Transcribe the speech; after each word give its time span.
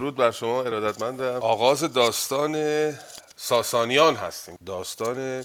درود 0.00 0.16
بر 0.16 0.30
شما 0.30 0.62
ارادتمندم. 0.62 1.42
آغاز 1.42 1.80
داستان 1.80 2.54
ساسانیان 3.36 4.16
هستیم. 4.16 4.58
داستان 4.66 5.44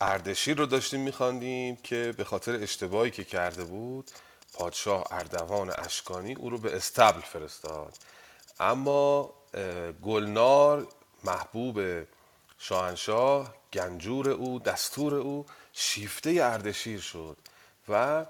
اردشیر 0.00 0.56
رو 0.56 0.66
داشتیم 0.66 1.00
میخواندیم 1.00 1.76
که 1.76 2.14
به 2.16 2.24
خاطر 2.24 2.54
اشتباهی 2.62 3.10
که 3.10 3.24
کرده 3.24 3.64
بود 3.64 4.10
پادشاه 4.52 5.04
اردوان 5.10 5.72
اشکانی 5.78 6.34
او 6.34 6.50
رو 6.50 6.58
به 6.58 6.76
استبل 6.76 7.20
فرستاد. 7.20 7.94
اما 8.60 9.30
گلنار 10.02 10.86
محبوب 11.24 11.80
شاهنشاه 12.58 13.54
گنجور 13.72 14.30
او 14.30 14.58
دستور 14.58 15.14
او 15.14 15.46
شیفته 15.72 16.30
اردشیر 16.30 17.00
شد 17.00 17.36
و 17.88 18.26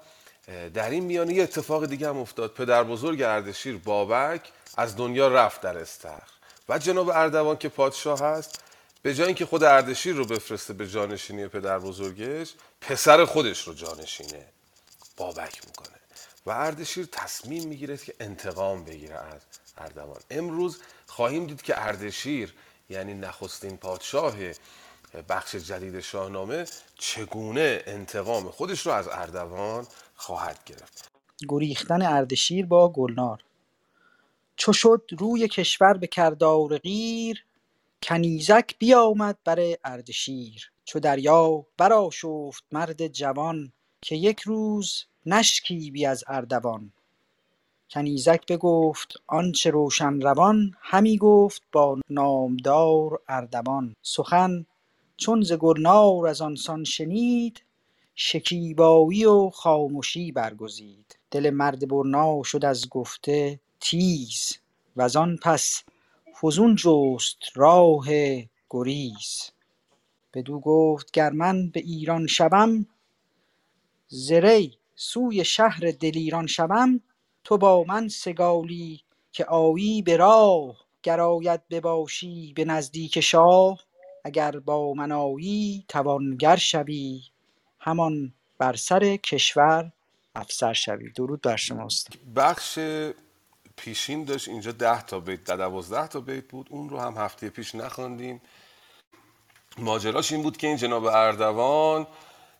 در 0.73 0.89
این 0.89 1.03
میانه 1.03 1.33
یه 1.33 1.43
اتفاق 1.43 1.85
دیگه 1.85 2.09
هم 2.09 2.17
افتاد. 2.17 2.53
پدر 2.53 2.83
بزرگ 2.83 3.21
اردشیر 3.21 3.77
بابک 3.77 4.41
از 4.77 4.97
دنیا 4.97 5.27
رفت 5.27 5.61
در 5.61 5.77
استخر. 5.77 6.29
و 6.69 6.79
جناب 6.79 7.09
اردوان 7.09 7.57
که 7.57 7.69
پادشاه 7.69 8.19
هست 8.19 8.61
به 9.01 9.15
جای 9.15 9.27
اینکه 9.27 9.45
خود 9.45 9.63
اردشیر 9.63 10.15
رو 10.15 10.25
بفرسته 10.25 10.73
به 10.73 10.87
جانشینی 10.87 11.47
پدر 11.47 11.79
بزرگش 11.79 12.53
پسر 12.81 13.25
خودش 13.25 13.67
رو 13.67 13.73
جانشینه 13.73 14.45
بابک 15.17 15.61
می‌کنه. 15.65 15.95
و 16.45 16.51
اردشیر 16.51 17.07
تصمیم 17.11 17.67
می‌گیره 17.67 17.97
که 17.97 18.13
انتقام 18.19 18.83
بگیره 18.83 19.15
از 19.15 19.41
اردوان. 19.77 20.19
امروز 20.29 20.79
خواهیم 21.07 21.45
دید 21.47 21.61
که 21.61 21.85
اردشیر 21.85 22.53
یعنی 22.89 23.13
نخستین 23.13 23.77
پادشاه 23.77 24.33
بخش 25.29 25.55
جدید 25.55 25.99
شاهنامه 25.99 26.65
چگونه 26.97 27.83
انتقام 27.85 28.51
خودش 28.51 28.85
رو 28.85 28.91
از 28.91 29.07
اردوان 29.07 29.87
خواهد 30.15 30.59
گرفت. 30.65 31.11
گریختن 31.49 32.01
اردشیر 32.01 32.65
با 32.65 32.89
گلنار. 32.89 33.39
چو 34.55 34.73
شد 34.73 35.01
روی 35.19 35.47
کشور 35.47 35.93
به 35.93 36.07
کردار 36.07 36.77
غیر 36.77 37.45
کنیزک 38.03 38.77
بیامد 38.79 39.37
بر 39.45 39.59
اردشیر 39.83 40.71
چو 40.85 40.99
دریا 40.99 41.65
برآشفت 41.77 42.63
مرد 42.71 43.07
جوان 43.07 43.71
که 44.01 44.15
یک 44.15 44.39
روز 44.39 45.05
نشکیبی 45.25 46.05
از 46.05 46.23
اردوان. 46.27 46.91
کنیزک 47.89 48.45
بگفت 48.47 49.13
آنچه 49.27 49.69
روشن 49.69 50.21
روان 50.21 50.71
همی 50.81 51.17
گفت 51.17 51.61
با 51.71 51.99
نامدار 52.09 53.19
اردوان. 53.27 53.95
سخن 54.01 54.65
چون 55.17 55.41
ز 55.41 55.53
گلنار 55.53 56.27
از 56.27 56.41
آنسان 56.41 56.83
شنید 56.83 57.63
شکیبایی 58.15 59.25
و 59.25 59.49
خامشی 59.49 60.31
برگزید. 60.31 61.17
دل 61.31 61.49
مرد 61.49 61.87
برنا 61.87 62.43
شد 62.43 62.65
از 62.65 62.89
گفته 62.89 63.59
تیز 63.83 64.57
وزان 64.97 65.37
پس 65.43 65.83
فزون 66.41 66.75
جست 66.75 67.37
راه 67.55 68.05
گریز. 68.69 69.51
بدو 70.33 70.59
گفت 70.59 71.11
گر 71.11 71.29
من 71.29 71.69
به 71.69 71.79
ایران 71.79 72.27
شوم 72.27 72.85
ز 74.07 74.31
ری 74.31 74.77
سوی 74.95 75.45
شهر 75.45 75.91
دلیران 75.99 76.47
شوم 76.47 77.01
تو 77.43 77.57
با 77.57 77.83
من 77.87 78.07
سگالی 78.07 79.03
که 79.31 79.45
آیی 79.45 80.01
به 80.01 80.17
راه 80.17 80.85
گر 81.03 81.19
آید 81.19 81.67
بباشی 81.67 82.53
به 82.55 82.65
نزدیک 82.65 83.19
شاه. 83.19 83.79
اگر 84.23 84.59
با 84.59 84.93
من 84.93 85.11
آیی 85.11 85.85
توانگر 85.87 86.55
شوی 86.55 87.21
همان 87.79 88.33
بر 88.57 88.75
سر 88.75 89.15
کشور 89.15 89.91
افسر 90.35 90.73
شوی. 90.73 91.09
درود 91.11 91.41
بر 91.41 91.55
شما 91.55 91.87
بخش 92.35 92.79
پیشین 93.77 94.23
داشت 94.23 94.47
اینجا 94.47 94.71
ده 94.71 95.01
تا 95.01 95.19
بیت 95.19 95.43
ده 95.43 95.55
دوازده 95.55 96.07
تا 96.07 96.19
بیت 96.19 96.47
بود. 96.47 96.67
اون 96.69 96.89
رو 96.89 96.99
هم 96.99 97.17
هفته 97.17 97.49
پیش 97.49 97.75
نخواندیم. 97.75 98.41
ماجراش 99.77 100.31
این 100.31 100.43
بود 100.43 100.57
که 100.57 100.67
این 100.67 100.77
جناب 100.77 101.05
اردوان 101.05 102.07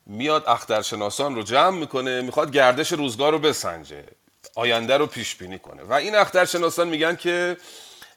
میاد 0.05 0.43
اخترشناسان 0.47 1.35
رو 1.35 1.43
جمع 1.43 1.77
می‌کنه 1.77 2.21
می‌خواد 2.21 2.51
گردش 2.51 2.93
روزگار 2.93 3.31
رو 3.31 3.39
بسنجه 3.39 4.05
آینده 4.55 4.97
رو 4.97 5.07
پیش 5.07 5.35
بینی 5.35 5.59
کنه. 5.59 5.83
و 5.83 5.93
این 5.93 6.15
اخترشناسان 6.15 6.87
میگن 6.87 7.15
که 7.15 7.57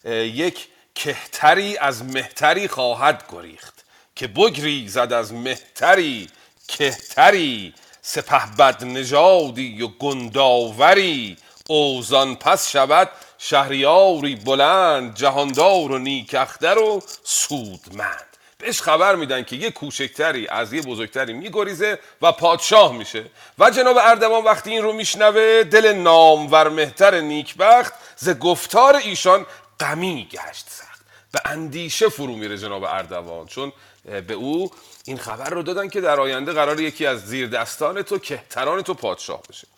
یک 0.04 0.68
کهتری 0.94 1.76
از 1.76 2.04
مهتری 2.04 2.68
خواهد 2.68 3.24
گریخت. 3.32 3.84
که 4.16 4.26
بگری 4.26 4.88
زد 4.88 5.12
از 5.12 5.32
مهتری 5.32 6.28
کهتری 6.68 7.74
سپه 8.02 8.46
بد 8.58 8.84
نژادی 8.84 9.82
و 9.82 9.88
گنداوری 9.88 11.36
اوزان 11.68 12.36
پس 12.36 12.70
شود 12.70 13.10
شهریاری 13.38 14.36
بلند 14.36 15.14
جهاندار 15.14 15.92
و 15.92 15.98
نیکختر 15.98 16.78
و 16.78 17.02
سودمند. 17.24 18.26
بهش 18.58 18.80
خبر 18.80 19.14
میدن 19.14 19.42
که 19.44 19.56
یه 19.56 19.70
کوچکتری 19.70 20.48
از 20.48 20.72
یه 20.72 20.82
بزرگتری 20.82 21.32
میگریزه 21.32 21.98
و 22.22 22.32
پادشاه 22.32 22.92
میشه. 22.92 23.24
و 23.58 23.70
جناب 23.70 23.96
اردوان 24.00 24.44
وقتی 24.44 24.70
این 24.70 24.82
رو 24.82 24.92
میشنوه 24.92 25.64
دل 25.64 25.92
نامور 25.92 26.68
مهتر 26.68 27.20
نیکبخت 27.20 27.92
ز 28.16 28.30
گفتار 28.30 28.96
ایشان 28.96 29.46
غمی 29.80 30.28
گشت 30.32 30.66
سخت. 30.68 31.00
به 31.32 31.40
اندیشه 31.44 32.08
فرو 32.08 32.36
میره 32.36 32.58
جناب 32.58 32.84
اردوان 32.84 33.46
چون 33.46 33.72
به 34.26 34.34
او 34.34 34.70
این 35.06 35.18
خبر 35.18 35.50
رو 35.50 35.62
دادن 35.62 35.88
که 35.88 36.00
در 36.00 36.20
آینده 36.20 36.52
قرار 36.52 36.80
یکی 36.80 37.06
از 37.06 37.26
زیر 37.26 37.48
دستان 37.48 38.02
تو 38.02 38.18
کهتران 38.18 38.82
تو 38.82 38.94
پادشاه 38.94 39.42
بشه. 39.48 39.68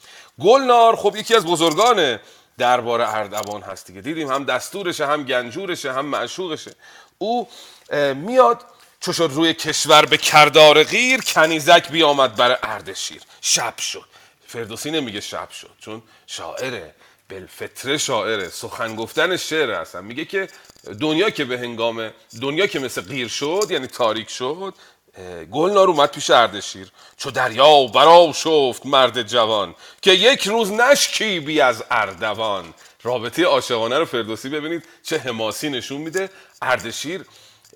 گلنار 0.40 0.96
خب 0.96 1.16
یکی 1.16 1.34
از 1.34 1.46
بزرگان 1.46 2.18
دربار 2.58 3.00
اردوان 3.00 3.62
هست 3.62 3.86
دیگه. 3.86 4.00
دیدیم 4.00 4.30
هم 4.30 4.44
دستورشه 4.44 5.06
هم 5.06 5.24
گنجورشه 5.24 5.92
هم 5.92 6.06
معشوقشه. 6.06 6.74
او 7.18 7.48
میاد 8.14 8.64
چو 9.00 9.12
شد 9.12 9.30
روی 9.32 9.54
کشور 9.54 10.06
به 10.06 10.16
کردار 10.16 10.84
غیر 10.84 11.20
کنیزک 11.20 11.90
بیامد 11.90 12.36
بر 12.36 12.58
اردشیر 12.62 13.22
شب 13.40 13.78
شد. 13.78 14.04
فردوسی 14.46 14.90
نمیگه 14.90 15.20
شب 15.20 15.50
شد 15.50 15.70
چون 15.80 16.02
شاعره 16.26 16.94
بالفطره 17.30 17.98
شاعره 17.98 18.48
سخن 18.48 18.96
گفتن 18.96 19.36
شعر 19.36 19.70
هستن. 19.70 20.04
میگه 20.04 20.24
که 20.24 20.48
دنیا 21.00 21.30
که 21.30 21.44
به 21.44 21.58
هنگام 21.58 22.10
دنیا 22.40 22.66
که 22.66 22.78
مثل 22.78 23.00
غیر 23.00 23.28
شد 23.28 23.66
یعنی 23.70 23.86
تاریک 23.86 24.30
شد 24.30 24.74
گلنار 25.52 25.88
اومد 25.88 26.10
پیش 26.10 26.30
اردشیر 26.30 26.92
چو 27.16 27.30
دریا 27.30 27.86
برا 27.86 28.32
شفت 28.34 28.86
مرد 28.86 29.22
جوان 29.22 29.74
که 30.02 30.12
یک 30.12 30.48
روز 30.48 30.72
نشکیبی 30.72 31.60
از 31.60 31.84
اردوان. 31.90 32.74
رابطه 33.02 33.44
عاشقانه 33.44 33.98
رو 33.98 34.04
فردوسی 34.04 34.48
ببینید 34.48 34.84
چه 35.02 35.18
حماسی 35.18 35.70
نشون 35.70 36.00
میده. 36.00 36.30
اردشیر 36.62 37.24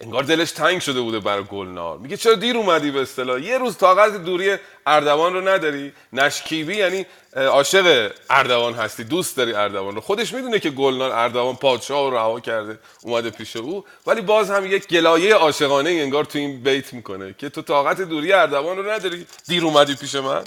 انگار 0.03 0.23
دلش 0.23 0.53
تنگ 0.53 0.81
شده 0.81 1.01
بوده 1.01 1.21
برای 1.21 1.45
گلنار. 1.45 1.99
میگه 1.99 2.17
چرا 2.17 2.35
دیر 2.35 2.57
اومدی 2.57 2.91
به 2.91 3.03
اصطلاح؟ 3.03 3.41
یه 3.41 3.59
روز 3.59 3.77
طاقت 3.77 4.25
دوری 4.25 4.57
اردوان 4.87 5.35
رو 5.35 5.49
نداری. 5.49 5.93
نشکیبی 6.13 6.77
یعنی 6.77 7.07
عاشق 7.37 8.13
اردوان 8.31 8.75
هستی 8.75 9.05
دوست 9.05 9.37
داری 9.37 9.53
اردوان 9.53 9.95
رو. 9.95 10.01
خودش 10.01 10.33
می‌دونه 10.33 10.59
که 10.59 10.71
گلنار 10.71 11.11
اردوان 11.11 11.57
پادشاه 11.57 12.11
رو 12.11 12.17
رها 12.17 12.41
کرده 12.41 12.79
اومده 13.03 13.31
پیش 13.31 13.57
او. 13.57 13.85
ولی 14.07 14.21
باز 14.21 14.51
هم 14.51 14.67
یک 14.67 14.89
گلایه 14.89 15.35
عاشقانه 15.35 15.91
انگار 15.91 16.25
تو 16.25 16.39
این 16.39 16.63
بیت 16.63 16.93
می‌کنه 16.93 17.35
که 17.39 17.49
تو 17.49 17.63
طاقت 17.63 18.01
دوری 18.01 18.33
اردوان 18.33 18.77
رو 18.77 18.91
نداری. 18.91 19.27
دیر 19.47 19.65
اومدی 19.65 19.95
پیش 19.95 20.15
من. 20.15 20.45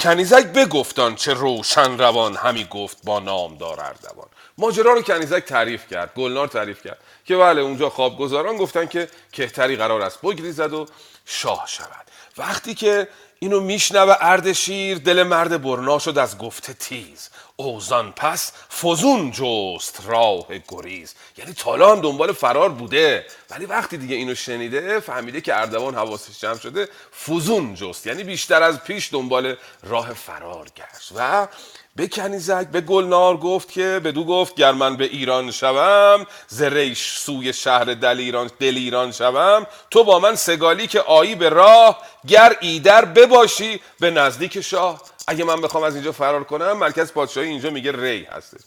کنیزک 0.00 0.46
بگفتان 0.46 1.14
چه 1.14 1.34
روشن 1.34 1.98
روان 1.98 2.36
همی 2.36 2.66
گفت 2.70 2.98
با 3.04 3.20
نامدار 3.20 3.80
اردوان. 3.80 4.26
ماجرا 4.58 4.92
رو 4.92 5.02
کنیزک 5.02 5.44
تعریف 5.44 5.88
کرد 5.90 6.12
گلنار 6.16 6.48
تعریف 6.48 6.86
کرد. 6.86 6.98
که 7.26 7.36
بله 7.36 7.60
اونجا 7.60 7.90
خوابگزاران 7.90 8.56
گفتن 8.56 8.86
که 8.86 9.08
کهتری 9.32 9.76
قرار 9.76 10.02
است 10.02 10.20
بگریزد 10.20 10.72
و 10.72 10.86
شاه 11.24 11.64
شود. 11.68 12.06
وقتی 12.38 12.74
که 12.74 13.08
اینو 13.38 13.60
میشنوه 13.60 14.16
اردشیر 14.20 14.98
دل 14.98 15.22
مرد 15.22 15.62
برنا 15.62 15.98
شد 15.98 16.18
از 16.18 16.38
گفته 16.38 16.72
تیز. 16.72 17.28
اوزان 17.56 18.12
پس 18.12 18.52
فزون 18.70 19.30
جست 19.30 20.02
راه 20.06 20.46
گریز. 20.68 21.14
یعنی 21.36 21.52
تالا 21.52 21.92
هم 21.92 22.00
دنبال 22.00 22.32
فرار 22.32 22.68
بوده. 22.68 23.26
ولی 23.50 23.66
وقتی 23.66 23.96
دیگه 23.96 24.16
اینو 24.16 24.34
شنیده 24.34 25.00
فهمیده 25.00 25.40
که 25.40 25.56
اردوان 25.56 25.94
حواسش 25.94 26.40
جمع 26.40 26.58
شده 26.58 26.88
فزون 27.26 27.74
جست. 27.74 28.06
یعنی 28.06 28.24
بیشتر 28.24 28.62
از 28.62 28.84
پیش 28.84 29.12
دنبال 29.12 29.56
راه 29.82 30.12
فرار 30.12 30.66
گشت. 30.76 31.12
و 31.16 31.48
به 31.96 32.08
کنیزک 32.08 32.68
به 32.68 32.80
گلنار 32.80 33.36
گفت 33.36 33.72
که 33.72 34.00
بدو 34.04 34.24
گفت 34.24 34.54
گر 34.54 34.72
من 34.72 34.96
به 34.96 35.04
ایران 35.04 35.50
شوم 35.50 36.26
ز 36.48 36.62
ریش 36.62 37.18
سوی 37.18 37.52
شهر 37.52 37.84
دل 37.84 38.18
ایران 38.18 38.50
دل 38.60 38.76
ایران 38.76 39.12
شوم 39.12 39.66
تو 39.90 40.04
با 40.04 40.18
من 40.18 40.34
سگالی 40.34 40.86
که 40.86 41.00
آیی 41.00 41.34
به 41.34 41.48
راه 41.48 42.02
گر 42.28 42.56
ایدر 42.60 43.04
بباشی 43.04 43.80
به 44.00 44.10
نزدیک 44.10 44.60
شاه. 44.60 45.02
اگه 45.26 45.44
من 45.44 45.60
بخوام 45.60 45.84
از 45.84 45.94
اینجا 45.94 46.12
فرار 46.12 46.44
کنم 46.44 46.72
مرکز 46.72 47.12
پادشاهی 47.12 47.48
اینجا 47.48 47.70
میگه 47.70 47.92
ری 47.92 48.24
هستش. 48.24 48.60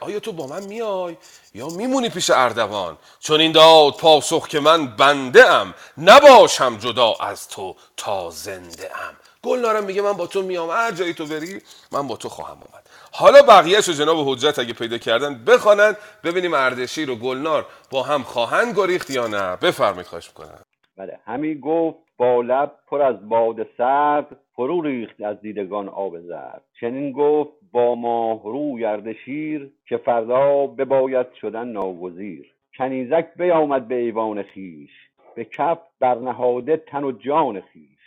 آیا 0.00 0.20
تو 0.20 0.32
با 0.32 0.46
من 0.46 0.64
میای؟ 0.64 1.16
یا 1.54 1.68
میمونی 1.68 2.08
پیش 2.08 2.30
اردوان؟ 2.30 2.98
چون 3.20 3.40
این 3.40 3.52
داد 3.52 3.96
پاسخ 3.96 4.48
که 4.48 4.60
من 4.60 4.86
بنده 4.96 5.50
ام 5.50 5.74
نباشم 5.98 6.78
جدا 6.78 7.14
از 7.20 7.48
تو 7.48 7.76
تا 7.96 8.30
زنده 8.30 8.90
ام. 8.96 9.16
گلنارم 9.48 9.84
میگه 9.84 10.02
من 10.02 10.12
با 10.12 10.26
تو 10.26 10.42
میام. 10.42 10.70
هر 10.70 10.92
جایی 10.92 11.14
تو 11.14 11.26
بری 11.26 11.60
من 11.92 12.06
با 12.08 12.16
تو 12.16 12.28
خواهم 12.28 12.56
آمد 12.56 12.88
حالا 13.12 13.42
بقیهش 13.42 13.88
رو 13.88 13.94
جناب 13.94 14.28
حجت 14.28 14.58
اگه 14.58 14.72
پیدا 14.72 14.98
کردن 14.98 15.44
بخوانند 15.44 15.96
ببینیم 16.24 16.54
اردشیر 16.54 17.10
و 17.10 17.16
گلنار 17.16 17.66
با 17.90 18.02
هم 18.02 18.22
خواهند 18.22 18.76
گریخت 18.76 19.10
یا 19.10 19.26
نه. 19.26 19.56
بفرمایید 19.56 20.06
خواهش 20.06 20.28
می‌کنم. 20.28 20.62
بله 20.96 21.18
همی 21.26 21.60
گفت 21.60 21.98
با 22.16 22.42
لب 22.42 22.72
پر 22.86 23.02
از 23.02 23.28
باد 23.28 23.66
سرد 23.78 24.36
فرو 24.56 24.82
ریخت 24.82 25.20
از 25.22 25.40
دیدگان 25.40 25.88
آب 25.88 26.20
زرد. 26.20 26.62
چنین 26.80 27.12
گفت 27.12 27.50
با 27.72 27.94
ماه 27.94 28.42
رو 28.44 28.78
اردشیر 28.86 29.70
که 29.88 29.96
فردا 29.96 30.66
بباید 30.66 31.26
شدن 31.40 31.68
ناگزیر. 31.68 32.54
کنیزک 32.78 33.26
بیامد 33.36 33.88
به 33.88 33.94
ایوان 33.94 34.42
خیش 34.42 34.90
به 35.34 35.44
کف 35.44 35.78
برنهاده 36.00 36.76
تن 36.76 37.04
و 37.04 37.12
جان 37.12 37.60
خیش. 37.60 37.98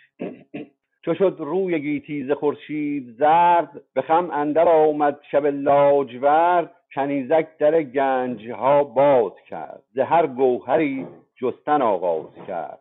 چو 1.05 1.13
شد 1.13 1.35
روی 1.39 1.79
گیتی 1.79 2.23
ز 2.23 2.31
خورشید 2.31 3.15
زرد 3.17 3.81
به 3.93 4.01
خم 4.01 4.29
اندر 4.31 4.69
آمد 4.69 5.19
شب 5.31 5.45
لاجورد 5.45 6.71
کنیزک 6.95 7.57
در 7.57 7.83
گنج 7.83 8.49
ها 8.49 8.83
باز 8.83 9.31
کرد. 9.47 9.83
ز 9.93 9.99
هر 9.99 10.27
گوهری 10.27 11.07
جستن 11.35 11.81
آغاز 11.81 12.45
کرد. 12.47 12.79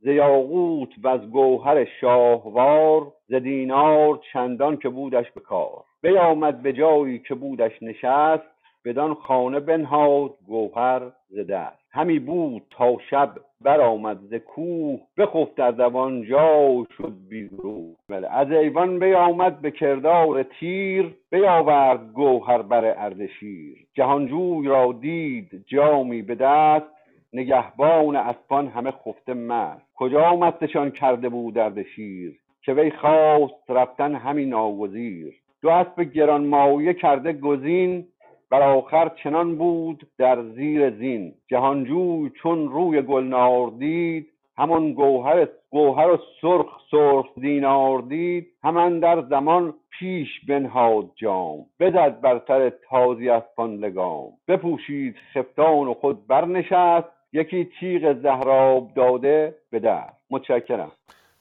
ز 0.00 0.06
یاقوت 0.06 0.88
و 1.02 1.08
از 1.08 1.30
گوهر 1.30 1.84
شاهوار 1.84 3.12
ز 3.28 3.34
دینار 3.34 4.20
چندان 4.32 4.76
که 4.76 4.88
بودش 4.88 5.30
به 5.30 5.40
کار. 5.40 5.84
بیامد 6.02 6.62
به 6.62 6.72
جایی 6.72 7.18
که 7.18 7.34
بودش 7.34 7.82
نشست 7.82 8.44
بدان 8.84 9.14
خانه 9.14 9.60
بنهاد 9.60 10.34
گوهر 10.46 11.12
ز 11.28 11.38
دست. 11.38 11.81
همی 11.94 12.18
بود 12.18 12.62
تا 12.70 12.96
شب 13.10 13.30
برآمد 13.60 14.18
ز 14.30 14.34
کوه 14.34 15.00
بخفت 15.18 15.60
از 15.60 15.76
دوان 15.76 16.24
جا 16.24 16.86
شد 16.96 17.12
بی 17.28 17.48
گروه 17.48 17.96
از 18.30 18.52
ایوان 18.52 18.98
بیامد 18.98 19.60
به 19.60 19.70
کردار 19.70 20.42
تیر 20.42 21.14
بیاورد 21.30 22.12
گوهر 22.12 22.62
بر 22.62 22.84
اردشیر 22.84 23.76
جهانجوی 23.94 24.68
را 24.68 24.92
دید 24.92 25.64
جامی 25.66 26.22
به 26.22 26.34
دست 26.34 26.86
نگهبان 27.32 28.16
اسپان 28.16 28.68
همه 28.68 28.90
خفته 28.90 29.34
مست. 29.34 29.82
کجا 29.94 30.36
مستشان 30.36 30.90
کرده 30.90 31.28
بود 31.28 31.58
اردشیر 31.58 32.38
که 32.62 32.72
وی 32.72 32.90
خواست 32.90 33.70
رفتن 33.70 34.14
همین 34.14 34.48
ناگزیر 34.48 35.34
دو 35.62 35.70
اسب 35.70 36.00
گرانمایه 36.00 36.94
کرده 36.94 37.32
گزین 37.32 38.06
بر 38.52 38.62
آخر 38.62 39.10
چنان 39.24 39.56
بود 39.56 40.06
در 40.18 40.42
زیر 40.42 40.90
زین. 40.90 41.34
جهانجوی 41.50 42.30
چون 42.42 42.68
روی 42.68 43.02
گلنار 43.02 43.70
دید 43.78 44.28
همان 44.58 44.92
گوهر 44.92 45.48
گوهر 45.70 46.10
و 46.10 46.18
سرخ 46.40 46.66
سرخ 46.90 47.26
دینار 47.40 48.00
دید. 48.02 48.46
همان 48.64 49.00
در 49.00 49.22
زمان 49.30 49.74
پیش 49.98 50.28
بنهاد 50.48 51.10
جام 51.16 51.66
بزد 51.80 52.20
بر 52.20 52.42
سر 52.48 52.72
تازی 52.90 53.28
اسپان 53.28 53.76
لگام. 53.76 54.32
بپوشید 54.48 55.16
خفتان 55.34 55.88
و 55.88 55.94
خود 55.94 56.26
برنشست 56.26 57.08
یکی 57.32 57.68
تیغ 57.80 58.22
زهراب 58.22 58.94
داده 58.94 59.54
به 59.70 59.78
دست 59.78 60.16
متشکرم. 60.30 60.92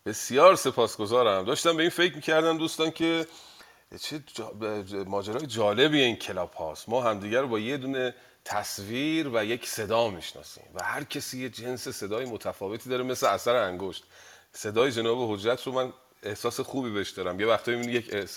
بسیار 0.06 0.56
سپاسگزارم. 0.56 1.44
داشتم 1.44 1.76
به 1.76 1.82
این 1.82 1.90
فکر 1.90 2.16
می‌کردم 2.16 2.58
دوستان 2.58 2.92
که 2.92 3.26
چه 4.00 4.24
جا... 4.34 4.54
ماجرای 5.08 5.48
جالبی 5.48 6.02
این 6.02 6.16
کلاب 6.16 6.54
هاست. 6.54 6.90
ما 6.90 7.02
همدیگر 7.02 7.44
با 7.44 7.60
یه 7.60 7.78
دونه 7.78 8.16
تصویر 8.46 9.30
و 9.34 9.46
یک 9.46 9.68
صدا 9.68 10.10
می‌شناسیم 10.10 10.64
و 10.74 10.84
هر 10.84 11.04
کسی 11.04 11.42
یه 11.42 11.50
جنس 11.50 11.88
صدای 11.88 12.26
متفاوتی 12.26 12.90
داره 12.90 13.04
مثل 13.04 13.28
اثر 13.28 13.56
انگشت. 13.56 14.04
صدای 14.54 14.92
جناب 14.92 15.34
حجت 15.34 15.64
رو 15.66 15.72
من 15.72 15.94
احساس 16.24 16.60
خوبی 16.60 16.90
بهش 16.90 17.10
دارم. 17.10 17.40
یه 17.40 17.48
وقتایی 17.48 17.78
می‌بینی 17.78 17.98
یک 17.98 18.30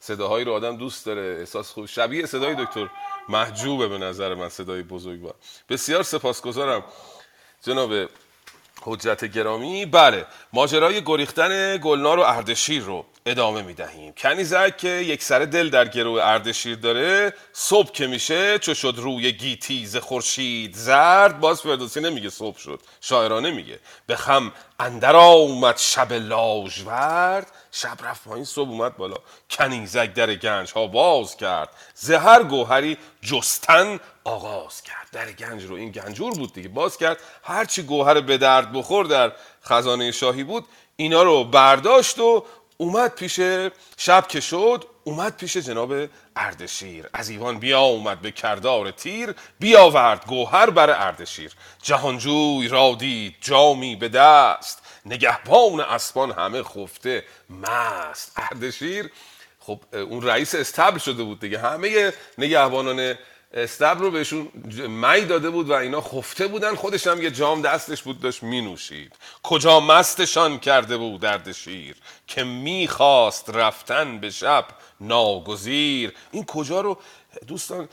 صداهایی 0.00 0.44
رو 0.44 0.52
آدم 0.52 0.76
دوست 0.76 1.06
داره. 1.06 1.36
احساس 1.40 1.70
خوب 1.70 1.86
شبیه 1.86 2.26
صدای 2.26 2.54
دکتر 2.54 2.90
محجوبه 3.28 3.88
به 3.88 3.98
نظر 3.98 4.34
من 4.34 4.48
صدای 4.48 4.82
بزرگوار. 4.82 5.34
بسیار 5.68 6.02
سپاسگزارم 6.02 6.84
جناب 7.62 8.08
حجت 8.82 9.24
گرامی. 9.24 9.86
بله 9.86 10.26
ماجرای 10.52 11.04
گریختن 11.04 11.76
گلنار 11.76 12.18
و 12.18 12.22
اردشیر 12.22 12.82
رو 12.82 13.06
ادامه 13.26 13.62
می‌دهیم. 13.62 14.12
کنیزک 14.12 14.76
که 14.76 14.88
یک 14.88 15.22
سر 15.22 15.38
دل 15.38 15.70
در 15.70 15.88
گروه 15.88 16.22
اردشیر 16.24 16.76
داره. 16.76 17.34
صبح 17.52 17.92
که 17.92 18.06
میشه 18.06 18.58
چو 18.58 18.74
شد 18.74 18.94
روی 18.96 19.32
گیتی 19.32 19.86
ز 19.86 19.96
خورشید 19.96 20.74
زرد 20.76 21.40
باز 21.40 21.60
فردوسی 21.60 22.00
نمیگه 22.00 22.30
صبح 22.30 22.58
شد 22.58 22.80
شاعرانه 23.00 23.50
میگه. 23.50 23.78
به 24.06 24.16
خم 24.16 24.52
اندر 24.80 25.16
آمد 25.16 25.76
شب 25.76 26.12
لاژورد 26.12 27.52
شب 27.72 27.98
رفت 28.04 28.24
پایین 28.24 28.44
صبح 28.44 28.70
اومد 28.70 28.96
بالا. 28.96 29.16
کنیزک 29.50 30.14
در 30.14 30.34
گنج 30.34 30.72
ها 30.72 30.86
باز 30.86 31.36
کرد 31.36 31.68
زهر 31.94 32.42
گوهری 32.42 32.96
جستن 33.22 34.00
آغاز 34.24 34.82
کرد. 34.82 35.08
در 35.12 35.32
گنج 35.32 35.64
رو 35.64 35.74
این 35.74 35.90
گنجور 35.90 36.34
بود 36.34 36.52
دیگه 36.52 36.68
باز 36.68 36.96
کرد. 36.96 37.18
هرچی 37.42 37.82
گوهر 37.82 38.20
به 38.20 38.38
درد 38.38 38.72
بخور 38.72 39.06
در 39.06 39.32
خزانه 39.64 40.10
شاهی 40.10 40.44
بود 40.44 40.64
اینا 40.96 41.22
رو 41.22 41.44
برداشت 41.44 42.18
و 42.18 42.44
اومد 42.82 43.14
پیش 43.14 43.40
شب 43.96 44.28
که 44.28 44.40
شد 44.40 44.84
اومد 45.04 45.36
پیش 45.36 45.56
جناب 45.56 46.08
اردشیر. 46.36 47.08
از 47.12 47.28
ایوان 47.28 47.58
بیا 47.58 47.80
اومد 47.80 48.20
به 48.20 48.30
کردار 48.30 48.90
تیر 48.90 49.34
بیاورد 49.58 50.26
گوهر 50.26 50.70
بر 50.70 50.90
اردشیر. 50.90 51.52
جهانجوی 51.82 52.68
را 52.68 52.96
دید 52.98 53.34
جامی 53.40 53.96
به 53.96 54.08
دست 54.08 54.82
نگهبان 55.06 55.80
اسبان 55.80 56.30
همه 56.30 56.62
خفته 56.62 57.24
مست. 57.50 58.32
اردشیر 58.36 59.10
خب 59.60 59.80
اون 59.92 60.22
رئیس 60.22 60.54
استبل 60.54 60.98
شده 60.98 61.22
بود 61.22 61.40
دیگه. 61.40 61.58
همه 61.58 62.12
نگهبانان 62.38 63.14
استبل 63.54 64.00
رو 64.00 64.10
بهشون 64.10 64.48
می 64.88 65.20
داده 65.20 65.50
بود 65.50 65.70
و 65.70 65.72
اینا 65.72 66.00
خفته 66.00 66.46
بودن. 66.46 66.74
خودش 66.74 67.06
هم 67.06 67.22
یه 67.22 67.30
جام 67.30 67.62
دستش 67.62 68.02
بود 68.02 68.20
داشت 68.20 68.42
می 68.42 68.60
نوشید 68.60 69.12
کجا 69.42 69.80
مستشان 69.80 70.58
کرده 70.58 70.96
بود 70.96 71.20
درد 71.20 71.52
شیر؟ 71.52 71.96
که 72.26 72.44
می‌خواست 72.44 73.50
رفتن 73.50 74.18
به 74.18 74.30
شب 74.30 74.64
ناگزیر. 75.00 76.12
این 76.30 76.44
کجا 76.44 76.80
رو؟ 76.80 76.98
دوستان 77.46 77.88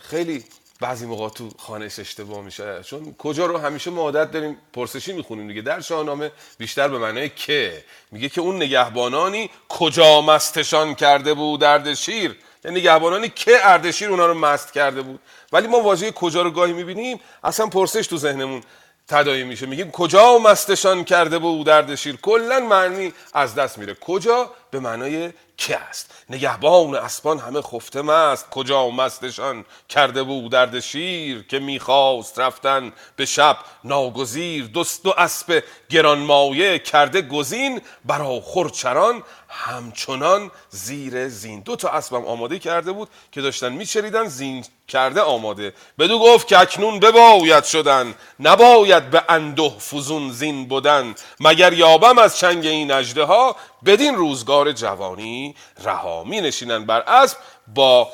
خیلی 0.00 0.44
بعضی 0.80 1.06
موقع 1.06 1.28
تو 1.28 1.50
خانش 1.58 1.98
اشتباه 1.98 2.42
میشه. 2.42 2.82
چون 2.82 3.14
کجا 3.18 3.46
رو 3.46 3.58
همیشه 3.58 3.90
ما 3.90 4.02
عادت 4.02 4.30
داریم 4.30 4.58
پرسشی 4.72 5.12
می‌خونیم 5.12 5.48
دیگه. 5.48 5.62
در 5.62 5.80
شاهنامه 5.80 6.32
بیشتر 6.58 6.88
به 6.88 6.98
معنای 6.98 7.28
که. 7.28 7.84
میگه 8.10 8.28
که 8.28 8.40
اون 8.40 8.56
نگهبانانی 8.56 9.50
کجا 9.68 10.20
مستشان 10.20 10.94
کرده 10.94 11.34
بود 11.34 11.60
درد 11.60 11.94
شیر؟ 11.94 12.36
یعنی 12.66 12.80
نگهبانانی 12.80 13.28
که 13.28 13.58
اردشیر 13.62 14.10
اونا 14.10 14.26
رو 14.26 14.34
مست 14.34 14.72
کرده 14.72 15.02
بود. 15.02 15.20
ولی 15.52 15.66
ما 15.66 15.80
واژه 15.80 16.12
کجا 16.12 16.42
رو 16.42 16.50
گاهی 16.50 16.72
می‌بینیم؟ 16.72 17.20
اصلا 17.44 17.66
پرسش 17.66 18.06
تو 18.06 18.16
ذهنمون 18.16 18.62
تدایی 19.08 19.44
میشه. 19.44 19.66
میگیم 19.66 19.90
کجا 19.90 20.38
مستشان 20.38 21.04
کرده 21.04 21.38
بود 21.38 21.68
اردشیر؟ 21.68 22.16
کلا 22.22 22.60
معنی 22.60 23.12
از 23.34 23.54
دست 23.54 23.78
میره. 23.78 23.94
کجا 23.94 24.50
به 24.70 24.80
معنای 24.80 25.32
که 25.56 25.76
است؟ 25.76 26.14
نگهبان 26.30 26.94
اسبان 26.94 27.38
همه 27.38 27.62
خفته 27.62 28.02
مست. 28.02 28.50
کجا 28.50 28.90
مستشان 28.90 29.64
کرده 29.88 30.22
بود 30.22 30.52
درد 30.52 30.80
شیر 30.80 31.42
که 31.42 31.58
می‌خواست 31.58 32.38
رفتن 32.38 32.92
به 33.16 33.24
شب؟ 33.24 33.56
ناگزیر 33.84 34.64
دوست 34.64 35.06
و 35.06 35.14
اسب 35.18 35.62
گرانمایه 35.90 36.78
کرده 36.78 37.22
گزین. 37.22 37.80
برا 38.04 38.40
خورچران 38.40 39.22
همچنان 39.48 40.50
زیر 40.70 41.28
زین. 41.28 41.60
دو 41.60 41.76
تا 41.76 41.88
اسبم 41.88 42.24
آماده 42.24 42.58
کرده 42.58 42.92
بود 42.92 43.08
که 43.32 43.40
داشتن 43.40 43.72
میچریدن 43.72 44.26
زین 44.26 44.64
کرده 44.88 45.20
آماده. 45.20 45.74
بدو 45.98 46.18
گفت 46.18 46.48
که 46.48 46.58
اکنون 46.58 47.00
بباید 47.00 47.64
شدن. 47.64 48.14
نباید 48.40 49.10
به 49.10 49.22
انده 49.28 49.68
فزون 49.68 50.30
زین 50.30 50.68
بودن 50.68 51.14
مگر 51.40 51.72
یابم 51.72 52.18
از 52.18 52.38
چنگ 52.38 52.66
این 52.66 52.90
اجده 52.90 53.24
ها 53.24 53.56
بدین 53.86 54.14
روزگار 54.14 54.72
جوانی 54.72 55.56
رها 55.84 56.24
می 56.24 56.40
نشینن 56.40 56.86
بر 56.86 57.00
اسب 57.00 57.38
با 57.74 58.12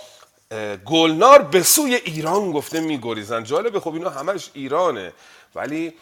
گلنار 0.86 1.42
به 1.42 1.62
سوی 1.62 1.94
ایران 1.94 2.52
گفته 2.52 2.80
می 2.80 2.98
گریزن 2.98 3.44
جالبه 3.44 3.80
خب 3.80 3.94
اینا 3.94 4.10
همش 4.10 4.50
ایرانه. 4.54 5.12
ولی 5.54 5.94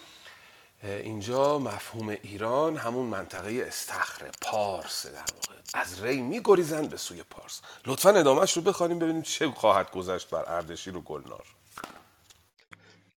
اینجا 0.82 1.58
مفهوم 1.58 2.08
ایران 2.08 2.76
همون 2.76 3.06
منطقه 3.06 3.64
استخره 3.68 4.30
پارس 4.40 5.06
در 5.06 5.12
واقع. 5.12 5.60
از 5.74 6.02
ری 6.02 6.22
می 6.22 6.40
گریزن 6.44 6.86
به 6.86 6.96
سوی 6.96 7.22
پارس. 7.22 7.60
لطفا 7.86 8.10
ادامهش 8.10 8.52
رو 8.52 8.62
بخوانیم 8.62 8.98
ببینیم 8.98 9.22
چه 9.22 9.50
خواهد 9.50 9.90
گذشت 9.90 10.30
بر 10.30 10.44
اردشیر 10.46 10.96
و 10.96 11.00
گلنار. 11.00 11.44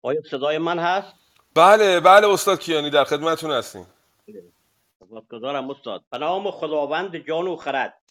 آیا 0.03 0.21
صدای 0.31 0.59
من 0.59 0.79
هست؟ 0.79 1.13
بله 1.55 2.01
بله 2.01 2.29
استاد 2.29 2.61
کیانی 2.61 2.91
در 2.91 3.05
خدمتتون 3.05 3.51
هستیم. 3.51 3.87
سپاسگزارم 5.13 5.71
استاد 5.71 6.05
به 6.11 6.19
نام 6.19 6.51
خداوند 6.51 7.17
جان 7.17 7.47
و 7.47 7.57
خرد. 7.57 8.02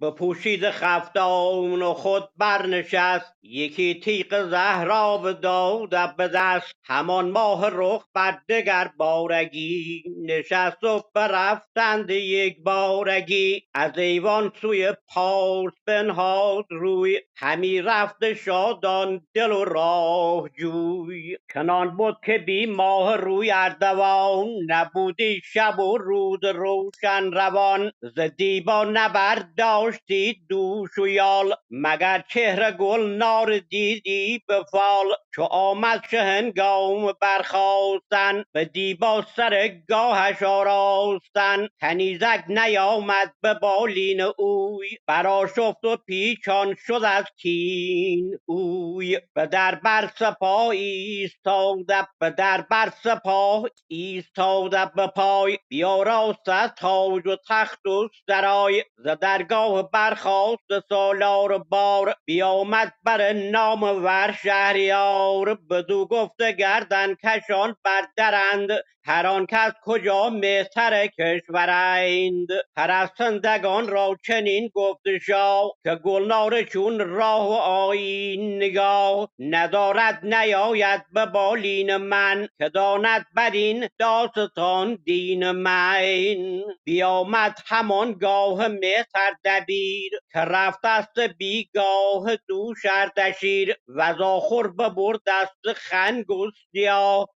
به 0.00 0.10
پوشید 0.10 0.70
خفتان 0.70 1.82
و 1.82 1.94
خود 1.94 2.28
برنشست. 2.36 3.34
یکی 3.42 4.00
تیغ 4.00 4.48
زهرا 4.50 5.32
داد 5.42 6.16
به 6.16 6.28
دست. 6.28 6.74
همان 6.84 7.30
ماه 7.30 7.68
رخ 7.72 8.04
بر 8.14 8.38
دگر 8.48 8.90
بارگی 8.96 10.02
نشست 10.26 10.84
و 10.84 11.02
برفتند 11.14 12.10
یک 12.10 12.62
بارگی. 12.62 13.62
از 13.74 13.98
ایوان 13.98 14.52
سوی 14.60 14.92
پارس 15.08 15.74
بنهاد 15.86 16.64
روی. 16.70 17.20
همی 17.36 17.82
رفت 17.82 18.32
شادان 18.32 19.26
دل 19.34 19.52
و 19.52 19.64
راه 19.64 20.48
جوی. 20.58 21.36
کنان 21.54 21.96
بود 21.96 22.16
که 22.24 22.38
بی 22.38 22.66
ماه 22.66 23.16
روی 23.16 23.50
اردوان. 23.50 24.48
نبودی 24.66 25.40
شب 25.44 25.78
و 25.78 25.98
روز 25.98 26.44
روشن 26.44 27.32
روان. 27.32 27.92
ز 28.16 28.20
دیبا 28.20 28.84
نبرد 28.84 29.54
داشتی 29.90 30.40
دوش 30.48 30.98
و 30.98 31.08
یال 31.08 31.54
مگر 31.70 32.24
چهره 32.28 32.72
گل 32.72 33.16
نار 33.16 33.58
دیدی 33.58 34.42
به 34.48 34.64
فال؟ 34.70 35.06
چو 35.34 35.42
آمد 35.42 36.04
شه 36.10 36.22
هنگام 36.22 37.12
برخواستن 37.20 38.44
به 38.52 38.64
دیبا 38.64 39.24
سر 39.36 39.68
گاهش 39.88 40.42
آراستن. 40.42 41.68
کنیزک 41.80 42.44
نیامد 42.48 43.32
به 43.42 43.54
بالین 43.54 44.20
اوی 44.20 44.88
براشفت 45.06 45.84
و 45.84 45.96
پیچان 45.96 46.76
شد 46.86 47.02
از 47.04 47.24
کین 47.36 48.38
اوی. 48.46 49.18
به 49.34 49.46
در 49.46 49.74
بر 49.74 50.10
سپاه 50.18 50.68
ایستاده 50.68 52.08
به 52.20 52.30
در 52.30 52.60
بر 52.70 52.92
سپاه 53.02 53.64
ایستاده 53.88 54.86
به 54.96 55.06
پای. 55.06 55.58
بیاراست 55.68 56.48
از 56.48 56.70
تاج 56.78 57.26
و 57.26 57.36
تخت 57.48 57.86
و 57.86 58.08
سرای 58.26 58.84
ز 59.04 59.08
درگاه 59.20 59.79
برخاست 59.82 60.88
سالار 60.88 61.58
بار 61.58 62.14
بیامد 62.24 62.94
بر 63.04 63.32
نام 63.32 63.82
ور 63.82 64.38
شهریار 64.44 65.54
بدو 65.70 66.06
گفته 66.06 66.52
گردن 66.52 67.14
کشان 67.14 67.76
بر 67.84 68.02
درند. 68.16 68.70
هر 69.04 69.26
آن 69.26 69.46
کس 69.46 69.72
کجا 69.84 70.30
مهتر 70.30 71.06
کشورند 71.06 72.46
پرستندگان 72.76 73.88
را 73.88 74.16
چنین 74.26 74.70
گفت 74.74 75.18
شاه 75.26 75.72
که 75.84 75.94
گلنار 75.94 76.62
چون 76.62 77.00
راه 77.00 77.48
و 77.48 77.52
آیین 77.52 78.56
نگاه. 78.56 79.28
ندارد 79.38 80.20
نیاید 80.26 81.02
به 81.12 81.26
بالین 81.26 81.96
من 81.96 82.48
که 82.58 82.68
داند 82.68 83.26
بر 83.36 83.50
این 83.50 83.88
داستان 83.98 84.98
دین 85.04 85.50
من 85.50 86.62
بیامد 86.84 87.58
همان 87.66 88.12
گاه 88.12 88.68
مهتر 88.68 89.32
دبیر 89.44 90.12
که 90.32 90.38
رفت 90.38 90.84
است 90.84 91.20
بیگاه 91.38 92.36
دوش 92.48 92.78
اردشیر. 92.90 93.76
و 93.88 94.14
زاخور 94.18 94.68
ببرد 94.72 95.20
دست 95.26 95.72
خنگ 95.76 96.30
و 96.30 96.46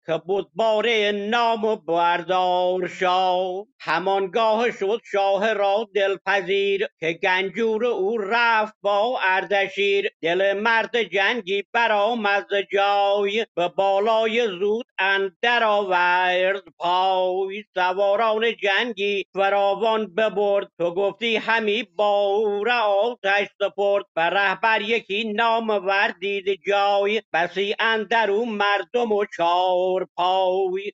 که 0.07 0.21
بود 0.27 0.51
باره 0.55 1.13
نام 1.13 1.54
و 1.57 1.77
بردار 1.77 2.89
شاه 2.89 3.67
همانگاه 3.81 4.71
شد 4.71 5.01
شاه 5.13 5.53
را 5.53 5.89
دلپذیر 5.95 6.87
که 7.01 7.13
گنجور 7.13 7.87
او 7.87 8.19
رفت 8.19 8.75
با 8.83 9.19
اردشیر. 9.23 10.11
دل 10.23 10.53
مرد 10.61 11.03
جنگی 11.03 11.65
برآمد 11.73 12.47
ز 12.51 12.55
جای 12.73 13.47
به 13.55 13.69
بالای 13.69 14.49
زود 14.49 14.87
اندر 14.99 15.65
آورد 15.65 16.63
پای. 16.79 17.65
سواران 17.75 18.45
جنگی 18.63 19.25
فراوان 19.35 20.15
ببرد 20.15 20.69
تو 20.79 20.95
گفتی 20.95 21.37
همی 21.37 21.83
باره 21.97 22.75
آتش 22.75 23.49
سپرد. 23.61 24.05
به 24.15 24.23
رهبر 24.23 24.81
یکی 24.81 25.33
نامور 25.33 26.15
دید 26.21 26.61
جای 26.67 27.23
بسی 27.33 27.75
اندرو 27.79 28.45
مردم 28.45 29.13
و 29.13 29.25
چار 29.37 30.09
پای. 30.17 30.93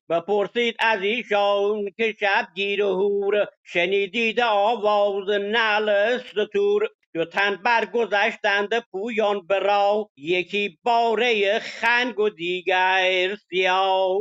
بپرسید 0.51 0.75
از 0.79 1.01
ایشان 1.01 1.91
که 1.97 2.15
شبگیر 2.19 2.83
و 2.83 2.93
هور 2.93 3.47
شنیدید 3.63 4.39
آواز 4.39 5.29
نعل 5.29 6.17
ستور. 6.17 6.89
دو 7.13 7.25
تن 7.25 7.55
برگذشتند 7.55 8.79
پویان 8.79 9.47
به 9.47 9.59
راه 9.59 10.09
یکی 10.17 10.79
باره 10.83 11.59
خنگ 11.59 12.19
و 12.19 12.29
دیگر 12.29 13.35
سیاه. 13.49 14.19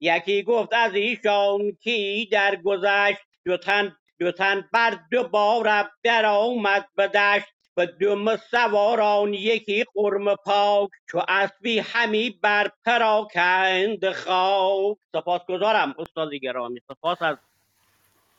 یکی 0.00 0.42
گفت 0.42 0.68
از 0.72 0.94
ایشان 0.94 1.72
کی 1.82 2.28
درگذشت؟ 2.32 3.18
دو 3.46 3.56
تن 3.56 3.96
دو 4.20 4.32
تن 4.32 4.68
بر 4.72 4.98
دو 5.12 5.28
بار 5.28 5.90
در 6.02 6.26
آمد 6.26 6.88
به 6.96 7.08
دشت. 7.08 7.57
به 7.78 7.86
دم 7.86 8.36
سواران 8.36 9.34
یکی 9.34 9.84
قرم 9.94 10.34
پاک 10.34 10.90
چو 11.10 11.22
اسبی 11.28 11.78
همی 11.78 12.30
بر 12.30 12.70
پراکند 12.84 14.12
خاک. 14.12 14.96
سپاسگزارم 15.12 15.94
استاد 15.98 16.34
گرامی 16.34 16.80
سپاس 16.88 17.22
از 17.22 17.36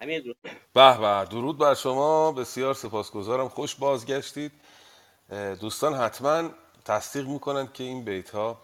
همه 0.02 0.20
دوستان. 0.20 0.52
به 0.74 0.98
به 0.98 1.26
درود 1.32 1.58
بر 1.58 1.74
شما. 1.74 2.32
بسیار 2.32 2.74
سپاسگزارم. 2.74 3.50
خوش 3.50 3.76
بازگشتید. 3.76 4.52
دوستان 5.62 5.94
حتما 5.94 6.50
تصدیق 6.86 7.28
می‌کنند 7.28 7.74
که 7.74 7.84
این 7.84 8.06
بیت 8.06 8.30
ها 8.30 8.62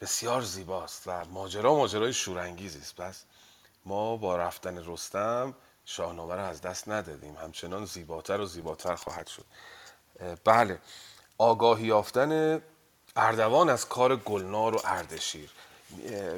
بسیار 0.00 0.40
زیباست 0.40 1.08
و 1.08 1.24
ماجرا 1.24 1.74
ماجرای 1.74 2.12
شورانگیزی 2.12 2.78
است. 2.78 2.96
پس 3.00 3.24
ما 3.84 4.16
با 4.16 4.36
رفتن 4.36 4.84
رستم 4.86 5.54
شاهنامه 5.90 6.34
رو 6.34 6.40
از 6.40 6.60
دست 6.60 6.88
ندادیم. 6.88 7.36
همچنان 7.36 7.84
زیباتر 7.84 8.40
و 8.40 8.46
زیباتر 8.46 8.94
خواهد 8.94 9.26
شد. 9.26 9.44
بله. 10.44 10.78
آگاهی 11.38 11.86
یافتن 11.86 12.62
اردوان 13.16 13.68
از 13.68 13.88
کار 13.88 14.16
گلنار 14.16 14.74
و 14.74 14.80
اردشیر. 14.84 15.50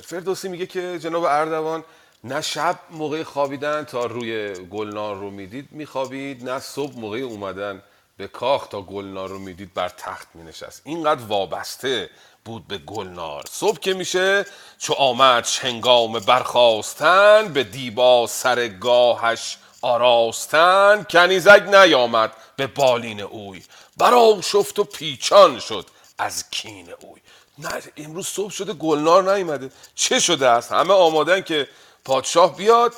فردوسی 0.04 0.48
میگه 0.48 0.66
که 0.66 0.98
جناب 0.98 1.24
اردوان 1.24 1.84
نه 2.24 2.40
شب 2.40 2.78
موقع 2.90 3.22
خوابیدن 3.22 3.84
تا 3.84 4.06
روی 4.06 4.54
گلنار 4.54 5.16
رو 5.16 5.30
می‌دید 5.30 5.68
میخوابید 5.72 6.50
نه 6.50 6.58
صبح 6.58 6.98
موقع 6.98 7.18
اومدن 7.18 7.82
به 8.16 8.28
کاخ 8.28 8.66
تا 8.66 8.82
گلنار 8.82 9.28
رو 9.28 9.38
می‌دید 9.38 9.74
بر 9.74 9.88
تخت 9.88 10.28
مینشست. 10.34 10.82
اینقدر 10.84 11.24
وابسته 11.24 12.10
بود 12.44 12.68
به 12.68 12.78
گلنار. 12.78 13.44
صبح 13.50 13.78
که 13.78 13.94
میشه 13.94 14.46
چو 14.78 14.92
آمد 14.94 15.48
هنگام 15.60 16.12
برخواستن 16.12 17.52
به 17.52 17.64
دیبا 17.64 18.26
سرگاهش 18.26 19.58
آراستن. 19.82 21.06
کنیزک 21.10 21.62
نیامد 21.62 22.32
به 22.56 22.66
بالین 22.66 23.20
اوی. 23.20 23.62
برا 23.96 24.40
شفت 24.42 24.78
و 24.78 24.84
پیچان 24.84 25.60
شد 25.60 25.86
از 26.18 26.50
کین 26.50 26.88
اوی. 27.00 27.20
نه 27.58 27.82
امروز 27.96 28.26
صبح 28.26 28.50
شده 28.50 28.72
گلنار 28.72 29.34
نیومده. 29.34 29.70
چه 29.94 30.20
شده 30.20 30.48
است؟ 30.48 30.72
همه 30.72 30.94
آمادن 30.94 31.40
که 31.40 31.68
پادشاه 32.04 32.56
بیاد 32.56 32.94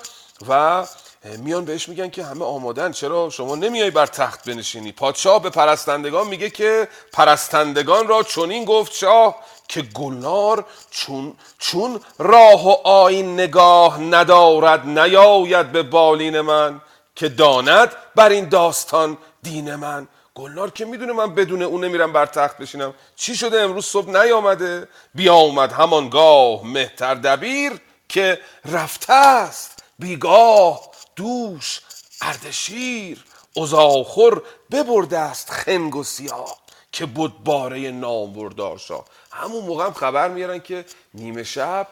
و 0.49 0.87
میان 1.25 1.65
بهش 1.65 1.89
میگن 1.89 2.11
که 2.11 2.25
همه 2.25 2.45
آمادن. 2.45 2.93
چرا؟ 2.93 3.31
شما 3.31 3.55
نمیای 3.55 3.91
بر 3.91 4.07
تخت 4.07 4.49
بنشینی. 4.49 4.93
پادشاه 4.93 5.43
به 5.43 5.51
پرستندگان 5.51 6.27
میگه 6.27 6.51
که 6.51 6.89
پرستندگان 7.13 8.09
را 8.09 8.23
چنین 8.23 8.65
گفت 8.65 8.93
شاه 8.93 9.37
که 9.69 9.83
گلنار 9.83 10.65
چون 10.91 11.35
چون 11.59 12.01
راه 12.19 12.69
و 12.69 12.89
آین 12.89 13.35
نگاه 13.35 14.01
ندارد 14.01 14.87
نیاید 14.87 15.73
به 15.73 15.83
بالین 15.83 16.41
من 16.41 16.81
که 17.17 17.29
داند 17.29 17.93
بر 18.15 18.29
این 18.29 18.49
داستان 18.49 19.19
دین 19.43 19.75
من. 19.75 20.09
گلنار 20.35 20.71
که 20.71 20.85
می‌دونه 20.85 21.13
من 21.13 21.35
بدون 21.35 21.63
اون 21.63 21.85
نمیرم 21.85 22.13
بر 22.13 22.27
تخت 22.27 22.59
بشینم. 22.59 22.95
چی 23.17 23.37
شده؟ 23.37 23.61
امروز 23.61 23.87
صبح 23.87 24.11
نیامده. 24.11 24.89
بیامد 25.15 25.73
همانگاه 25.73 26.67
مهتر 26.67 27.15
دبیر 27.15 27.73
که 28.09 28.39
رفته 28.65 29.13
است. 29.13 29.83
بیگاه 29.99 30.94
دوش 31.17 31.81
اردشیر 32.21 33.25
ازاخور 33.57 34.43
ببرده 34.71 35.19
است 35.19 35.51
خنگ 35.51 35.97
و 35.97 36.05
سیاه 36.05 36.59
که 36.93 37.07
بود 37.07 37.45
باره 37.45 37.91
نامبردار 37.91 38.79
شاه 38.79 39.05
همون 39.33 39.65
موقع 39.65 39.87
هم 39.87 39.93
خبر 39.93 40.29
میارن 40.29 40.59
که 40.59 40.85
نیمه 41.15 41.45
شب 41.45 41.89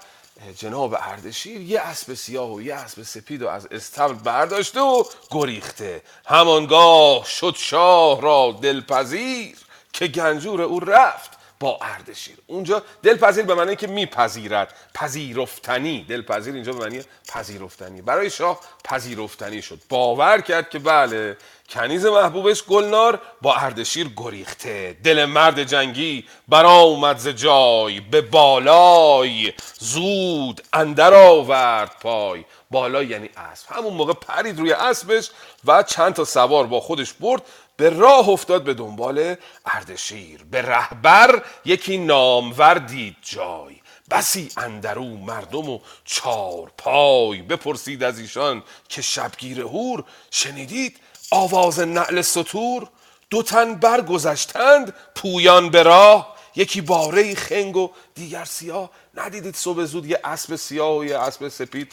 جناب 0.58 0.96
اردشیر 1.00 1.60
یه 1.60 1.80
اسب 1.80 2.14
سیاه 2.14 2.52
و 2.52 2.62
یه 2.62 2.74
اسب 2.74 3.02
سپید 3.02 3.42
و 3.42 3.48
از 3.48 3.66
استبل 3.70 4.14
برداشته 4.14 4.80
و 4.80 5.04
گریخته. 5.30 6.02
همانگاه 6.26 7.24
شد 7.24 7.54
شاه 7.58 8.20
را 8.20 8.58
دلپذیر 8.62 9.56
که 9.92 10.06
گنجور 10.06 10.62
او 10.62 10.80
رفت. 10.80 11.30
با 11.62 11.78
اردشیر. 11.82 12.36
اونجا 12.46 12.82
دلپذیر 13.02 13.44
به 13.44 13.54
معنی 13.54 13.76
که 13.76 13.86
میپذیرد. 13.86 14.74
پذیرفتنی. 14.94 16.04
دلپذیر 16.08 16.54
اینجا 16.54 16.72
به 16.72 16.78
معنی 16.78 17.02
پذیرفتنی. 17.28 18.02
برای 18.02 18.30
شاه 18.30 18.60
پذیرفتنی 18.84 19.62
شد. 19.62 19.78
باور 19.88 20.40
کرد 20.40 20.70
که 20.70 20.78
بله 20.78 21.36
کنیز 21.70 22.06
محبوبش 22.06 22.64
گلنار 22.64 23.20
با 23.42 23.54
اردشیر 23.54 24.10
گریخته. 24.16 24.96
دل 25.04 25.24
مرد 25.24 25.64
جنگی 25.64 26.24
برآمد 26.48 27.18
ز 27.18 27.28
جای. 27.28 28.00
به 28.00 28.20
بالای 28.20 29.52
زود 29.78 30.62
اندر 30.72 31.14
آورد 31.14 31.96
پای. 32.00 32.44
بالا 32.70 33.02
یعنی 33.02 33.30
اسب. 33.36 33.66
همون 33.72 33.94
موقع 33.94 34.12
پرید 34.12 34.58
روی 34.58 34.72
اسبش 34.72 35.30
و 35.64 35.82
چند 35.82 36.14
تا 36.14 36.24
سوار 36.24 36.66
با 36.66 36.80
خودش 36.80 37.12
برد. 37.12 37.42
به 37.76 37.90
راه 37.90 38.28
افتاد 38.28 38.64
به 38.64 38.74
دنبال 38.74 39.36
اردشیر. 39.66 40.44
به 40.50 40.62
رهبر 40.62 41.42
یکی 41.64 41.98
نامور 41.98 42.74
دید 42.74 43.16
جای. 43.22 43.76
بسی 44.10 44.48
اندرو 44.56 45.04
مردم 45.04 45.68
و 45.68 45.80
چار 46.04 46.72
پای. 46.78 47.42
بپرسید 47.42 48.02
از 48.04 48.18
ایشان 48.18 48.62
که 48.88 49.02
شبگیر 49.02 49.60
هور 49.60 50.04
شنیدید 50.30 50.96
آواز 51.30 51.80
نعل 51.80 52.22
سطور 52.22 52.88
دو 53.30 53.42
تن 53.42 53.74
برگذشتند 53.74 54.94
پویان 55.14 55.70
به 55.70 55.82
راه. 55.82 56.36
یکی 56.56 56.80
باره 56.80 57.34
خنگ 57.34 57.76
و 57.76 57.90
دیگر 58.14 58.44
سیاه. 58.44 58.90
ندیدید 59.14 59.56
صبح 59.56 59.84
زود 59.84 60.06
یه 60.06 60.20
اسب 60.24 60.56
سیاه 60.56 60.98
و 60.98 61.04
یه 61.04 61.18
اسب 61.18 61.48
سپید. 61.48 61.92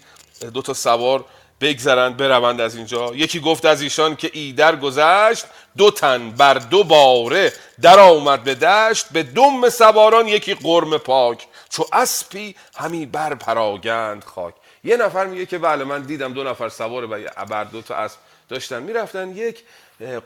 دو 0.53 0.61
تا 0.61 0.73
سوار 0.73 1.25
بگذرند 1.61 2.17
بروند 2.17 2.61
از 2.61 2.75
اینجا. 2.75 3.15
یکی 3.15 3.39
گفت 3.39 3.65
از 3.65 3.81
ایشان 3.81 4.15
که 4.15 4.31
ایدر 4.33 4.75
گذشت 4.75 5.45
دو 5.77 5.91
تن 5.91 6.31
بر 6.31 6.53
دو 6.53 6.83
باره 6.83 7.53
در 7.81 7.99
آمد 7.99 8.43
به 8.43 8.55
دشت 8.55 9.05
به 9.11 9.23
دم 9.23 9.69
سواران 9.69 10.27
یکی 10.27 10.53
قرم 10.53 10.97
پاک. 10.97 11.47
چو 11.69 11.85
اسپی 11.93 12.55
همی 12.75 13.05
بر 13.05 13.35
پراگند 13.35 14.23
خاک. 14.23 14.53
یه 14.83 14.97
نفر 14.97 15.25
میگه 15.25 15.45
که 15.45 15.57
بله 15.57 15.83
من 15.83 16.01
دیدم 16.01 16.33
دو 16.33 16.43
نفر 16.43 16.69
سوار 16.69 17.07
بر 17.49 17.63
دو 17.63 17.81
تا 17.81 17.95
اسب 17.95 18.17
داشتن. 18.49 18.83
می‌رفتن 18.83 19.29
یک 19.29 19.63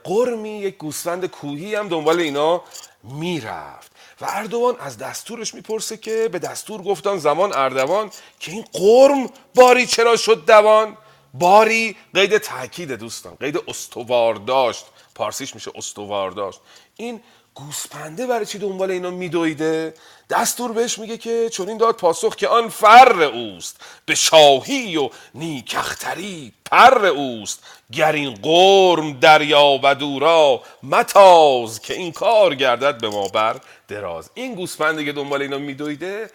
قرمی 0.04 0.60
یک 0.60 0.78
گوسفند 0.78 1.26
کوهی 1.26 1.76
هم 1.76 1.90
دنبال 1.90 2.20
اینا 2.20 2.62
می‌رفت. 3.04 3.92
و 4.22 4.26
اردوان 4.30 4.76
از 4.80 4.98
دستورش 4.98 5.54
می‌پرسه 5.54 5.98
که 5.98 6.30
به 6.32 6.40
دستور 6.40 6.82
گفتان 6.82 7.18
زمان 7.18 7.54
اردوان 7.54 8.12
که 8.40 8.52
این 8.52 8.66
قرم 8.74 9.30
باری 9.56 9.86
چرا 9.86 10.16
شد 10.16 10.46
دوان؟ 10.46 10.98
باری 11.34 11.96
قید 12.14 12.38
تاکید 12.38 12.92
دوستان 12.92 13.36
قید 13.36 13.58
استوار 13.68 14.36
داشت. 14.36 14.86
پارسیش 15.16 15.56
میشه 15.56 15.72
استوار 15.76 16.32
داشت. 16.32 16.60
این 16.96 17.22
گوسپنده 17.54 18.28
برای 18.28 18.46
چی 18.46 18.58
دنبال 18.60 18.92
اینا 18.92 19.10
میدویده؟ 19.10 19.94
دستور 20.30 20.72
بهش 20.72 21.00
میگه 21.00 21.18
که 21.18 21.50
چون 21.50 21.70
این 21.70 21.78
داد 21.78 21.96
پاسخ 21.96 22.36
که 22.36 22.48
آن 22.48 22.70
فر 22.70 23.24
اوست. 23.24 23.82
به 24.06 24.16
شاهی 24.16 24.98
و 24.98 25.10
نیکختری 25.34 26.54
پر 26.66 27.06
اوست. 27.06 27.64
گر 27.92 28.12
این 28.12 28.34
قرم 28.34 29.20
دریا 29.20 29.80
و 29.84 29.96
دورا 29.96 30.62
متاز 30.84 31.80
که 31.80 31.94
این 31.94 32.12
کار 32.12 32.56
گردد 32.56 33.02
به 33.02 33.10
ما 33.10 33.28
بر 33.28 33.60
دراز. 33.88 34.30
این 34.34 34.56
گوسپنده 34.56 35.06
که 35.06 35.12
دنبال 35.12 35.42
اینا 35.42 35.58
میدویده 35.58 36.30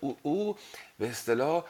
او, 0.00 0.16
او 0.22 0.56
به 1.02 1.08
اصطلاح 1.08 1.64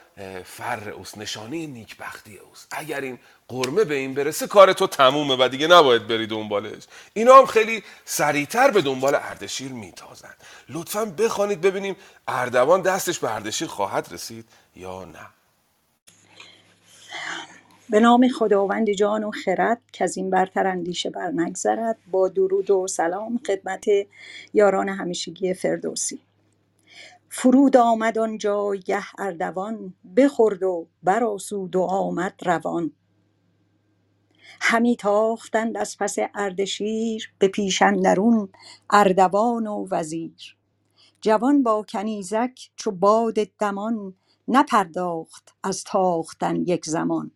فر 0.44 0.90
اوست 0.90 1.18
نشانه 1.18 1.66
نیکبختی 1.66 2.38
اوست. 2.38 2.68
اگر 2.70 3.00
این 3.00 3.18
قرمه 3.48 3.84
به 3.84 3.94
این 3.94 4.14
برسه 4.14 4.46
کار 4.46 4.72
تو 4.72 4.86
تمومه 4.86 5.36
و 5.38 5.48
دیگه 5.48 5.66
نباید 5.66 6.06
بری 6.06 6.26
دنبالش. 6.26 6.82
اینا 7.14 7.38
هم 7.38 7.46
خیلی 7.46 7.82
سریعتر 8.04 8.70
به 8.70 8.82
دنبال 8.82 9.14
اردشیر 9.14 9.72
میتازند 9.72 10.36
لطفا 10.68 11.04
بخوانید 11.04 11.60
ببینیم 11.60 11.96
اردوان 12.28 12.82
دستش 12.82 13.18
به 13.18 13.34
اردشیر 13.34 13.68
خواهد 13.68 14.08
رسید 14.12 14.44
یا 14.76 15.04
نه. 15.04 15.26
به 17.90 18.00
نام 18.00 18.28
خداوند 18.28 18.90
جان 18.90 19.24
و 19.24 19.30
خرد 19.30 19.80
که 19.92 20.04
از 20.04 20.16
این 20.16 20.30
برتر 20.30 20.66
اندیشه 20.66 21.10
بر 21.10 21.30
نگذرد 21.30 21.96
با 22.10 22.28
درود 22.28 22.70
و 22.70 22.86
سلام 22.86 23.40
خدمت 23.46 23.84
یاران 24.54 24.88
همیشگی 24.88 25.54
فردوسی. 25.54 26.20
فرود 27.32 27.78
آمد 27.78 28.18
آن 28.18 28.38
جایگه 28.38 29.04
اردوان 29.18 29.94
بخورد 30.18 30.64
و 30.64 30.88
برآسود 31.04 31.76
و 31.76 31.82
آمد 31.82 32.34
روان. 32.46 32.92
همی 34.60 34.96
تاختند 34.96 35.76
از 35.78 35.96
پس 36.00 36.16
اردشیر 36.34 37.34
به 37.38 37.48
پیش 37.48 37.82
اندرون 37.82 38.48
اردوان 38.90 39.66
و 39.66 39.88
وزیر. 39.90 40.58
جوان 41.20 41.62
با 41.62 41.84
کنیزک 41.88 42.70
چو 42.76 42.90
باد 42.90 43.34
دمان 43.60 44.14
نپرداخت 44.48 45.56
از 45.64 45.84
تاختن 45.84 46.56
یک 46.56 46.86
زمان. 46.86 47.30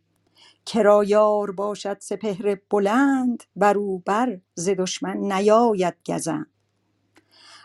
کرا 0.66 1.04
یار 1.04 1.50
باشد 1.52 1.98
سپهر 2.00 2.58
بلند 2.70 3.44
بر 3.56 3.78
او 3.78 3.98
بر 3.98 4.40
ز 4.54 4.68
دشمن 4.68 5.16
نیاید 5.32 5.94
گزند. 6.06 6.46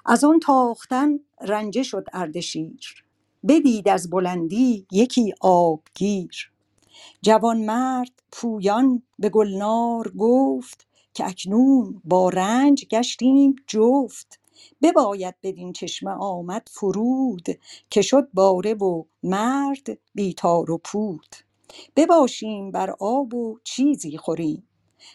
از 0.06 0.24
آن 0.24 0.40
تاختن 0.40 1.20
رنجه 1.42 1.84
شد 1.84 2.06
اردشیر 2.14 3.06
بدید 3.48 3.90
از 3.90 4.10
بلندی 4.10 4.88
یکی 4.92 5.34
آبگیر. 5.42 6.52
جوانمرد 7.22 8.12
پویان 8.32 9.04
به 9.20 9.30
گلنار 9.30 10.14
گفت 10.18 10.88
که 11.14 11.28
اکنون 11.28 12.02
با 12.06 12.30
رنج 12.30 12.86
گشتیم 12.88 13.56
جفت. 13.68 14.40
بباید 14.82 15.36
بدین 15.44 15.74
چشمه 15.74 16.12
آمد 16.12 16.68
فرود 16.72 17.48
که 17.90 18.02
شد 18.02 18.30
باره 18.34 18.74
و 18.74 19.04
مرد 19.24 20.00
بی 20.16 20.34
تار 20.34 20.72
و 20.72 20.78
پود. 20.78 21.36
بباشیم 21.96 22.72
بر 22.72 22.92
آب 23.00 23.34
و 23.34 23.60
چیزی 23.64 24.18
خوریم. 24.18 24.68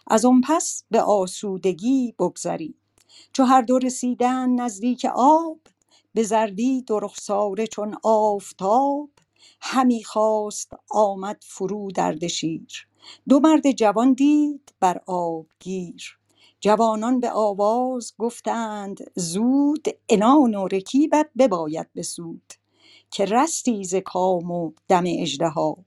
از 0.07 0.25
آن 0.25 0.41
پس 0.49 0.85
به 0.91 1.03
آسودگی 1.03 2.15
بگذریم. 2.19 2.75
چو 3.33 3.45
هر 3.45 3.63
دو 3.63 3.79
رسیدند 3.79 4.61
نزدیک 4.61 5.07
آب 5.15 5.59
به 6.17 6.25
زردی 6.25 6.83
دو 6.83 7.01
رخساره 7.01 7.69
چون 7.69 7.97
آفتاب 8.05 9.11
همی 9.63 10.05
خواست 10.05 10.73
آمد 10.91 11.45
فرود 11.49 12.01
اردشیر 12.01 12.89
دو 13.31 13.41
مرد 13.41 13.73
جوان 13.73 14.15
دید 14.15 14.75
بر 14.81 15.03
آبگیر 15.07 16.19
جوانان 16.61 17.21
به 17.21 17.33
آواز 17.33 18.15
گفتند 18.19 19.13
زود 19.17 19.89
عنان 20.11 20.57
و 20.57 20.69
رکیبت 20.69 21.31
بباید 21.39 21.89
بسود 21.97 22.55
که 23.13 23.27
رستی 23.27 23.85
ز 23.85 23.97
کام 23.97 24.53
و 24.53 24.73
دم 24.89 25.05
اژدها 25.19 25.79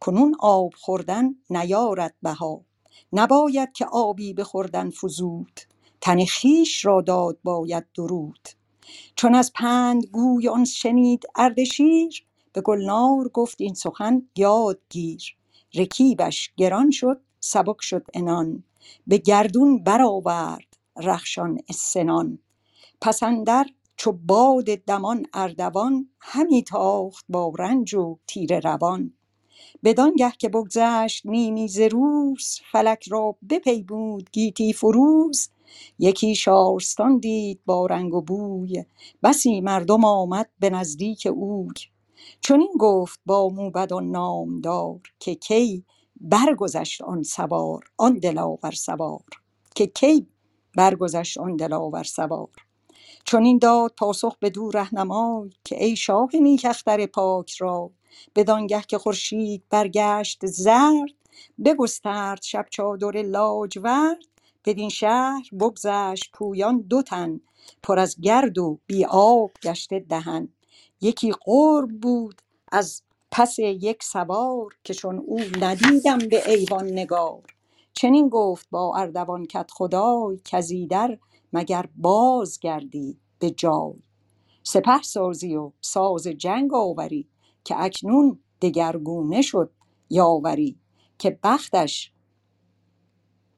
کنون 0.00 0.36
آب 0.40 0.74
خوردن 0.78 1.36
نیارد 1.50 2.16
بها. 2.22 2.62
نباید 3.14 3.72
که 3.72 3.86
آبی 3.86 4.34
به 4.34 4.44
خوردن 4.44 4.90
فزود. 4.90 5.60
تن 6.02 6.26
خویش 6.26 6.86
را 6.86 7.02
داد 7.02 7.38
باید 7.44 7.86
درود. 7.96 8.48
چون 9.16 9.34
از 9.34 9.52
پند 9.54 10.06
گوی 10.06 10.48
آن 10.48 10.64
شنید 10.64 11.24
اردشیر 11.36 12.24
به 12.52 12.60
گلنار 12.60 13.28
گفت 13.28 13.60
این 13.60 13.74
سخن 13.74 14.22
یاد 14.36 14.80
گیر 14.90 15.36
رکیبش 15.74 16.52
گران 16.56 16.90
شد 16.90 17.20
سبک 17.40 17.76
شد 17.80 18.06
عنان. 18.14 18.64
به 19.06 19.18
گردون 19.18 19.84
برآورد 19.84 20.76
رخشان 20.96 21.58
سنان 21.74 22.38
پس 23.00 23.22
اندر 23.22 23.66
چو 23.96 24.12
باد 24.12 24.64
دمان 24.64 25.26
اردوان 25.34 26.10
همی 26.20 26.62
تاخت 26.62 27.24
با 27.28 27.52
رنج 27.58 27.94
و 27.94 28.18
تیره 28.26 28.60
روان. 28.60 29.12
بدانگه 29.84 30.32
که 30.38 30.48
بگذشت 30.48 31.26
نیمی 31.26 31.68
ز 31.68 31.80
روز 31.80 32.60
فلک 32.72 33.08
را 33.08 33.36
بپیمود 33.50 34.30
گیتی 34.32 34.72
فروز. 34.72 35.48
یکی 35.98 36.34
شارستان 36.34 37.18
دید 37.18 37.60
با 37.66 37.86
رنگ 37.86 38.14
و 38.14 38.22
بوی 38.22 38.84
بسی 39.22 39.60
مردم 39.60 40.04
آمد 40.04 40.50
به 40.60 40.70
نزدیک 40.70 41.28
اوی. 41.32 41.68
چنین 42.40 42.72
گفت 42.80 43.20
با 43.26 43.48
موبدان 43.48 44.10
نامدار 44.10 45.00
که 45.20 45.34
کی 45.34 45.84
برگذشت 46.20 47.02
آن 47.02 47.22
سوار 47.22 47.84
آن 47.98 48.14
دلاور 48.14 48.70
سوار. 48.72 49.24
که 49.74 49.86
کی 49.86 50.26
برگذشت 50.76 51.38
آن 51.38 51.56
دلاور 51.56 52.02
سوار. 52.04 52.48
چنین 53.26 53.58
داد 53.58 53.94
پاسخ 53.98 54.36
بدو 54.42 54.70
رهنمای 54.70 55.50
که 55.64 55.84
ای 55.84 55.96
شاه 55.96 56.30
نیک 56.42 56.66
اختر 56.70 57.06
پاک 57.06 57.56
رای 57.56 57.90
بدانگه 58.36 58.82
که 58.88 58.98
خورشید 58.98 59.64
برگشت 59.70 60.46
زرد 60.46 61.14
بگسترد 61.64 62.42
شب 62.42 62.66
چادر 62.70 63.22
لاجورد. 63.22 64.18
بدین 64.64 64.88
شهر 64.88 65.48
بگذشت 65.60 66.30
پویان 66.32 66.80
دو 66.80 67.02
تن 67.02 67.40
پر 67.82 67.98
از 67.98 68.16
گرد 68.20 68.58
و 68.58 68.78
بی 68.86 69.04
آب 69.04 69.50
گشته 69.62 70.00
دهن. 70.00 70.48
یکی 71.00 71.32
قرب 71.44 72.00
بود 72.00 72.42
از 72.72 73.02
پس 73.30 73.58
یک 73.58 74.02
سوار 74.02 74.74
که 74.84 74.94
چون 74.94 75.18
او 75.18 75.40
ندیدم 75.60 76.18
به 76.18 76.50
ایوان 76.50 76.86
نگار. 76.86 77.42
چنین 77.92 78.28
گفت 78.28 78.66
با 78.70 78.96
اردوان 78.96 79.46
کدخدای 79.46 80.40
کز 80.44 80.70
ایدر 80.70 81.18
مگر 81.52 81.88
باز 81.96 82.60
گردی 82.60 83.18
به 83.38 83.50
جای. 83.50 83.94
سپه 84.62 85.02
سازی 85.02 85.56
و 85.56 85.72
ساز 85.80 86.26
جنگ 86.26 86.74
آوری 86.74 87.28
که 87.64 87.82
اکنون 87.82 88.38
دگرگونه 88.62 89.42
شد 89.42 89.70
یاوری 90.10 90.78
که 91.18 91.38
بختش 91.42 92.12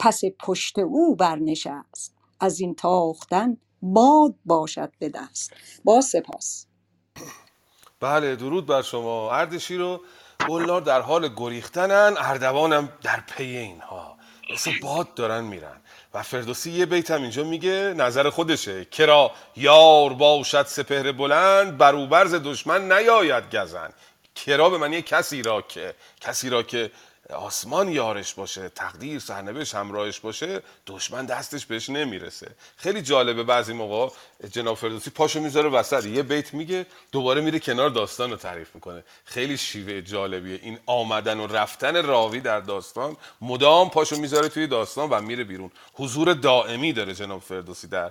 پس 0.00 0.20
پشت 0.40 0.78
او 0.78 1.16
برنشست. 1.16 2.14
از 2.40 2.60
این 2.60 2.74
تاختن 2.74 3.56
باد 3.82 4.34
باشد 4.44 4.92
به 4.98 5.08
دست. 5.08 5.52
با 5.84 6.00
سپاس. 6.00 6.66
بله 8.00 8.36
درود 8.36 8.66
بر 8.66 8.82
شما. 8.82 9.32
اردشیر 9.32 9.80
رو 9.80 10.00
گلنار 10.48 10.80
در 10.80 11.00
حال 11.00 11.34
گریختنن. 11.36 12.14
اردوانم 12.18 12.92
در 13.02 13.20
پی 13.20 13.44
اینها. 13.56 14.16
مثل 14.52 14.72
باد 14.82 15.14
دارن 15.14 15.44
میرن. 15.44 15.80
و 16.14 16.22
فردوسی 16.22 16.70
یه 16.70 16.86
بیت 16.86 17.10
هم 17.10 17.22
اینجا 17.22 17.44
میگه 17.44 17.94
نظر 17.96 18.30
خودشه. 18.30 18.84
کرا 18.84 19.30
یار 19.56 20.12
باشد 20.12 20.66
سپهر 20.66 21.12
بلند 21.12 21.78
بروبرز 21.78 22.34
دشمن 22.34 22.92
نیاید 22.92 23.56
گزن 23.56 23.90
کرا 24.34 24.70
به 24.70 24.78
معنی 24.78 25.02
کسی 25.02 25.42
را 25.42 25.62
که 25.62 25.94
کسی 26.20 26.50
را 26.50 26.62
که 26.62 26.90
آسمان 27.32 27.88
یارش 27.88 28.34
باشه 28.34 28.68
تقدیر 28.68 29.18
سرنوشت 29.18 29.74
همراهش 29.74 30.20
باشه 30.20 30.62
دشمن 30.86 31.26
دستش 31.26 31.66
بهش 31.66 31.90
نمی‌رسه. 31.90 32.50
خیلی 32.76 33.02
جالبه 33.02 33.42
بعضی 33.42 33.72
موقع 33.72 34.14
جناب 34.52 34.76
فردوسی 34.76 35.10
پاشو 35.10 35.40
می‌ذاره 35.40 35.68
وسط 35.68 36.06
یه 36.06 36.22
بیت 36.22 36.54
میگه 36.54 36.86
دوباره 37.12 37.40
میره 37.40 37.58
کنار 37.58 37.90
داستان 37.90 38.30
رو 38.30 38.36
تعریف 38.36 38.74
می‌کنه. 38.74 39.04
خیلی 39.24 39.58
شیوه 39.58 40.00
جالبیه. 40.00 40.60
این 40.62 40.78
آمدن 40.86 41.40
و 41.40 41.46
رفتن 41.46 42.06
راوی 42.06 42.40
در 42.40 42.60
داستان 42.60 43.16
مدام 43.40 43.90
پاشو 43.90 44.16
می‌ذاره 44.16 44.48
توی 44.48 44.66
داستان 44.66 45.10
و 45.10 45.20
میره 45.20 45.44
بیرون. 45.44 45.70
حضور 45.94 46.34
دائمی 46.34 46.92
داره 46.92 47.14
جناب 47.14 47.40
فردوسی 47.40 47.86
در 47.86 48.10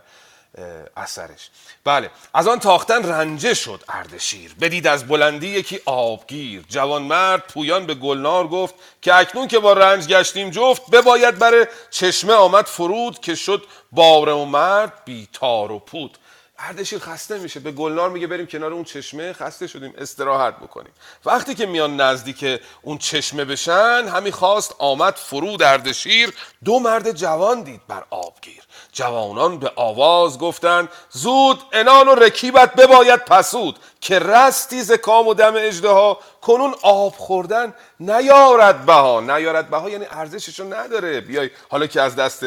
اثرش 0.97 1.49
بله 1.83 2.11
از 2.33 2.47
آن 2.47 2.59
تاختن 2.59 3.03
رنجه 3.03 3.53
شد 3.53 3.83
اردشیر. 3.89 4.55
بدید 4.61 4.87
از 4.87 5.07
بلندی 5.07 5.47
یکی 5.47 5.79
آبگیر. 5.85 6.65
جوان 6.69 7.01
مرد 7.01 7.43
پویان 7.47 7.85
به 7.85 7.93
گلنار 7.93 8.47
گفت 8.47 8.75
که 9.01 9.15
اکنون 9.15 9.47
که 9.47 9.59
با 9.59 9.73
رنج 9.73 10.07
گشتیم 10.07 10.49
جفت 10.49 10.89
بباید 10.91 11.39
بر 11.39 11.67
چشمه 11.89 12.33
آمد 12.33 12.65
فرود 12.65 13.19
که 13.19 13.35
شد 13.35 13.65
باره 13.91 14.31
و 14.31 14.45
مرد 14.45 14.93
بی 15.05 15.27
تار 15.33 15.71
و 15.71 15.79
پود. 15.79 16.17
اردشیر 16.59 16.99
خسته 16.99 17.37
میشه. 17.37 17.59
به 17.59 17.71
گلنار 17.71 18.09
میگه 18.09 18.27
بریم 18.27 18.47
کنار 18.47 18.73
اون 18.73 18.83
چشمه. 18.83 19.33
خسته 19.33 19.67
شدیم. 19.67 19.93
استراحت 19.97 20.55
بکنیم. 20.59 20.91
وقتی 21.25 21.55
که 21.55 21.65
میان 21.65 22.01
نزدیک 22.01 22.61
اون 22.81 22.97
چشمه 22.97 23.45
بشن 23.45 24.07
همی 24.13 24.31
خواست 24.31 24.75
آمد 24.79 25.15
فرود 25.15 25.63
اردشیر. 25.63 26.33
دو 26.65 26.79
مرد 26.79 27.11
جوان 27.11 27.63
دید 27.63 27.81
بر 27.87 28.03
آبگیر. 28.09 28.63
جوانان 28.91 29.59
به 29.59 29.71
آواز 29.75 30.39
گفتند 30.39 30.89
زود 31.09 31.59
انان 31.73 32.07
و 32.07 32.15
رکیبت 32.15 32.73
بباید 32.73 33.25
پسود 33.25 33.79
که 34.01 34.19
رستی 34.19 34.81
ز 34.83 34.91
کام 34.91 35.27
و 35.27 35.33
دم 35.33 35.53
اجده 35.55 36.15
کنون 36.41 36.75
آب 36.81 37.13
خوردن 37.13 37.73
نیارد 37.99 38.85
بها. 38.85 39.19
نیارد 39.19 39.69
بها 39.69 39.89
یعنی 39.89 40.05
ارزششو 40.11 40.73
نداره. 40.73 41.21
بیای 41.21 41.49
حالا 41.69 41.87
که 41.87 42.01
از 42.01 42.15
دست 42.15 42.45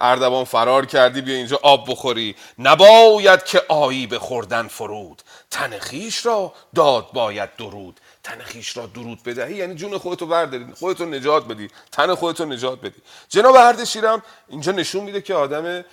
اردوان 0.00 0.44
فرار 0.44 0.86
کردی 0.86 1.20
بیا 1.20 1.34
اینجا 1.34 1.60
آب 1.62 1.90
بخوری. 1.90 2.36
نباید 2.58 3.44
که 3.44 3.62
آیی 3.68 4.06
به 4.06 4.18
خوردن 4.18 4.68
فرود. 4.68 5.22
تن 5.50 5.78
خیش 5.78 6.26
را 6.26 6.52
داد 6.74 7.06
باید 7.12 7.56
درود. 7.56 8.00
تن 8.28 8.42
خیش 8.42 8.76
را 8.76 8.86
درود 8.86 9.22
بدهی 9.22 9.54
یعنی 9.56 9.74
جون 9.74 9.98
خودتو 9.98 10.26
برداری 10.26 10.66
خودتو 10.74 11.04
نجات 11.06 11.48
بدی 11.48 11.68
تن 11.92 12.14
خودتو 12.14 12.44
نجات 12.44 12.80
بدی. 12.80 13.02
جناب 13.28 13.56
اردشیرم 13.56 14.22
اینجا 14.48 14.72
نشون 14.72 15.04
میده 15.04 15.20
که 15.20 15.34
آدم 15.34 15.84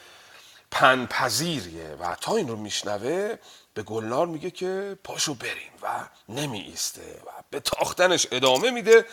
پنپذیریه 0.72 1.96
و 2.00 2.16
تا 2.22 2.36
این 2.36 2.48
رو 2.48 2.56
میشنوه 2.56 3.36
به 3.74 3.84
گلنار 3.84 4.28
میگه 4.28 4.52
که 4.52 4.98
پاشو 5.04 5.34
بریم 5.34 5.72
و 5.84 5.88
نمی 6.30 6.60
ایسته 6.60 7.02
و 7.02 7.30
به 7.56 7.62
تاختنش 7.62 8.28
ادامه 8.32 8.72
میده 8.72 9.06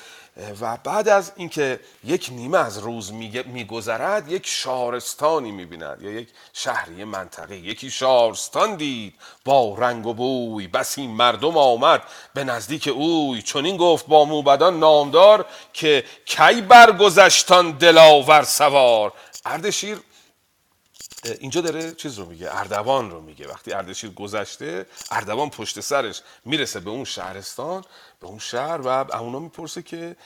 و 0.60 0.76
بعد 0.76 1.08
از 1.08 1.32
اینکه 1.36 1.80
یک 2.04 2.28
نیمه 2.32 2.58
از 2.58 2.78
روز 2.78 3.12
میگذرد 3.46 4.32
یک 4.32 4.46
شارستانی 4.46 5.50
می‌بیند 5.50 6.02
یا 6.02 6.10
یک 6.10 6.28
شهری 6.52 7.04
منطقه. 7.04 7.56
یکی 7.56 7.90
شارستان 7.90 8.76
دید 8.76 9.14
با 9.44 9.74
رنگ 9.78 10.06
و 10.06 10.14
بوی 10.14 10.66
بسی 10.66 11.06
مردم 11.06 11.56
آمد. 11.56 12.02
به 12.34 12.44
نزدیک 12.44 12.88
اوی 12.88 13.42
چون 13.42 13.66
این 13.66 13.76
گفت 13.76 14.06
با 14.06 14.24
موبدان 14.24 14.78
نامدار 14.78 15.46
که 15.72 16.04
کی 16.24 16.60
برگذشتان 16.60 17.70
دلاور 17.70 18.42
سوار؟ 18.42 19.12
اردشیر 19.44 20.00
اینجا 21.40 21.60
داره 21.60 21.92
چیز 21.92 22.18
رو 22.18 22.26
میگه 22.26 22.58
اردوان 22.58 23.10
رو 23.10 23.20
میگه. 23.20 23.48
وقتی 23.48 23.72
اردشیر 23.72 24.10
گذشته 24.10 24.86
اردوان 25.10 25.50
پشت 25.50 25.80
سرش 25.80 26.22
می‌رسه 26.44 26.80
به 26.80 26.90
اون 26.90 27.04
شهرستان. 27.04 27.84
به 28.22 28.28
اون 28.28 28.38
شهر 28.38 28.80
و 28.80 28.88
اونا 28.88 29.38
می‌پرسه 29.38 29.82
که 29.82 30.16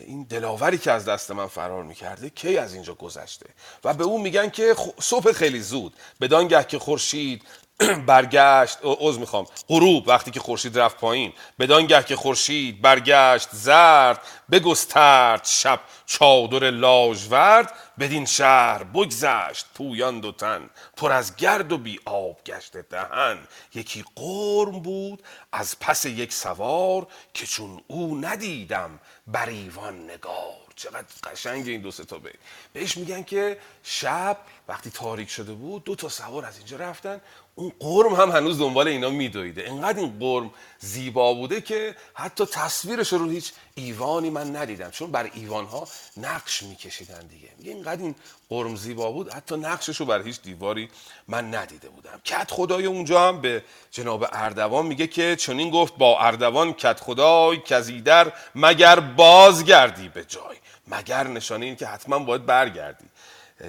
این 0.00 0.22
دلاوری 0.22 0.78
که 0.78 0.92
از 0.92 1.04
دست 1.04 1.30
من 1.30 1.46
فرار 1.46 1.84
می‌کرده 1.84 2.30
کی 2.30 2.58
از 2.58 2.74
اینجا 2.74 2.94
گذشته؟ 2.94 3.46
و 3.84 3.94
به 3.94 4.04
اون 4.04 4.20
میگن 4.20 4.50
که 4.50 4.76
صبح 5.00 5.32
خیلی 5.32 5.60
زود. 5.60 5.96
بدانگه 6.20 6.64
که 6.64 6.78
خورشید 6.78 7.42
برگشت. 8.06 8.78
عذر 8.82 9.20
می‌خوام. 9.20 9.46
غروب 9.68 10.08
وقتی 10.08 10.30
که 10.30 10.40
خورشید 10.40 10.78
رفت 10.78 10.96
پایین. 10.96 11.32
بدانگه 11.58 12.02
که 12.02 12.16
خورشید 12.16 12.82
برگشت 12.82 13.48
زرد 13.52 14.20
بگسترد 14.50 15.44
شب 15.44 15.80
چادر 16.06 16.70
لاژورد 16.70 17.72
بدین 17.98 18.26
شهر 18.26 18.84
بگذشت. 18.84 19.66
پویان 19.74 20.20
دو 20.20 20.32
تن 20.32 20.70
پر 20.96 21.12
از 21.12 21.36
گرد 21.36 21.72
و 21.72 21.78
بی 21.78 22.00
آب 22.04 22.44
گشته 22.44 22.82
دهن. 22.82 23.38
یکی 23.74 24.04
قرم 24.16 24.80
بود 24.80 25.22
از 25.52 25.76
پس 25.80 26.04
یک 26.04 26.32
سوار 26.32 27.06
که 27.34 27.46
چون 27.46 27.80
او 27.86 28.18
ندیدم 28.20 29.00
بر 29.26 29.48
ایوان 29.48 30.04
نگار. 30.04 30.62
چقدر 30.76 31.04
قشنگ 31.24 31.68
این 31.68 31.80
دو 31.80 31.90
تا 31.90 32.18
بیت 32.18 32.32
بهش 32.72 32.96
میگن 32.96 33.22
که 33.22 33.58
شب 33.82 34.38
وقتی 34.68 34.90
تاریک 34.90 35.30
شده 35.30 35.52
بود 35.52 35.84
دو 35.84 35.94
تا 35.94 36.08
سوار 36.08 36.44
از 36.44 36.58
اینجا 36.58 36.76
رفتن. 36.76 37.20
اون 37.54 37.72
قرم 37.80 38.14
هم 38.14 38.30
هنوز 38.30 38.58
دنبال 38.58 38.88
اینا 38.88 39.10
میدویده 39.10 39.64
انقدر 39.68 39.98
این 39.98 40.18
قرم 40.18 40.50
زیبا 40.78 41.34
بوده 41.34 41.60
که 41.60 41.96
حتی 42.14 42.46
تصویرش 42.46 43.12
رو 43.12 43.30
هیچ 43.30 43.52
ایوانی 43.74 44.30
من 44.30 44.56
ندیدم. 44.56 44.90
چون 44.90 45.10
بر 45.10 45.30
ایوان 45.34 45.64
ها 45.64 45.88
نقش 46.16 46.62
میکشیدن 46.62 47.26
دیگه. 47.26 47.48
میگه 47.58 47.72
اینقدر 47.72 48.02
این 48.02 48.14
قرم 48.48 48.76
زیبا 48.76 49.12
بود 49.12 49.32
حتی 49.32 49.56
نقشش 49.56 49.96
رو 49.96 50.06
بر 50.06 50.22
هیچ 50.22 50.42
دیواری 50.42 50.88
من 51.28 51.54
ندیده 51.54 51.88
بودم. 51.88 52.20
کت 52.24 52.50
خدای 52.50 52.86
اونجا 52.86 53.28
هم 53.28 53.40
به 53.40 53.62
جناب 53.90 54.26
اردوان 54.32 54.86
میگه 54.86 55.06
که 55.06 55.36
چنین 55.36 55.70
گفت 55.70 55.96
با 55.96 56.20
اردوان 56.20 56.72
کت 56.72 57.00
خدای 57.00 57.58
کزیدر 57.66 58.32
مگر 58.54 59.00
بازگردی 59.00 60.08
به 60.08 60.24
جای. 60.24 60.56
مگر 60.88 61.26
نشانه 61.26 61.66
این 61.66 61.76
که 61.76 61.86
حتما 61.86 62.18
باید 62.18 62.46
برگردی. 62.46 63.04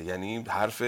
یعنی 0.05 0.43
حرف 0.47 0.81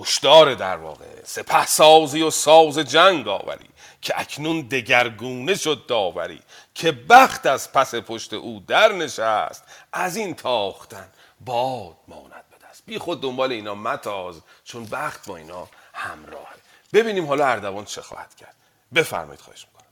هشدار 0.00 0.54
در 0.54 0.76
واقع. 0.76 1.24
سپه 1.24 1.66
سازی 1.66 2.22
و 2.22 2.30
ساز 2.30 2.78
جنگ 2.78 3.28
آوری 3.28 3.68
که 4.02 4.20
اکنون 4.20 4.60
دگرگونه 4.60 5.54
شد 5.54 5.86
داوری 5.86 6.40
که 6.74 6.92
بخت 6.92 7.46
از 7.46 7.72
پس 7.72 7.94
پشت 7.94 8.32
او 8.32 8.64
در 8.66 8.92
نشست 8.92 9.64
از 9.92 10.16
این 10.16 10.34
تاختن 10.34 11.08
باد 11.40 11.96
ماند 12.08 12.44
به 12.50 12.68
دست. 12.68 12.82
بی 12.86 12.98
خود 12.98 13.20
دنبال 13.20 13.52
اینا 13.52 13.74
متاز 13.74 14.40
چون 14.64 14.84
بخت 14.84 15.28
با 15.28 15.36
اینا 15.36 15.68
همراهه. 15.92 16.54
ببینیم 16.92 17.26
حالا 17.26 17.46
اردوان 17.46 17.84
چه 17.84 18.02
خواهد 18.02 18.34
کرد. 18.34 18.56
بفرمایید 18.94 19.40
خواهش 19.40 19.66
می‌کنم. 19.66 19.84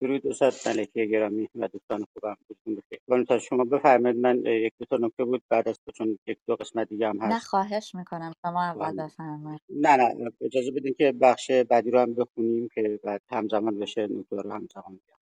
درود 0.00 0.26
استاد 0.26 0.54
ملکی 0.66 1.08
گرامی 1.08 1.48
و 1.54 1.68
دوستان 1.68 2.06
خوبم 2.14 2.36
دوستون 2.48 2.76
بخیر 2.76 3.38
شما 3.38 3.64
بفرمایید 3.64 4.18
من 4.18 4.42
یک 4.46 4.72
دو 4.78 4.84
تا 4.84 4.96
نکته 4.96 5.24
بود 5.24 5.42
بعد 5.48 5.68
از 5.68 5.80
چون 5.94 6.18
یک 6.26 6.38
دو 6.46 6.56
قسمت 6.56 6.88
دیگه 6.88 7.08
هم 7.08 7.18
هست 7.20 7.32
نه 7.32 7.38
خواهش 7.40 7.94
می‌کنم. 7.94 8.32
شما 8.46 8.62
اول 8.64 8.92
بله. 8.92 9.04
بفرمایید. 9.06 9.60
نه 9.70 9.96
نه. 9.96 10.32
اجازه 10.40 10.70
بدین 10.70 10.94
که 10.98 11.12
بخش 11.12 11.50
بعدی 11.50 11.90
رو 11.90 12.00
هم 12.00 12.14
بخونیم 12.14 12.68
که 12.74 13.00
بعد 13.04 13.22
همزمان 13.30 13.78
بشه 13.78 14.06
نکته 14.06 14.36
رو 14.36 14.52
همزمان 14.52 14.96
بگم. 14.96 15.16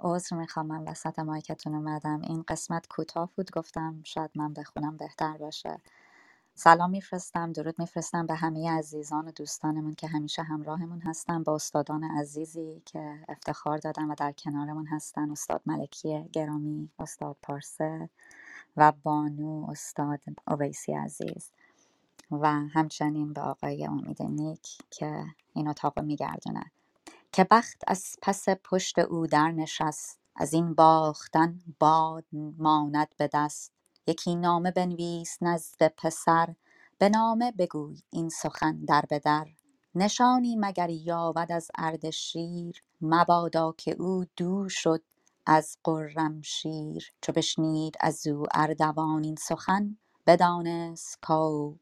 عذر 0.00 0.36
می‌خوام. 0.36 0.66
من 0.66 0.84
وسط 0.88 1.18
مایکتون 1.18 1.74
اومدم. 1.74 2.22
این 2.28 2.44
قسمت 2.48 2.86
کوتاه 2.90 3.30
بود. 3.36 3.50
گفتم 3.52 4.02
شاید 4.06 4.30
من 4.36 4.54
بخونم 4.54 4.96
بهتر 4.96 5.36
باشه. 5.38 5.80
سلام 6.56 6.90
میفرستم 6.90 7.52
درود 7.52 7.78
میفرستم 7.78 8.26
به 8.26 8.34
همه 8.34 8.70
عزیزان 8.70 9.28
و 9.28 9.30
دوستانمون 9.30 9.94
که 9.94 10.06
همیشه 10.06 10.42
همراهمون 10.42 11.00
هستن. 11.00 11.42
با 11.42 11.54
استادان 11.54 12.04
عزیزی 12.04 12.82
که 12.84 13.18
افتخار 13.28 13.78
دادن 13.78 14.04
و 14.10 14.14
در 14.14 14.32
کنارمون 14.32 14.86
هستن 14.86 15.30
استاد 15.30 15.60
ملکی 15.66 16.28
گرامی 16.32 16.90
استاد 16.98 17.36
پارسه 17.42 18.08
و 18.76 18.92
بانو 19.02 19.66
استاد 19.70 20.20
اویسی 20.48 20.92
عزیز. 20.92 21.50
و 22.30 22.48
همچنین 22.50 23.32
به 23.32 23.40
آقای 23.40 23.86
امید 23.86 24.22
نیک 24.22 24.78
که 24.90 25.24
این 25.54 25.68
اتاق 25.68 26.00
میگردونه. 26.00 26.70
که 27.32 27.46
بخت 27.50 27.84
از 27.86 28.16
پس 28.22 28.48
پشت 28.48 28.98
او 28.98 29.26
در 29.26 29.50
نشست 29.50 30.20
از 30.36 30.52
این 30.52 30.74
باختن 30.74 31.60
باد 31.78 32.24
ماند 32.58 33.14
به 33.18 33.30
دست. 33.32 33.73
یکی 34.06 34.34
نامه 34.34 34.70
بنویس 34.70 35.38
نزد 35.42 35.88
پسر 35.96 36.54
به 36.98 37.08
نامه 37.08 37.52
بگوی 37.52 38.02
این 38.10 38.28
سخن 38.28 38.84
در 38.84 39.04
به 39.08 39.18
نشانی 39.94 40.56
مگر 40.56 40.90
یابد 40.90 41.52
از 41.52 41.70
اردشیر 41.78 42.82
مبادا 43.00 43.74
که 43.78 43.96
او 43.98 44.24
دور 44.36 44.68
شد 44.68 45.02
از 45.46 45.78
شیر. 46.42 47.12
چو 47.22 47.32
بشنید 47.32 47.96
از 48.00 48.26
او 48.26 48.46
اردوان 48.54 49.24
این 49.24 49.36
سخن 49.36 49.96
بدانست 50.26 51.18
کو 51.22 51.74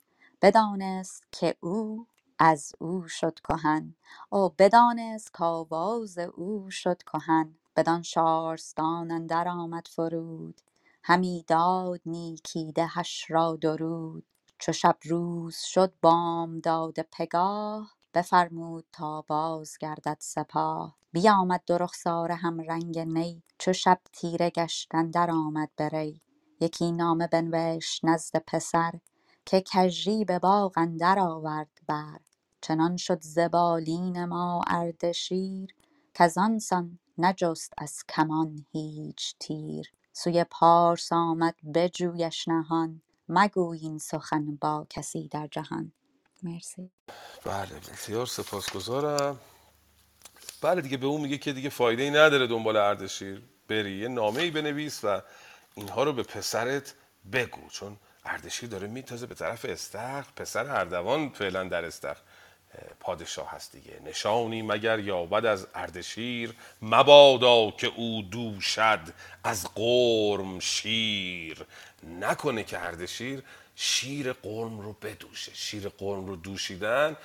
بدانست 0.43 1.25
که 1.33 1.57
او 1.61 2.07
از 2.39 2.73
او 2.79 3.09
شد 3.09 3.39
کهن. 3.49 3.95
او 4.31 4.49
بدانست 4.59 5.33
کآواز 5.33 6.19
او 6.19 6.71
شد 6.71 7.03
کهن. 7.03 7.55
بدان 7.77 8.03
شارستان 8.03 9.11
اندر 9.11 9.49
آمد 9.49 9.89
فرود 9.89 10.61
همی 11.05 11.45
داد 11.49 12.01
نیکی 12.07 12.73
دهش 12.73 13.27
را 13.31 13.57
درود. 13.57 14.25
چو 14.59 14.73
شب 14.73 14.97
روز 15.05 15.57
شد 15.57 15.95
بامداد 16.03 17.01
پگاه 17.13 17.93
بفرمود 18.15 18.87
تا 18.93 19.23
باز 19.23 19.79
گردد 19.79 20.19
سپاه. 20.21 20.97
بیامد 21.13 21.63
دو 21.67 21.79
رخساره 21.79 22.37
همرنگ 22.37 23.01
نی 23.01 23.43
چو 23.59 23.73
شب 23.73 24.01
تیره 24.13 24.51
گشت 24.51 24.95
اندر 24.95 25.31
آمد 25.31 25.71
به 25.77 25.89
ری. 25.89 26.23
یکی 26.61 26.93
نامه 26.93 27.29
بنوشت 27.29 28.05
نزد 28.05 28.37
پسر 28.49 28.93
که 29.47 29.61
کژی 29.63 30.27
به 30.27 30.39
باغ 30.39 30.73
اندر 30.77 31.19
آورد 31.19 31.71
بر. 31.89 32.19
چنان 32.63 32.99
شد 32.99 33.23
ز 33.23 33.39
بالین 33.39 34.25
ما 34.27 34.63
اردشیر 34.69 35.75
کزان 36.15 36.59
سان 36.59 36.99
نجست 37.19 37.73
از 37.79 38.05
کمان 38.09 38.67
هیچ 38.73 39.37
تیر. 39.41 39.93
سوی 40.13 40.45
پارس 40.45 41.13
آمد 41.13 41.55
بجویش 41.75 42.49
نهان 42.49 43.03
مگوی 43.29 43.79
این 43.79 43.99
سخن 43.99 44.57
با 44.57 44.87
کسی 44.91 45.29
در 45.29 45.47
جهان. 45.47 45.93
مرسی. 46.43 46.91
بله 47.45 47.81
بسیار 47.93 48.27
سپاسگزارم. 48.27 49.41
بله 50.63 50.81
دیگه 50.83 50.97
به 50.97 51.07
اون 51.07 51.21
میگه 51.21 51.39
که 51.39 51.53
دیگه 51.53 51.69
فایده 51.69 52.03
ای 52.03 52.11
نداره 52.11 52.47
دنبال 52.47 52.77
اردشیر 52.77 53.43
بری. 53.69 53.99
یه 53.99 54.09
نامه 54.09 54.43
ای 54.43 54.51
بنویس 54.51 55.05
و 55.05 55.23
اینها 55.75 56.05
رو 56.05 56.13
به 56.13 56.23
پسرت 56.23 56.95
بگو 57.33 57.69
چون 57.69 57.97
اردشیر 58.25 58.69
داره 58.69 58.89
میتازه 58.89 59.27
به 59.27 59.35
طرف 59.35 59.65
استخر 59.65 60.25
پسر 60.37 60.67
اردوان 60.67 61.29
فعلا 61.29 61.65
در 61.65 61.85
استخر. 61.85 62.23
پادشاه 63.01 63.51
هست 63.51 63.73
دیگه. 63.73 64.01
نشانی 64.05 64.63
مگر 64.63 64.99
یابد 64.99 65.47
از 65.47 65.67
اردشیر 65.75 66.55
مبادا 66.83 67.71
که 67.71 67.87
او 67.87 68.23
دوشد 68.23 69.01
از 69.45 69.69
قرم 69.75 70.61
شیر. 70.61 71.67
نکنه 72.21 72.65
که 72.65 72.79
اردشیر 72.79 73.43
شیر 73.77 74.33
قرم 74.33 74.81
رو 74.81 74.93
بدوشه. 74.93 75.55
شیر 75.55 75.89
قرم 75.89 76.27
رو 76.27 76.37
دوشیدن 76.37 77.17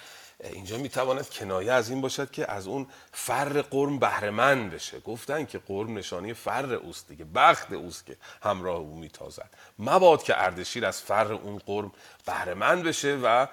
اینجا 0.44 0.78
می‌تواند 0.78 1.30
کنایه 1.30 1.72
از 1.72 1.90
این 1.90 2.02
باشد 2.02 2.32
که 2.32 2.52
از 2.52 2.68
اون 2.68 2.88
فر 3.12 3.62
قرم 3.62 4.00
بهرهمند 4.00 4.72
بشه. 4.72 5.00
گفتن 5.00 5.46
که 5.46 5.60
قرم 5.60 5.98
نشانی 5.98 6.34
فر 6.34 6.74
اوست 6.74 7.08
دیگه 7.08 7.26
بخت 7.26 7.74
اوست 7.74 8.06
که 8.06 8.18
همراه 8.44 8.76
او 8.76 8.96
میتازد. 8.96 9.50
مباد 9.80 10.24
که 10.24 10.44
اردشیر 10.44 10.86
از 10.86 11.02
فر 11.02 11.34
اون 11.34 11.58
قرم 11.58 11.92
بهرهمند 12.26 12.84
بشه 12.84 13.20
و 13.24 13.48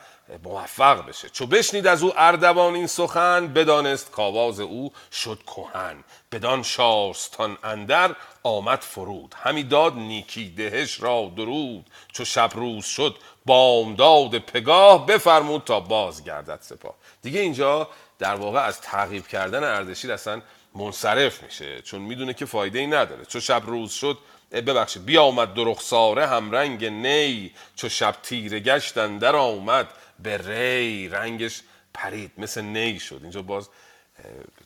موفق 0.44 1.07
بشه. 1.07 1.29
چو 1.29 1.47
بشنید 1.47 1.87
از 1.87 2.03
او 2.03 2.12
اردوان 2.16 2.75
این 2.75 2.87
سخن 2.87 3.53
بدانست 3.53 4.11
کاواز 4.11 4.61
او 4.61 4.92
شد 5.12 5.42
کهن. 5.47 6.05
بدان 6.33 6.62
شارستان 6.62 7.59
اندر 7.62 8.16
آمد 8.42 8.81
فرود. 8.81 9.35
همی 9.42 9.64
داد 9.64 9.94
نیکی 9.94 10.51
دهش 10.51 11.01
را 11.01 11.33
درود. 11.37 11.90
چو 12.12 12.25
شب 12.25 12.51
روز 12.55 12.85
شد 12.85 13.16
بامداد 13.47 14.39
پگاه 14.39 15.07
بفرمود 15.07 15.65
تا 15.65 15.81
باز 15.81 16.25
گردد 16.25 16.59
سپاه. 16.61 16.95
دیگه 17.23 17.41
اینجا 17.41 17.89
در 18.19 18.35
واقع 18.35 18.61
از 18.61 18.81
تعقیب 18.81 19.27
کردن 19.27 19.65
اردشیر 19.65 20.13
اصلا 20.13 20.43
منصرف 20.75 21.43
میشه 21.43 21.83
چون 21.83 22.01
می‌دونه 22.01 22.35
که 22.35 22.47
فایده 22.47 22.79
ای 22.79 22.87
نداره. 22.87 23.25
چو 23.25 23.41
شب 23.41 23.63
روز 23.67 23.93
شد 23.93 24.19
ببخشید 24.53 25.05
بیا 25.05 25.23
آمد 25.23 25.55
دو 25.55 25.65
رخساره 25.65 26.27
همرنگ 26.27 26.85
نی. 26.85 27.53
چو 27.77 27.89
شب 27.89 28.17
تیره 28.23 28.61
گشتن 28.61 29.19
در 29.19 29.37
آمد 29.37 29.89
به 30.19 30.37
ری. 30.37 31.09
رنگش 31.09 31.61
پرید 31.95 32.33
مثل 32.39 32.63
نی 32.63 33.01
شد. 33.01 33.19
اینجا 33.23 33.43
باز 33.43 33.69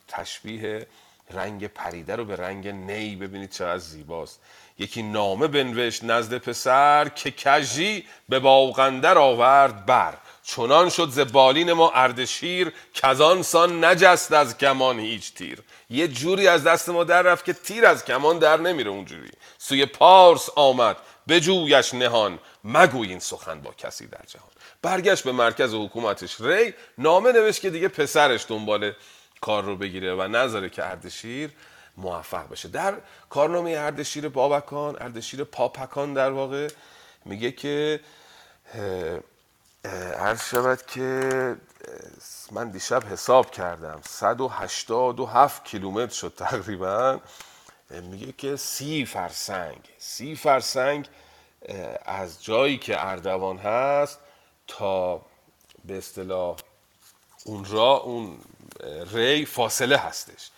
تشبیه 0.07 0.87
رنگ 1.31 1.67
پریده 1.67 2.15
رو 2.15 2.25
به 2.25 2.35
رنگ 2.35 2.67
نی 2.67 3.15
ببینید 3.15 3.51
چقدر 3.51 3.77
زیباست. 3.77 4.41
یکی 4.79 5.03
نامه 5.03 5.47
بنوشت 5.47 6.03
نزد 6.03 6.37
پسر 6.37 7.09
که 7.09 7.31
کژی 7.31 8.05
به 8.29 8.39
باغندر 8.39 9.17
آورد 9.17 9.85
بر. 9.85 10.13
چنان 10.43 10.89
شد 10.89 11.09
ز 11.09 11.19
بالین 11.19 11.73
ما 11.73 11.91
اردشیر 11.91 12.73
کزان 12.93 13.43
سان 13.43 13.85
نجست 13.85 14.31
از 14.33 14.57
کمان 14.57 14.99
هیچ 14.99 15.33
تیر. 15.33 15.59
یه 15.89 16.07
جوری 16.07 16.47
از 16.47 16.63
دست 16.63 16.89
ما 16.89 17.03
در 17.03 17.21
رفت 17.21 17.45
که 17.45 17.53
تیر 17.53 17.85
از 17.85 18.05
کمان 18.05 18.39
در 18.39 18.57
نمیره 18.57 18.89
اونجوری. 18.89 19.31
سوی 19.57 19.85
پارس 19.85 20.49
آمد 20.55 20.97
بجویش 21.27 21.93
نهان. 21.93 22.39
مگوی 22.63 23.09
این 23.09 23.19
سخن 23.19 23.61
با 23.61 23.71
کسی 23.77 24.07
در 24.07 24.25
جهان. 24.27 24.49
برگشت 24.81 25.23
به 25.23 25.31
مرکز 25.31 25.73
حکومتش 25.73 26.41
ری 26.41 26.73
نامه 26.97 27.31
نوشت 27.31 27.61
که 27.61 27.69
دیگه 27.69 27.87
پسرش 27.87 28.45
دنبال 28.47 28.93
کار 29.41 29.63
رو 29.63 29.75
بگیره 29.75 30.15
و 30.15 30.27
نذاره 30.27 30.69
که 30.69 30.85
اردشیر 30.85 31.49
موفق 31.99 32.49
بشه. 32.49 32.67
در 32.67 32.97
کارنامه 33.29 33.71
اردشیر 33.71 34.29
بابکان 34.29 34.97
اردشیر 35.01 35.43
پاپکان 35.43 36.13
در 36.13 36.31
واقع 36.31 36.67
میگه 37.25 37.51
که 37.51 37.99
عرض 40.17 40.43
شود 40.43 40.85
که 40.85 41.55
من 42.51 42.69
دیشب 42.69 43.03
حساب 43.03 43.51
کردم 43.51 44.01
187 44.05 45.65
کیلومتر 45.65 46.13
شد 46.13 46.33
تقریبا. 46.37 47.19
میگه 47.89 48.31
که 48.31 48.55
سی 48.55 49.05
فرسنگ 49.05 49.89
سی 49.97 50.35
فرسنگ 50.35 51.07
از 52.05 52.43
جایی 52.43 52.77
که 52.77 53.05
اردوان 53.07 53.57
هست 53.57 54.19
تا 54.67 55.21
به 55.85 55.97
اصطلاح 55.97 56.57
اون 57.45 57.65
را 57.65 57.91
اون 57.91 58.37
ری 59.11 59.45
فاصله 59.45 59.97
هستش. 59.97 60.49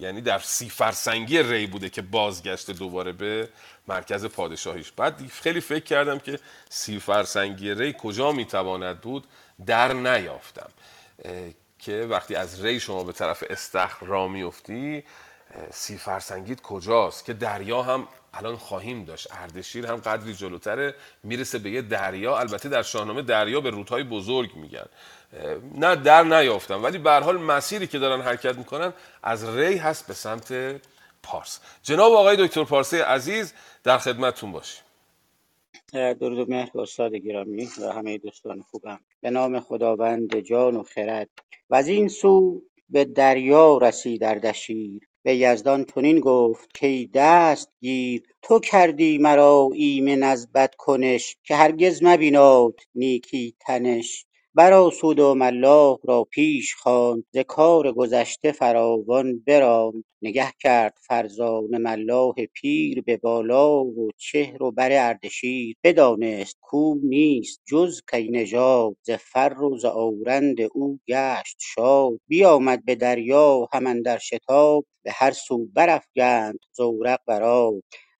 یعنی 0.00 0.20
در 0.20 0.38
سی 0.38 0.68
فرسنگی 0.68 1.42
ری 1.42 1.66
بوده 1.66 1.88
که 1.90 2.02
بازگشته 2.02 2.72
دوباره 2.72 3.12
به 3.12 3.48
مرکز 3.88 4.26
پادشاهیش. 4.26 4.92
بعد 4.92 5.28
خیلی 5.28 5.60
فکر 5.60 5.84
کردم 5.84 6.18
که 6.18 6.38
سی 6.68 7.00
فرسنگی 7.00 7.74
ری 7.74 7.94
کجا 7.98 8.32
می‌تواند 8.32 9.00
بود؟ 9.00 9.26
در 9.66 9.92
نیافتم. 9.92 10.70
که 11.78 12.06
وقتی 12.10 12.34
از 12.34 12.64
ری 12.64 12.80
شما 12.80 13.04
به 13.04 13.12
طرف 13.12 13.44
استخر 13.50 14.06
را 14.06 14.28
میفتی 14.28 15.04
سی 15.70 15.98
فرسنگیت 15.98 16.60
کجاست؟ 16.60 17.24
که 17.24 17.32
دریا 17.32 17.82
هم 17.82 18.08
الان 18.34 18.56
خواهیم 18.56 19.04
داشت. 19.04 19.28
اردشیر 19.30 19.86
هم 19.86 19.96
قدری 19.96 20.34
جلوتره 20.34 20.94
می‌رسه 21.22 21.58
به 21.58 21.70
یه 21.70 21.82
دریا. 21.82 22.38
البته 22.38 22.68
در 22.68 22.82
شاهنامه 22.82 23.22
دریا 23.22 23.60
به 23.60 23.70
رودهای 23.70 24.02
بزرگ 24.02 24.56
میگن. 24.56 24.86
نه 25.74 25.96
در 25.96 26.22
نیافتم 26.22 26.84
ولی 26.84 26.98
به 26.98 27.10
حال 27.10 27.38
مسیری 27.38 27.86
که 27.86 27.98
دارن 27.98 28.20
حرکت 28.20 28.58
می‌کنن 28.58 28.92
از 29.22 29.56
ری 29.56 29.76
هست 29.76 30.06
به 30.06 30.14
سمت 30.14 30.80
پارس. 31.22 31.60
جناب 31.82 32.12
آقای 32.12 32.36
دکتر 32.46 32.64
پارسه 32.64 33.04
عزیز 33.04 33.52
در 33.84 33.98
خدمتتون 33.98 34.52
باشیم. 34.52 34.82
درود 35.92 36.38
و 36.38 36.52
مهر 36.52 36.70
به 36.74 36.80
استاد 36.80 37.14
گرامی 37.14 37.68
و 37.80 37.92
همه 37.92 38.18
دوستان 38.18 38.62
خوبم. 38.62 39.00
به 39.20 39.30
نام 39.30 39.60
خداوند 39.60 40.40
جان 40.40 40.76
و 40.76 40.82
خرد. 40.82 41.28
و 41.70 41.74
از 41.74 41.88
این 41.88 42.08
سو 42.08 42.62
به 42.90 43.04
دریا 43.04 43.78
رسید 43.78 44.24
اردشیر 44.24 45.08
به 45.22 45.36
یزدان 45.36 45.84
چنین 45.84 46.20
گفت 46.20 46.78
کای 46.80 47.10
دستگیر 47.14 48.22
تو 48.42 48.60
کردی 48.60 49.18
مرا 49.18 49.70
ایمن 49.74 50.22
از 50.22 50.52
بدکنش 50.52 51.36
که 51.44 51.56
هرگز 51.56 52.02
مبیناد 52.02 52.80
نیکی 52.94 53.54
تنش. 53.60 54.25
برآسود 54.56 55.20
و 55.20 55.34
ملاح 55.34 55.98
را 56.04 56.24
پیش 56.24 56.74
خواند 56.74 57.24
ز 57.34 57.38
کار 57.38 57.92
گذشته 57.92 58.52
فراوان 58.52 59.38
براند. 59.46 60.04
نگه 60.22 60.52
کرد 60.60 60.94
فرزانه 61.08 61.78
ملاح 61.78 62.34
پیر 62.54 63.02
به 63.02 63.16
بالا 63.16 63.84
و 63.84 64.10
چهر 64.18 64.62
و 64.62 64.70
بر 64.72 65.08
اردشیر. 65.08 65.76
بدانست 65.84 66.58
کاو 66.62 67.00
نیست 67.04 67.60
جز 67.68 68.00
کی 68.12 68.28
نژاد 68.30 68.96
ز 69.02 69.10
فر 69.10 69.62
و 69.62 69.78
ز 69.78 69.84
آورند 69.84 70.58
او 70.74 71.00
گشت 71.08 71.56
شاد. 71.60 72.20
بیامد 72.28 72.84
به 72.84 72.94
دریا 72.94 73.68
هم 73.72 73.86
اندر 73.86 74.18
شتاب 74.18 74.86
به 75.04 75.12
هر 75.14 75.32
سو 75.32 75.66
برافگند 75.74 76.58
زورق 76.76 77.20
بر 77.26 77.42
آب 77.44 77.74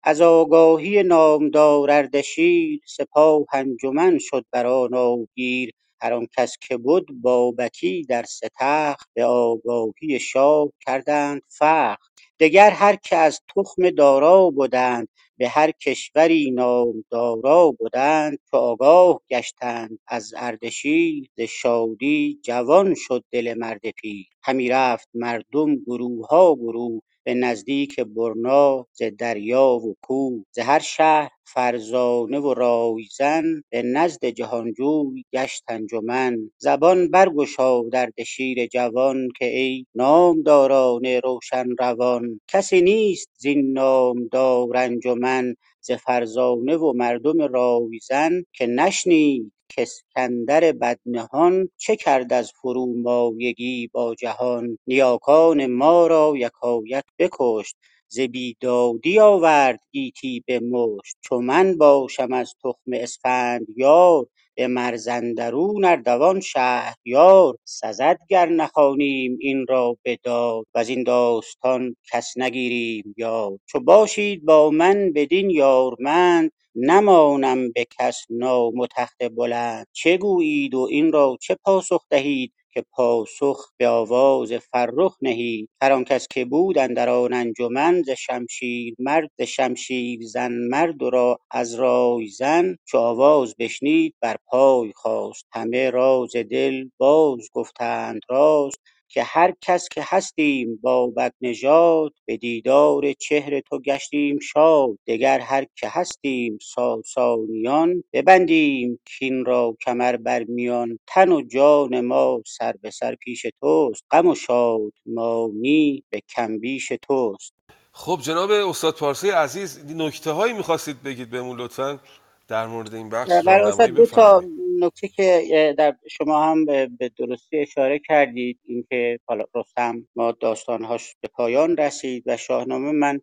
از 0.05 0.21
آگاهی 0.21 1.03
نامدار 1.03 1.91
اردشیر 1.91 2.81
سپاه 2.87 3.47
انجمن 3.53 4.19
شد 4.21 4.45
بر 4.53 4.67
آن 4.67 4.95
آبگیر 4.95 5.73
هر 6.03 6.27
کس 6.39 6.57
که 6.69 6.77
بد 6.77 7.03
بابکی 7.23 8.05
در 8.09 8.25
تخت 8.61 9.11
به 9.15 9.25
آگاهی 9.25 10.19
شاه 10.21 10.69
کردند 10.87 11.43
فخر. 11.49 11.97
دگر 12.41 12.71
هر 12.71 12.97
که 12.97 13.17
از 13.17 13.41
تخم 13.57 13.91
دارا 13.91 14.51
بدند 14.51 15.09
به 15.39 15.49
هر 15.49 15.71
کشوری 15.71 16.51
نامدارا 16.51 17.73
بدند 17.81 18.39
چو 18.51 18.57
آگاه 18.57 19.21
گشتند 19.31 19.99
از 20.09 20.35
اردشیر. 20.37 21.31
ز 21.37 21.41
شادی 21.41 22.41
جوان 22.45 22.95
شد 22.97 23.25
دل 23.33 23.55
مرد 23.59 23.91
پیر. 23.91 24.27
همی 24.43 24.69
رفت 24.69 25.09
مردم 25.15 25.77
گروه 25.77 26.27
ها 26.29 26.55
گروه 26.57 27.03
به 27.27 27.35
نزدیک 27.35 28.01
برنا 28.01 28.87
ز 28.95 29.03
دریا 29.19 29.71
و 29.71 29.97
کوه 30.03 30.45
ز 30.53 30.61
هر 30.61 30.81
شهر 30.81 31.31
فرزانه 31.55 32.41
و 32.41 32.55
رایزن 32.55 33.45
به 33.71 33.83
نزد 33.83 34.27
جهانجوی 34.27 35.25
گشت 35.35 35.65
انجمن. 35.69 36.53
زبان 36.59 37.11
برگشا 37.11 37.83
دردشیر 37.93 38.67
جوان 38.69 39.29
که 39.39 39.47
ای 39.59 39.87
نامداران 39.97 41.07
روشن 41.25 41.67
روان. 41.81 42.41
کسی 42.49 42.83
نیست 42.83 43.31
زین 43.39 43.73
نامدار 43.73 44.79
انجمن 44.79 45.55
ز 45.83 45.93
فرزانه 45.93 46.77
و 46.77 46.95
مردم 46.97 47.43
رایزن 47.43 48.33
که 48.55 48.67
نشنید 48.69 49.53
کاسکندر 49.77 50.73
بدنهان 50.73 51.69
چه 51.77 51.97
کرد 51.97 52.33
از 52.33 52.53
فرومایگی 52.53 53.89
با 53.93 54.15
جهان؟ 54.15 54.79
نیاکان 54.87 55.67
ما 55.67 56.07
را 56.07 56.35
یکایک 56.37 57.05
بکشت 57.19 57.77
ز 58.09 58.21
بیدادی 58.21 59.19
آورد 59.21 59.81
گیتی 59.93 60.45
به 60.47 60.61
مشت. 60.61 61.17
چو 61.21 61.41
من 61.41 61.79
باشم 61.79 62.33
از 62.33 62.55
تخم 62.65 62.93
اسفندیار 62.95 64.27
به 64.55 64.67
مرز 64.67 65.09
اندرون 65.09 65.85
اردوان 65.85 66.41
شهریار. 66.41 67.57
سزد 67.65 68.19
گر 68.29 68.49
نخوانیم 68.49 69.39
این 69.41 69.67
را 69.69 69.97
به 70.03 70.19
داد 70.23 70.67
وزین 70.75 71.03
داستان 71.03 71.97
کس 72.13 72.35
نگیریم 72.39 73.15
یاد. 73.19 73.61
چو 73.67 73.81
باشید 73.81 74.45
با 74.45 74.71
من 74.71 75.13
بدین 75.15 75.51
یارمند 75.51 76.53
نمانم 76.77 77.73
به 77.73 77.87
کس 77.99 78.23
نام 78.31 78.79
و 78.79 78.87
تخت 78.97 79.25
بلند. 79.37 79.87
چه 79.93 80.17
گویید 80.19 80.75
و 80.75 80.89
این 80.91 81.13
را 81.13 81.39
چه 81.43 81.57
پاسخ 81.65 82.03
دهید 82.11 82.53
که 82.75 82.85
پاسخ 82.93 83.71
به 83.79 83.89
آواز 83.89 84.53
فرخ 84.53 85.17
نهید؟ 85.23 85.71
هر 85.83 85.93
آن 85.93 86.05
کس 86.05 86.29
که 86.29 86.45
بود 86.45 86.79
اندر 86.79 87.09
آن 87.09 87.33
انجمن 87.35 88.03
ز 88.03 88.11
شمشیر 88.11 88.95
مرد 88.99 89.31
ز 89.39 89.43
شمشیر 89.43 90.21
زن 90.23 90.53
مرد 90.53 91.03
را 91.03 91.39
از 91.51 91.75
رای 91.75 92.29
زن. 92.29 92.77
چو 92.89 92.99
آواز 92.99 93.55
بشنید 93.59 94.15
بر 94.23 94.37
پای 94.47 94.93
خاست. 94.97 95.47
همه 95.53 95.91
راز 95.91 96.37
دل 96.37 96.85
باز 96.99 97.49
گفتند 97.55 98.21
راز 98.31 98.73
که 99.09 99.23
هر 99.23 99.53
کس 99.61 99.89
که 99.89 100.03
هستیم 100.05 100.79
بابک 100.83 101.33
نژاد 101.41 102.13
به 102.25 102.37
دیدار 102.37 103.13
چهر 103.13 103.61
تو 103.61 103.79
گشتیم 103.79 104.39
شاد. 104.39 104.99
دگر 105.07 105.41
هر 105.41 105.67
که 105.77 105.89
هستیم 105.89 106.59
ساسانیان 106.63 108.05
ببندیم 108.13 109.01
کین 109.05 109.45
را 109.45 109.77
کمر 109.85 110.17
بر 110.17 110.45
میان. 110.45 110.99
تن 111.07 111.33
و 111.33 111.43
جان 111.43 112.01
ما 112.01 112.43
سر 112.47 112.75
به 112.83 112.91
سر 112.91 113.15
پیش 113.15 113.47
توست. 113.61 114.05
غم 114.11 114.27
و 114.27 114.35
شادمانی 114.35 116.05
به 116.11 116.21
کم 116.29 116.59
بیش 116.59 116.93
توست. 117.03 117.55
خب 117.93 118.19
جناب 118.23 118.51
استاد 118.51 118.95
پارسی 118.97 119.31
عزیز 119.31 119.85
نکته 119.97 120.31
هایی 120.31 120.53
می‌خواستید 120.53 121.03
بگید 121.03 121.31
بهمون 121.31 121.61
لطفا؟ 121.61 122.01
در 122.49 122.67
مورد 122.67 122.95
این 122.95 123.09
بخش 123.09 123.31
برای 123.47 123.93
دو 123.93 124.07
تا 124.07 124.43
نکته 124.81 125.09
که 125.09 125.75
در 125.79 125.97
شما 126.11 126.45
هم 126.45 126.65
به 126.65 127.11
درستی 127.19 127.59
اشاره 127.59 127.99
کردید 127.99 128.59
اینکه 128.65 129.19
حالا 129.27 129.45
رستم 129.55 130.09
ما 130.17 130.33
داستانهاش 130.33 131.17
به 131.21 131.29
پایان 131.29 131.77
رسید 131.77 132.23
و 132.27 132.37
شاهنامه 132.37 132.93
من 132.93 133.21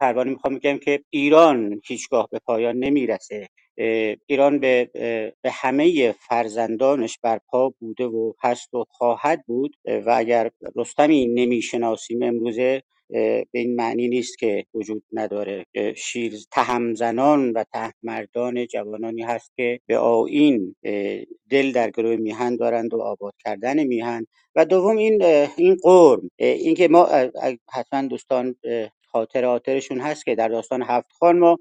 پروانه 0.00 0.30
می‌خوام 0.30 0.54
بگم 0.54 0.78
که 0.78 1.00
ایران 1.10 1.80
هیچگاه 1.86 2.28
به 2.32 2.38
پایان 2.46 2.76
نمی‌رسه. 2.76 3.48
ایران 4.26 4.58
به, 4.60 4.90
به 5.42 5.50
همه 5.50 6.12
فرزندانش 6.12 7.18
برپا 7.22 7.72
بوده 7.80 8.04
و 8.06 8.32
هست 8.42 8.74
و 8.74 8.84
خواهد 8.88 9.44
بود. 9.46 9.76
و 10.06 10.14
اگر 10.16 10.50
رستمی 10.76 11.26
نمی‌شناسیم 11.26 12.22
امروزه 12.22 12.82
به 13.10 13.46
این 13.52 13.74
معنی 13.74 14.08
نیست 14.08 14.38
که 14.38 14.64
وجود 14.74 15.02
نداره. 15.12 15.66
شیر 15.96 16.34
تهمزنان 16.52 17.52
و 17.52 17.64
تهمردان 17.72 18.66
جوانانی 18.66 19.22
هست 19.22 19.52
که 19.56 19.80
به 19.86 19.98
آیین 19.98 20.74
دل 21.50 21.72
در 21.72 21.90
گروه 21.90 22.16
میهن 22.16 22.56
دارند 22.56 22.94
و 22.94 23.00
آباد 23.00 23.34
کردن 23.44 23.84
میهن. 23.84 24.26
و 24.54 24.64
دوم 24.64 24.96
این 24.96 25.22
این 25.56 25.76
قرم. 25.82 26.30
اینکه 26.38 26.88
ما 26.88 27.08
حتما 27.72 28.08
دوستان 28.08 28.54
خاطر 29.12 29.44
آترشون 29.44 30.00
هست 30.00 30.24
که 30.24 30.34
در 30.34 30.48
داستان 30.48 30.82
هفت 30.82 31.12
خان 31.12 31.38
ما 31.38 31.56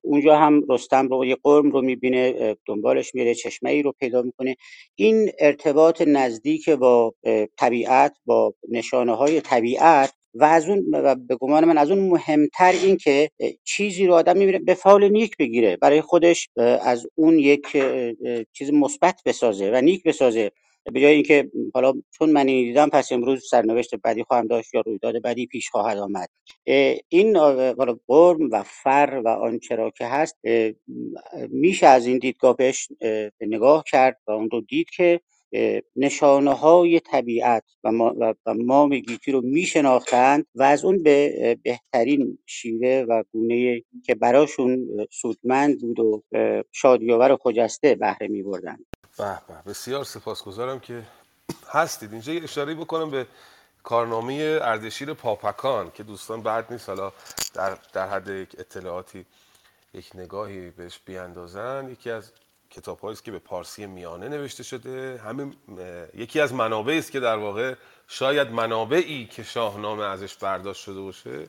اونجا 0.00 0.36
هم 0.36 0.62
رستم 0.68 1.08
رو 1.08 1.24
یه 1.24 1.36
قرم 1.42 1.70
رو 1.70 1.82
می‌بینه 1.82 2.56
دنبالش 2.66 3.14
میره 3.14 3.34
چشمه 3.34 3.70
ای 3.70 3.82
رو 3.82 3.92
پیدا 3.92 4.22
می‌کنه. 4.22 4.56
این 4.94 5.30
ارتباط 5.38 6.02
نزدیک 6.06 6.70
با 6.70 7.14
طبیعت 7.58 8.16
با 8.26 8.54
نشانه 8.68 9.12
های 9.16 9.40
طبیعت 9.40 10.12
و 10.34 10.44
از 10.44 10.68
اون 10.68 10.90
به 11.26 11.36
گمان 11.36 11.64
من 11.64 11.78
از 11.78 11.90
اون 11.90 11.98
مهمتر 11.98 12.72
این 12.72 12.96
که 12.96 13.30
چیزی 13.64 14.06
رو 14.06 14.14
آدم 14.14 14.36
می‌بینه 14.36 14.58
به 14.58 14.74
فال 14.74 15.08
نیک 15.08 15.36
بگیره. 15.36 15.76
برای 15.76 16.00
خودش 16.00 16.48
از 16.82 17.06
اون 17.14 17.38
یک 17.38 17.66
چیز 18.52 18.72
مثبت 18.72 19.20
بسازه 19.26 19.70
و 19.70 19.80
نیک 19.80 20.02
بسازه. 20.02 20.50
به 20.92 21.00
جای 21.00 21.14
اینکه 21.14 21.50
حالا 21.74 21.92
چون 22.18 22.30
من 22.30 22.48
این 22.48 22.64
دیدم 22.64 22.88
پس 22.88 23.12
امروز 23.12 23.48
سرنوشت 23.50 23.94
بدی 24.04 24.24
خواهم 24.24 24.46
داشت 24.46 24.74
یا 24.74 24.80
رویداد 24.80 25.22
بدی 25.22 25.46
پیش 25.46 25.70
خواهد 25.70 25.98
آمد. 25.98 26.28
این 27.08 27.36
حالا 27.36 27.98
قرم 28.08 28.50
و 28.50 28.62
فر 28.62 29.22
و 29.24 29.28
آنچه 29.28 29.76
را 29.76 29.90
که 29.90 30.06
هست 30.06 30.36
میشه 31.50 31.86
از 31.86 32.06
این 32.06 32.18
دیدگاه 32.18 32.56
بهش 32.56 32.88
نگاه 33.40 33.84
کرد 33.90 34.16
و 34.26 34.30
اون 34.30 34.50
رو 34.50 34.60
دید 34.60 34.90
که 34.96 35.20
نشانه 35.96 36.52
های 36.52 37.00
طبیعت 37.00 37.64
و 37.84 37.92
ما, 37.92 38.14
و, 38.46 38.54
مام 38.54 38.98
گیتی 38.98 39.32
رو 39.32 39.40
می 39.40 39.62
شناختند 39.62 40.46
و 40.54 40.62
از 40.62 40.84
اون 40.84 41.02
به 41.02 41.58
بهترین 41.62 42.38
شیوه 42.46 43.04
و 43.08 43.22
گونه 43.32 43.82
که 44.04 44.14
براشون 44.14 44.88
سودمند 45.10 45.80
بود 45.80 46.00
و 46.00 46.22
شادیاور 46.72 47.36
خجسته 47.36 47.94
بهره 47.94 48.28
می 48.28 48.42
بردن 48.42 48.78
به 49.18 49.40
به. 49.48 49.70
بسیار 49.70 50.04
سپاسگزارم 50.04 50.80
که 50.80 51.02
هستید. 51.68 52.12
اینجا 52.12 52.32
یه 52.32 52.42
اشاره 52.42 52.74
بکنم 52.74 53.10
به 53.10 53.26
کارنامه 53.82 54.58
اردشیر 54.62 55.12
پاپکان 55.12 55.90
که 55.94 56.02
دوستان 56.02 56.42
بعد 56.42 56.72
نیست. 56.72 56.88
حالا 56.88 57.12
در, 57.54 57.78
در 57.92 58.08
حد 58.08 58.28
یک 58.28 58.56
اطلاعاتی 58.58 59.24
یک 59.94 60.10
نگاهی 60.14 60.70
بهش 60.70 61.00
بیاندازن. 61.06 61.88
یکی 61.92 62.10
از 62.10 62.32
کتاب 62.76 63.06
است 63.06 63.24
که 63.24 63.30
به 63.30 63.38
پارسی 63.38 63.86
میانه 63.86 64.28
نوشته 64.28 64.62
شده. 64.62 65.20
همین 65.24 65.56
یکی 66.14 66.40
از 66.40 66.54
منابعی 66.54 66.98
است 66.98 67.12
که 67.12 67.20
در 67.20 67.36
واقع 67.36 67.74
شاید 68.08 68.50
منابعی 68.50 69.26
که 69.26 69.42
شاهنامه 69.42 70.04
ازش 70.04 70.34
برداشت 70.34 70.82
شده 70.82 71.00
باشه 71.00 71.48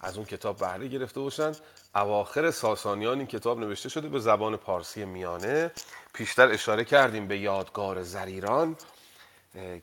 از 0.00 0.16
اون 0.16 0.26
کتاب 0.26 0.58
بهره 0.58 0.88
گرفته 0.88 1.20
باشن. 1.20 1.52
اواخر 1.94 2.50
ساسانیان 2.50 3.18
این 3.18 3.26
کتاب 3.26 3.60
نوشته 3.60 3.88
شده 3.88 4.08
به 4.08 4.18
زبان 4.18 4.56
پارسی 4.56 5.04
میانه. 5.04 5.70
پیشتر 6.14 6.48
اشاره 6.48 6.84
کردیم 6.84 7.28
به 7.28 7.38
یادگار 7.38 8.02
زریران 8.02 8.76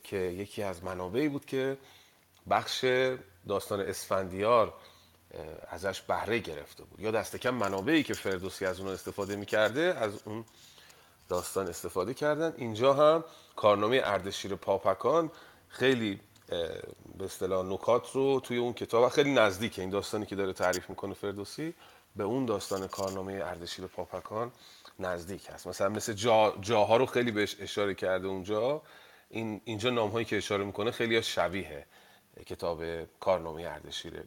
که 0.03 0.17
یکی 0.17 0.63
از 0.63 0.83
منابعی 0.83 1.29
بود 1.29 1.45
که 1.45 1.77
بخش 2.49 2.85
داستان 3.47 3.81
اسفندیار 3.81 4.73
ازش 5.69 6.01
بهره 6.01 6.39
گرفته 6.39 6.83
بود. 6.83 6.99
یا 6.99 7.11
دست 7.11 7.35
کم 7.35 7.49
منابعی 7.49 8.03
که 8.03 8.13
فردوسی 8.13 8.65
از 8.65 8.79
اون 8.79 8.89
استفاده 8.89 9.35
می‌کرده 9.35 9.81
از 9.81 10.19
اون 10.25 10.45
داستان 11.29 11.67
استفاده 11.67 12.13
کردن. 12.13 12.53
اینجا 12.57 12.93
هم 12.93 13.23
کارنامه 13.55 14.01
اردشیر 14.03 14.55
پاپکان 14.55 15.31
خیلی 15.67 16.19
به 17.17 17.25
اصطلاح 17.25 17.65
نکات 17.65 18.11
رو 18.11 18.39
توی 18.39 18.57
اون 18.57 18.73
کتاب 18.73 19.09
خیلی 19.09 19.33
نزدیک 19.33 19.79
این 19.79 19.89
داستانی 19.89 20.25
که 20.25 20.35
داره 20.35 20.53
تعریف 20.53 20.89
می‌کنه 20.89 21.13
فردوسی. 21.13 21.73
به 22.15 22.23
اون 22.23 22.45
داستان 22.45 22.87
کارنامه 22.87 23.33
اردشیر 23.33 23.87
پاپکان 23.87 24.51
نزدیک 24.99 25.49
هست. 25.49 25.67
مثلا 25.67 25.89
مثل 25.89 26.13
جا، 26.13 26.57
جاها 26.61 26.97
رو 26.97 27.05
خیلی 27.05 27.31
بهش 27.31 27.55
اشاره 27.59 27.93
کرده 27.95 28.27
اونجا. 28.27 28.81
این 29.29 29.61
اینجا 29.65 29.89
نام 29.89 30.09
هایی 30.09 30.25
که 30.25 30.37
اشاره 30.37 30.63
می‌کنه 30.63 30.91
خیلی 30.91 31.23
شبیه 31.23 31.85
کتاب 32.45 32.83
کارنامه 33.19 33.61
اردشیر 33.61 34.23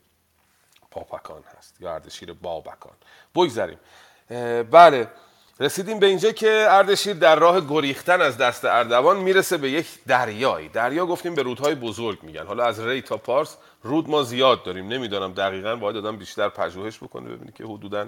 پاپکان 0.91 1.43
هست 1.43 1.81
یا 1.81 1.95
اردشیر 1.95 2.33
بابکان. 2.33 2.97
بگذریم 3.35 3.79
اه، 4.31 4.63
بله. 4.63 5.11
رسیدیم 5.61 5.99
به 5.99 6.07
اینجا 6.07 6.33
که 6.33 6.67
اردشیر 6.69 7.15
در 7.15 7.37
راه 7.37 7.61
گریختن 7.61 8.21
از 8.21 8.39
دست 8.39 8.65
اردوان 8.65 9.17
می‌رسه 9.17 9.57
به 9.57 9.71
یک 9.71 9.87
دریایی 10.07 10.69
دریا 10.69 11.07
گفتیم 11.07 11.35
به 11.35 11.43
رودهای 11.43 11.75
بزرگ 11.75 12.23
میگن. 12.23 12.47
حالا 12.47 12.65
از 12.65 12.81
ری 12.81 13.03
تا 13.03 13.17
پارس 13.17 13.57
رود 13.83 14.11
ما 14.11 14.23
زیاد 14.23 14.63
داریم. 14.63 14.89
نمی‌دانم 14.89 15.33
دقیقا 15.33 15.77
باید 15.77 15.97
آدم 15.97 16.17
بیشتر 16.17 16.49
پژوهش 16.49 16.97
بکنه 16.97 17.29
ببینی 17.29 17.53
که 17.53 17.65
حدودا 17.65 18.07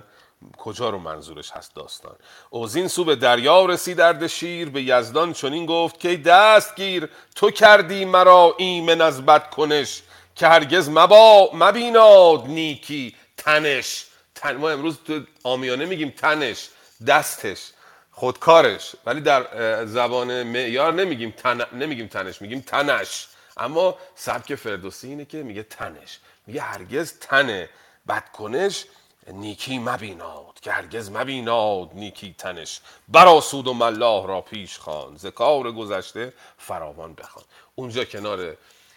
کجا 0.59 0.90
رو 0.90 0.99
منظورش 0.99 1.51
هست 1.51 1.74
داستان. 1.74 2.16
اوزین 2.51 2.88
سو 2.88 3.05
به 3.05 3.16
دریا 3.16 3.64
رسید 3.66 4.01
اردشیر. 4.01 4.68
به 4.68 4.82
یزدان 4.82 5.32
چنین 5.32 5.66
گفت 5.66 6.01
که 6.01 6.16
دستگیر 6.16 7.09
تو 7.34 7.51
کردی 7.51 8.05
مرا 8.05 8.55
ایمن 8.59 9.01
از 9.01 9.26
بد 9.26 9.51
کنش 9.51 10.03
که 10.34 10.49
هرگز 10.49 10.88
مبا 10.88 11.51
مبیناد 11.55 12.46
نیکی 12.46 13.14
تنش. 13.36 14.05
تن 14.34 14.57
ما 14.57 14.70
امروز 14.70 14.96
تو 15.07 15.20
آمیانه 15.44 15.84
میگیم 15.84 16.11
تنش. 16.11 16.68
دستش 17.07 17.70
خودکارش. 18.12 18.94
ولی 19.07 19.20
در 19.20 19.84
زبان 19.84 20.42
معیار 20.42 20.92
نمیگیم 20.92 21.30
تن... 21.30 21.66
نمیگیم 21.72 22.07
تنش 22.07 22.42
میگیم 22.42 22.61
تنش. 22.61 23.28
اما 23.57 23.99
سبک 24.14 24.55
فردوسی 24.55 25.09
اینه 25.09 25.24
که 25.24 25.42
میگه 25.42 25.62
تنش. 25.62 26.18
میگه 26.46 26.61
هرگز 26.61 27.18
تن 27.18 27.66
بدکنش 28.09 28.84
نیکی 29.32 29.78
مبیناد. 29.78 30.61
که 30.62 30.72
هرگز 30.72 31.11
مبیناد 31.11 31.90
نیکی 31.94 32.34
تنش. 32.38 32.80
براسود 33.09 33.66
و 33.66 33.74
ملاح 33.74 34.26
را 34.26 34.40
پیش 34.40 34.78
خوان 34.78 35.16
ز 35.16 35.26
کار 35.26 35.72
گذشته 35.72 36.32
فراوان 36.59 37.14
بخوان. 37.14 37.44
اونجا 37.74 38.05
کنار 38.05 38.57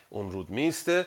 اون 0.09 0.31
رود 0.31 0.49
میسته. 0.49 1.05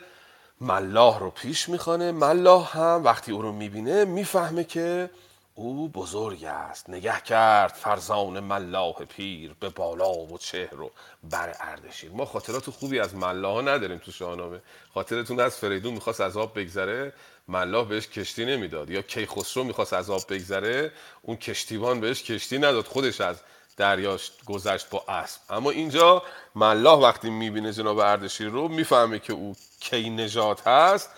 ملاح 0.61 1.18
رو 1.18 1.30
پیش 1.30 1.68
می‌خوانه. 1.68 2.12
ملاح 2.12 2.78
هم 2.78 3.05
وقتی 3.05 3.32
او 3.32 3.42
رو 3.42 3.53
می‌بینه 3.53 4.05
می‌فهمه 4.05 4.64
که 4.64 5.11
او 5.57 5.89
بزرگ 5.89 6.45
است 6.45 6.91
نگه 6.91 7.21
کرد 7.21 7.73
فرزان 7.73 8.41
ملاح 8.41 8.93
پیر 8.93 9.55
به 9.61 9.69
بالا 9.69 10.13
و 10.13 10.39
چهر 10.39 10.81
و 10.81 10.91
بر 11.23 11.57
اردشیر. 11.61 12.11
ما 12.11 12.25
خاطرات 12.25 12.71
خوبی 12.71 13.01
از 13.01 13.15
ملاح 13.15 13.63
نداریم 13.63 13.99
تو 13.99 14.13
شاهنامه. 14.13 14.61
خاطرتون 14.95 15.41
از 15.41 15.57
فریدون 15.57 15.95
می‌خواست 15.95 16.21
از 16.21 16.37
آب 16.37 16.59
بگذره 16.59 17.13
ملاح 17.49 17.89
بهش 17.89 18.09
کشتی 18.09 18.45
نمی‌داد. 18.45 18.91
یا 18.91 19.03
کیخسرو 19.03 19.65
می‌خواست 19.65 19.93
از 19.93 20.11
آب 20.11 20.23
بگذره 20.29 20.93
اون 21.23 21.37
کشتیبان 21.37 22.01
بهش 22.01 22.23
کشتی 22.23 22.59
نداد 22.59 22.85
خودش 22.85 23.21
از 23.21 23.41
دریاش 23.77 24.33
گذشت 24.47 24.91
با 24.91 25.05
اسب. 25.09 25.41
اما 25.51 25.71
اینجا 25.71 26.23
ملاح 26.55 26.99
وقتی 26.99 27.31
می‌بینه 27.31 27.73
جناب 27.73 27.99
اردشیر 27.99 28.49
رو 28.49 28.69
می‌فهمه 28.69 29.19
که 29.19 29.33
او 29.33 29.57
کی 29.81 30.11
نجات 30.11 30.67
هست. 30.67 31.11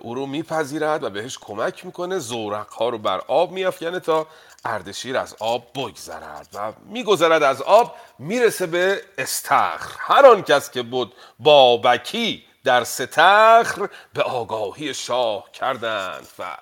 او 0.00 0.14
رو 0.14 0.26
میپذیرد 0.26 1.04
و 1.04 1.10
بهش 1.10 1.38
کمک 1.38 1.86
می‌کنه 1.86 2.18
زورق 2.18 2.68
ها 2.68 2.88
رو 2.88 2.98
بر 2.98 3.18
آب 3.28 3.52
میافکنه 3.52 4.00
تا 4.00 4.26
اردشیر 4.64 5.16
از 5.16 5.36
آب 5.40 5.70
بگذرد 5.74 6.48
و 6.54 6.72
میگذرد 6.86 7.42
از 7.42 7.62
آب 7.62 7.96
می‌رسه 8.18 8.66
به 8.66 9.02
استخر. 9.18 9.96
هر 9.98 10.26
آن 10.26 10.42
کس 10.42 10.70
که 10.70 10.82
بود 10.82 11.14
بابکی 11.38 12.44
در 12.64 12.84
ستخر 12.84 13.88
به 14.12 14.22
آگاهی 14.22 14.94
شاه 14.94 15.52
کردند. 15.52 16.22
فخر. 16.22 16.58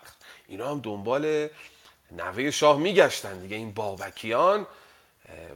اینا 0.49 0.71
هم 0.71 0.81
دنبال 0.81 1.49
نوه 2.11 2.51
شاه 2.51 2.79
میگشتن 2.79 3.39
دیگه. 3.39 3.57
این 3.57 3.73
بابکیان 3.73 4.67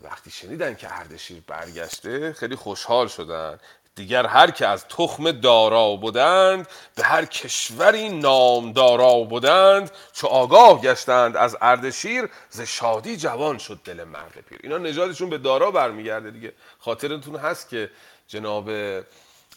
وقتی 0.02 0.30
شنیدن 0.30 0.74
که 0.74 0.98
اردشیر 0.98 1.42
برگشته 1.46 2.32
خیلی 2.32 2.56
خوشحال 2.56 3.08
شدن. 3.08 3.58
دیگر 3.96 4.26
هر 4.26 4.50
که 4.50 4.66
از 4.66 4.88
تخم 4.88 5.30
دارا 5.30 5.96
بودند 5.96 6.68
به 6.94 7.02
هر 7.02 7.24
کشوری 7.24 8.08
نامدارا 8.08 9.14
بودند 9.14 9.90
چو 10.12 10.26
آگاه 10.26 10.80
گشتند 10.80 11.36
از 11.36 11.56
اردشیر 11.60 12.28
ز 12.50 12.60
شادی 12.60 13.16
جوان 13.16 13.58
شد 13.58 13.80
دل 13.84 14.04
مرد 14.04 14.44
پیر. 14.48 14.58
اینا 14.62 14.78
نژادشون 14.78 15.30
به 15.30 15.38
دارا 15.38 15.70
برمیگرده 15.70 16.30
دیگه. 16.30 16.52
خاطرتون 16.78 17.36
هست 17.36 17.68
که 17.68 17.90
جناب 18.28 18.70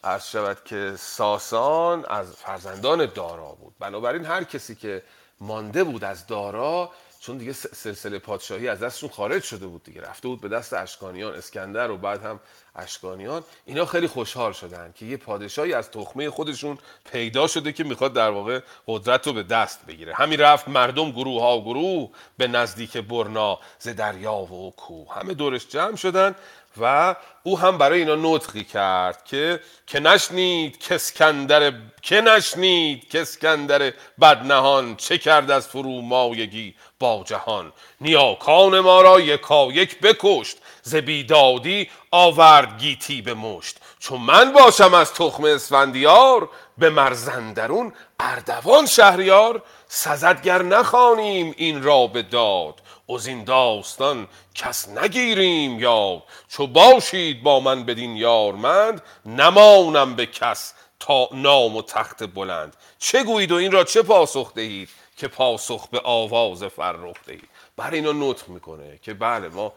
عرض 0.04 0.26
شود 0.26 0.58
که 0.66 0.94
ساسان 0.98 2.06
از 2.06 2.36
فرزندان 2.36 3.06
دارا 3.06 3.52
بود. 3.52 3.74
بنابراین 3.80 4.26
هر 4.26 4.44
کسی 4.44 4.76
که 4.76 5.04
مانده 5.42 5.84
بود 5.84 6.04
از 6.04 6.28
دارا 6.28 6.92
چون 7.22 7.38
دیگه 7.38 7.54
سلسله 7.54 8.20
پادشاهی 8.20 8.68
از 8.68 8.80
دستشون 8.80 9.10
خارج 9.10 9.44
شده 9.44 9.68
بود 9.68 9.84
دیگه. 9.84 10.02
رفته 10.02 10.28
بود 10.28 10.42
به 10.42 10.48
دست 10.48 10.74
اشکانیان 10.74 11.36
اسکندر 11.36 11.92
و 11.92 11.98
بعد 11.98 12.24
هم 12.24 12.40
اشکانیان. 12.76 13.44
اینا 13.66 13.86
خیلی 13.86 14.08
خوشحال 14.08 14.54
شدن 14.54 14.94
که 14.96 15.06
یه 15.06 15.18
پادشاهی 15.18 15.74
از 15.74 15.92
تخمه 15.92 16.30
خودشون 16.30 16.78
پیدا 17.12 17.48
شده 17.48 17.72
که 17.72 17.84
می‌خواد 17.84 18.14
در 18.14 18.30
واقع 18.30 18.60
قدرت 18.88 19.28
رو 19.28 19.34
به 19.34 19.44
دست 19.44 19.86
بگیره. 19.86 20.14
همین 20.14 20.40
رفت 20.40 20.68
مردم 20.68 21.12
گروه 21.12 21.42
ها 21.42 21.62
گروه 21.62 22.10
به 22.38 22.48
نزدیک 22.48 22.98
برنا 22.98 23.60
ز 23.80 23.88
دریا 23.88 24.36
و 24.36 24.74
کوه 24.78 25.14
همه 25.14 25.34
دورش 25.34 25.68
جمع 25.68 25.96
شدن. 25.96 26.36
و 26.82 27.16
او 27.44 27.60
هم 27.60 27.78
برای 27.78 28.00
اینا 28.00 28.36
نطقی 28.36 28.64
کرد 28.64 29.24
که 29.26 29.60
که 29.88 30.00
نشنید 30.00 30.80
کسکندر 30.80 31.74
که 32.02 32.22
نشنید 32.22 33.10
کسکندر 33.10 33.94
بدنهان 34.22 34.96
چه 34.96 35.18
کرد 35.18 35.52
از 35.52 35.68
فرو 35.68 36.02
مایگی 36.02 36.76
با 37.00 37.24
جهان. 37.28 37.74
نیاکان 38.02 38.80
ما 38.80 39.02
را 39.02 39.20
یکا 39.20 39.66
یک 39.72 40.00
بکشت 40.00 40.58
ز 40.82 40.96
بیدادی 40.96 41.90
آورد 42.12 42.80
گیتی 42.80 43.22
به 43.22 43.34
مشت. 43.34 43.78
چون 44.00 44.22
من 44.22 44.54
باشم 44.54 44.94
از 44.94 45.14
تخم 45.14 45.44
اسفندیار 45.44 46.50
به 46.78 46.90
مرزندرون 46.90 47.94
اردوان 48.20 48.86
شهریار 48.86 49.64
سزدگر 49.88 50.62
نخوانیم 50.62 51.54
این 51.58 51.84
را 51.84 52.08
به 52.08 52.22
داد. 52.22 52.82
از 53.16 53.28
این 53.28 53.44
داستان 53.44 54.28
کس 54.56 54.90
نگیریم 54.90 55.80
یاد 55.80 56.24
چو 56.48 56.68
باشید 56.68 57.44
با 57.44 57.60
من 57.60 57.84
بدین 57.84 58.16
یارمند 58.16 59.02
نمانم 59.26 60.16
به 60.16 60.26
کس 60.26 60.74
تا 61.00 61.30
نام 61.32 61.76
و 61.76 61.82
تخت 61.82 62.24
بلند. 62.24 62.76
چه 63.00 63.24
گویید 63.24 63.52
و 63.52 63.56
این 63.56 63.72
را 63.72 63.84
چه 63.84 64.02
پاسخ 64.02 64.54
دهید 64.54 64.90
که 65.18 65.28
پاسخ 65.28 65.88
به 65.88 66.02
آواز 66.04 66.64
فرخ 66.64 67.18
دهید؟ 67.26 67.50
برای 67.78 68.00
اینا 68.00 68.30
نطق 68.30 68.50
می‌کنه 68.50 69.00
که 69.02 69.14
بله 69.14 69.50
ما 69.50 69.74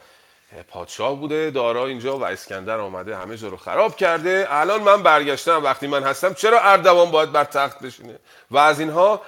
پادشاه 0.68 1.16
بوده 1.16 1.50
دارا 1.50 1.86
اینجا 1.86 2.18
و 2.18 2.24
اسکندر 2.24 2.80
آمده 2.80 3.16
همه 3.16 3.36
جا 3.36 3.48
رو 3.48 3.56
خراب 3.56 3.96
کرده. 3.96 4.46
الان 4.50 4.82
من 4.82 5.02
برگشتم 5.02 5.64
وقتی 5.64 5.86
من 5.86 6.02
هستم 6.02 6.34
چرا 6.34 6.60
اردوان 6.60 7.10
باید 7.10 7.32
بر 7.32 7.44
تخت 7.44 7.78
بشینه؟ 7.78 8.18
و 8.50 8.58
از 8.58 8.80
اینها 8.80 9.22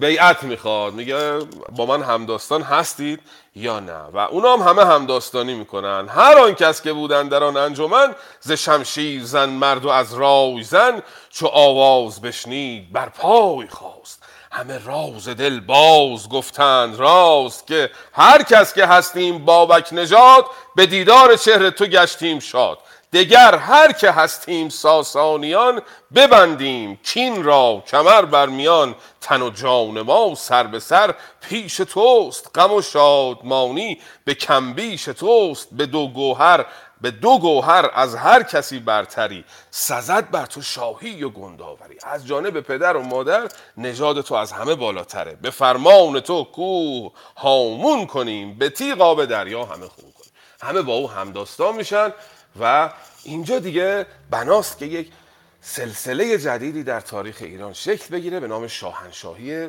بیعت 0.00 0.42
می‌خواد. 0.42 0.94
میگه 0.94 1.38
با 1.76 1.86
من 1.86 2.02
همداستان 2.02 2.62
هستید 2.62 3.20
یا 3.56 3.80
نه؟ 3.80 4.00
و 4.12 4.18
اونا 4.18 4.56
هم 4.56 4.68
همه 4.68 4.84
همداستانی 4.84 5.54
می‌کنن. 5.54 6.08
هر 6.08 6.38
آن 6.38 6.54
کس 6.54 6.82
که 6.82 6.92
بودن 6.92 7.28
در 7.28 7.44
آن 7.44 7.56
انجمن 7.56 8.14
ز 8.40 8.52
شمشیر 8.52 9.24
زن 9.24 9.48
مرد 9.48 9.84
و 9.84 9.88
از 9.88 10.14
رای 10.14 10.62
زن 10.62 11.02
چو 11.30 11.46
آواز 11.46 12.20
بشنید 12.20 12.92
بر 12.92 13.08
پای 13.08 13.68
خواست. 13.68 14.22
همه 14.52 14.84
راز 14.84 15.28
دل 15.28 15.60
باز 15.60 16.28
گفتند 16.28 16.96
راست 16.96 17.66
که 17.66 17.90
هر 18.12 18.42
کس 18.42 18.74
که 18.74 18.86
هستیم 18.86 19.44
بابک 19.44 19.88
نژاد 19.92 20.44
به 20.76 20.86
دیدار 20.86 21.36
چهره 21.36 21.70
تو 21.70 21.86
گشتیم 21.86 22.38
شاد. 22.38 22.78
دگر 23.14 23.54
هر 23.54 23.92
که 23.92 24.10
هستیم 24.10 24.68
ساسانیان 24.68 25.82
ببندیم 26.14 27.00
کین 27.02 27.44
را 27.44 27.82
کمر 27.86 28.24
بر 28.24 28.46
میان. 28.46 28.94
تن 29.20 29.42
و 29.42 29.50
جان 29.50 30.00
ما 30.00 30.34
سر 30.34 30.66
به 30.66 30.80
سر 30.80 31.14
پیش 31.40 31.76
توست 31.76 32.50
غم 32.54 32.72
و 32.72 32.82
شادمانی. 32.82 34.00
به 34.24 34.34
کمبیش 34.34 35.04
توست 35.04 35.68
به 35.72 35.86
دو 35.86 36.08
گوهر 36.08 36.66
به 37.00 37.10
دو 37.10 37.38
گوهر 37.38 37.90
از 37.94 38.14
هر 38.14 38.42
کسی 38.42 38.78
برتری. 38.78 39.44
سزد 39.70 40.30
بر 40.30 40.46
تو 40.46 40.62
شاهی 40.62 41.24
و 41.24 41.28
گنداوری 41.28 41.98
از 42.02 42.26
جانب 42.26 42.60
پدر 42.60 42.96
و 42.96 43.02
مادر 43.02 43.48
نژاد 43.76 44.20
تو 44.20 44.34
از 44.34 44.52
همه 44.52 44.74
بالاتره. 44.74 45.38
به 45.42 45.50
فرمان 45.50 46.20
تو 46.20 46.44
کوه 46.44 47.12
هامون 47.36 48.06
کنیم 48.06 48.58
به 48.58 48.70
تیغ 48.70 49.00
آب 49.00 49.24
دریا 49.24 49.64
همه 49.64 49.88
خون 49.88 50.12
کنیم. 50.12 50.32
همه 50.62 50.82
با 50.82 50.92
او 50.92 51.10
همداستان 51.10 51.76
میشن. 51.76 52.12
و 52.60 52.92
اینجا 53.22 53.58
دیگه 53.58 54.06
بناست 54.30 54.78
که 54.78 54.86
یک 54.86 55.12
سلسله 55.60 56.38
جدیدی 56.38 56.82
در 56.82 57.00
تاریخ 57.00 57.38
ایران 57.40 57.72
شکل 57.72 58.08
بگیره 58.08 58.40
به 58.40 58.48
نام 58.48 58.66
شاهنشاهی 58.66 59.68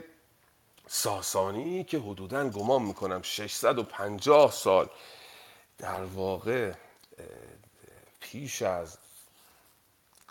ساسانی 0.88 1.84
که 1.84 2.00
حدودا 2.00 2.50
گمان 2.50 2.82
می‌کنم 2.82 3.22
650 3.22 4.52
سال 4.52 4.90
در 5.78 6.04
واقع 6.04 6.72
پیش 8.20 8.62
از 8.62 8.98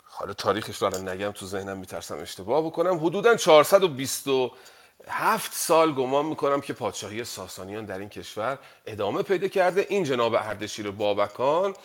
حالا 0.03 0.33
تاریخش 0.33 0.81
رو 0.81 0.97
نگم 0.97 1.31
تو 1.31 1.45
ذهنم 1.45 1.77
میترسم 1.77 2.17
اشتباه 2.17 2.65
بکنم. 2.65 3.05
حدودا 3.05 3.35
427 3.35 5.53
سال 5.53 5.93
گمان 5.93 6.25
می‌کنم 6.25 6.61
که 6.61 6.73
پادشاهی 6.73 7.23
ساسانیان 7.23 7.85
در 7.85 7.99
این 7.99 8.09
کشور 8.09 8.59
ادامه 8.85 9.21
پیدا 9.21 9.47
کرده. 9.47 9.85
این 9.89 10.03
جناب 10.03 10.33
اردشیر 10.33 10.91
بابکان 10.91 11.75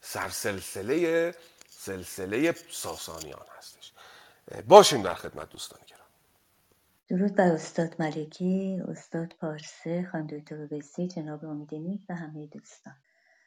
سرسلسله 0.00 1.34
سلسله 1.68 2.54
ساسانیان 2.70 3.46
هستش. 3.58 3.92
باشیم 4.68 5.02
در 5.02 5.14
خدمت 5.14 5.50
دوستان 5.50 5.80
گرام 5.86 6.08
درود 7.08 7.34
بر 7.34 7.52
استاد 7.52 7.96
ملکی 7.98 8.82
استاد 8.88 9.32
پارسه 9.40 10.08
خانم 10.12 10.26
دکتر 10.26 10.66
بسی 10.66 11.08
جناب 11.08 11.44
امید 11.44 11.74
نیک 11.74 12.00
و 12.08 12.14
همه 12.14 12.46
دوستان. 12.46 12.94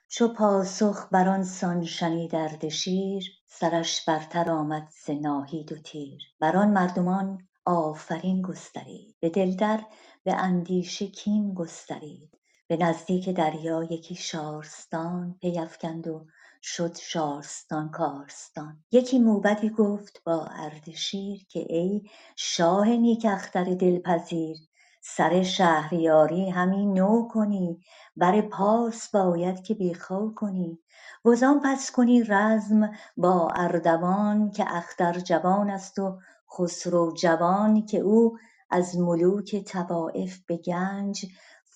چو 0.08 0.28
پاسخ 0.28 1.08
بر 1.12 1.30
آن 1.30 1.44
سان 1.44 1.86
شنید 1.86 2.36
اردشیر 2.36 3.32
سرش 3.48 4.06
برتر 4.06 4.50
آمد 4.50 4.88
ز 5.06 5.10
ناهید 5.10 5.72
و 5.72 5.78
تیر. 5.78 6.22
بر 6.40 6.58
آن 6.58 6.70
مردمان 6.70 7.48
آفرین 7.66 8.42
گسترید 8.42 9.16
به 9.20 9.30
دل 9.30 9.56
در 9.56 9.80
به 10.24 10.34
اندیشه 10.34 11.08
کین 11.08 11.54
گسترید. 11.54 12.38
به 12.68 12.78
نزدیک 12.78 13.30
دریا 13.30 13.84
یکی 13.84 14.16
شارستان 14.16 15.38
پیفکند 15.42 16.08
و 16.08 16.28
شد 16.64 16.96
شارستان 16.96 17.90
کارستان. 17.90 18.84
یکی 18.92 19.20
موبدی 19.20 19.70
گفت 19.70 20.24
با 20.24 20.48
اردشیر 20.52 21.46
که 21.50 21.66
ای 21.70 22.02
شاه 22.36 22.90
نیک 22.90 23.26
اختر 23.30 23.64
دلپذیر 23.64 24.58
سر 25.02 25.44
شهریاری 25.44 26.50
همی 26.50 26.86
نو 26.86 27.28
کنی. 27.28 27.80
بر 28.16 28.42
پارس 28.42 29.10
باید 29.10 29.64
که 29.64 29.74
بیخو 29.74 30.34
کنی. 30.36 30.80
وزان 31.26 31.62
پس 31.64 31.92
کنی 31.92 32.24
رزم 32.24 32.92
با 33.18 33.50
اردوان 33.56 34.52
که 34.52 34.66
اختر 34.68 35.20
جوان 35.20 35.70
است 35.70 36.00
و 36.00 36.20
خسرو 36.58 37.14
جوان 37.14 37.86
که 37.86 38.00
او 38.00 38.38
از 38.70 38.98
ملوک 38.98 39.64
طوایف 39.64 40.40
به 40.46 40.58
گنج 40.58 41.26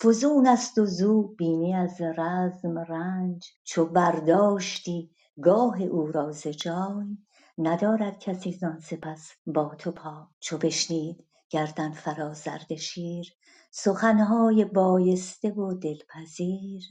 فزون 0.04 0.48
است 0.48 0.78
و 0.78 0.86
زو 0.86 1.24
بینی 1.24 1.76
از 1.76 2.02
رزم 2.02 2.80
رنج. 2.80 3.52
چو 3.64 3.86
برداشتی 3.86 5.12
گاه 5.41 5.82
او 5.82 6.12
را 6.12 6.32
ز 6.32 6.48
جای 6.48 7.18
ندارد 7.58 8.20
کسی 8.20 8.52
زان 8.52 8.80
سپس 8.80 9.32
با 9.46 9.76
تو 9.76 9.91
پای. 9.91 10.24
چو 10.39 10.58
بشنید 10.58 11.26
گردنفراز 11.50 12.48
اردشیر 12.48 13.34
سخنهای 13.72 14.66
بایسته 14.66 15.52
و 15.52 15.74
دلپذیر. 15.74 16.84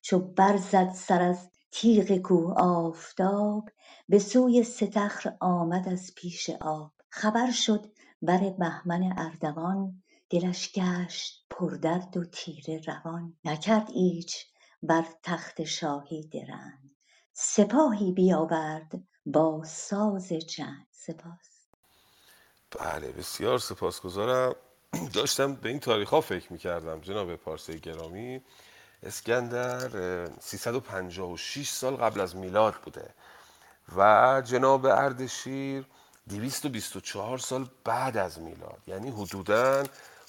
چو 0.00 0.18
برزد 0.18 0.90
سر 0.90 1.22
از 1.22 1.50
تیغ 1.72 2.16
کوه 2.16 2.54
آفتاب 2.56 3.68
به 4.08 4.18
سوی 4.18 4.62
ستخر 4.62 5.36
آمد 5.40 5.88
از 5.88 6.12
پیش 6.16 6.50
آب. 6.50 6.92
خبر 7.10 7.50
شد 7.50 7.92
بر 8.22 8.50
بهمن 8.50 9.14
اردوان 9.16 10.02
دلش 10.34 10.72
گشت 10.72 11.46
پردرد 11.50 12.16
و 12.16 12.24
تیره 12.24 12.80
روان 12.86 13.36
نکرد 13.44 13.88
ایچ 13.94 14.36
بر 14.82 15.04
تخت 15.22 15.64
شاهی 15.64 16.28
درنگ 16.28 16.90
سپاهی 17.32 18.12
بیاورد 18.12 18.92
با 19.26 19.62
ساز 19.64 20.28
جنگ. 20.28 20.86
سپاس. 20.90 21.66
بله 22.70 23.12
بسیار 23.12 23.58
سپاسگزارم. 23.58 24.54
داشتم 25.14 25.54
به 25.54 25.68
این 25.68 25.80
تاریخ 25.80 26.10
ها 26.10 26.20
فکر 26.20 26.52
می‌کردم 26.52 27.00
جناب 27.00 27.36
پارسه 27.36 27.78
گرامی. 27.78 28.42
اسکندر 29.02 29.96
اه، 29.96 30.40
356 30.40 31.68
سال 31.68 31.96
قبل 31.96 32.20
از 32.20 32.36
میلاد 32.36 32.74
بوده 32.74 33.14
و 33.96 34.42
جناب 34.44 34.86
اردشیر 34.86 35.86
224 36.28 37.38
سال 37.38 37.68
بعد 37.84 38.16
از 38.16 38.40
میلاد. 38.40 38.82
یعنی 38.86 39.10
حدوداً 39.10 39.84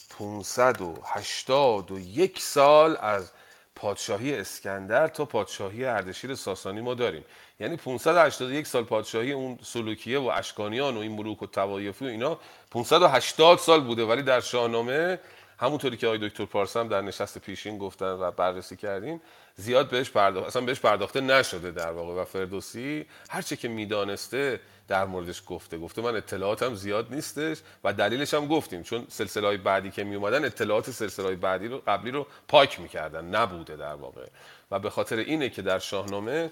581 0.09 2.39
سال 2.39 2.97
از 3.01 3.31
پادشاهی 3.75 4.35
اسکندر 4.35 5.07
تا 5.07 5.25
پادشاهی 5.25 5.85
اردشیر 5.85 6.35
ساسانی 6.35 6.81
ما 6.81 6.93
داریم. 6.93 7.25
یعنی 7.59 7.77
581 7.77 8.67
سال 8.67 8.83
پادشاهی 8.83 9.31
اون 9.31 9.59
سلوکیه 9.63 10.19
و 10.19 10.31
اشکانیان 10.35 10.97
و 10.97 10.99
این 10.99 11.11
ملوک 11.11 11.41
و 11.41 11.45
توایفی 11.45 12.05
و 12.05 12.07
اینا 12.07 12.39
580 12.71 13.57
سال 13.57 13.81
بوده 13.81 14.05
ولی 14.05 14.21
در 14.21 14.39
شاهنامه 14.39 15.19
همونطوری 15.57 15.97
که 15.97 16.07
آقای 16.07 16.29
دکتر 16.29 16.45
پارسا 16.45 16.79
هم 16.79 16.87
در 16.87 17.01
نشست 17.01 17.37
پیشین 17.37 17.77
گفتن 17.77 18.11
و 18.11 18.31
بررسی 18.31 18.75
کردیم 18.75 19.21
زیاد 19.55 19.89
بهش 19.89 20.09
پرداخت 20.09 20.47
اصلا 20.47 20.61
بهش 20.61 20.79
پرداخته 20.79 21.21
نشده 21.21 21.71
در 21.71 21.91
واقع 21.91 22.21
و 22.21 22.25
فردوسی. 22.25 23.05
هرچه 23.29 23.55
که 23.55 23.67
می‌دانسته 23.67 24.59
در 24.87 25.05
موردش 25.05 25.41
گفته. 25.47 25.77
گفته 25.77 26.01
من 26.01 26.15
اطلاعاتم 26.15 26.75
زیاد 26.75 27.13
نیستش 27.13 27.57
و 27.83 27.93
دلیلش 27.93 28.33
هم 28.33 28.47
گفتیم. 28.47 28.83
چون 28.83 29.05
سلسله 29.09 29.47
های 29.47 29.57
بعدی 29.57 29.91
که 29.91 30.03
می 30.03 30.15
اومدن 30.15 30.45
اطلاعات 30.45 30.91
سلسله 30.91 31.25
های 31.25 31.35
بعدی 31.35 31.67
رو 31.67 31.81
قبلی 31.87 32.11
رو 32.11 32.27
پاک 32.47 32.79
می‌کردن. 32.79 33.25
نبوده 33.25 33.75
در 33.75 33.95
واقع. 33.95 34.25
و 34.71 34.79
به 34.79 34.89
خاطر 34.89 35.15
اینه 35.17 35.49
که 35.49 35.61
در 35.61 35.79
شاهنامه 35.79 36.51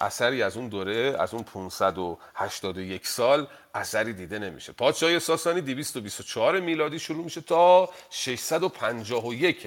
اثری 0.00 0.42
از 0.42 0.56
اون 0.56 0.68
دوره 0.68 1.16
از 1.18 1.34
اون 1.34 1.42
581 1.42 3.06
سال 3.06 3.46
اثری 3.74 4.12
دیده 4.12 4.38
نمیشه. 4.38 4.72
پادشاهی 4.72 5.20
ساسانی 5.20 5.60
224 5.60 6.60
میلادی 6.60 6.98
شروع 6.98 7.24
میشه 7.24 7.40
تا 7.40 7.90
651 8.10 9.66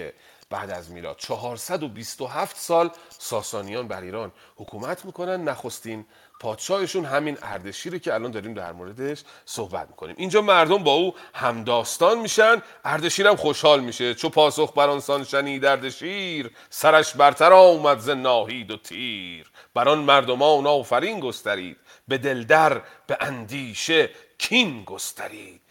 بعد 0.50 0.72
از 0.72 0.92
میلاد. 0.92 1.18
427 1.18 2.58
سال 2.58 2.90
ساسانیان 3.20 3.88
بر 3.88 4.02
ایران 4.02 4.32
حکومت 4.56 5.06
می‌کنن. 5.06 5.44
نخستین 5.44 6.06
پادشاهشون 6.40 7.06
همین 7.06 7.38
اردشیره 7.42 8.00
که 8.00 8.14
الان 8.14 8.32
داریم 8.32 8.54
در 8.54 8.72
موردش 8.72 9.24
صحبت 9.46 9.88
می‌کنیم. 9.88 10.16
اینجا 10.18 10.42
مردم 10.42 10.84
با 10.84 10.92
او 10.92 11.16
همداستان 11.34 12.20
میشن. 12.20 12.62
اردشیر 12.86 13.28
هم 13.28 13.36
خوشحال 13.36 13.80
میشه. 13.80 14.14
چو 14.16 14.30
پاسخ 14.30 14.74
برانسان 14.78 15.24
شنید 15.24 15.66
اردشیر 15.66 16.52
سرش 16.70 17.16
برتر 17.16 17.54
آمد 17.54 18.00
ز 18.00 18.10
ناهید 18.10 18.72
و 18.72 18.78
تیر. 18.78 19.52
بران 19.78 20.00
مردمان 20.00 20.68
آفرین 20.68 21.20
گسترید 21.20 21.78
به 22.08 22.18
دلدر 22.18 22.82
به 23.08 23.18
اندیشه 23.22 24.10
کین 24.38 24.84
گسترید. 24.84 25.62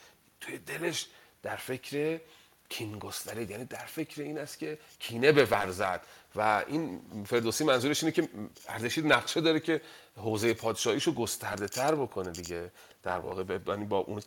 توی 0.41 0.59
دلش 0.59 1.07
در 1.43 1.57
فکر 1.57 2.21
کین 2.69 2.99
گسترید 2.99 3.51
یعنی 3.51 3.65
در 3.65 3.87
فکر 3.87 4.23
این 4.23 4.39
است 4.39 4.59
که 4.59 4.79
کینه 4.99 5.33
بورزد. 5.33 6.01
و 6.37 6.65
این 6.67 7.01
فردوسی 7.27 7.65
منظورش 7.65 8.03
اینه 8.03 8.13
که 8.13 8.29
اردشیر 8.69 9.05
نقشه 9.05 9.41
داره 9.41 9.61
که 9.61 9.81
حوزه 10.17 10.55
پادشاهیشو 10.55 11.15
گسترده 11.15 11.69
تر 11.69 11.95
بکنه 11.95 12.31
دیگه. 12.31 12.71
در 13.07 13.19
واقع 13.19 13.45
یعنی 13.67 13.85
با 13.85 13.99
اون 13.99 14.23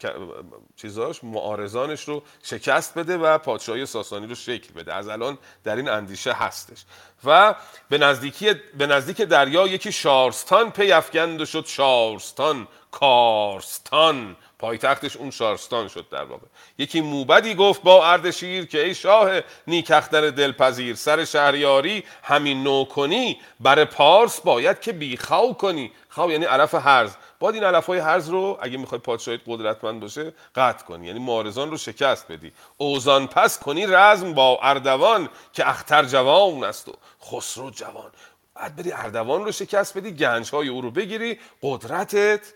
چیزاش 0.76 1.24
معارضانش 1.24 2.04
رو 2.04 2.24
شکست 2.44 2.98
بده 2.98 3.18
و 3.18 3.38
پادشاهی 3.38 3.86
ساسانی 3.86 4.28
رو 4.28 4.36
شکل 4.36 4.74
بده. 4.74 4.94
از 4.94 5.08
الان 5.08 5.38
در 5.64 5.76
این 5.76 5.90
اندیشه 5.90 6.34
هستش. 6.34 6.86
و 7.24 7.56
به 7.90 7.98
نزدیکی 7.98 8.54
به 8.78 8.88
نزدیک 8.88 9.22
دریا 9.22 9.68
یکی 9.68 9.92
شارستان 9.92 10.72
پی 10.72 10.92
افکند 10.92 11.46
شد 11.46 11.66
شارستان 11.66 12.68
کارستان. 12.92 14.36
پایتختش 14.60 15.18
اون 15.18 15.32
شارستان 15.32 15.88
شد 15.88 16.10
در 16.12 16.24
واقع. 16.24 16.48
یکی 16.78 17.02
موبدی 17.02 17.56
گفت 17.56 17.82
با 17.82 18.08
اردشیر 18.08 18.66
که 18.66 18.86
ای 18.86 18.96
شاه 18.96 19.42
نیکختر 19.68 20.30
دلپذیر 20.30 20.96
سر 20.96 21.26
شهریاری 21.26 22.04
همین 22.24 22.64
نو 22.64 22.86
کنی 22.86 23.40
بر 23.60 23.86
پارس 23.86 24.42
باید 24.42 24.80
که 24.80 24.94
بیخاو 24.94 25.54
کنی. 25.54 25.92
خاو 26.10 26.32
یعنی 26.32 26.46
علف 26.46 26.76
هرز 26.76 27.12
باید 27.40 27.56
این 27.56 27.64
علف 27.64 27.86
های 27.86 28.00
هرز 28.00 28.30
رو 28.30 28.58
اگه 28.62 28.78
می‌خوای 28.78 29.02
پادشاهیت 29.02 29.42
قدرتمند 29.48 30.02
باشه 30.02 30.34
قطع 30.56 30.86
کنی. 30.86 31.08
یعنی 31.08 31.20
معارضان 31.20 31.72
رو 31.72 31.78
شکست 31.78 32.32
بدی. 32.32 32.52
اوزان 32.78 33.28
پس 33.28 33.60
کنی 33.60 33.88
رزم 33.88 34.34
با 34.34 34.60
اردوان 34.62 35.30
که 35.54 35.70
اختر 35.70 36.04
جوان 36.04 36.64
است 36.64 36.88
و 36.88 36.94
خسرو 37.24 37.70
جوان. 37.70 38.12
بعد 38.56 38.76
بری 38.76 38.92
اردوان 38.92 39.46
رو 39.46 39.52
شکست 39.52 39.98
بدی 39.98 40.12
گنج 40.12 40.50
های 40.50 40.68
او 40.68 40.82
رو 40.82 40.92
بگیری 40.92 41.40
قدرتت 41.62 42.54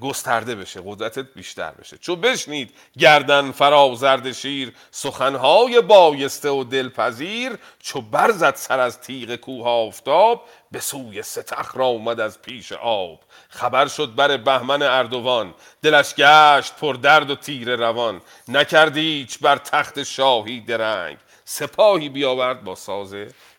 گسترده 0.00 0.54
بشه 0.54 0.80
قدرتت 0.84 1.34
بیشتر 1.34 1.70
بشه. 1.70 1.98
چو 1.98 2.16
بشنید 2.16 2.74
گردن 2.98 3.50
فرازرد 3.50 4.32
شیر 4.32 4.72
سخنهای 4.90 5.80
بایسته 5.80 6.50
و 6.50 6.64
دلپذیر 6.64 7.58
چو 7.78 8.00
برزد 8.00 8.54
سر 8.54 8.80
از 8.80 9.00
تیغ 9.00 9.36
کوه 9.36 9.66
آفتاب 9.66 10.44
به 10.72 10.80
سوی 10.80 11.22
ستخر 11.22 11.82
آمد 11.82 12.20
از 12.20 12.42
پیش 12.42 12.72
آب. 12.72 13.20
خبر 13.48 13.86
شد 13.86 14.14
بر 14.14 14.36
بهمن 14.36 14.82
اردوان 14.82 15.54
دلش 15.82 16.14
گشت 16.14 16.76
پر 16.76 16.94
درد 16.94 17.30
و 17.30 17.34
تیر 17.34 17.76
روان. 17.76 18.20
نکردی 18.48 19.00
هیچ 19.00 19.38
بر 19.38 19.56
تخت 19.56 20.02
شاهی 20.02 20.60
درنگ 20.60 21.18
سپاهی 21.44 22.08
بیاورد 22.08 22.64
با 22.64 22.74
ساز 22.74 23.14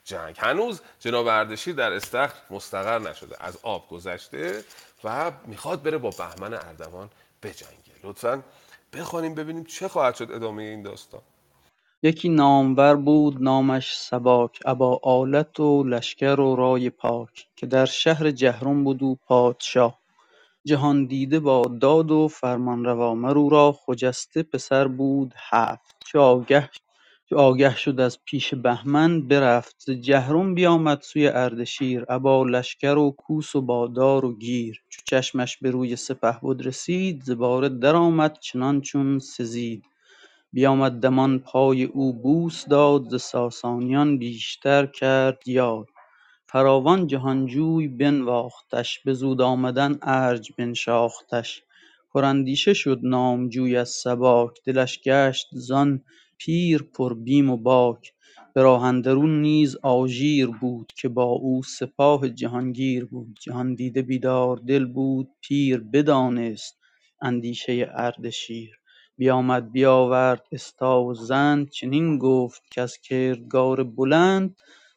جنگ. 0.05 0.35
هنوز 0.39 0.81
جناب 0.99 1.27
اردشیر 1.27 1.75
در 1.75 1.93
استخر 1.93 2.35
مستقر 2.49 2.99
نشده 2.99 3.35
از 3.39 3.57
آب 3.63 3.87
گذشته 3.89 4.63
و 5.03 5.31
می‌خواد 5.45 5.83
بره 5.83 5.97
با 5.97 6.09
بهمن 6.09 6.53
اردوان 6.53 7.09
بجنگه 7.43 7.93
لطفا 8.03 8.43
بخوانیم 8.93 9.35
ببینیم 9.35 9.63
چه 9.63 9.87
خواهد 9.87 10.15
شد 10.15 10.31
ادامه 10.31 10.63
این 10.63 10.81
داستان. 10.81 11.21
یکی 12.03 12.29
نامور 12.29 12.95
بود 12.95 13.41
نامش 13.41 13.97
سباک 13.97 14.59
ابا 14.65 14.99
آلت 15.03 15.59
و 15.59 15.83
لشکر 15.83 16.39
و 16.39 16.55
رای 16.55 16.89
پاک 16.89 17.47
که 17.55 17.65
در 17.65 17.85
شهر 17.85 18.31
جهرم 18.31 18.83
بود 18.83 19.03
او 19.03 19.17
پادشاه. 19.27 19.99
جهاندیده 20.65 21.39
با 21.39 21.61
داد 21.81 22.11
و 22.11 22.27
فرمانروا 22.27 23.15
مر 23.15 23.37
او 23.37 23.49
را 23.49 23.71
خجسته 23.71 24.43
پسر 24.43 24.87
بود 24.87 25.33
هفت. 25.37 26.15
آگه 26.15 26.69
چو 27.29 27.35
آگه 27.37 27.75
شد 27.77 27.99
از 27.99 28.19
پیش 28.25 28.53
بهمن 28.53 29.27
برفت 29.27 29.75
ز 29.79 29.91
جهرم 29.91 30.55
بیامد 30.55 31.01
سوی 31.01 31.27
اردشیر. 31.27 32.05
ابا 32.09 32.43
لشکر 32.43 32.95
و 32.97 33.11
کوس 33.11 33.55
و 33.55 33.61
با 33.61 33.87
دار 33.87 34.25
و 34.25 34.37
گیر. 34.37 34.83
چو 34.89 35.01
چشمش 35.05 35.57
به 35.57 35.71
روی 35.71 35.95
سپهبد 35.95 36.67
رسید 36.67 37.23
ز 37.23 37.31
باره 37.31 37.69
درآمد 37.69 38.37
چنان 38.39 38.81
چون 38.81 39.19
سزید. 39.19 39.83
بیامد 40.53 40.91
دمان 40.91 41.39
پای 41.39 41.83
او 41.83 42.21
بوس 42.21 42.65
داد 42.67 43.09
ز 43.09 43.21
ساسانیان 43.21 44.17
بیشتر 44.17 44.85
کرد 44.85 45.47
یاد. 45.47 45.85
فراوان 46.49 47.07
جهانجوی 47.07 47.87
بنواختش 47.87 48.99
به 48.99 49.13
زود 49.13 49.41
آمدن 49.41 49.99
ارج 50.01 50.51
بنشاختش. 50.57 51.63
پراندیشه 52.13 52.73
شد 52.73 52.99
نامجوی 53.03 53.77
از 53.77 53.89
سباک 53.89 54.57
دلش 54.65 54.99
گشت 55.05 55.47
زان 55.53 56.03
پیر 56.45 56.83
پر 56.83 57.13
بیم 57.13 57.49
و 57.49 57.57
باک 57.57 58.13
به 58.53 58.61
راه 58.63 58.83
اندرون 58.83 59.41
نیز 59.41 59.77
آژیر 59.83 60.47
بود 60.47 60.93
که 60.97 61.09
با 61.09 61.23
او 61.23 61.63
سپاه 61.63 62.29
جهانگیر 62.29 63.05
بود. 63.05 63.37
جهاندیده 63.41 64.01
بیدار 64.01 64.57
دل 64.57 64.85
بود 64.85 65.29
پیر 65.41 65.79
بدانست 65.93 66.79
اندیشه 67.21 67.89
اردشیر 67.93 68.71
بیامد 69.17 69.71
بیاورد 69.71 70.43
استا 70.51 71.03
و 71.03 71.13
زند 71.13 71.69
چنین 71.69 72.17
گفت 72.17 72.61
کز 72.71 72.97
کردگار 72.97 73.83
بلند 73.83 74.55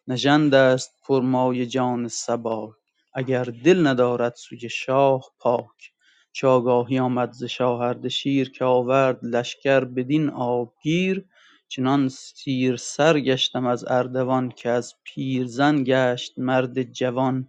نژند 0.09 0.55
است 0.55 0.95
پرمایه 1.09 1.67
جان 1.67 2.09
سباک 2.09 2.75
اگر 3.15 3.45
دل 3.45 3.87
ندارد 3.87 4.35
سوی 4.35 4.69
شاه 4.71 5.23
پاک. 5.39 5.93
چو 6.33 6.49
آگاهی 6.49 6.99
آمد 6.99 7.33
ز 7.33 7.45
شاه 7.45 7.81
اردشیر 7.81 8.51
که 8.51 8.65
آورد 8.65 9.19
لشکر 9.25 9.85
بدین 9.85 10.31
آبگیر. 10.31 11.25
چنان 11.69 12.09
سیر 12.09 12.77
سر 12.77 13.21
گشتم 13.21 13.67
از 13.67 13.85
اردوان 13.89 14.49
که 14.49 14.69
از 14.69 14.95
پیرزن 15.05 15.85
گشت 15.85 16.39
مرد 16.39 16.83
جوان. 16.83 17.49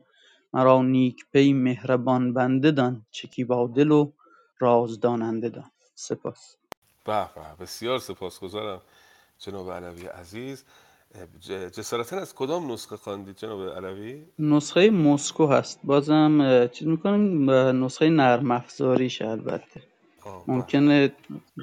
مرا 0.54 0.82
نیک 0.82 1.26
پی 1.34 1.54
مهربان 1.54 2.34
بنده 2.34 2.72
دان 2.72 3.06
شکیبا 3.12 3.68
دل 3.68 3.92
و 3.92 4.12
رازداننده 4.60 5.50
دان. 5.50 5.72
سپاس. 5.96 6.56
به 7.06 7.30
به 7.36 7.42
بسیار 7.64 8.00
سپاسگزارم 8.00 8.82
جناب 9.40 9.72
علوی 9.72 10.06
عزیز. 10.06 10.64
جسارتا 11.50 12.18
از 12.18 12.36
کدام 12.36 12.72
نسخه 12.72 12.98
خواندید 12.98 13.36
جناب 13.38 13.70
علوی؟ 13.70 14.26
نسخه 14.40 14.90
مسکو 14.90 15.48
هست. 15.48 15.80
بازم 15.84 16.68
چیز 16.68 16.88
می‌کنیم 16.88 17.50
نسخه 17.52 18.10
نرم 18.10 18.52
افزاریش 18.52 19.22
البته. 19.22 19.84
آه 20.26 20.46
بله. 20.46 20.56
ممکنه 20.56 21.16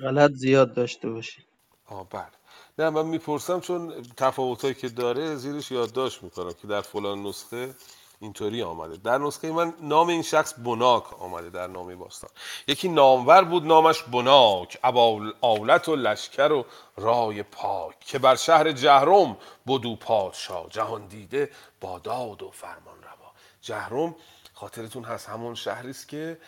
غلط 0.03 0.31
زیاد 0.31 0.75
داشته 0.75 1.11
باشه 1.11 1.43
آه 1.87 2.09
بله. 2.09 2.44
نه 2.79 2.91
من 2.91 3.07
می‌پرسم 3.07 3.61
چون 3.61 4.03
تفاوتایی 4.17 4.75
که 4.75 4.89
داره 4.89 5.37
زیرش 5.37 5.71
یادداشت 5.71 6.23
می‌کنم 6.23 6.53
که 6.53 6.67
در 6.67 6.81
فلان 6.81 7.23
نسخه 7.23 7.75
اینطوری 8.21 8.63
آمده. 8.63 8.97
در 8.97 9.19
نسخه 9.19 9.53
من 9.53 9.75
نام 9.81 10.09
این 10.09 10.23
شخص 10.23 10.55
بناک 10.59 11.23
آمده 11.23 11.51
در 11.51 11.67
نام 11.67 11.97
باستان. 11.97 12.31
یکی 12.69 12.89
نامور 12.89 13.45
بود 13.45 13.67
نامش 13.67 14.03
بناک 14.03 14.79
ابا 14.85 15.21
آولت 15.41 15.89
و 15.89 15.97
لشکر 15.97 16.53
و 16.53 16.65
رای 16.97 17.43
پاک 17.43 18.01
که 18.01 18.19
بر 18.19 18.37
شهر 18.37 18.73
جهرم 18.73 19.37
بدو 19.67 19.97
پادشاه 19.97 20.69
جهان 20.71 21.07
دیده 21.07 21.51
با 21.81 21.99
داد 21.99 22.43
و 22.43 22.51
فرمان 22.51 23.03
روا. 23.03 23.33
جهرم 23.61 24.15
خاطرتون 24.55 25.05
هست 25.05 25.29
همون 25.29 25.55
شهری 25.55 25.91
است 25.91 26.09
که 26.09 26.39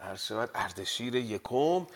عرض 0.00 0.26
شود 0.26 0.50
اردشیر 0.54 1.14
یکم 1.14 1.86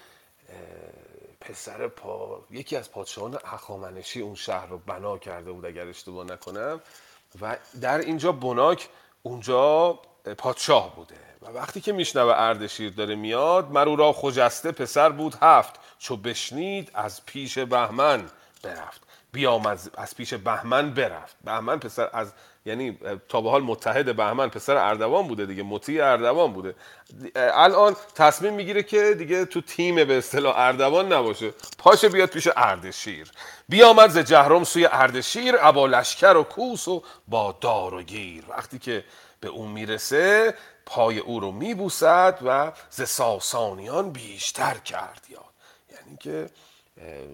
پسر 1.41 1.89
پا... 1.89 2.45
یکی 2.51 2.77
از 2.77 2.91
پادشاهان 2.91 3.39
هخامنشی 3.45 4.21
اون 4.21 4.35
شهر 4.35 4.67
رو 4.67 4.79
بنا 4.79 5.19
کرده 5.19 5.53
بود 5.53 5.67
اگر 5.67 5.87
اشتباه 5.87 6.27
نکنم. 6.27 6.81
و 7.41 7.57
در 7.81 7.99
اینجا 7.99 8.33
بناک 8.33 8.89
اونجا 9.23 9.99
پادشاه 10.39 10.97
بوده. 10.97 11.15
و 11.43 11.47
وقتی 11.47 11.81
که 11.81 11.93
میشنوه 11.93 12.35
اردشیر 12.37 12.93
داره 12.93 13.15
میاد 13.15 13.71
مرو 13.71 13.97
را 13.97 14.13
خجسته 14.13 14.73
پسر 14.73 15.09
بود 15.09 15.35
هفت. 15.43 15.81
چو 15.99 16.17
بشنید 16.17 16.91
از 16.95 17.27
پیش 17.27 17.59
بهمن 17.59 18.31
برفت. 18.63 19.03
بیامد 19.33 19.91
از 19.95 20.17
پیش 20.17 20.35
بهمن 20.35 20.95
برفت. 20.95 21.37
بهمن 21.45 21.79
پسر 21.79 22.11
از 22.13 22.33
یعنی 22.67 22.99
تا 23.29 23.41
به 23.41 23.51
حال 23.51 23.63
متحد 23.63 24.17
بهمن 24.17 24.49
پسر 24.49 24.77
اردوان 24.77 25.29
بوده 25.29 25.47
دیگه 25.47 25.63
مطیع 25.63 26.05
اردوان 26.05 26.53
بوده. 26.53 26.75
الان 27.37 27.97
تصمیم 28.15 28.55
می‌گیره 28.55 28.83
که 28.83 29.15
دیگه 29.19 29.45
تو 29.45 29.61
تیم 29.61 29.95
به 30.05 30.19
اصطلاح 30.19 30.59
اردوان 30.59 31.13
نباشه. 31.13 31.53
پاشه 31.79 32.09
بیاد 32.09 32.29
پیش 32.29 32.49
اردشیر. 32.57 33.31
بیامد 33.69 34.11
ز 34.11 34.19
جهرم 34.19 34.65
سوی 34.65 34.87
اردشیر 34.87 35.55
ابا 35.61 35.87
لشکر 35.87 36.37
و 36.37 36.43
کوس 36.43 36.89
و 36.89 37.03
با 37.29 37.59
دار 37.61 37.95
و 37.95 38.03
گیر. 38.03 38.45
وقتی 38.49 38.79
که 38.79 39.05
به 39.41 39.49
اون 39.49 39.69
می‌رسه 39.69 40.55
پای 40.87 41.19
او 41.19 41.41
رو 41.41 41.53
میبوسد 41.53 42.39
و 42.47 42.73
ز 42.91 43.03
ساسانیان 43.03 44.11
بیشتر 44.11 44.75
کرد 44.75 45.27
یاد. 45.29 45.45
یعنی 45.93 46.17
که 46.17 46.51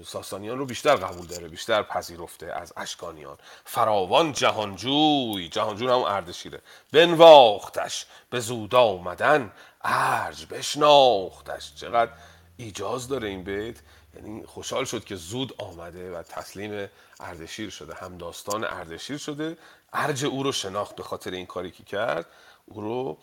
ساسانیان 0.05 0.59
رو 0.59 0.67
بیشتر 0.67 0.97
قبول 0.97 1.27
داره 1.27 1.49
بیشتر 1.49 1.83
پذیرفته 1.83 2.47
از 2.47 2.73
اشکانیان. 2.77 3.39
فراوان 3.65 4.33
جهانجوی 4.33 5.49
جهانجوی 5.49 5.89
هم 5.89 6.03
اردشیره. 6.03 6.63
بنواختش 6.93 8.07
به 8.31 8.41
زود 8.41 8.75
آمدن 8.75 9.53
ارج 9.83 10.47
بشناختش. 10.47 11.75
چقدر 11.75 12.13
ایجاز 12.57 13.09
داره 13.09 13.29
این 13.29 13.45
بیت. 13.45 13.77
یعنی 14.15 14.47
خوشحال 14.47 14.85
شد 14.85 15.05
که 15.05 15.17
زود 15.17 15.55
آمده 15.59 16.19
و 16.19 16.23
تسلیم 16.23 16.89
اردشیر 17.21 17.71
شده 17.71 17.95
هم 17.95 18.19
داستان 18.19 18.65
اردشیر 18.65 19.19
شده. 19.19 19.59
ارج 19.93 20.25
او 20.25 20.43
رو 20.43 20.53
شناخت 20.53 20.97
به 20.97 21.03
خاطر 21.03 21.31
این 21.31 21.47
کاری 21.47 21.71
که 21.71 21.85
کرد. 21.85 22.27
او 22.67 22.81
رو 22.81 23.19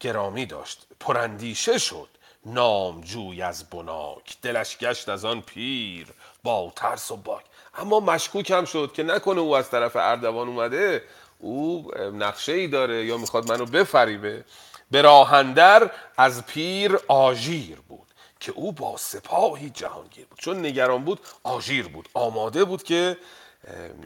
گرامی 0.00 0.46
داشت. 0.46 0.86
پراندیشه 1.00 1.78
شد. 1.78 2.08
نامجوی 2.46 3.42
از 3.42 3.70
بناک. 3.70 4.36
دلش 4.42 4.78
گشت 4.78 5.08
از 5.08 5.24
آن 5.24 5.40
پیر 5.40 6.06
با 6.42 6.72
ترس 6.76 7.10
و 7.10 7.16
باک. 7.16 7.44
اما 7.74 8.00
مشکوک 8.00 8.50
هم 8.50 8.64
شد 8.64 8.92
که 8.94 9.02
نکنه 9.02 9.40
او 9.40 9.56
از 9.56 9.70
طرف 9.70 9.96
اردوان 9.96 10.48
اومده 10.48 11.04
او 11.38 11.90
نقشه 12.14 12.52
ای 12.52 12.68
داره 12.68 13.04
یا 13.04 13.16
می‌خواد 13.16 13.52
منو 13.52 13.64
بفریبه. 13.64 14.44
به 14.90 15.02
راهندر 15.02 15.90
از 16.16 16.46
پیر 16.46 16.98
آژیر 17.08 17.78
بود 17.88 18.06
که 18.40 18.52
او 18.52 18.72
با 18.72 18.96
سپاهی 18.96 19.70
جهانگیر 19.70 20.26
بود. 20.26 20.38
چون 20.38 20.66
نگران 20.66 21.04
بود 21.04 21.20
آژیر 21.42 21.88
بود. 21.88 22.08
آماده 22.14 22.64
بود 22.64 22.82
که 22.82 23.16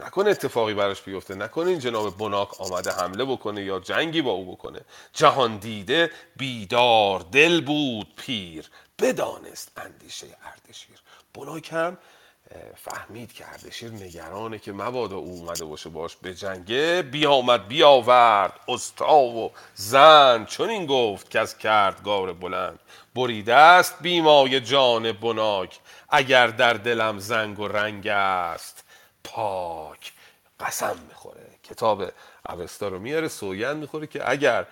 نکنه 0.05 0.29
اتفاقی 0.29 0.73
براش 0.73 1.01
بیفته 1.01 1.35
نکنه 1.35 1.69
این 1.69 1.79
جناب 1.79 2.17
بناک 2.17 2.61
آمده 2.61 2.91
حمله 2.91 3.25
بکنه 3.25 3.63
یا 3.63 3.79
جنگی 3.79 4.21
با 4.21 4.31
او 4.31 4.51
بکنه. 4.51 4.81
جهان 5.13 5.57
دیده 5.57 6.11
بیدار 6.35 7.25
دل 7.31 7.61
بود 7.61 8.07
پیر 8.15 8.69
بدانست 8.99 9.71
اندیشه 9.77 10.27
اردشیر. 10.43 10.97
بناک 11.33 11.73
هم 11.73 11.97
فهمید 12.75 13.33
که 13.33 13.49
اردشیر 13.49 13.91
نگرانه 13.91 14.59
که 14.59 14.71
مبادا 14.71 15.15
او 15.15 15.29
اومده 15.29 15.65
باشه 15.65 15.89
باش 15.89 16.15
به 16.15 16.33
جنگه. 16.33 17.01
بیامد 17.11 17.67
بیاورد 17.67 18.59
استا 18.67 19.17
و 19.17 19.51
زن 19.75 20.45
چون 20.45 20.69
این 20.69 20.85
گفت 20.85 21.29
که 21.29 21.39
از 21.39 21.57
کردگار 21.57 22.33
بلند. 22.33 22.79
بریده 23.15 23.55
است 23.55 23.95
بیمای 24.01 24.61
جان 24.61 25.11
بناک 25.11 25.79
اگر 26.09 26.47
در 26.47 26.73
دلم 26.73 27.19
زنگ 27.19 27.59
و 27.59 27.67
رنگ 27.67 28.07
است. 28.07 28.80
پاک 29.23 30.13
قسم 30.59 30.95
می‌خوره. 31.09 31.47
کتاب 31.63 32.03
اوستا 32.49 32.87
رو 32.87 32.99
میاره 32.99 33.27
سوگند 33.27 33.77
می‌خوره 33.77 34.07
که 34.07 34.29
اگر 34.31 34.65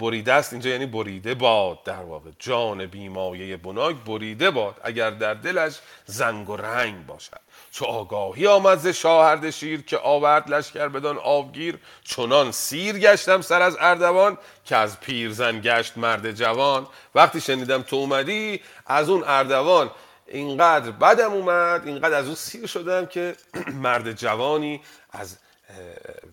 بریده 0.00 0.32
است 0.32 0.52
اینجا 0.52 0.70
یعنی 0.70 0.86
بریده 0.86 1.34
باد 1.34 1.82
در 1.82 2.02
واقع. 2.02 2.30
جان 2.38 2.86
بیمایه 2.86 3.56
بناک 3.56 3.96
بریده 3.96 4.50
باد 4.50 4.80
اگر 4.84 5.10
در 5.10 5.34
دلش 5.34 5.80
زنگ 6.06 6.50
و 6.50 6.56
رنگ 6.56 7.06
باشد. 7.06 7.40
چو 7.70 7.84
آگاهی 7.84 8.46
آمد 8.46 8.78
ز 8.78 8.86
شاه 8.86 9.50
شیر 9.50 9.82
که 9.82 9.98
آورد 9.98 10.50
لشکر 10.50 10.88
بدان 10.88 11.18
آبگیر 11.18 11.78
چنان 12.04 12.52
سیر 12.52 12.98
گشتم 12.98 13.40
سر 13.40 13.62
از 13.62 13.76
اردوان 13.80 14.38
که 14.64 14.76
از 14.76 15.00
پیرزن 15.00 15.60
گشت 15.60 15.98
مرد 15.98 16.32
جوان. 16.32 16.86
وقتی 17.14 17.40
شنیدم 17.40 17.82
تو 17.82 17.96
اومدی 17.96 18.60
از 18.86 19.08
اون 19.08 19.24
اردوان 19.26 19.90
اینقدر 20.26 20.90
بدم 20.90 21.32
اومد 21.32 21.86
اینقدر 21.86 22.14
از 22.14 22.26
اون 22.26 22.34
سیر 22.34 22.66
شدم 22.66 23.06
که 23.06 23.36
مرد 23.84 24.12
جوانی 24.12 24.82
از 25.10 25.38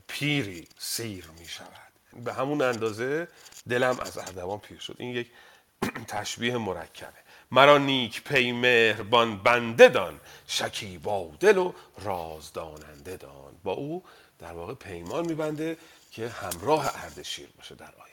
پیری 0.08 0.68
سیر 0.78 1.26
می 1.40 1.46
شود 1.46 1.92
به 2.24 2.34
همون 2.34 2.62
اندازه 2.62 3.28
دلم 3.70 4.00
از 4.00 4.18
اردوان 4.18 4.60
پیر 4.60 4.80
شد. 4.80 4.96
این 5.00 5.16
یک 5.16 5.32
تشبیه 6.08 6.58
مرکبه. 6.58 7.22
مرا 7.52 7.78
نیک 7.78 8.24
پی 8.24 8.52
مهربان 8.52 9.38
بنده 9.38 9.90
دان 9.90 10.20
شکیبا 10.48 11.32
دل 11.40 11.58
و 11.58 11.74
رازداننده 12.04 13.18
دان. 13.18 13.56
با 13.64 13.72
او 13.72 14.04
در 14.40 14.54
واقع 14.54 14.74
پیمان 14.74 15.26
میبنده 15.26 15.78
که 16.12 16.30
همراه 16.30 17.04
اردشیر 17.04 17.50
باشه 17.58 17.76
در 17.76 17.86
آینده. 17.86 18.12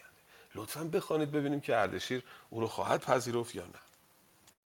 لطفا 0.54 0.84
بخوانید 0.84 1.30
ببینیم 1.30 1.60
که 1.60 1.76
اردشیر 1.76 2.22
او 2.50 2.60
رو 2.60 2.68
خواهد 2.68 3.00
پذیرفت 3.00 3.54
یا 3.54 3.64
نه. 3.64 3.87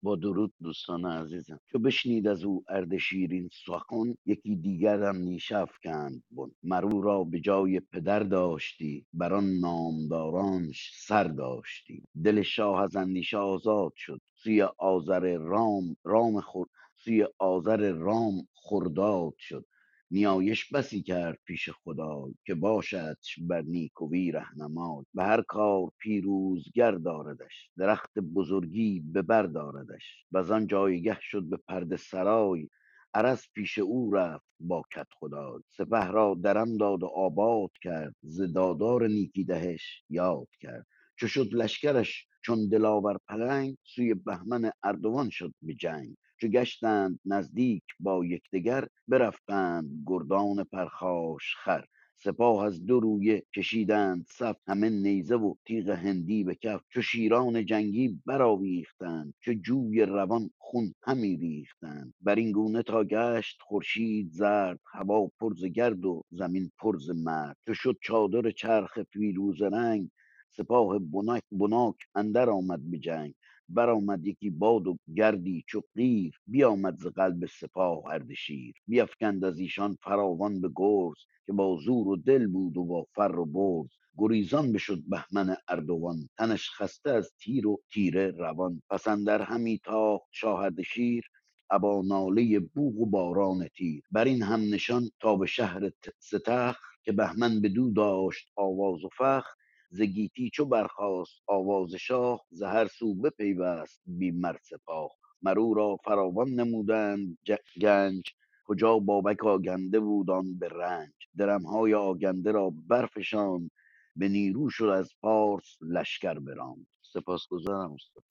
با 0.02 0.16
درود 0.16 0.54
دوستان 0.62 1.06
عزیزم. 1.06 1.60
چو 1.72 1.80
بشنید 1.80 2.28
از 2.28 2.44
او 2.44 2.64
اردشیرین 2.68 3.50
سخن 3.66 4.14
یکی 4.26 4.56
دیگر 4.56 5.04
هم 5.04 5.16
نیشه 5.16 5.58
افکند 5.58 6.24
بن. 6.32 6.50
مر 6.64 6.82
را 7.02 7.24
به 7.24 7.40
جای 7.40 7.80
پدر 7.80 8.20
داشتی 8.20 9.06
بر 9.14 9.34
آن 9.34 9.58
نامدارانش 9.60 10.92
سر 10.94 11.24
داشتی. 11.24 12.04
دل 12.24 12.42
شاه 12.42 12.82
از 12.82 12.96
اندیشه 12.96 13.38
آزاد 13.38 13.92
شد 13.96 14.20
سوی 14.34 14.62
آذر 14.78 15.38
رام 15.38 15.96
رام 16.04 16.42
خور 16.42 16.68
سوی 16.96 17.26
آذر 17.38 17.92
رام 17.92 18.48
خرداد 18.54 19.34
شد. 19.38 19.66
نیایش 20.10 20.72
بسی 20.72 21.02
کرد 21.02 21.38
پیش 21.46 21.70
خدای 21.70 22.34
که 22.46 22.54
باشدش 22.54 23.38
بر 23.40 23.62
نیکوی 23.62 24.32
رهنمای 24.32 25.04
به 25.14 25.24
هر 25.24 25.42
کار 25.42 25.90
پیروزگر 25.98 26.92
داردش 26.92 27.70
درخت 27.78 28.18
بزرگی 28.18 29.00
به 29.12 29.22
بر 29.22 29.42
داردش. 29.42 30.24
وز 30.32 30.50
آن 30.50 30.66
جایگه 30.66 31.18
شد 31.20 31.44
به 31.50 31.56
پرده 31.68 31.96
سرای 31.96 32.68
عرض 33.14 33.42
پیش 33.54 33.78
او 33.78 34.14
رفت 34.14 34.46
با 34.60 34.82
کدخدای 34.96 35.62
سپه 35.68 36.06
را 36.06 36.36
درم 36.42 36.76
داد 36.76 37.02
و 37.02 37.06
آباد 37.06 37.70
کرد 37.82 38.14
ز 38.22 38.42
دادار 38.42 39.06
نیکی 39.08 39.44
دهش 39.44 40.02
یاد 40.10 40.48
کرد. 40.60 40.86
چو 41.16 41.28
شد 41.28 41.54
لشکرش 41.54 42.26
چون 42.42 42.68
دلاور 42.68 43.18
پلنگ 43.28 43.76
سوی 43.84 44.14
بهمن 44.14 44.70
اردوان 44.82 45.30
شد 45.30 45.54
به 45.62 45.74
جنگ. 45.74 46.16
چو 46.40 46.48
گشتند 46.48 47.20
نزدیک 47.26 47.84
با 48.00 48.24
یکدیگر 48.26 48.88
برفتند 49.08 50.04
گردان 50.06 50.64
پرخاش 50.64 51.56
خر. 51.64 51.84
سپاه 52.16 52.64
از 52.64 52.86
دو 52.86 53.00
رویه 53.00 53.42
کشیدند 53.56 54.26
صف 54.30 54.56
همه 54.68 54.90
نیزه 54.90 55.36
و 55.36 55.54
تیغ 55.66 55.90
هندی 55.90 56.44
به 56.44 56.54
کف. 56.54 56.82
چو 56.90 57.02
شیران 57.02 57.66
جنگی 57.66 58.20
برآویختند 58.26 59.34
چو 59.40 59.52
جوی 59.54 60.02
روان 60.02 60.50
خون 60.58 60.94
همی 61.04 61.36
ریختند. 61.36 62.14
بر 62.20 62.34
این 62.34 62.52
گونه 62.52 62.82
تا 62.82 63.04
گشت 63.04 63.58
خورشید 63.62 64.30
زرد 64.32 64.80
هوا 64.92 65.28
پر 65.40 65.54
ز 65.54 65.64
گرد 65.64 66.04
و 66.04 66.22
زمین 66.30 66.72
پر 66.78 66.98
ز 66.98 67.10
مرد. 67.10 67.56
چو 67.66 67.74
شد 67.74 67.98
چادر 68.02 68.50
چرخ 68.50 69.02
فیروزه 69.12 69.68
رنگ 69.68 70.10
سپاه 70.56 70.98
بنک 70.98 71.42
بناک 71.52 71.96
اندر 72.14 72.50
آمد 72.50 72.90
به 72.90 72.98
جنگ. 72.98 73.34
برآمد 73.68 74.26
یکی 74.26 74.50
باد 74.50 74.86
و 74.86 74.98
گردی 75.16 75.64
چو 75.68 75.82
قیر 75.94 76.34
بیامد 76.46 76.98
ز 76.98 77.06
قلب 77.06 77.46
سپاه 77.46 78.06
اردشیر 78.06 78.74
بیفکند 78.88 79.44
از 79.44 79.58
ایشان 79.58 79.96
فراوان 80.02 80.60
به 80.60 80.70
گرز 80.76 81.18
که 81.46 81.52
با 81.52 81.76
زور 81.76 82.08
و 82.08 82.16
دل 82.16 82.46
بود 82.46 82.76
و 82.76 82.84
با 82.84 83.06
فر 83.14 83.36
و 83.38 83.46
برز. 83.46 83.90
گریزان 84.18 84.72
بشد 84.72 85.02
بهمن 85.08 85.56
اردوان 85.68 86.28
تنش 86.38 86.70
خسته 86.70 87.10
از 87.10 87.32
تیر 87.40 87.66
و 87.66 87.82
تیره 87.92 88.30
روان. 88.30 88.82
پس 88.90 89.08
اندر 89.08 89.42
همی 89.42 89.78
تاخت 89.84 90.28
شاه 90.32 90.60
اردشیر 90.60 91.24
ابا 91.70 92.02
ناله 92.06 92.60
بوق 92.60 92.98
و 93.00 93.06
باران 93.06 93.68
تیر. 93.68 94.02
بر 94.12 94.24
این 94.24 94.42
هم 94.42 94.60
نشان 94.60 95.10
تا 95.20 95.36
به 95.36 95.46
شهر 95.46 95.90
ستخر 96.20 96.78
که 97.04 97.12
بهمن 97.12 97.60
بدو 97.62 97.90
داشت 97.90 98.48
آواز 98.56 99.04
و 99.04 99.08
فخر. 99.08 99.50
ز 99.90 100.00
گیتی 100.00 100.50
چو 100.50 100.64
برخاست 100.64 101.42
آواز 101.46 101.94
شاه 101.94 102.44
ز 102.50 102.62
هر 102.62 102.86
سو 102.86 103.14
بپیوست 103.14 104.00
بی 104.06 104.42
سپاه. 104.62 105.10
مر 105.42 105.58
او 105.58 105.74
را 105.74 105.96
فراوان 106.04 106.48
نمودند 106.48 107.38
گنج 107.80 108.22
کجا 108.64 108.98
بابک 108.98 109.44
آگنده 109.44 110.00
بود 110.00 110.30
آن 110.30 110.58
به 110.58 110.68
رنج. 110.68 111.12
درمهای 111.36 111.94
آگنده 111.94 112.52
را 112.52 112.72
برفشاند 112.88 113.70
به 114.16 114.28
نیرو 114.28 114.70
شد 114.70 114.84
از 114.84 115.12
پارس 115.20 115.76
لشکر 115.80 116.38
براند. 116.38 116.86
سپاسگزارم 117.12 117.92
استاد. 117.92 118.22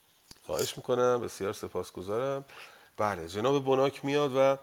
خواهش 0.41 0.78
می‌کنم 0.78 1.22
بسیار 1.22 1.53
سپاسگزارم. 1.53 2.45
بله 2.97 3.28
جناب 3.28 3.66
بناک 3.66 4.05
میاد 4.05 4.32
و 4.36 4.58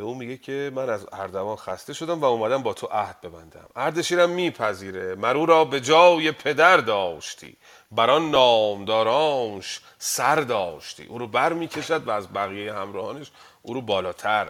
به 0.00 0.06
اون 0.06 0.16
میگه 0.16 0.36
که 0.36 0.72
من 0.74 0.90
از 0.90 1.06
اردوان 1.12 1.56
خسته 1.56 1.92
شدم 1.92 2.20
و 2.20 2.24
اومدم 2.24 2.62
با 2.62 2.72
تو 2.72 2.86
عهد 2.86 3.20
ببندم. 3.20 3.66
اردشیرم 3.76 4.30
میپذیره. 4.30 5.14
مرو 5.14 5.46
را 5.46 5.64
به 5.64 5.80
جای 5.80 6.32
پدر 6.32 6.76
داشتی. 6.76 7.56
بران 7.92 8.30
نامدارانش 8.30 9.80
سر 9.98 10.36
داشتی. 10.36 11.06
او 11.06 11.18
رو 11.18 11.26
بر 11.26 11.52
می‌کشد 11.52 12.08
و 12.08 12.10
از 12.10 12.32
بقیه 12.32 12.74
همراهانش 12.74 13.30
او 13.62 13.74
رو 13.74 13.80
بالاتر 13.80 14.48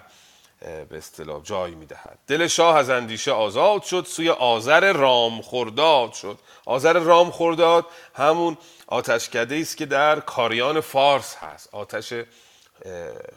به 0.61 0.99
اصطلاح 0.99 1.43
جای 1.43 1.75
می‌دهد. 1.75 2.19
دل 2.27 2.47
شاه 2.47 2.77
از 2.77 2.91
اندیشه 2.91 3.33
آزاد 3.33 3.83
شد 3.83 4.05
سوی 4.09 4.31
آذر 4.31 4.93
رام 4.93 5.43
خرداد 5.43 6.13
شد. 6.13 6.39
آذر 6.67 6.93
رام 6.93 7.31
خرداد 7.31 7.87
همون 8.15 8.59
آتشکده 8.87 9.57
است 9.57 9.77
که 9.77 9.87
در 9.87 10.21
کاریان 10.21 10.81
فارس 10.81 11.37
هست. 11.37 11.69
آتش 11.73 12.13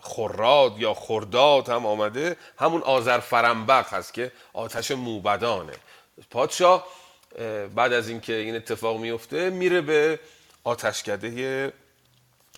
خراد 0.01 0.79
یا 0.79 0.93
خرداد 0.93 1.69
هم 1.69 1.85
آمده. 1.85 2.37
همون 2.59 2.81
آذر 2.81 3.19
فرنبق 3.19 3.93
هست 3.93 4.13
که 4.13 4.31
آتش 4.53 4.91
موبدانه. 4.91 5.73
پادشاه 6.31 6.87
اه، 7.37 7.67
بعد 7.67 7.93
از 7.93 8.09
اینکه 8.09 8.33
این 8.33 8.55
اتفاق 8.55 8.97
میفته 8.97 9.49
میره 9.49 9.81
به 9.81 10.19
آتشکده 10.63 11.73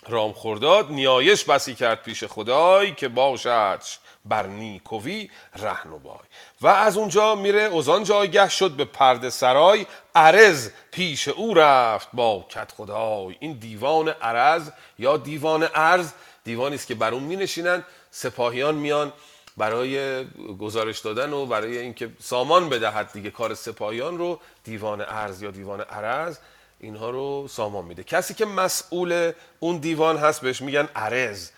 رام 0.07 0.33
خرداد. 0.33 0.91
نیایش 0.91 1.43
بسی 1.43 1.75
کرد 1.75 2.03
پیش 2.03 2.23
خدای 2.23 2.95
که 2.95 3.07
باشدش 3.07 3.99
بر 4.25 4.47
نیکوی 4.47 5.29
رهنمای. 5.55 6.19
و 6.61 6.67
از 6.67 6.97
اونجا 6.97 7.35
میره 7.35 7.77
از 7.77 7.89
آن 7.89 8.03
جایگه 8.03 8.49
شد 8.49 8.71
به 8.71 8.85
پرده 8.85 9.29
سرای. 9.29 9.85
عرض 10.15 10.69
پیش 10.91 11.27
او 11.27 11.53
رفت 11.53 12.07
با 12.13 12.45
کت 12.49 12.71
خدای. 12.71 13.35
این 13.39 13.53
دیوان 13.53 14.09
عرض 14.09 14.69
یا 14.99 15.17
دیوان 15.17 15.69
ارز 15.75 16.11
دیوانی 16.45 16.75
است 16.75 16.87
که 16.87 16.95
بر 16.95 17.13
اون 17.13 17.23
می 17.23 17.35
نشینن 17.35 17.83
سپاهیان 18.11 18.75
میان 18.75 19.13
برای 19.57 20.25
گزارش 20.59 20.99
دادن 20.99 21.33
و 21.33 21.45
برای 21.45 21.77
اینکه 21.77 22.09
سامان 22.19 22.69
بدهد 22.69 23.11
دیگه 23.13 23.31
کار 23.31 23.53
سپاهیان 23.53 24.17
رو 24.17 24.39
دیوان 24.63 25.01
ارز 25.01 25.41
یا 25.41 25.51
دیوان 25.51 25.81
عرض 25.81 26.37
اینها 26.79 27.09
رو 27.09 27.47
سامان 27.47 27.85
میده. 27.85 28.03
کسی 28.03 28.33
که 28.33 28.45
مسئول 28.45 29.31
اون 29.59 29.77
دیوان 29.77 30.17
هست 30.17 30.41
بهش 30.41 30.61
میگن 30.61 30.89
عرض. 30.95 31.49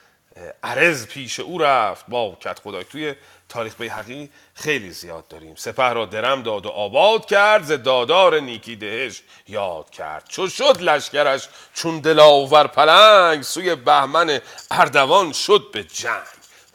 عرض 0.63 1.07
پیش 1.07 1.39
او 1.39 1.57
رفت. 1.57 2.05
با 2.07 2.37
کت 2.41 2.59
خدای. 2.59 2.83
توی 2.83 3.15
تاریخ 3.49 3.75
بیهقی 3.75 4.29
خیلی 4.53 4.91
زیاد 4.91 5.27
داریم. 5.27 5.55
سپه 5.55 5.93
را 5.93 6.05
درم 6.05 6.43
داد 6.43 6.65
و 6.65 6.69
آباد 6.69 7.25
کرد 7.25 7.63
ز 7.63 7.71
دادار 7.71 8.39
نیکی 8.39 8.75
دهش 8.75 9.21
یاد 9.47 9.89
کرد. 9.89 10.25
چو 10.29 10.49
شد 10.49 10.81
لشکرش 10.81 11.49
چون 11.73 11.99
دلاور 11.99 12.67
پلنگ 12.67 13.41
سوی 13.41 13.75
بهمن 13.75 14.41
اردوان 14.71 15.33
شد 15.33 15.69
به 15.73 15.83
جنگ. 15.83 16.23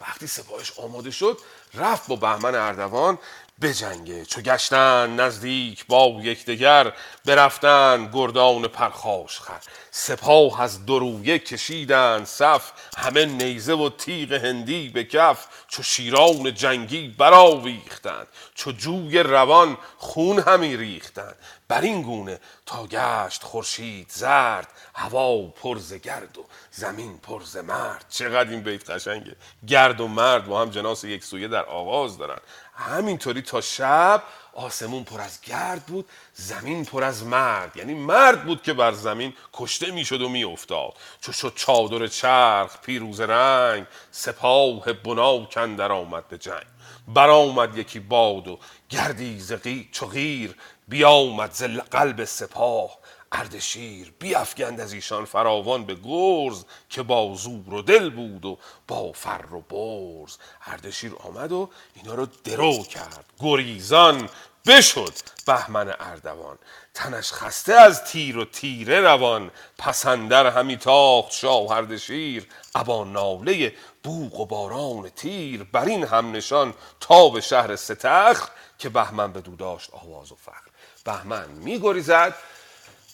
وقتی 0.01 0.27
سپاهش 0.27 0.71
آماده 0.79 1.11
شد 1.11 1.37
رفت 1.73 2.07
با 2.07 2.15
بهمن 2.15 2.55
اردوان 2.55 3.17
بجنگه 3.61 4.25
چو 4.25 4.41
گشتن 4.41 5.19
نزدیک 5.19 5.85
با 5.87 6.19
یکدیگر 6.21 6.93
برفتن 7.25 8.09
گردان 8.13 8.67
پرخاش 8.67 9.39
خر. 9.39 9.61
سپاه 9.91 10.61
از 10.61 10.85
دو 10.85 10.99
رویه 10.99 11.39
کشیدند 11.39 12.25
صف 12.25 12.71
همه 12.97 13.25
نیزه 13.25 13.73
و 13.73 13.89
تیغ 13.89 14.31
هندی 14.33 14.89
به 14.89 15.03
کف. 15.03 15.47
چو 15.67 15.83
شیران 15.83 16.53
جنگی 16.53 17.07
برآویختند 17.07 18.27
چو 18.55 18.71
جوی 18.71 19.23
روان 19.23 19.77
خون 19.97 20.39
همی 20.39 20.77
ریختند. 20.77 21.35
بر 21.73 21.81
این 21.81 22.01
گونه 22.01 22.39
تا 22.65 22.87
گشت 22.87 23.43
خورشید 23.43 24.09
زرد 24.09 24.67
هوا 24.95 25.47
پر 25.47 25.77
ز 25.77 25.93
گرد 25.93 26.37
و 26.37 26.45
زمین 26.71 27.17
پر 27.17 27.41
ز 27.43 27.57
مرد. 27.57 28.05
چقدر 28.09 28.49
این 28.49 28.61
بیت 28.61 28.89
قشنگه. 28.89 29.35
گرد 29.67 30.01
و 30.01 30.07
مرد 30.07 30.45
با 30.45 30.61
هم 30.61 30.69
جناس 30.69 31.03
یک 31.03 31.23
سویه 31.23 31.47
در 31.47 31.65
آغاز 31.65 32.17
دارن. 32.17 32.39
همینطوری 32.75 33.41
تا 33.41 33.61
شب 33.61 34.23
آسمون 34.53 35.03
پر 35.03 35.21
از 35.21 35.41
گرد 35.41 35.85
بود 35.85 36.09
زمین 36.33 36.85
پر 36.85 37.03
از 37.03 37.23
مرد. 37.23 37.77
یعنی 37.77 37.93
مرد 37.93 38.45
بود 38.45 38.63
که 38.63 38.73
بر 38.73 38.91
زمین 38.91 39.33
کشته 39.53 39.91
می‌شد 39.91 40.21
و 40.21 40.29
میافتاد. 40.29 40.93
چو 41.21 41.31
شد 41.31 41.53
چادر 41.55 42.07
چرخ 42.07 42.77
پیروز 42.81 43.21
رنگ 43.21 43.85
سپاه 44.11 44.93
بناک 44.93 45.57
اندر 45.57 45.91
آمد 45.91 46.27
به 46.27 46.37
جنگ. 46.37 46.65
برآمد 47.07 47.77
یکی 47.77 47.99
باد 47.99 48.47
و 48.47 48.59
گردی 48.89 49.39
ز 49.39 49.53
قی- 49.53 49.89
چو 49.91 50.05
قیر 50.05 50.55
بیامد 50.87 51.51
ز 51.51 51.63
قلب 51.63 52.25
سپاه 52.25 52.97
اردشیر 53.33 54.13
بیافگند 54.19 54.79
از 54.79 54.93
ایشان 54.93 55.25
فراوان 55.25 55.85
به 55.85 55.95
گرز 55.95 56.63
که 56.89 57.03
با 57.03 57.35
زور 57.35 57.73
و 57.73 57.81
دل 57.81 58.09
بود 58.09 58.45
و 58.45 58.57
با 58.87 59.11
فر 59.11 59.45
و 59.53 59.61
برز. 59.61 60.37
اردشیر 60.65 61.15
آمد 61.19 61.51
و 61.51 61.69
اینا 61.93 62.15
رو 62.15 62.27
درو 62.43 62.83
کرد. 62.83 63.25
گریزان 63.39 64.29
بشد 64.67 65.13
بهمن 65.45 65.95
اردوان. 65.99 66.57
تنش 66.93 67.33
خسته 67.33 67.73
از 67.73 68.03
تیر 68.03 68.37
و 68.37 68.45
تیره 68.45 69.01
روان. 69.01 69.51
پسندر 69.77 70.47
همی 70.47 70.77
تاخت 70.77 71.31
شاه 71.31 71.71
اردشیر 71.71 72.47
ابا 72.75 73.03
ناله 73.03 73.73
بوق 74.03 74.39
و 74.39 74.45
باران 74.45 75.09
تیر. 75.09 75.63
بر 75.63 75.85
این 75.85 76.03
هم 76.03 76.31
نشان 76.31 76.73
تا 76.99 77.29
به 77.29 77.41
شهر 77.41 77.75
ستخر 77.75 78.49
که 78.77 78.89
بهمن 78.89 79.33
بدو 79.33 79.55
داشت 79.55 79.89
آواز 79.93 80.31
و 80.31 80.35
فخر. 80.35 80.62
بهمن 81.03 81.49
میگریزد 81.49 82.35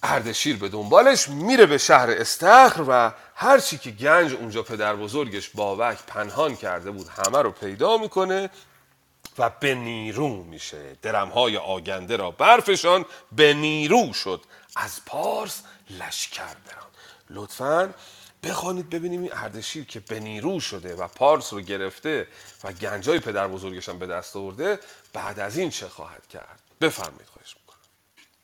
اردشیر 0.04 0.58
به 0.58 0.70
دنبالش 0.70 1.30
میره 1.30 1.66
به 1.66 1.78
شهر 1.78 2.12
استخر 2.12 2.86
و 2.88 3.12
هرچی 3.36 3.78
که 3.78 3.92
گنج 3.92 4.34
اونجا 4.34 4.64
پدر 4.64 4.96
بزرگش 4.96 5.50
بابک 5.50 5.98
پنهان 6.08 6.56
کرده 6.56 6.92
بود 6.92 7.08
همه 7.08 7.42
رو 7.42 7.52
پیدا 7.52 7.98
می‌کنه 7.98 8.50
و 9.38 9.50
به 9.60 9.76
نیرو 9.76 10.44
میشه. 10.44 10.96
درمهای 11.02 11.58
آگنده 11.58 12.18
را 12.18 12.32
برفشان 12.32 13.06
به 13.32 13.54
نیرو 13.54 14.14
شد. 14.14 14.42
از 14.76 15.06
پارس 15.06 15.62
لشکر 15.90 16.44
بران. 16.44 16.90
لطفا 17.30 17.94
بخوانید 18.44 18.90
ببینیم 18.90 19.22
این 19.22 19.34
اردشیر 19.34 19.86
که 19.86 20.00
به 20.00 20.20
نیرو 20.20 20.60
شده 20.60 20.96
و 20.96 21.08
پارس 21.08 21.54
رو 21.54 21.62
گرفته 21.62 22.28
و 22.64 22.72
گنجای 22.72 23.20
پدر 23.20 23.48
بزرگش 23.48 23.90
هم 23.90 24.00
به 24.00 24.08
دست 24.08 24.36
آورده 24.36 24.80
بعد 25.14 25.40
از 25.40 25.58
این 25.58 25.70
چه 25.70 25.88
خواهد 25.88 26.28
کرد؟ 26.28 26.60
بفرمایید 26.82 27.28
خواهش 27.34 27.56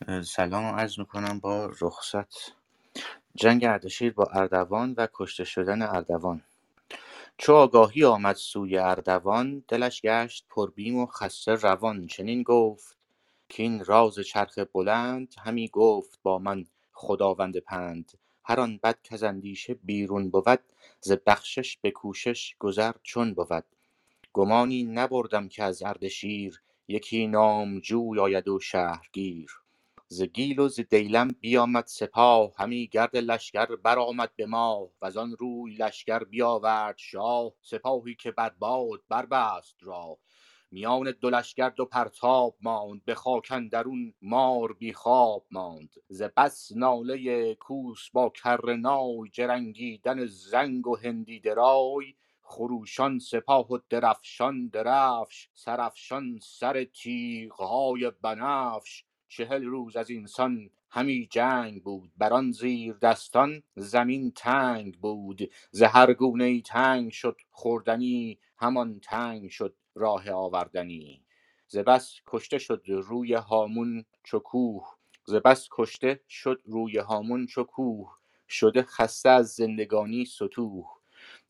سلام 0.04 0.64
عرض 0.64 0.98
می‌کنم 0.98 1.40
با 1.40 1.72
رخصت. 1.80 2.52
جنگ 3.34 3.64
اردشیر 3.64 4.12
با 4.12 4.24
اردوان 4.24 4.94
و 4.96 5.08
کشته 5.14 5.44
شدن 5.44 5.82
اردوان. 5.82 6.42
چو 7.38 7.52
آگاهی 7.52 8.04
آمد 8.04 8.36
سوی 8.36 8.78
اردوان 8.78 9.64
دلش 9.68 10.02
گشت 10.02 10.46
پربیم 10.48 10.96
و 10.96 11.06
خسته 11.06 11.52
روان. 11.54 12.06
چنین 12.06 12.42
گفت 12.42 12.96
کاین 13.56 13.84
راز 13.84 14.14
چرخ 14.20 14.58
بلند 14.58 15.34
همی 15.44 15.68
گفت 15.68 16.18
با 16.22 16.38
من 16.38 16.66
خداوند 16.92 17.58
پند. 17.58 18.12
هر 18.44 18.60
آن 18.60 18.80
بد 18.82 18.98
کز 19.04 19.22
اندیشه 19.22 19.74
بیرون 19.74 20.30
بود 20.30 20.60
ز 21.00 21.12
بخشش 21.26 21.78
به 21.78 21.90
کوشش 21.90 22.56
گذر 22.58 22.92
چون 23.02 23.34
بود. 23.34 23.64
گمانی 24.32 24.82
نبردم 24.82 25.48
که 25.48 25.64
از 25.64 25.82
اردشیر 25.82 26.62
یکی 26.88 27.26
نامجوی 27.26 28.20
آید 28.20 28.48
و 28.48 28.60
شهرگیر. 28.60 29.50
ز 30.08 30.22
گیل 30.22 30.58
و 30.58 30.68
ز 30.68 30.80
دیلم 30.80 31.28
بیامد 31.40 31.86
سپاه 31.86 32.52
همی 32.58 32.86
گرد 32.88 33.16
لشکر 33.16 33.76
برآمد 33.76 34.36
به 34.36 34.46
ماه 34.46 34.88
وزان 35.02 35.36
روی 35.38 35.74
لشکر 35.74 36.24
بیاورد 36.24 36.98
شاه 36.98 37.52
سپاهی 37.62 38.14
که 38.14 38.30
بر 38.30 38.50
باد 38.58 39.02
بربست 39.08 39.76
راه. 39.82 40.18
میان 40.70 41.14
دو 41.20 41.30
لشکر 41.30 41.68
دو 41.70 41.84
پرتاب 41.84 42.56
ماند 42.60 43.04
به 43.04 43.14
خاک 43.14 43.52
اندرون 43.52 44.14
مار 44.22 44.72
بی 44.72 44.92
خواب 44.92 45.46
ماند. 45.50 45.94
ز 46.08 46.22
بس 46.22 46.72
ناله 46.76 47.54
کوس 47.54 48.10
با 48.12 48.28
کرنای 48.30 49.30
جرنگیدن 49.32 50.26
زنگ 50.26 50.86
و 50.86 50.96
هندی 50.96 51.40
درای. 51.40 52.14
خروشان 52.42 53.18
سپاه 53.18 53.72
و 53.72 53.78
درفشان 53.90 54.68
درفش 54.68 55.50
سرافشان 55.54 56.38
سر 56.42 56.84
تیغهای 56.84 58.12
بنفش. 58.22 59.05
چهل 59.28 59.64
روز 59.64 59.96
از 59.96 60.10
اینسان 60.10 60.70
همی 60.90 61.28
جنگ 61.32 61.82
بود. 61.82 62.12
بر 62.18 62.32
آن 62.32 62.52
زیر 62.52 62.94
دستان 62.94 63.64
زمین 63.76 64.32
تنگ 64.36 64.98
بود. 64.98 65.50
ز 65.70 65.82
هر 65.82 66.14
گونه 66.14 66.44
ای 66.44 66.62
تنگ 66.62 67.12
شد 67.12 67.36
خوردنی 67.50 68.38
همان 68.58 69.00
تنگ 69.00 69.50
شد 69.50 69.74
راه 69.94 70.30
آوردنی. 70.30 71.22
ز 71.68 71.78
بس 71.78 72.20
کشته 72.26 72.58
شد 72.58 72.82
روی 72.86 73.34
هامون 73.34 74.04
چو 74.24 74.38
کوه. 74.38 74.96
ز 75.26 75.34
بس 75.34 75.68
کشته 75.72 76.20
شد 76.28 76.62
روی 76.66 76.98
هامون 76.98 77.46
چو 77.46 77.64
کوه. 77.64 78.16
شده 78.48 78.82
خسته 78.82 79.28
از 79.30 79.48
زندگانی 79.48 80.24
ستوه. 80.24 80.86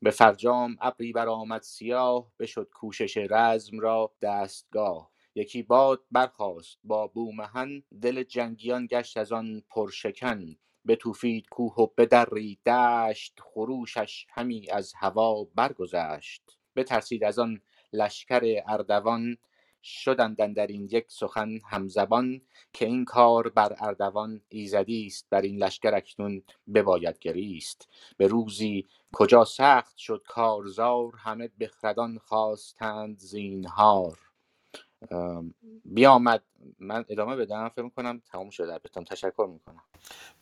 به 0.02 0.10
فرجام 0.10 0.76
ابری 0.80 1.12
برآمد 1.12 1.62
سیاه 1.62 2.32
بشد 2.38 2.70
کوشش 2.74 3.18
رزم 3.30 3.80
را 3.80 4.12
دستگاه. 4.22 5.10
یکی 5.38 5.62
باد 5.62 6.02
برخاست 6.10 6.78
با 6.84 7.06
بومهن 7.06 7.82
دل 8.02 8.22
جنگیان 8.22 8.86
گشت 8.86 9.16
از 9.16 9.32
آن 9.32 9.62
پرشکن. 9.70 10.56
بتوفید 10.86 11.48
کوه 11.48 11.74
و 11.74 11.86
بدرید 11.98 12.62
دشت 12.66 13.40
خروشش 13.42 14.26
همی 14.30 14.70
از 14.70 14.92
هوا 14.96 15.44
برگذشت. 15.44 16.58
بترسید 16.76 17.24
از 17.24 17.38
آن 17.38 17.60
لشکر 17.92 18.62
اردوان 18.66 19.36
شدند 19.82 20.40
اندر 20.40 20.66
این 20.66 20.88
یک 20.92 21.04
سخن 21.08 21.58
همزبان 21.70 22.40
که 22.72 22.86
این 22.86 23.04
کار 23.04 23.48
بر 23.48 23.76
اردوان 23.78 24.40
ایزدی 24.48 25.06
است 25.06 25.26
بر 25.30 25.40
این 25.40 25.64
لشکر 25.64 25.94
اکنون 25.94 26.42
بباید 26.74 27.18
گریست. 27.18 27.88
به 28.16 28.26
روزی 28.26 28.86
کجا 29.12 29.44
سخت 29.44 29.96
شد 29.96 30.22
کارزار 30.28 31.12
همه 31.16 31.50
بخردان 31.60 32.18
خواستند 32.18 33.18
زینهار. 33.18 34.25
بیامد 35.84 36.42
من 36.78 37.04
ادامه 37.08 37.36
بدم. 37.36 37.68
فکر 37.68 37.88
کنم 37.88 38.22
تمام 38.32 38.50
شده. 38.50 38.78
بهتون 38.78 39.04
تشکر 39.04 39.48
می‌کنم. 39.52 39.82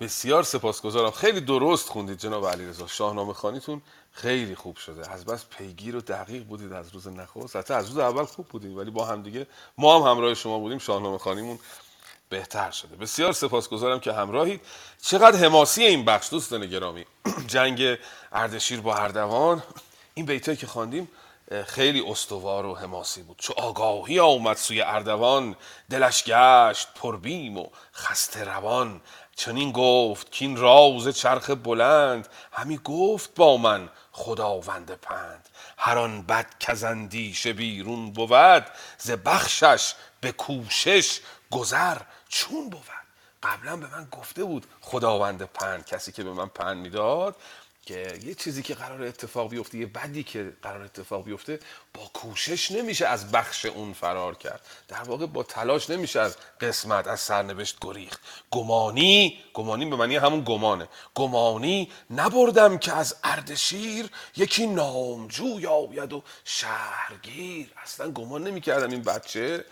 بسیار 0.01 0.43
سپاسگزارم. 0.43 1.11
خیلی 1.11 1.41
درست 1.41 1.89
خوندید 1.89 2.19
جناب 2.19 2.47
علیرضا. 2.47 2.87
شاهنامه 2.87 3.33
خانیتون 3.33 3.83
خیلی 4.11 4.55
خوب 4.55 4.77
شده. 4.77 5.11
از 5.13 5.25
بس 5.25 5.47
پیگیر 5.47 5.97
و 5.97 6.01
دقیق 6.01 6.45
بودید 6.45 6.73
از 6.73 6.95
روز 6.95 7.09
نخست. 7.09 7.57
حتی 7.57 7.75
از 7.75 7.89
روز 7.89 7.99
اول 7.99 8.25
خوب 8.25 8.49
بودید 8.49 8.77
ولی 8.77 8.91
با 8.91 9.05
همدیگه 9.05 9.47
ما 9.79 9.97
هم 10.01 10.11
همراه 10.11 10.35
شما 10.35 10.59
بودیم. 10.59 10.79
شاهنامه 10.79 11.19
خانیمون 11.19 11.59
بهتر 12.29 12.71
شده. 12.71 12.97
بسیار 12.97 13.33
سپاسگزارم 13.33 14.01
که 14.01 14.13
همراهید. 14.13 14.61
چقدر 15.03 15.39
حماسی 15.39 15.85
این 15.85 16.05
بخش 16.05 16.31
دوستان 16.31 16.67
گرامی. 16.67 17.05
جنگ 17.47 17.99
اردشیر 18.33 18.81
با 18.81 18.95
اردوان. 18.95 19.63
این 20.15 20.27
بیتایی 20.27 20.57
که 20.57 20.67
خواندیم 20.67 21.09
خیلی 21.67 22.01
استوار 22.11 22.67
و 22.67 22.75
حماسی 22.75 23.23
بود. 23.23 23.39
چو 23.39 23.53
آگاهی 23.57 24.21
آمد 24.21 24.57
سوی 24.57 24.83
اردوان 24.83 25.57
دلش 25.91 26.25
گشت 26.25 26.89
پربیم 26.95 27.59
و 27.59 27.67
خسته 27.95 28.45
روان. 28.45 29.01
چنین 29.37 29.73
گفت 29.73 30.31
کین 30.31 30.57
راز 30.57 31.09
چرخ 31.09 31.51
بلند 31.51 32.29
همی 32.53 32.81
گفت 32.85 33.35
با 33.35 33.57
من 33.57 33.89
خداوند 34.13 34.91
پند. 34.91 35.49
هر 35.77 35.99
آن 35.99 36.23
بد 36.23 36.47
کز 36.61 36.85
بیرون 37.47 38.13
بود 38.13 38.67
ز 38.99 39.11
بخشش 39.11 39.95
به 40.21 40.33
کوشش 40.33 41.21
گذر 41.51 41.99
چون 42.29 42.71
بود. 42.71 42.85
قبلا 43.43 43.77
به 43.77 43.87
من 43.97 44.09
گفته 44.11 44.45
بود 44.45 44.67
خداوند 44.81 45.43
پند 45.43 45.87
کسی 45.87 46.13
که 46.13 46.25
به 46.25 46.33
من 46.33 46.49
پند 46.49 46.77
می‌داد 46.77 47.37
که 47.87 48.21
یه 48.25 48.35
چیزی 48.35 48.63
که 48.63 48.75
قرار 48.75 49.03
اتفاق 49.03 49.51
بیفته 49.51 49.79
یه 49.79 49.87
بدی 49.87 50.23
که 50.23 50.53
قرار 50.63 50.83
اتفاق 50.83 51.25
بیفته 51.25 51.61
با 51.95 52.11
کوشش 52.13 52.71
نمیشه 52.71 53.07
از 53.07 53.33
بخش 53.33 53.67
اون 53.67 53.93
فرار 53.93 54.35
کرد. 54.35 54.61
در 54.89 55.03
واقع 55.03 55.27
با 55.27 55.43
تلاش 55.43 55.91
نمیشه 55.91 56.21
از 56.21 56.37
قسمت 56.61 57.07
از 57.07 57.21
سرنوشت 57.21 57.77
گریخت. 57.81 58.21
گمانی 58.51 59.39
گمانی 59.55 59.87
به 59.87 59.97
معنی 59.97 60.17
همون 60.17 60.45
گمانه. 60.45 60.89
گمانی 61.15 61.93
نبردم 62.11 62.79
که 62.79 62.93
از 62.93 63.17
اردشیر 63.25 64.11
یکی 64.37 64.67
نامجوی 64.67 65.67
آید 65.67 66.13
و 66.13 66.23
شهرگیر. 66.45 67.73
اصلا 67.83 68.11
گمان 68.11 68.45
نمی‌کردم 68.45 68.91
این 68.91 69.03
بچه 69.03 69.65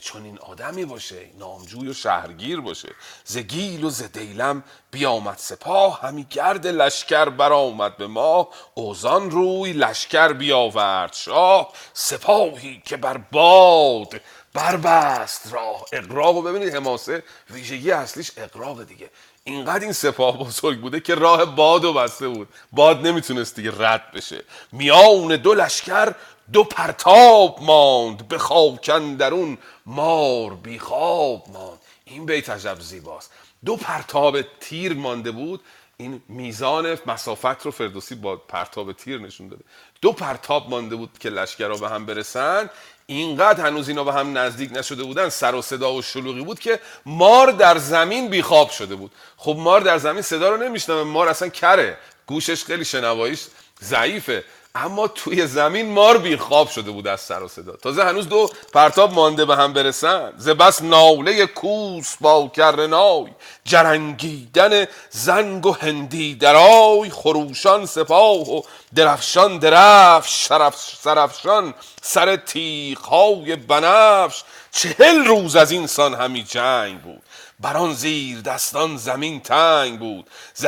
چون 0.00 0.24
این 0.24 0.38
آدمی 0.38 0.84
باشه 0.84 1.30
نامجوی 1.38 1.88
و 1.88 1.92
شهرگیر 1.92 2.60
باشه. 2.60 2.88
ز 3.24 3.38
گیل 3.38 3.84
و 3.84 3.90
ز 3.90 4.02
دیلم 4.02 4.64
بیامد 4.90 5.38
سپاه 5.38 6.00
همی 6.00 6.26
گرد 6.30 6.66
لشکر 6.66 7.28
برآمد 7.28 7.96
به 7.96 8.06
ما 8.06 8.48
اوزان 8.74 9.30
روی 9.30 9.72
لشکر 9.72 10.32
بیاورد 10.32 11.12
شاه. 11.12 11.72
سپاهی 11.92 12.82
که 12.84 12.96
بر 12.96 13.16
باد 13.16 14.20
بربست 14.54 15.52
راه. 15.52 15.84
اقراق 15.92 16.44
ببینید 16.44 16.74
حماسه 16.74 17.22
ویژگی 17.50 17.90
اصلیش 17.90 18.30
اقراق 18.36 18.84
دیگه. 18.84 19.10
اینقدر 19.44 19.84
این 19.84 19.92
سپاه 19.92 20.38
بزرگ 20.38 20.80
بوده 20.80 21.00
که 21.00 21.14
راه 21.14 21.44
باد 21.44 21.84
و 21.84 21.92
بسته 21.92 22.28
بود. 22.28 22.48
باد 22.72 23.06
نمی‌تونست 23.06 23.56
دیگه 23.56 23.72
رد 23.78 24.12
بشه. 24.12 24.44
میان 24.72 25.36
دو 25.36 25.54
لشکر 25.54 26.14
دو 26.52 26.64
پرتاب 26.64 27.58
ماند 27.62 28.28
به 28.28 28.38
خاکن 28.38 29.14
درون 29.14 29.58
مار 29.86 30.54
بی 30.54 30.78
خواب 30.78 31.48
ماند. 31.48 31.78
این 32.04 32.26
بیت 32.26 32.50
عجب 32.50 32.80
زیباست. 32.80 33.30
دو 33.64 33.76
پرتاب 33.76 34.42
تیر 34.60 34.94
مانده 34.94 35.30
بود. 35.30 35.60
این 35.96 36.22
میزان 36.28 36.98
مسافت 37.06 37.62
رو 37.62 37.70
فردوسی 37.70 38.14
با 38.14 38.36
پرتاب 38.36 38.92
تیر 38.92 39.20
نشون 39.20 39.48
داده. 39.48 39.64
دو 40.00 40.12
پرتاب 40.12 40.70
مانده 40.70 40.96
بود 40.96 41.18
که 41.20 41.30
لشکرها 41.30 41.76
به 41.76 41.88
هم 41.88 42.06
برسن. 42.06 42.70
اینقدر 43.06 43.66
هنوز 43.66 43.88
اینا 43.88 44.04
به 44.04 44.12
هم 44.12 44.38
نزدیک 44.38 44.70
نشده 44.72 45.04
بودن 45.04 45.28
سر 45.28 45.54
و 45.54 45.62
صدا 45.62 45.94
و 45.94 46.02
شلوغی 46.02 46.44
بود 46.44 46.60
که 46.60 46.80
مار 47.06 47.50
در 47.50 47.78
زمین 47.78 48.28
بیخواب 48.28 48.70
شده 48.70 48.94
بود. 48.94 49.12
خب 49.36 49.56
مار 49.58 49.80
در 49.80 49.98
زمین 49.98 50.22
صدا 50.22 50.48
رو 50.50 50.56
نمیشنوه. 50.56 51.04
مار 51.04 51.28
اصلا 51.28 51.48
کره. 51.48 51.98
گوشش 52.26 52.64
خیلی 52.64 52.84
شنواییش 52.84 53.46
ضعیفه. 53.82 54.44
اما 54.74 55.08
توی 55.08 55.46
زمین 55.46 55.92
مار 55.92 56.18
بیخواب 56.18 56.68
شده 56.68 56.90
بود 56.90 57.06
از 57.06 57.20
سر 57.20 57.42
و 57.42 57.48
صدا. 57.48 57.72
تازه 57.72 58.04
هنوز 58.04 58.28
دو 58.28 58.50
پرتاب 58.72 59.12
مانده 59.12 59.44
به 59.44 59.56
هم 59.56 59.72
برسن. 59.72 60.32
ز 60.36 60.48
بس 60.48 60.82
ناله 60.82 61.46
کوس 61.46 62.16
با 62.20 62.48
کرنای 62.56 63.26
جرنگیدن 63.64 64.86
زنگ 65.10 65.66
و 65.66 65.72
هندی 65.72 66.34
درای 66.34 67.10
خروشان 67.10 67.86
سپاه 67.86 68.50
و 68.50 68.62
درفشان 68.94 69.58
درفش 69.58 70.48
شرف 70.48 70.76
سرفشان 70.76 71.74
سر 72.02 72.36
تیغهای 72.36 73.56
بنفش. 73.56 74.42
چهل 74.70 75.24
روز 75.24 75.56
از 75.56 75.70
اینسان 75.70 76.14
همی 76.14 76.42
جنگ 76.42 77.00
بود. 77.00 77.21
بر 77.62 77.76
آن 77.76 77.94
زیر 77.94 78.40
دستان 78.40 78.96
زمین 78.96 79.40
تنگ 79.40 79.98
بود. 79.98 80.30
ز 80.54 80.66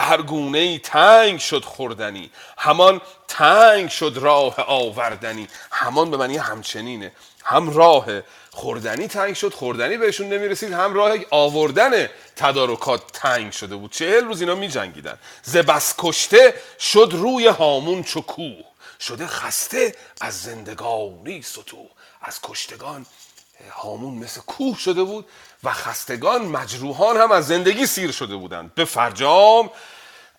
تنگ 0.82 1.38
شد 1.38 1.64
خوردنی. 1.64 2.30
همان 2.58 3.00
تنگ 3.28 3.88
شد 3.88 4.18
راه 4.20 4.54
آوردنی. 4.60 5.48
همان 5.70 6.10
به 6.10 6.16
معنی 6.16 6.36
همچنینه. 6.36 7.12
هم 7.44 7.70
راه 7.70 8.06
خوردنی 8.50 9.08
تنگ 9.08 9.34
شد 9.34 9.54
خوردنی 9.54 9.96
بهشون 9.96 10.28
نمی‌رسید. 10.28 10.72
هم 10.72 10.94
راه 10.94 11.12
آوردن 11.30 12.08
تدارکات 12.36 13.12
تنگ 13.12 13.52
شده 13.52 13.76
بود. 13.76 13.92
چهل 13.92 14.24
روز 14.24 14.40
اینا 14.40 14.54
می 14.54 14.68
جنگیدن 14.68 15.18
ز 15.42 15.56
بس 15.56 15.94
کشته 15.98 16.54
شد 16.80 17.08
روی 17.12 17.46
هامون 17.46 18.02
چو 18.02 18.20
کوه 18.20 18.64
شده 19.00 19.26
خسته 19.26 19.94
از 20.20 20.42
زندگانی 20.42 21.42
ستوه 21.42 21.90
از 22.22 22.40
کشتگان 22.42 23.06
هامون 23.70 24.14
مثل 24.14 24.40
کوه 24.40 24.78
شده 24.78 25.02
بود. 25.02 25.26
و 25.64 25.70
خستگان 25.70 26.44
مجروحان 26.44 27.16
هم 27.16 27.32
از 27.32 27.46
زندگی 27.46 27.86
سیر 27.86 28.12
شده 28.12 28.36
بودند. 28.36 28.74
به 28.74 28.84
فرجام 28.84 29.70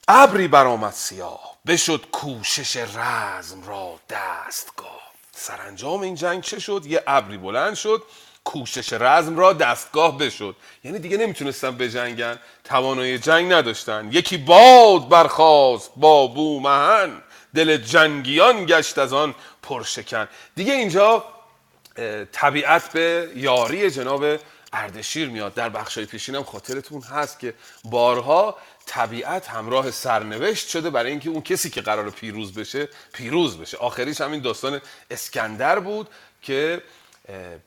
ابری 0.08 0.48
برآمد 0.48 0.94
سیاه. 0.94 1.56
بشد 1.68 2.06
کوشش 2.12 2.78
رزم 2.78 3.68
را 3.68 4.00
دستگاه 4.10 5.02
سرانجام 5.32 6.02
این 6.02 6.16
جنگ 6.16 6.44
چه 6.44 6.60
شد؟ 6.60 6.86
یه 6.86 7.04
ابری 7.08 7.38
بلند 7.38 7.76
شد 7.76 8.04
کوشش 8.44 8.94
رزم 8.94 9.38
را 9.38 9.54
دستگاه 9.54 10.18
بشد. 10.18 10.56
یعنی 10.84 11.00
دیگه 11.00 11.18
نمی‌تونستن 11.18 11.78
بجنگن 11.78 12.40
توانایی 12.64 13.20
جنگ 13.20 13.54
نداشتن. 13.54 14.10
یکی 14.12 14.38
باد 14.38 15.10
برخاست 15.10 15.92
با 15.96 16.28
بومهن 16.28 17.22
دل 17.56 17.78
جنگیان 17.78 18.66
گشت 18.66 18.98
از 18.98 19.14
آن 19.14 19.36
پرشکن. 19.64 20.28
دیگه 20.56 20.74
اینجا 20.74 21.24
طبیعت 22.32 22.92
به 22.94 23.32
یاری 23.36 23.92
جناب 23.92 24.26
اردشیر 24.76 25.30
میاد. 25.30 25.54
در 25.54 25.70
بخشای 25.70 26.06
پیشین 26.06 26.36
هم 26.36 26.44
خاطرتون 26.44 27.02
هست 27.02 27.40
که 27.40 27.54
بارها 27.84 28.58
طبیعت 28.86 29.48
همراه 29.48 29.92
سرنوشت 29.92 30.68
شده 30.68 30.90
برای 30.90 31.12
اینکه 31.12 31.30
اون 31.30 31.42
کسی 31.42 31.70
که 31.70 31.82
قرار 31.82 32.10
پیروز 32.10 32.54
بشه 32.54 32.90
پیروز 33.14 33.58
بشه. 33.58 33.78
آخریش 33.78 34.22
همین 34.22 34.42
داستان 34.42 34.82
اسکندر 35.12 35.80
بود 35.80 36.08
که 36.42 36.82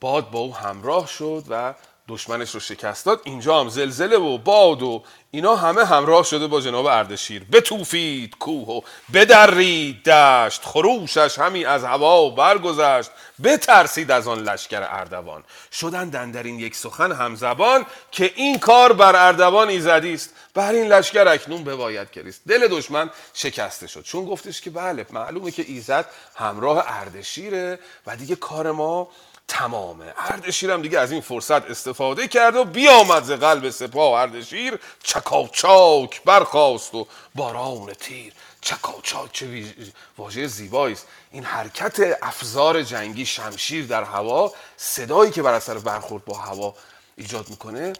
باد 0.00 0.30
با 0.30 0.38
او 0.38 0.56
همراه 0.56 1.06
شد 1.06 1.44
و 1.48 1.74
دشمنش 2.08 2.50
رو 2.50 2.60
شکست 2.60 3.06
داد. 3.06 3.20
اینجا 3.24 3.60
هم 3.60 3.68
زلزله 3.68 4.16
و 4.16 4.38
باد 4.38 4.82
و 4.82 5.02
اینا 5.30 5.56
همه 5.56 5.84
همراه 5.84 6.24
شده 6.24 6.46
با 6.46 6.60
جناب 6.60 6.86
اردشیر. 6.86 7.44
بتوفید 7.52 8.38
کوه 8.38 8.68
و 8.68 8.80
بدرید 9.14 10.02
دشت. 10.04 10.64
خروشش 10.64 11.38
همی 11.38 11.64
از 11.64 11.84
هوا 11.84 12.30
برگذشت. 12.30 13.10
بترسید 13.44 14.10
از 14.10 14.28
آن 14.28 14.38
لشکر 14.38 14.82
اردوان. 14.90 15.44
شدن 15.72 16.30
در 16.30 16.42
این 16.42 16.58
یک 16.58 16.76
سخن 16.76 17.12
همزبان 17.12 17.86
که 18.10 18.32
این 18.36 18.58
کار 18.58 18.92
بر 18.92 19.28
اردوان 19.28 19.68
ایزدی 19.68 20.14
است. 20.14 20.34
بر 20.54 20.72
این 20.72 20.86
لشکر 20.86 21.28
اکنون 21.28 21.64
بباید 21.64 22.10
کریست 22.10 22.42
دل 22.48 22.68
دشمن 22.68 23.10
شکسته 23.34 23.86
شد. 23.86 24.02
چون 24.02 24.24
گفتش 24.24 24.60
که 24.60 24.70
بله 24.70 25.06
معلومه 25.10 25.50
که 25.50 25.64
ایزد 25.68 26.06
همراه 26.36 26.84
اردشیره 26.86 27.78
و 28.06 28.16
دیگه 28.16 28.36
کار 28.36 28.72
ما 28.72 29.08
تمامه. 29.48 30.14
اردشیرم 30.18 30.82
دیگه 30.82 30.98
از 30.98 31.12
این 31.12 31.20
فرصت 31.20 31.70
استفاده 31.70 32.28
کرد 32.28 32.56
و 32.56 32.64
بیامد 32.64 33.24
ز 33.24 33.30
قلب 33.30 33.70
سپاه. 33.70 34.20
اردشیر 34.20 34.78
چکاچاک 35.02 36.22
برخاست 36.22 36.94
و 36.94 37.06
باران 37.34 37.92
تیر. 37.92 38.32
چکاچاک 38.60 39.32
چه 39.32 39.74
واژه 40.18 40.46
زیبایی 40.46 40.94
است. 40.94 41.06
این 41.30 41.44
حرکت 41.44 42.18
افزار 42.22 42.82
جنگی 42.82 43.26
شمشیر 43.26 43.86
در 43.86 44.04
هوا 44.04 44.52
صدایی 44.76 45.30
که 45.30 45.42
بر 45.42 45.54
اثر 45.54 45.78
برخورد 45.78 46.24
با 46.24 46.38
هوا 46.38 46.74
ایجاد 47.16 47.50
می‌کنه 47.50 47.92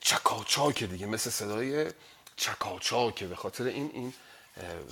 چکاچاک 0.00 0.84
دیگه 0.84 1.06
مثل 1.06 1.30
صدای 1.30 1.86
چکاچاکه 2.36 3.26
به 3.26 3.36
خاطر 3.36 3.64
این 3.64 3.90
این 3.94 4.14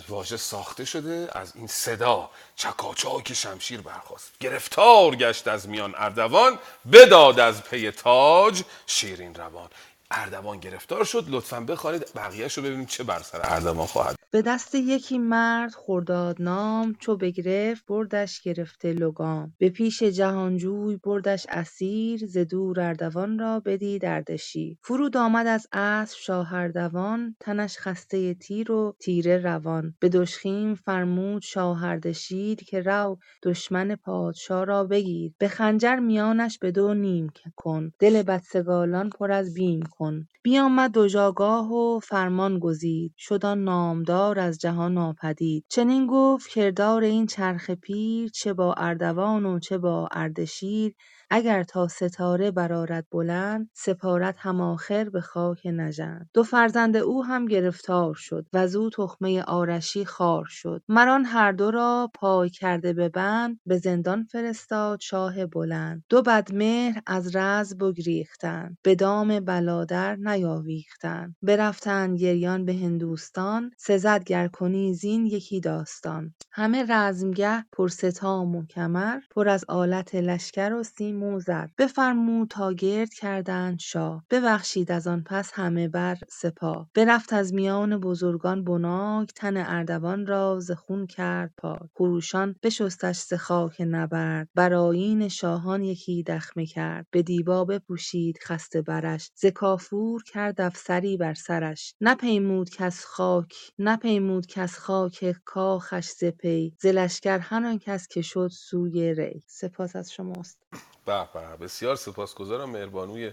واژه 0.09 0.37
ساخته 0.37 0.85
شده 0.85 1.29
از 1.33 1.53
این 1.57 1.67
صدا. 1.67 2.31
چکاچاک 2.57 3.33
شمشیر 3.33 3.81
برخاست. 3.81 4.33
گرفتار 4.41 5.17
گشت 5.17 5.49
از 5.49 5.69
میان 5.69 5.95
اردوان 5.97 6.59
بداد 6.93 7.41
از 7.41 7.63
پی 7.63 7.91
تاج 7.91 8.63
شیرین 8.87 9.35
روان. 9.35 9.71
اردوان 10.11 10.61
گرفتار 10.61 11.05
شد. 11.05 11.25
لطفا 11.29 11.61
بخوانید 11.61 12.15
بقیهش 12.15 12.59
رو 12.59 12.63
ببینیم 12.63 12.87
چه 12.87 13.05
بر 13.05 13.23
سر 13.23 13.41
اردوان 13.45 13.87
خواهد 13.87 14.17
به 14.35 14.43
دست 14.43 14.75
یکی 14.75 15.19
مرد 15.19 15.71
خرداد 15.75 16.43
نام 16.43 16.95
چو 16.99 17.17
بگرفت 17.17 17.87
بردش 17.87 18.41
گرفته 18.41 18.93
لگام. 18.93 19.53
به 19.59 19.71
پیش 19.71 20.03
جهانجوی 20.03 20.97
بردش 20.97 21.47
اسیر 21.51 22.27
ز 22.27 22.39
دور 22.39 22.81
اردوان 22.81 23.39
را 23.39 23.61
بدید 23.61 24.05
اردشیر. 24.05 24.77
فرود 24.83 25.17
آمد 25.17 25.47
از 25.47 25.67
اسب 25.73 26.17
شاه 26.19 26.55
اردوان 26.55 27.37
تنش 27.41 27.79
خسته 27.79 28.35
تیر 28.35 28.73
و 28.73 28.97
تیره 29.01 29.39
روان. 29.39 29.95
به 30.01 30.09
دژخیم 30.09 30.75
فرمود 30.75 31.43
شاه 31.43 31.85
اردشیر 31.85 32.57
که 32.57 32.81
رو 32.81 33.19
دشمن 33.43 33.97
پادشا 33.97 34.65
را 34.65 34.85
بگیر. 34.85 35.33
به 35.39 35.49
خنجر 35.49 35.97
میانش 35.97 36.59
به 36.59 36.71
دو 36.71 36.95
نیم 36.95 37.31
کن. 37.57 37.93
دل 37.99 38.23
بدسگالان 38.23 39.11
پر 39.11 39.33
از 39.33 39.55
بیم 39.55 39.83
کن. 39.83 40.27
بیامد 40.43 40.91
دژآگاه 40.95 41.73
و 41.73 42.01
فرمان 42.01 42.59
گزید. 42.59 43.13
شد 43.17 43.45
آن 43.45 43.65
نامدار 43.65 44.24
از 44.39 44.59
جهان 44.59 44.95
ناپدید 44.95 45.65
چنین 45.69 46.07
گفت 46.07 46.49
کردار 46.51 47.03
این 47.05 47.27
چرخ 47.27 47.71
پیر 47.71 48.29
چه 48.31 48.53
با 48.55 48.75
اردوان 48.77 49.47
و 49.47 49.59
چه 49.59 49.79
با 49.79 50.09
اردشیر 50.13 50.95
اگر 51.31 51.63
تا 51.63 51.89
ستاره 51.89 52.51
برآرد 52.51 53.07
بلند 53.11 53.71
سپارد 53.75 54.35
هم 54.39 54.61
آخر 54.61 55.05
به 55.11 55.21
خاک 55.21 55.67
نژند. 55.67 56.31
دو 56.35 56.43
فرزند 56.43 56.97
او 56.97 57.25
هم 57.25 57.47
گرفتار 57.47 58.15
شد 58.15 58.47
وزو 58.53 58.91
تخمه 58.91 59.43
آرشی 59.43 60.05
خوار 60.05 60.45
شد. 60.49 60.83
مر 60.89 61.09
آن 61.09 61.25
هر 61.25 61.53
دو 61.53 61.71
را 61.71 62.11
پای 62.15 62.51
کرده 62.51 62.93
به 62.93 63.09
بند 63.09 63.61
به 63.67 63.79
زندان 63.79 64.25
فرستاد 64.25 65.01
شاه 65.01 65.47
بلند. 65.47 66.05
دو 66.09 66.23
بدمهر 66.23 67.03
از 67.07 67.37
رز 67.37 67.77
بگریختند 67.77 68.79
به 68.83 68.95
دام 68.95 69.41
بلادر 69.41 70.17
نیاویختند. 70.17 71.37
برفتند 71.43 72.19
گریان 72.19 72.65
به 72.65 72.73
هندوستان 72.73 73.71
سزد 73.79 74.25
گر 74.25 74.49
کنی 74.49 74.95
زین 74.95 75.27
یکی 75.27 75.61
داستان. 75.61 76.35
همه 76.53 76.87
رزمگه 76.89 77.65
پرستام 77.73 78.57
و 78.57 78.67
کمر 78.67 79.21
پر 79.31 79.49
از 79.49 79.65
آلت 79.69 80.15
لشکر 80.15 80.73
و 80.73 80.83
سیم 80.83 81.14
و 81.23 81.41
زر 81.41 81.67
بفرمود 81.79 82.49
تا 82.49 82.73
گرد 82.73 83.15
کردند 83.15 83.79
شاه. 83.81 84.25
ببخشید 84.31 84.93
از 84.93 85.07
آن 85.07 85.23
پس 85.27 85.51
همه 85.55 85.89
بر 85.89 86.17
سپاه. 86.29 86.91
برفت 86.95 87.33
از 87.33 87.55
میان 87.55 87.99
بزرگان 88.01 88.65
تباک 88.65 89.33
تن 89.37 89.57
اردوان 89.57 90.27
را 90.27 90.61
ز 90.61 90.71
خون 90.71 91.07
کرد 91.07 91.55
پاک. 91.59 91.81
خروشان 91.95 92.57
بشستش 92.63 93.17
ز 93.19 93.35
خاک 93.35 93.77
نبرد. 93.81 94.49
بر 94.55 94.75
آیین 94.75 95.29
شاهان 95.29 95.83
یکی 95.85 96.23
دخمه 96.23 96.67
کرد. 96.67 97.07
به 97.11 97.23
دیبا 97.23 97.65
بپوشید 97.65 98.39
خسته 98.45 98.83
برش. 98.83 99.31
ز 99.35 99.47
کافور 99.47 100.23
کرد 100.23 100.61
افسری 100.61 101.17
بر 101.17 101.35
سرش. 101.35 101.95
نپیمود 102.01 102.71
کس 102.71 103.05
خاک. 103.05 103.55
نپیمود 103.79 104.47
کس 104.47 104.79
خاک 104.79 105.35
کاخش 105.45 106.09
ز 106.11 106.25
پی. 106.25 106.75
ز 106.81 106.87
لشکر 106.87 107.39
هر 107.39 107.67
آن 107.67 107.79
کس 107.79 108.09
که 108.09 108.23
شد 108.23 108.49
سوی 108.53 109.15
ری. 109.15 109.43
سپاس 109.47 109.97
از 109.97 110.13
شماست. 110.13 110.59
به 111.05 111.29
بسیار 111.61 111.97
سپاسگزارم 111.97 112.71
مهربانوی 112.71 113.33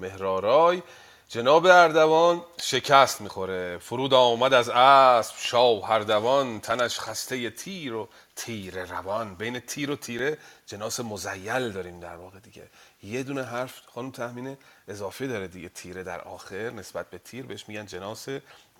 مهرارای 0.00 0.82
جناب 1.28 1.66
اردوان 1.66 2.42
شکست 2.62 3.20
می‌خوره. 3.20 3.78
فرود 3.78 4.14
آمد 4.14 4.54
از 4.54 4.68
اسب 4.68 5.34
شاه 5.38 5.90
اردوان 5.90 6.60
تنش 6.60 7.00
خسته 7.00 7.50
تیر 7.50 7.94
و 7.94 8.08
تیر 8.36 8.84
روان. 8.84 9.34
بین 9.34 9.60
تیر 9.60 9.90
و 9.90 9.96
تیره 9.96 10.38
جناس 10.66 11.00
مزیل 11.00 11.72
داریم 11.72 12.00
در 12.00 12.16
واقع 12.16 12.38
دیگه. 12.38 12.68
یه 13.02 13.22
دونه 13.22 13.42
حرف 13.42 13.80
خانم 13.94 14.10
تحمینه 14.10 14.58
اضافه 14.88 15.26
داره 15.26 15.48
دیگه 15.48 15.68
تیره 15.68 16.02
در 16.02 16.20
آخر 16.20 16.70
نسبت 16.70 17.10
به 17.10 17.18
تیر. 17.18 17.46
بهش 17.46 17.64
میگن 17.68 17.86
جناس 17.86 18.28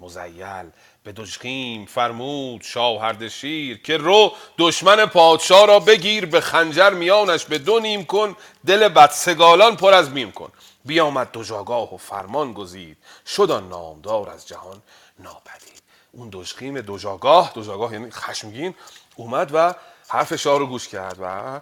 مزیل. 0.01 0.70
به 1.05 1.12
دژخیم 1.12 1.86
فرمود 1.86 2.62
شاه 2.62 3.05
اردشیر 3.05 3.82
که 3.82 3.96
رو 3.96 4.32
دشمن 4.59 5.07
پادشاه 5.07 5.66
را 5.66 5.80
بگیر 5.80 6.26
به 6.26 6.40
خنجر 6.40 6.90
میانش 6.90 7.44
به 7.44 7.59
دو 7.59 7.80
نیم 7.80 8.05
کن 8.05 8.36
دل 8.66 8.88
بدسگالان 8.88 9.76
پر 9.76 9.94
از 9.94 10.14
بیم 10.14 10.32
کن. 10.32 10.53
بیامد 10.84 11.28
دژآگاه 11.32 11.94
و 11.94 11.96
فرمان 11.96 12.53
گزید 12.53 12.96
شد 13.26 13.51
آن 13.51 13.68
نامدار 13.68 14.30
از 14.30 14.48
جهان 14.48 14.82
ناپدید. 15.18 15.82
اون 16.12 16.28
دژخیم 16.32 16.80
دژآگاه 16.80 17.53
دژآگاه 17.55 17.92
یعنی 17.92 18.11
خشمگین 18.11 18.74
اومد 19.16 19.51
و 19.55 19.74
حرف 20.09 20.36
شاه 20.36 20.59
رو 20.59 20.66
گوش 20.66 20.88
کرد 20.88 21.16
و 21.20 21.61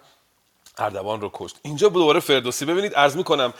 اردوان 0.81 1.21
رو 1.21 1.31
کشت. 1.35 1.57
اینجا 1.63 1.89
دوباره 1.89 2.21
فردوسی. 2.21 2.65
ببینید 2.65 2.95
عرض 2.95 3.17
می‌کنم 3.17 3.55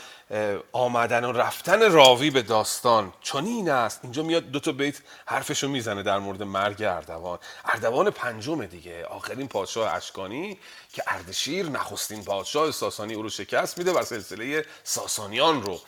آمدن 0.71 1.25
و 1.25 1.31
رفتن 1.31 1.91
راوی 1.91 2.29
به 2.29 2.41
داستان 2.41 3.13
چنین 3.21 3.69
است. 3.69 3.99
اینجا 4.03 4.23
میاد 4.23 4.43
دو 4.43 4.59
تا 4.59 4.71
بیت 4.71 4.95
حرفشو 5.25 5.67
می‌زنه 5.67 6.03
در 6.03 6.19
مورد 6.19 6.43
مرگ 6.43 6.83
اردوان. 6.83 7.39
اردوان 7.65 8.09
پنجم 8.09 8.65
دیگه. 8.65 9.05
آخرین 9.05 9.47
پادشاه 9.47 9.93
اشکانی 9.93 10.57
که 10.93 11.03
اردشیر 11.07 11.65
نخستین 11.69 12.23
پادشاه 12.23 12.71
ساسانی 12.71 13.13
او 13.13 13.21
رو 13.21 13.29
شکست 13.29 13.77
میده 13.77 13.91
و 13.91 14.03
سلسله 14.03 14.65
ساسانیان 14.83 15.61
رو 15.63 15.79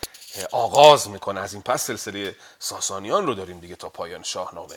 آغاز 0.52 1.10
می‌کنه. 1.10 1.42
از 1.42 1.54
این 1.54 1.62
پس 1.62 1.86
سلسله 1.86 2.36
ساسانیان 2.60 3.28
رو 3.28 3.34
داریم 3.34 3.60
دیگه 3.60 3.76
تا 3.76 3.90
پایان 3.90 4.24
شاهنامه. 4.24 4.76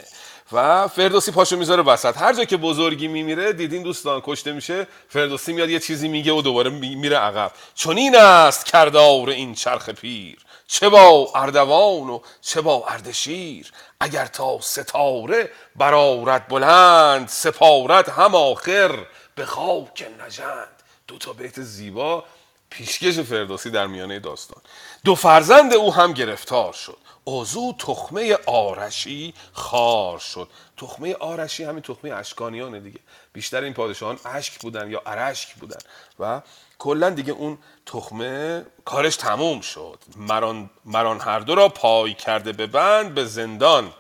و 0.53 0.89
فردوسی 0.89 1.31
پاشو 1.31 1.57
می‌ذاره 1.57 1.83
وسط. 1.83 2.17
هر 2.17 2.33
جا 2.33 2.45
که 2.45 2.57
بزرگی 2.57 3.09
میمیره 3.09 3.53
دیدین 3.53 3.83
دوستان 3.83 4.23
کشته 4.25 4.53
میشه. 4.53 4.87
فردوسی 5.09 5.53
میاد 5.53 5.71
یه 5.71 5.81
چیزی 5.81 6.09
میگه 6.09 6.33
و 6.33 6.43
دوباره 6.43 6.71
میره 6.71 7.17
عقب. 7.17 7.53
چون 7.75 7.97
این 7.97 8.17
است 8.17 8.67
کردار 8.67 9.31
این 9.31 9.55
چرخ 9.55 9.89
پیر. 9.89 10.39
چه 10.67 10.89
با 10.89 11.31
اردوان 11.35 12.11
و 12.11 12.21
چه 12.41 12.61
با 12.61 12.85
اردشیر. 12.89 13.73
اگر 14.01 14.27
تا 14.27 14.61
ستاره 14.61 15.51
برارد 15.77 16.49
بلند 16.49 17.29
سپارت 17.29 18.09
هم 18.09 18.35
آخر 18.35 19.07
به 19.35 19.47
خاک 19.47 20.09
نژند. 20.27 20.83
دو 21.07 21.19
تا 21.19 21.33
بیت 21.33 21.61
زیبا 21.61 22.25
پیشکش 22.77 23.18
فردوسی 23.18 23.70
در 23.70 23.87
میانه 23.87 24.18
داستان. 24.18 24.62
دو 25.05 25.14
فرزند 25.14 25.75
او 25.75 25.95
هم 25.95 26.12
گرفتار 26.12 26.72
شد. 26.72 26.97
ازو 27.27 27.75
تخمه 27.79 28.39
آرشی 28.47 29.35
خار 29.53 30.18
شد. 30.18 30.49
تخمه 30.77 31.14
آرشی 31.14 31.64
همین 31.64 31.83
تخمه 31.83 32.12
اشکانیانه 32.12 32.81
دیگه. 32.81 33.01
بیشتر 33.33 33.62
این 33.62 33.75
پادشاهان 33.75 34.18
اشک 34.25 34.61
بودن 34.61 34.91
یا 34.91 35.03
ارشک 35.07 35.55
بودن. 35.55 35.79
و 36.20 36.43
کلا 36.79 37.11
دیگه 37.11 37.33
اون 37.33 37.59
تخمه 37.87 38.66
کارش 38.85 39.16
تموم 39.16 39.61
شد. 39.61 39.99
مران, 40.16 40.70
مران 40.85 41.20
هر 41.20 41.39
دو 41.39 41.55
را 41.55 41.68
پای 41.68 42.14
کرده 42.14 42.53
به 42.53 42.66
بند 42.66 43.14
به 43.14 43.25
زندان 43.25 43.93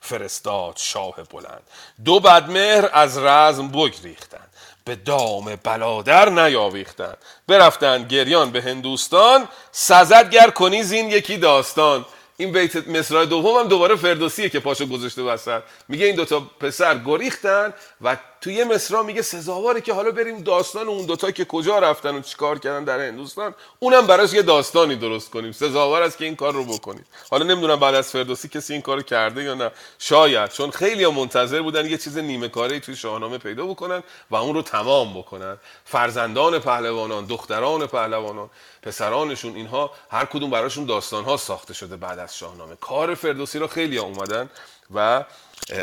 فرستاد 0.00 0.76
شاه 0.76 1.22
بلند. 1.30 1.62
دو 2.04 2.20
بدمهر 2.20 2.90
از 2.92 3.18
رزم 3.18 3.68
بگریختند. 3.68 4.43
به 4.84 4.94
دام 4.94 5.56
بلادر 5.56 6.28
نیاویختند. 6.28 7.18
برفتند 7.48 8.12
گریان 8.12 8.50
به 8.50 8.62
هندوستان 8.62 9.48
سزد 9.72 10.30
گر 10.30 10.50
کنی 10.50 10.82
زین 10.82 11.10
یکی 11.10 11.36
داستان. 11.36 12.04
این 12.36 12.52
بیت 12.52 12.88
مصرع 12.88 13.24
دوم 13.24 13.58
هم 13.58 13.68
دوباره 13.68 13.96
فردوسیه 13.96 14.48
که 14.48 14.60
پاشو 14.60 14.86
گذاشته 14.86 15.22
وسط. 15.22 15.62
میگه 15.88 16.06
این 16.06 16.14
دوتا 16.14 16.40
پسر 16.40 16.98
گریختن 16.98 17.74
و 18.00 18.16
توی 18.44 18.54
یه 18.54 18.64
مصرع 18.64 19.02
میگه 19.02 19.22
سزاواره 19.22 19.80
که 19.80 19.94
حالا 19.94 20.10
بریم 20.10 20.42
داستان 20.42 20.88
اون 20.88 21.06
دوتا 21.06 21.30
که 21.30 21.44
کجا 21.44 21.78
رفتن 21.78 22.14
و 22.14 22.20
چیکار 22.20 22.58
کردن 22.58 22.84
در 22.84 23.00
هندوستان 23.00 23.54
اونم 23.78 24.06
براش 24.06 24.32
یه 24.32 24.42
داستانی 24.42 24.96
درست 24.96 25.30
کنیم. 25.30 25.52
سزاوار 25.52 26.02
است 26.02 26.18
که 26.18 26.24
این 26.24 26.36
کار 26.36 26.52
رو 26.52 26.64
بکنیم. 26.64 27.04
حالا 27.30 27.44
نمی‌دونم 27.44 27.80
بعد 27.80 27.94
از 27.94 28.10
فردوسی 28.10 28.48
کسی 28.48 28.72
این 28.72 28.82
کارو 28.82 29.02
کرده 29.02 29.42
یا 29.42 29.54
نه. 29.54 29.70
شاید 29.98 30.50
چون 30.50 30.70
خیلی 30.70 31.06
منتظر 31.06 31.62
بودن 31.62 31.86
یه 31.86 31.98
چیز 31.98 32.18
نیمه 32.18 32.48
کاری 32.48 32.80
توی 32.80 32.96
شاهنامه 32.96 33.38
پیدا 33.38 33.66
بکنن 33.66 34.02
و 34.30 34.36
اون 34.36 34.54
رو 34.54 34.62
تمام 34.62 35.18
بکنن. 35.18 35.56
فرزندان 35.84 36.58
پهلوانان 36.58 37.26
دختران 37.26 37.86
پهلوانان 37.86 38.50
پسرانشون 38.82 39.56
اینها 39.56 39.90
هر 40.10 40.24
کدوم 40.24 40.50
براشون 40.50 40.84
داستان 40.84 41.24
ها 41.24 41.36
ساخته 41.36 41.74
شده 41.74 41.96
بعد 41.96 42.18
از 42.18 42.36
شاهنامه. 42.36 42.76
کار 42.76 43.14
فردوسی 43.14 43.58
رو 43.58 43.66
خیلی 43.66 43.98
اومدن 43.98 44.50
و 44.94 45.24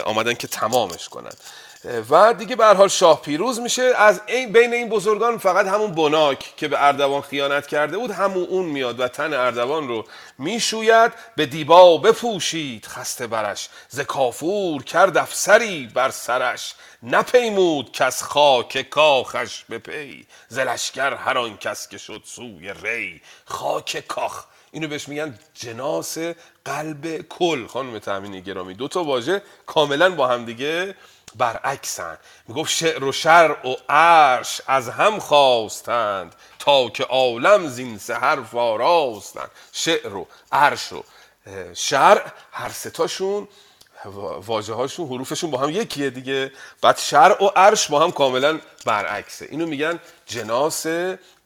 آمدن 0.05 0.33
که 0.33 0.47
تمامش 0.47 1.09
کنن. 1.09 1.31
و 2.09 2.33
دیگه 2.33 2.55
به 2.55 2.65
حال 2.65 2.87
شاه 2.87 3.21
پیروز 3.21 3.59
میشه. 3.59 3.93
از 3.97 4.21
این 4.27 4.51
بین 4.51 4.73
این 4.73 4.89
بزرگان 4.89 5.37
فقط 5.37 5.67
همون 5.67 5.91
بناک 5.91 6.53
که 6.57 6.67
به 6.67 6.83
اردوان 6.85 7.21
خیانت 7.21 7.67
کرده 7.67 7.97
بود 7.97 8.11
همون 8.11 8.43
اون 8.43 8.65
میاد 8.65 8.99
و 8.99 9.07
تن 9.07 9.33
اردوان 9.33 9.87
رو 9.87 10.05
می‌شوید. 10.37 11.13
به 11.35 11.45
دیبا 11.45 11.97
بپوشید 11.97 12.85
خسته 12.85 13.27
برش. 13.27 13.69
ز 13.89 13.99
کافور 13.99 14.83
کرد 14.83 15.17
افسری 15.17 15.91
بر 15.93 16.09
سرش. 16.09 16.75
نپیمود 17.03 17.91
کس 17.91 18.23
خاک 18.23 18.89
کاخش 18.89 19.63
به 19.69 19.77
پی. 19.77 20.27
ز 20.47 20.59
لشکر 20.59 21.13
هر 21.13 21.37
آن 21.37 21.57
کس 21.57 21.89
که 21.89 21.97
شد 21.97 22.21
سوی 22.25 22.73
ری. 22.83 23.21
خاک 23.45 24.07
کاخ. 24.07 24.45
اینو 24.71 24.87
بهش 24.87 25.07
میگن 25.07 25.39
جناس 25.53 26.17
قلب 26.65 27.21
کل. 27.21 27.67
خانم 27.67 27.99
تامینی 27.99 28.41
گرامی 28.41 28.73
دو 28.73 28.87
تا 28.87 29.03
واژه 29.03 29.41
کاملا 29.65 30.09
با 30.09 30.27
هم 30.27 30.45
دیگه. 30.45 30.95
برعکسن. 31.35 32.17
می‌گفت 32.47 32.71
شعر 32.71 33.03
و 33.03 33.11
شرع 33.11 33.67
و 33.67 33.75
عرش 33.89 34.61
از 34.67 34.89
هم 34.89 35.19
خواستند 35.19 36.35
تا 36.59 36.89
که 36.89 37.03
عالم 37.03 37.67
زین 37.67 37.97
سه 37.97 38.15
حرف 38.15 38.55
آراستند. 38.55 39.51
شعر 39.71 40.15
و 40.15 40.27
عرش 40.51 40.93
و 40.93 41.03
شرع 41.73 42.25
هر 42.51 42.69
ستاشون 42.69 43.47
واجه 44.45 44.73
هاشون 44.73 45.07
حروفشون 45.07 45.51
با 45.51 45.57
هم 45.57 45.69
یکیه 45.69 46.09
دیگه. 46.09 46.51
بعد 46.81 46.97
شرع 46.97 47.43
و 47.43 47.47
عرش 47.47 47.87
با 47.87 47.99
هم 47.99 48.11
کاملا 48.11 48.59
برعکسه. 48.85 49.47
اینو 49.49 49.65
میگن 49.65 49.99
جناس 50.25 50.87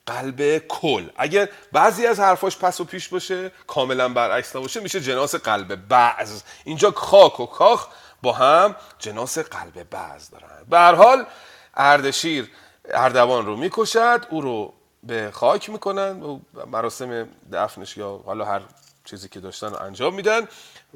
قلب 0.05 0.57
کل. 0.57 1.09
اگر 1.17 1.49
بعضی 1.71 2.07
از 2.07 2.19
حرفاش 2.19 2.57
پس 2.57 2.81
و 2.81 2.83
پیش 2.83 3.07
باشه 3.07 3.51
کاملا 3.67 4.09
برعکس 4.09 4.55
نباشه 4.55 4.79
میشه 4.79 5.01
جناس 5.01 5.35
قلب 5.35 5.75
بعض. 5.75 6.41
اینجا 6.63 6.91
خاک 6.91 7.39
و 7.39 7.45
کاخ 7.45 7.87
با 8.25 8.33
هم 8.33 8.75
جناس 8.99 9.37
قلب 9.37 9.89
بعض 9.89 10.29
دارن. 10.29 10.65
به 10.69 10.79
حال 10.79 11.25
اردشیر 11.73 12.51
اردوان 12.89 13.45
رو 13.45 13.55
می‌کشد 13.55 14.25
او 14.29 14.41
رو 14.41 14.73
به 15.03 15.31
خاک 15.33 15.69
می‌کنن 15.69 16.23
و 16.23 16.39
مراسم 16.67 17.29
دفنش 17.53 17.97
یا 17.97 18.21
حالا 18.25 18.45
هر 18.45 18.61
چیزی 19.05 19.29
که 19.29 19.39
داشتن 19.39 19.67
رو 19.67 19.81
انجام 19.81 20.13
میدن 20.13 20.47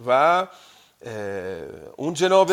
و 0.08 0.48
اون 1.96 2.14
جناب 2.14 2.52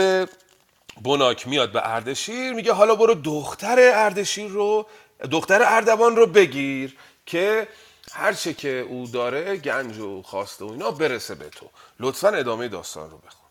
بناک 1.03 1.49
میاد 1.49 1.73
به 1.73 1.81
اردشیر 1.95 2.53
میگه 2.53 2.73
حالا 2.73 2.95
برو 2.95 3.15
دختر 3.15 3.77
اردشیر 3.95 4.49
رو 4.49 4.87
دختر 5.31 5.63
اردوان 5.63 6.17
رو 6.17 6.27
بگیر 6.27 6.97
که 7.27 7.69
هر 8.13 8.33
چه 8.33 8.55
که 8.55 8.87
او 8.89 9.07
داره 9.07 9.57
گنج 9.57 9.99
و 9.99 10.23
خواسته 10.23 10.65
و 10.65 10.71
اینا 10.71 10.91
برسه 10.91 11.35
به 11.35 11.49
تو. 11.49 11.67
لطفا 12.01 12.29
ادامه 12.29 12.69
داستان 12.69 13.11
رو 13.11 13.19
بخون. 13.19 13.46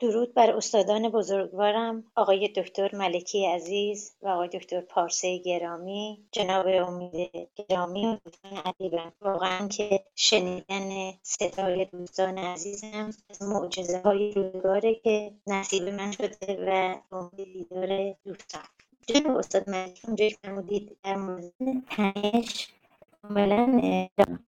درود 0.00 0.34
بر 0.34 0.50
استادان 0.50 1.08
بزرگوارم 1.08 2.04
آقای 2.16 2.48
دکتر 2.48 2.96
ملکی 2.96 3.46
عزیز 3.46 4.12
و 4.22 4.28
آقای 4.28 4.48
دکتر 4.48 4.80
پارسه 4.80 5.38
گرامی. 5.38 6.18
جناب 6.32 6.66
امید 6.66 7.48
گرامی 7.68 8.06
و 8.06 8.16
دوستان 8.24 8.52
عزیزم 8.52 9.12
واقعا 9.20 9.68
که 9.68 10.04
شنیدن 10.14 11.12
صدای 11.22 11.84
دوستان 11.84 12.38
عزیزم 12.38 13.10
از 13.30 13.42
معجزه 13.42 14.00
های 14.00 14.32
روزگاره 14.32 14.94
که 14.94 15.32
نصیب 15.46 15.88
من 15.88 16.10
شده 16.10 16.64
و 16.66 16.94
امید 17.12 17.52
دیدار 17.52 18.14
دوستان. 18.24 18.62
جناب 19.06 19.36
استاد 19.36 19.70
ملکی 19.70 20.00
اونجایی 20.06 20.30
فرمودید 20.30 20.96
در 21.04 21.16
مورد 21.16 21.52
تنش 21.90 22.68
کاملا 23.22 23.80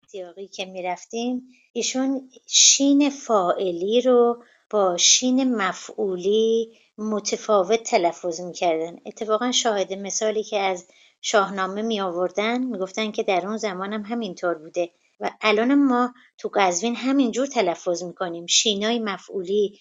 سیاقی 0.07 0.46
که 0.46 0.64
می‌رفتیم 0.64 1.48
ایشون 1.72 2.30
شین 2.46 3.11
فائلی 3.11 4.00
رو 4.00 4.42
با 4.73 4.97
شین 4.97 5.57
مفعولی 5.57 6.79
متفاوت 6.99 7.83
تلفظ 7.83 8.41
می‌کردن. 8.41 8.97
اتفاقا 9.07 9.53
شاهد 9.53 9.93
مثالی 9.93 10.43
که 10.43 10.59
از 10.59 10.87
شاهنامه 11.20 11.83
می 11.83 12.01
آوردن 12.01 12.64
می‌گفتن 12.64 13.11
که 13.11 13.23
در 13.23 13.47
اون 13.47 13.57
زمان 13.57 13.93
هم 13.93 14.03
همینطور 14.03 14.55
بوده 14.55 14.91
و 15.20 15.31
الان 15.41 15.75
ما 15.75 16.14
تو 16.39 16.51
قزوین 16.55 16.97
همینجور 16.97 17.47
تلفظ 17.47 18.03
می‌کنیم. 18.03 18.47
شینای 18.47 18.99
مفعولی 18.99 19.79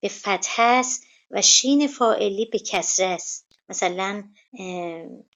به 0.00 0.08
فتح 0.08 0.56
است 0.58 1.04
و 1.30 1.42
شین 1.42 1.86
فائلی 1.86 2.46
به 2.46 2.58
کسره 2.58 3.06
است. 3.06 3.46
مثلا 3.68 4.24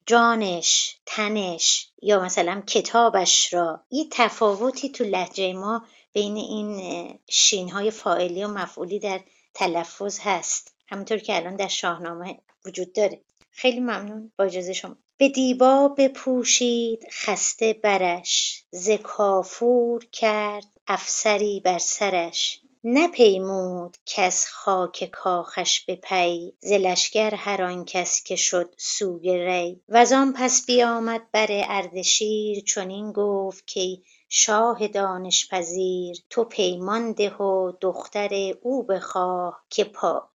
جانش 0.07 0.97
تنش 1.07 1.89
یا 2.03 2.21
مثلا 2.21 2.63
کتابش 2.67 3.55
را. 3.55 3.81
یه 3.91 4.07
تفاوتی 4.11 4.89
تو 4.89 5.05
لحجه 5.05 5.53
ما 5.53 5.85
بین 6.17 6.37
این 6.37 7.19
شینهای 7.29 7.91
فائلی 7.91 8.45
و 8.45 8.49
مفعولی 8.49 8.99
در 8.99 9.21
تلفظ 9.55 10.19
هست. 10.23 10.75
همونطور 10.89 11.19
که 11.19 11.37
الان 11.37 11.57
در 11.57 11.69
شاهنامه 11.69 12.39
وجود 12.65 12.93
داره. 12.93 13.21
خیلی 13.51 13.81
ممنون 13.81 14.33
با 14.39 14.45
اجازه 14.45 14.73
شما. 14.73 14.97
به 15.17 15.29
دیبا 15.29 15.89
بپوشید 15.89 17.07
خسته 17.13 17.73
برش. 17.73 18.63
ز 18.71 18.91
کافور 18.91 20.05
کرد 20.13 20.67
افسری 20.87 21.61
بر 21.61 21.79
سرش. 21.79 22.61
نپیمود 22.85 23.97
کس 24.07 24.47
خاک 24.47 25.11
کاخش 25.13 25.81
به 25.81 25.97
پی. 25.97 26.53
ز 26.61 26.73
هر 27.17 27.63
آن 27.63 27.85
کس 27.85 28.23
که 28.23 28.37
شد 28.37 28.75
سوی 28.79 29.45
ری. 29.47 29.81
وزان 29.89 30.33
پس 30.33 30.67
بیامد 30.67 31.31
بر 31.33 31.49
اردشیر 31.51 32.61
چنین 32.61 33.13
گفت 33.13 33.75
کای 33.75 34.03
شاه 34.29 34.89
دانش 34.89 35.49
پذیر 35.49 36.17
تو 36.31 36.45
پیمان 36.45 37.13
ده 37.13 37.37
و 37.37 37.73
دختر 37.81 38.55
او 38.63 38.83
بخواه 38.83 39.65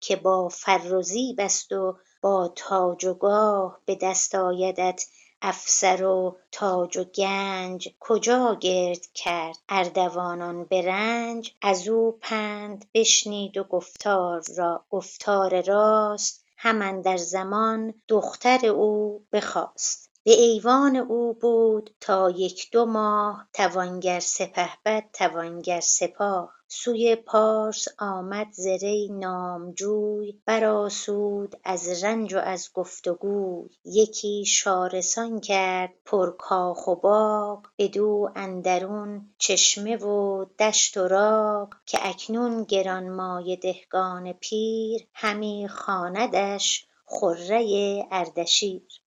که 0.01 0.15
با 0.15 0.49
فر 0.49 0.93
و 0.93 1.01
و 1.71 1.93
با 2.21 2.53
تاج 2.55 3.05
و 3.05 3.13
گاه 3.13 3.79
به 3.85 3.95
دست 3.95 4.35
آیدت 4.35 5.05
افسر 5.41 6.03
و 6.03 6.37
تاج 6.51 6.97
و 6.97 7.03
گنج. 7.03 7.89
کجا 7.99 8.55
گرد 8.55 9.05
کرد 9.13 9.57
اردوانان 9.69 10.65
به 10.65 10.81
رنج؟ 10.81 11.55
ازو 11.61 12.17
پند 12.21 12.85
بشنید 12.93 13.57
و 13.57 13.63
گفتار 13.63 14.41
را 14.57 14.85
گفتار 14.89 15.61
راست 15.61 16.45
هم 16.57 16.81
اندر 16.81 17.17
زمان 17.17 17.93
دختر 18.07 18.65
او 18.65 19.25
بخواست. 19.31 20.10
به 20.23 20.31
ایوان 20.31 20.95
او 20.95 21.33
بود 21.33 21.95
تا 21.99 22.29
یک 22.29 22.71
دو 22.71 22.85
ماه 22.85 23.47
توانگر 23.53 24.19
سپهبد 24.19 25.09
توانگر 25.13 25.79
سپاه. 25.79 26.53
سوی 26.67 27.15
پارس 27.15 27.87
آمد 27.99 28.47
ز 28.51 28.67
نامجوی 29.11 30.41
برآسود 30.45 31.55
از 31.63 32.03
رنج 32.03 32.33
و 32.33 32.37
از 32.37 32.69
گفت 32.73 33.09
گوی 33.09 33.69
یکی 33.85 34.45
شارستان 34.45 35.39
کرد 35.39 35.93
پر 36.05 36.31
کاخ 36.31 36.87
و 36.87 36.95
باغ 36.95 37.67
بدو 37.77 38.29
اندرون 38.35 39.29
چشمه 39.37 39.97
و 39.97 40.45
دشت 40.59 40.97
و 40.97 41.07
راغ. 41.07 41.73
که 41.85 41.99
اکنون 42.01 42.63
گرانمایه 42.63 43.55
دهقان 43.55 44.33
پیر 44.33 45.07
همی 45.13 45.67
خواندش 45.67 46.87
خره 47.05 48.07
اردشیر. 48.11 49.00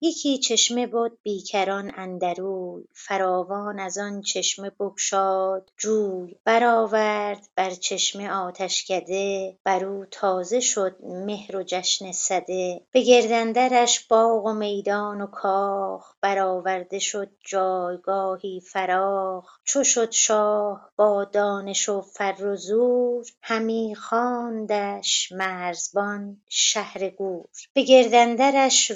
یکی 0.00 0.38
چشمه 0.38 0.86
بد 0.86 1.12
بیکران 1.22 1.92
اندروی 1.96 2.84
فراوان 2.92 3.78
از 3.78 3.98
آن 3.98 4.20
چشمه 4.20 4.70
بگشاد 4.70 5.70
جوی. 5.76 6.36
برآورد 6.44 7.48
بر 7.56 7.70
چشمه 7.70 8.30
آتشکده 8.30 9.56
بر 9.64 9.84
او 9.84 10.04
تازه 10.10 10.60
شد 10.60 10.96
مهر 11.02 11.56
و 11.56 11.62
جشن 11.62 12.12
سده 12.12 12.80
به 12.92 13.02
گرد 13.02 13.32
اندرش 13.32 14.06
باغ 14.06 14.44
و 14.44 14.52
میدان 14.52 15.20
و 15.20 15.26
کاخ 15.26 16.14
برآورده 16.20 16.98
شد 16.98 17.30
جایگاهی 17.44 18.60
فراخ. 18.60 19.58
چو 19.64 19.84
شد 19.84 20.10
شاه 20.10 20.90
با 20.96 21.24
دانش 21.24 21.88
و 21.88 22.00
فر 22.00 22.44
و 22.44 22.56
زور 22.56 23.26
همی 23.42 23.94
خواندش 23.94 25.32
مرزبان 25.32 26.40
شهر 26.48 27.10
گور. 27.10 27.48
به 27.74 27.82
گرد 27.82 28.14
اندرش 28.14 28.92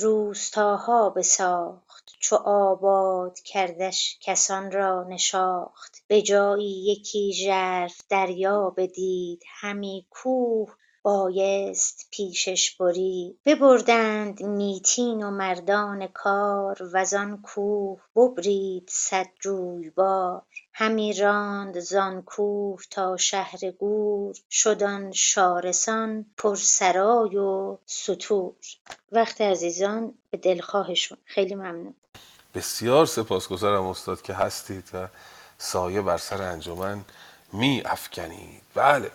روستاها 0.93 1.11
بساخت 1.11 2.13
چو 2.21 2.37
آباد 2.37 3.39
کردش 3.39 4.19
کسان 4.21 4.73
را 4.73 5.05
نشاخت. 5.05 6.05
به 6.09 6.23
جایی 6.23 6.85
یکی 6.85 7.33
ژرف 7.33 8.01
دریا 8.09 8.71
بدید 8.71 9.43
همی 9.61 10.07
کوه 10.11 10.75
بایست 11.03 12.07
پیشش 12.11 12.77
برید 12.77 13.39
ببردند 13.47 14.43
میتین 14.43 15.23
و 15.23 15.31
مردان 15.31 16.07
کار 16.07 16.91
وزان 16.93 17.43
کوه 17.43 18.01
ببرید 18.17 18.89
صد 18.93 19.27
جویبار 19.41 20.43
همی 20.75 21.13
راند 21.13 21.81
زان 21.81 22.23
کوه 22.23 22.81
تا 22.91 23.17
شهر 23.17 23.71
گور. 23.71 24.37
شد 24.51 24.83
آن 24.83 25.13
شارستان 25.13 26.27
پر 26.37 26.57
سرای 26.57 27.37
و 27.37 27.79
ستور. 27.87 28.53
وقت 29.13 29.41
عزیزان 29.41 30.15
به 30.31 30.37
دلخواهشون. 30.37 31.19
خیلی 31.25 31.55
ممنون. 31.55 31.95
بسیار 32.55 33.07
سپاسگزارم 33.07 33.87
استاد 33.87 34.23
که 34.23 34.35
هستید 34.35 34.91
و 34.95 35.09
سایه 35.59 36.03
بر 36.03 36.19
سر 36.19 36.43
انجمن 36.43 37.05
می 37.53 37.83
افکنید. 37.85 38.63
بله. 38.75 39.11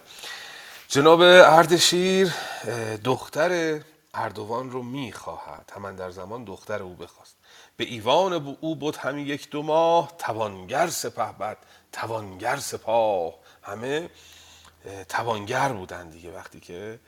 جناب 0.90 1.22
اردشیر 1.22 2.34
دختر 3.04 3.82
اردوان 4.14 4.72
رو 4.72 4.84
می 4.84 5.12
خواهد 5.12 5.72
همان 5.76 5.96
در 5.96 6.12
زمان 6.12 6.44
دختر 6.44 6.84
او 6.84 6.96
بخواست. 6.96 7.36
به 7.78 7.84
ایوان 7.84 8.40
بو- 8.40 8.58
او 8.62 8.76
بود 8.76 8.96
همی 8.96 9.22
یک 9.22 9.50
دو 9.50 9.64
ماه 9.64 10.14
توانگر 10.18 10.88
سپه 10.88 11.32
بد 11.32 11.58
توانگر 11.92 12.56
سپاه. 12.58 13.34
همه 13.64 14.10
توانگر 15.10 15.70
بودن 15.74 16.10
دیگه 16.10 16.32
وقتی 16.32 16.60
که 16.60 17.00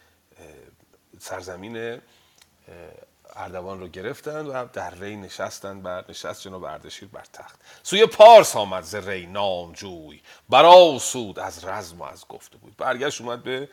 سرزمین 1.20 2.02
اردوان 3.36 3.80
رو 3.80 3.88
گرفتند 3.88 4.48
و 4.50 4.66
در 4.74 4.96
ری 4.96 5.16
نشستند 5.16 5.84
بر 5.84 6.06
نشست 6.10 6.42
جناب 6.42 6.64
اردشیر 6.64 7.10
بر 7.10 7.24
تخت. 7.34 7.60
سوی 7.84 8.06
پارس 8.06 8.56
آمد 8.56 8.84
ز 8.84 8.96
ری 8.96 9.26
نامجوی. 9.26 10.22
برا 10.50 10.98
سود 11.00 11.40
از 11.40 11.66
رزم 11.66 12.00
و 12.00 12.04
از 12.04 12.26
گفته 12.28 12.58
بود. 12.58 12.78
برگشت 12.78 13.22
اومد 13.22 13.44
به 13.44 13.70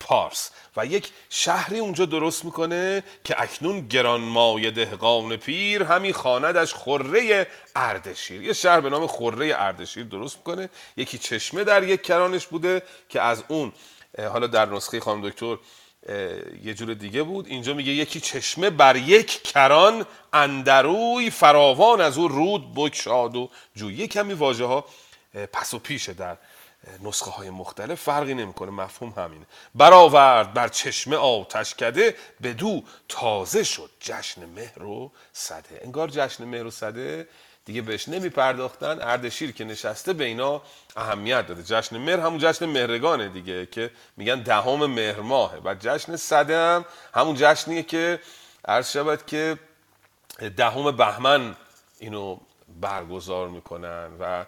پارس 0.00 0.50
و 0.76 0.86
یک 0.86 1.12
شهری 1.30 1.78
اونجا 1.78 2.06
درست 2.06 2.44
می‌کنه 2.44 3.02
که 3.24 3.42
اکنون 3.42 3.88
گرانمایه 3.88 4.70
دهقان 4.70 5.36
پیر 5.36 5.82
همی 5.82 6.12
خواندش 6.12 6.74
خره 6.74 7.46
اردشیر. 7.76 8.42
یه 8.42 8.52
شهر 8.52 8.80
به 8.80 8.90
نام 8.90 9.06
خره 9.06 9.54
اردشیر 9.56 10.04
درست 10.04 10.36
می‌کنه. 10.36 10.68
یکی 10.96 11.18
چشمه 11.18 11.64
در 11.64 11.82
یک 11.82 12.02
کرانش 12.02 12.46
بوده 12.46 12.82
که 13.08 13.20
از 13.20 13.44
اون 13.48 13.72
حالا 14.18 14.46
در 14.46 14.66
نسخه 14.66 15.00
خانم 15.00 15.28
دکتر 15.28 15.58
یه 16.64 16.74
جور 16.74 16.94
دیگه 16.94 17.22
بود. 17.22 17.46
اینجا 17.46 17.74
میگه 17.74 17.92
یکی 17.92 18.20
چشمه 18.20 18.70
بر 18.70 18.96
یک 18.96 19.42
کران 19.42 20.06
اندروی 20.32 21.30
فراوان 21.30 22.00
از 22.00 22.18
او 22.18 22.28
رود 22.28 22.74
بکشاد 22.74 23.36
و 23.36 23.50
جوی 23.76 23.94
یه 23.94 24.06
کمی 24.06 24.34
واژه 24.34 24.64
ها 24.64 24.84
پس 25.52 25.74
و 25.74 25.78
پیشه 25.78 26.12
در 26.12 26.36
نسخه 27.02 27.30
های 27.30 27.50
مختلف. 27.50 28.02
فرقی 28.02 28.34
نمی‌کنه 28.34 28.70
مفهوم 28.70 29.14
همینه 29.16 29.46
برآورد 29.74 30.54
بر 30.54 30.68
چشمه 30.68 31.16
آتش 31.16 31.74
کده 31.74 32.16
بدو 32.42 32.82
تازه 33.08 33.64
شد 33.64 33.90
جشن 34.00 34.44
مهر 34.44 34.82
و 34.82 35.12
صده. 35.32 35.80
انگار 35.84 36.08
جشن 36.08 36.44
مهر 36.44 36.66
و 36.66 36.70
صده 36.70 37.28
دیگه 37.64 37.82
بهش 37.82 38.08
نمی 38.08 38.28
پرداختن 38.28 39.00
اردشیر 39.00 39.52
که 39.52 39.64
نشسته 39.64 40.12
به 40.12 40.24
اینا 40.24 40.62
اهمیت 40.96 41.46
داده. 41.46 41.62
جشن 41.62 41.98
مهر 41.98 42.20
همون 42.20 42.38
جشن 42.38 42.66
مهرگانه 42.66 43.28
دیگه 43.28 43.66
که 43.66 43.90
میگن 44.16 44.42
دهم 44.42 44.86
مهر 44.86 45.20
ماهه. 45.20 45.58
و 45.64 45.74
جشن 45.80 46.16
صده 46.16 46.58
هم 46.58 46.84
همون 47.14 47.34
جشنیه 47.38 47.82
که 47.82 48.20
عرض 48.64 48.90
شود 48.90 49.26
که 49.26 49.58
دهم 50.56 50.96
بهمن 50.96 51.56
اینو 51.98 52.38
برگزار 52.80 53.48
می‌کنن 53.48 54.08
و 54.20 54.44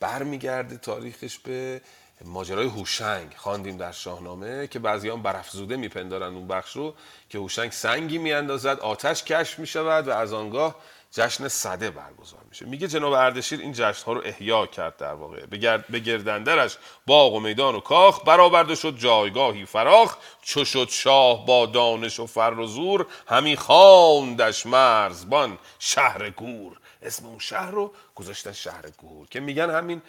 برمیگرده 0.00 0.76
تاریخش 0.76 1.38
به 1.38 1.80
ماجرای 2.24 2.66
هوشنگ 2.66 3.34
خواندیم 3.36 3.76
در 3.76 3.92
شاهنامه 3.92 4.66
که 4.66 4.78
بعضیان 4.78 5.22
برافزوده 5.22 5.76
میپندارن 5.76 6.34
اون 6.34 6.48
بخش 6.48 6.76
رو 6.76 6.94
که 7.28 7.38
هوشنگ 7.38 7.72
سنگی 7.72 8.18
میاندازد 8.18 8.80
آتش 8.80 9.24
کشف 9.24 9.58
می‌شود 9.58 10.08
و 10.08 10.10
از 10.10 10.32
آنگاه 10.32 10.76
جشن 11.12 11.48
صده 11.48 11.90
برگزار 11.90 12.40
میشه. 12.48 12.66
میگه 12.66 12.88
جناب 12.88 13.12
اردشیر 13.12 13.60
این 13.60 13.72
جشن 13.72 14.04
ها 14.06 14.12
رو 14.12 14.22
احیا 14.24 14.66
کرد 14.66 14.96
در 14.96 15.12
واقع. 15.14 15.46
به 15.46 15.56
گرد- 15.56 15.86
به 15.88 15.98
گردندرش 15.98 16.76
باغ 17.06 17.34
و 17.34 17.40
میدان 17.40 17.74
و 17.74 17.80
کاخ 17.80 18.24
برآورده 18.24 18.74
شد 18.74 18.96
جایگاهی 18.98 19.64
فراخ. 19.66 20.16
چو 20.42 20.64
شد 20.64 20.88
شاه 20.90 21.46
با 21.46 21.66
دانش 21.66 22.20
و 22.20 22.26
فر 22.26 22.58
و 22.58 22.66
زور 22.66 23.06
همی 23.28 23.56
خواندش 23.56 24.66
مرزبان 24.66 25.58
شهر 25.78 26.30
گور. 26.30 26.80
اسم 27.02 27.26
اون 27.26 27.38
شهر 27.38 27.70
رو 27.70 27.92
گذاشتن 28.14 28.52
شهر 28.52 28.90
گور. 28.98 29.28
که 29.28 29.40
میگن 29.40 29.70
همین 29.70 30.02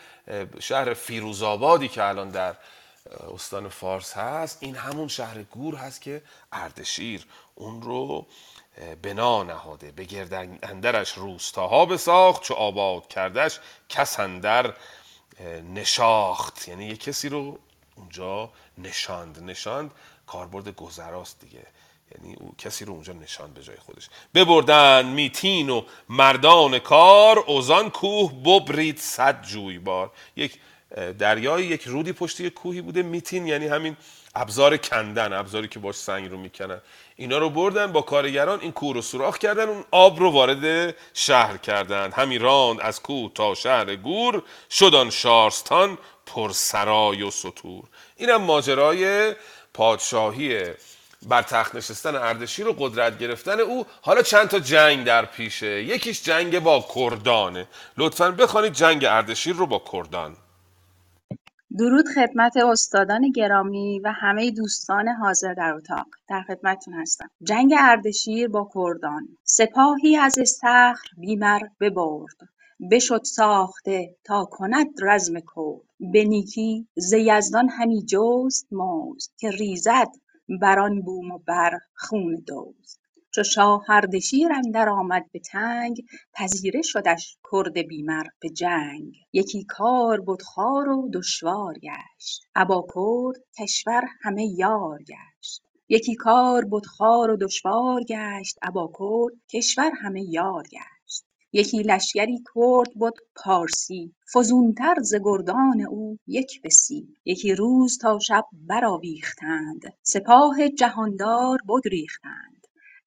شهر 0.60 0.94
فیروزآبادی 0.94 1.88
که 1.88 2.03
الان 2.03 2.30
در 2.30 2.56
استان 3.34 3.69
فارس 3.69 4.14
هست 4.14 4.57
این 4.61 4.76
همون 4.76 5.07
شهر 5.07 5.44
گور 5.44 5.76
هست 5.76 6.02
که 6.02 6.22
اردشیر 6.52 7.26
اون 7.56 7.82
رو 7.82 8.26
بنا 9.02 9.43
نهاده 9.43 9.91
به 9.91 10.03
گرد 10.03 10.34
اندرش 10.64 11.11
روستاها 11.11 11.85
بساخت 11.85 12.43
چو 12.43 12.53
آباد 12.53 13.07
کردش 13.07 13.60
کس 13.89 14.19
اندر 14.19 14.73
نشاخت. 15.73 16.68
یعنی 16.68 16.85
یه 16.85 16.98
کسی 16.98 17.30
رو 17.30 17.60
اونجا 17.95 18.52
نشاند. 18.77 19.43
نشاند 19.43 19.91
کاربرد 20.27 20.76
گذراست 20.76 21.39
دیگه. 21.39 21.65
یعنی 22.15 22.35
او 22.35 22.56
کسی 22.57 22.85
رو 22.85 22.93
اونجا 22.93 23.14
نشان 23.14 23.53
به 23.53 23.64
جای 23.64 23.77
خودش. 23.77 24.10
ببردن 24.34 25.06
میتین 25.06 25.69
و 25.69 25.81
مردان 26.10 26.80
کار 26.80 27.39
اوزان 27.39 27.89
کوه 27.89 28.34
ببرید 28.34 28.98
صد 28.98 29.41
جویبار. 29.41 30.11
یک 30.35 30.60
دریای 31.19 31.65
یک 31.65 31.84
رودی 31.84 32.14
پشت 32.14 32.39
یک 32.39 32.53
کوهی 32.53 32.81
بوده. 32.81 33.03
میتین 33.03 33.48
یعنی 33.48 33.68
همین 33.68 33.98
ابزار 34.36 34.78
کندن 34.78 35.34
ابزاری 35.34 35.68
که 35.68 35.80
باش 35.80 35.95
سنگ 35.95 36.32
رو 36.32 36.38
می‌کنن. 36.38 36.82
اینا 37.16 37.38
رو 37.38 37.49
بردن 37.49 37.91
با 37.91 38.02
کارگران 38.02 38.60
این 38.60 38.72
کوه 38.72 38.94
رو 38.95 39.02
سوراخ 39.02 39.38
کردن 39.38 39.70
اون 39.70 39.84
آب 39.91 40.20
رو 40.20 40.32
وارد 40.32 40.95
شهر 41.14 41.58
کردند 41.58 42.14
همی 42.14 42.38
راند 42.38 42.82
از 42.82 43.02
کوه 43.02 43.32
تا 43.34 43.56
شهر 43.56 43.95
گور 43.95 44.44
شدان 44.70 45.10
شارستان 45.10 45.98
پر 46.26 46.52
سرای 46.52 47.24
و 47.24 47.32
سطور. 47.32 47.84
اینم 48.18 48.41
ماجرای 48.41 49.36
پادشاهی 49.74 50.64
بر 51.22 51.41
تخت 51.41 51.76
نشستن 51.76 52.16
اردشیر 52.16 52.68
و 52.68 52.76
قدرت 52.80 53.20
گرفتن 53.20 53.60
او. 53.60 53.86
حالا 54.02 54.22
چند 54.22 54.48
تا 54.48 54.60
جنگ 54.60 55.06
در 55.06 55.26
پیشه. 55.26 55.84
یکیش 55.84 56.24
جنگ 56.24 56.60
با 56.60 56.86
کردانه. 56.95 57.68
لطفا 57.98 58.32
بخوانید 58.32 58.74
جنگ 58.74 59.06
اردشیر 59.06 59.56
رو 59.56 59.66
با 59.66 59.84
کردان. 59.91 60.38
درود 61.77 62.06
خدمت 62.15 62.57
استادان 62.57 63.31
گرامی 63.31 63.99
و 63.99 64.11
همه 64.11 64.52
دوستان 64.52 65.07
حاضر 65.07 65.53
در 65.53 65.73
اتاق. 65.73 66.07
در 66.30 66.41
خدمتتون 66.41 66.93
هستم. 66.93 67.30
جنگ 67.43 67.73
اردشیر 67.80 68.48
با 68.48 68.69
کردان. 68.76 69.27
سپاهی 69.43 70.18
از 70.18 70.39
استخر 70.39 71.10
بیمر 71.18 71.60
ببرد. 71.80 72.38
بشد 72.91 73.22
ساخته 73.23 74.15
تا 74.23 74.45
کند 74.45 74.88
رزم 75.02 75.34
کرد. 75.34 76.11
به 76.14 76.23
نیکی 76.23 76.88
ز 76.95 77.14
یزدان 77.14 77.69
همی 77.69 78.06
جست 78.06 78.68
مزد 78.72 79.31
که 79.38 79.49
ریزد 79.49 80.11
بر 80.61 80.89
بوم 81.06 81.31
و 81.31 81.39
بر 81.48 81.80
خون 81.95 82.43
دزد 82.48 83.01
چو 83.36 83.44
شاه 83.44 83.86
اردشیر 83.90 84.53
اندر 84.53 84.90
آمد 84.90 85.26
به 85.32 85.40
تنگ 85.40 86.03
پذیره 86.34 86.82
شدش 86.82 87.38
کرد 87.52 87.78
بیمر 87.78 88.24
به 88.40 88.49
جنگ. 88.49 89.14
یکی 89.34 89.64
کار 89.64 90.22
بد 90.22 90.41
خوار 90.41 90.90
و 90.90 91.10
دشوار 91.14 91.74
گشت. 91.74 92.44
ابا 92.56 92.88
کرد 92.95 93.44
کشور 93.60 94.02
همه 94.22 94.45
یار 94.45 94.99
گشت. 95.03 95.64
یکی 95.90 96.16
کار 96.16 96.66
بد 96.66 96.86
خوار 96.86 97.32
و 97.32 97.38
دشوار 97.38 98.03
گشت. 98.03 98.58
ابا 98.62 98.91
کرد 98.99 99.41
کشور 99.53 99.91
همه 100.02 100.24
یار 100.30 100.64
گشت. 100.64 101.26
یکی 101.53 101.84
لشکری 101.84 102.44
کرد 102.56 102.99
بد 103.02 103.14
پارسی. 103.36 104.16
فزونتر 104.34 104.95
ز 105.02 105.16
گردان 105.24 105.82
او 105.90 106.18
یک 106.28 106.62
به 106.62 106.70
سی 106.70 107.08
یکی 107.26 107.56
روز 107.56 107.98
تا 107.98 108.20
شب 108.20 108.45
برآویختند. 108.53 109.82
سپاه 110.03 110.70
جهاندار 110.70 111.58
بگریختند. 111.70 112.51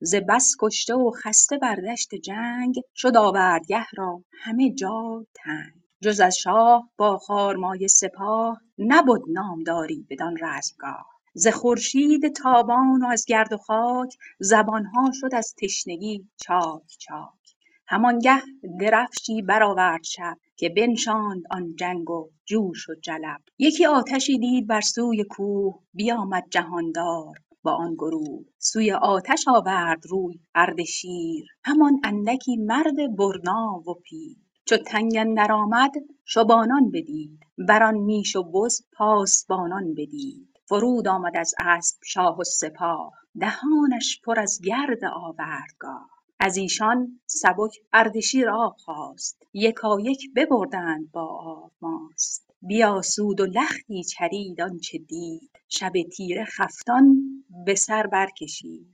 ز 0.06 0.14
بس 0.28 0.56
کشته 0.60 0.94
و 0.94 1.10
خسته 1.10 1.58
بر 1.58 1.74
دشت 1.74 2.14
جنگ 2.14 2.80
شد 2.96 3.16
آوردگه 3.16 3.86
را 3.96 4.22
همه 4.42 4.72
جای 4.72 5.26
تنگ. 5.34 5.72
جز 6.02 6.20
از 6.20 6.36
شاه 6.36 6.90
با 6.96 7.18
خارمایه 7.18 7.86
سپاه 7.86 8.60
نبد 8.78 9.20
نامداری 9.28 10.06
بدان 10.10 10.36
رزمگاه. 10.40 11.06
ز 11.34 11.48
خورشید 11.48 12.32
تابان 12.32 13.02
و 13.02 13.06
از 13.06 13.24
گرد 13.28 13.52
و 13.52 13.56
خاک 13.56 14.14
زبانها 14.40 15.10
شد 15.14 15.34
از 15.34 15.54
تشنگی 15.62 16.28
چاک 16.36 16.82
چاک. 16.98 17.56
همانگه 17.86 18.42
درفشی 18.80 19.42
برآورد 19.42 20.02
شب 20.04 20.36
که 20.56 20.68
بنشاند 20.68 21.42
آن 21.50 21.76
جنگ 21.76 22.10
و 22.10 22.30
جوش 22.44 22.88
و 22.88 22.94
جلب. 22.94 23.40
یکی 23.58 23.86
آتشی 23.86 24.38
دید 24.38 24.66
بر 24.66 24.80
سوی 24.80 25.24
کوه 25.24 25.74
بیامد 25.94 26.44
جهاندار. 26.50 27.34
با 27.64 27.72
آن 27.72 27.94
گروه. 27.94 28.44
سوی 28.58 28.92
آتش 28.92 29.44
آورد 29.48 30.06
روی 30.06 30.40
اردشیر 30.54 31.46
همان 31.64 32.00
اندکی 32.04 32.56
مرد 32.56 33.16
برنا 33.18 33.82
و 33.86 33.94
پیر. 33.94 34.36
چو 34.64 34.76
تنگ 34.76 35.16
اندر 35.16 35.52
آمد 35.52 35.92
شبانان 36.24 36.90
بدید. 36.90 37.40
بران 37.68 37.94
میش 37.94 38.36
و 38.36 38.42
بز 38.42 38.86
پاسبانان 38.96 39.94
بدید. 39.94 40.48
فرود 40.68 41.08
آمد 41.08 41.36
از 41.36 41.54
اسپ 41.58 41.96
شاه 42.04 42.38
و 42.38 42.44
سپاه. 42.44 43.12
دهانش 43.40 44.20
پر 44.24 44.40
از 44.40 44.60
گرد 44.64 45.04
آوردگاه. 45.04 46.08
از 46.40 46.56
ایشان 46.56 47.20
سبک 47.26 47.72
اردشیر 47.92 48.50
آب 48.50 48.76
خواست. 48.78 49.42
یکایک 49.52 50.20
ببردند 50.36 51.10
با 51.12 51.26
آب 51.26 51.72
ماست. 51.82 52.53
بیاسود 52.66 53.40
و 53.40 53.46
لختی 53.46 54.04
چرید 54.04 54.60
آنچه 54.60 54.98
دید. 54.98 55.50
شب 55.68 55.92
تیره 56.16 56.44
خفتان 56.44 57.24
به 57.66 57.74
سر 57.74 58.06
برکشید. 58.06 58.86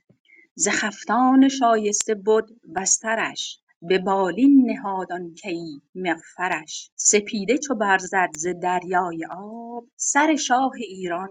ز 0.54 0.68
خفتان 0.68 1.48
شایسته 1.48 2.14
بد 2.14 2.44
بسترش 2.76 3.60
به 3.82 3.98
بالین 3.98 4.70
نهاد 4.70 5.12
آن 5.12 5.34
کیی 5.34 5.82
مغفرش. 5.94 6.90
سپیده 6.96 7.58
چو 7.58 7.74
برزد 7.74 8.30
ز 8.36 8.46
دریای 8.62 9.26
آب 9.30 9.84
سر 9.96 10.36
شاه 10.36 10.72
ایران 10.76 11.28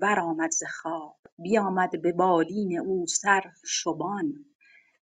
برآمد 0.00 0.50
ز 0.50 0.62
خواب. 0.64 1.16
بیامد 1.38 2.02
به 2.02 2.12
بالین 2.12 2.78
او 2.78 3.06
سرشبان 3.06 4.44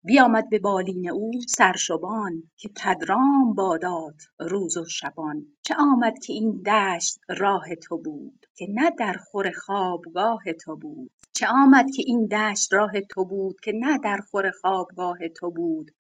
بیامد 0.05 0.51
به 0.51 0.59
بالین 0.59 1.10
او 1.10 1.31
سرشبان 1.48 2.43
که 2.56 2.68
پدرام 2.68 3.55
بادات 3.55 4.22
روز 4.39 4.77
و 4.77 4.85
شبان. 4.85 5.47
چه 5.62 5.74
آمد 5.78 6.18
که 6.18 6.32
این 6.32 6.62
دشت 6.62 7.20
راه 7.28 7.74
تو 7.74 7.98
بود 7.98 8.47
که 8.55 8.66
نه 8.70 8.90
در 8.98 9.12
خور 9.12 9.51
خوابگاه 9.51 10.52
تو 10.64 10.77
بود. 10.77 11.10
چه 11.32 11.47
آمد 11.47 11.90
که 11.90 12.02
این 12.06 12.27
دشت 12.27 12.72
راه 12.72 13.01
تو 13.01 13.24
بود 13.24 13.60
که 13.60 13.72
نه 13.74 13.98
در 13.98 14.16
خور 14.31 14.51
خوابگاه 14.51 15.28
تو 15.28 15.51
بود. 15.51 15.90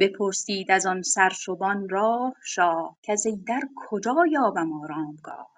بپرسید 0.00 0.70
از 0.70 0.86
آن 0.86 1.02
سرشبان 1.02 1.88
راه 1.88 2.34
شاه 2.44 2.96
کز 3.02 3.26
ایدر 3.26 3.60
کجا 3.76 4.16
یابم 4.30 4.72
آرامگاه؟ 4.72 5.50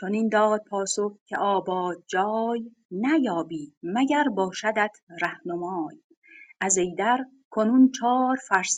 چنین 0.00 0.28
داد 0.28 0.64
پاسخ 0.70 1.18
که 1.26 1.36
آباد 1.36 2.02
جای 2.06 2.70
نیابی 2.90 3.72
مگر 3.82 4.24
باشدت 4.24 4.96
رهنمای. 5.22 5.96
از 6.60 6.78
ایدر 6.78 7.18
کنون 7.50 7.90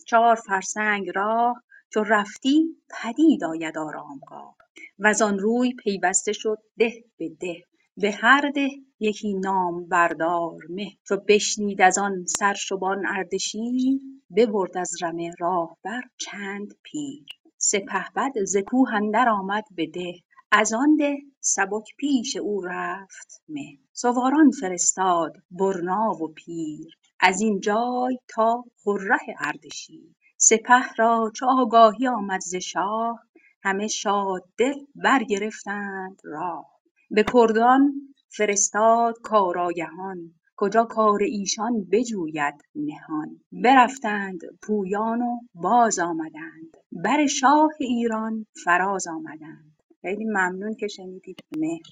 چار 0.07 0.37
فرسنگ 0.47 1.11
راه 1.15 1.63
چو 1.93 2.03
رفتی 2.03 2.77
پدید 2.91 3.45
آید 3.45 3.79
آرامگاه. 3.79 4.57
وزان 4.99 5.39
روی 5.39 5.73
پیوسته 5.75 6.33
شد 6.33 6.59
ده 6.79 6.93
به 7.19 7.29
ده 7.41 7.65
به 7.97 8.13
هر 8.13 8.51
ده 8.55 8.69
یکی 9.01 9.35
ناموردار 9.35 10.59
مه. 10.69 10.91
چو 11.09 11.17
بشنید 11.29 11.83
از 11.83 11.99
آن 11.99 12.25
سرشبان 12.27 13.07
اردشیر 13.07 14.01
ببرد 14.37 14.79
از 14.79 14.91
رمه 15.03 15.31
راهبر 15.39 16.03
چند 16.19 16.75
پیر. 16.83 17.25
سپهبد 17.59 18.33
ز 18.45 18.57
کوه 18.57 18.95
اندر 18.95 19.29
آمد 19.29 19.65
به 19.77 19.87
ده 19.87 20.13
از 20.53 20.73
آن 20.73 20.97
ده 20.97 21.17
سبک 21.41 21.85
پیش 21.99 22.37
او 22.37 22.61
رفت 22.61 23.43
مه. 23.49 23.79
سواران 23.93 24.51
فرستاد 24.61 25.33
برنا 25.51 26.11
و 26.11 26.29
پیر. 26.29 27.00
از 27.21 27.41
این 27.41 27.61
جای 27.61 28.19
تا 28.29 28.65
خره 28.85 29.19
اردشیر. 29.39 30.15
سپه 30.37 30.93
را 30.99 31.33
چو 31.37 31.47
آگاهی 31.49 32.09
آمد 32.09 32.41
ز 32.41 32.55
شاه 32.55 33.21
همه 33.63 33.87
شاددل 33.87 34.75
برگرفتند 34.95 36.21
راه. 36.25 36.67
به 37.11 37.25
کردان 37.33 37.93
فرستاد 38.29 39.15
کارآگهان 39.23 40.35
کجا 40.57 40.85
کار 40.85 41.23
ایشان 41.23 41.85
بجوید 41.93 42.55
نهان. 42.75 43.41
برفتند 43.53 44.41
پویان 44.63 45.23
و 45.23 45.39
باز 45.55 45.99
آمدند 45.99 46.77
بر 46.93 47.27
شاه 47.27 47.71
ایران 47.81 48.47
فراز 48.65 49.07
آمدند. 49.09 49.77
خیلی 50.03 50.25
ممنون 50.25 50.75
که 50.75 50.89
شنیدید. 50.89 51.41
مهر. 51.57 51.83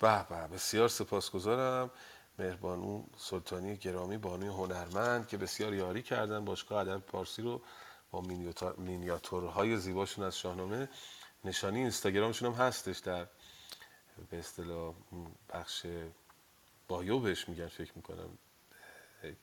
به 0.00 0.26
به 0.28 0.54
بسیار 0.54 0.88
سپاسگزارم. 0.88 1.90
مهربانو 2.40 3.02
سلطانی 3.16 3.76
گرامی 3.76 4.18
بانوی 4.18 4.48
هنرمند 4.48 5.28
که 5.28 5.36
بسیار 5.36 5.74
یاری 5.74 6.02
کردن 6.02 6.44
باشگاه 6.44 6.80
ادب 6.80 6.98
پارسی 6.98 7.42
رو 7.42 7.60
با 8.10 8.22
مینیاتورهای 8.78 9.76
زیباشون 9.76 10.24
از 10.24 10.38
شاهنامه 10.38 10.88
نشانی 11.44 11.78
اینستاگرامشون 11.78 12.52
هم 12.52 12.66
هستش 12.66 12.98
در 12.98 13.26
به 14.30 14.38
اصطلاح 14.38 14.94
بخش 15.54 15.86
بایو 16.88 17.18
بهش 17.18 17.48
میگن 17.48 17.66
فکر 17.66 17.92
می‌کنم. 17.96 18.38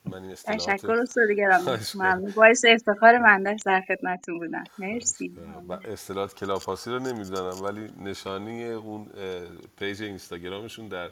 من 0.05 0.23
این 0.23 0.35
تشکر 0.35 0.91
استاد 0.91 1.31
گرامی. 1.37 1.65
ممنون. 1.95 2.31
باعث 2.31 2.65
افتخار 2.67 3.17
من 3.17 3.43
در 3.65 3.81
خدمتتون 3.87 4.39
بودم. 4.39 4.63
مرسی. 4.79 5.37
اصطلاحات 5.85 6.35
کلاپاسی 6.35 6.91
رو 6.91 6.99
نمی‌دونم 6.99 7.63
ولی 7.63 7.93
نشانی 8.03 8.65
اون 8.65 9.07
پیج 9.79 10.03
اینستاگرامشون 10.03 10.87
در 10.87 11.09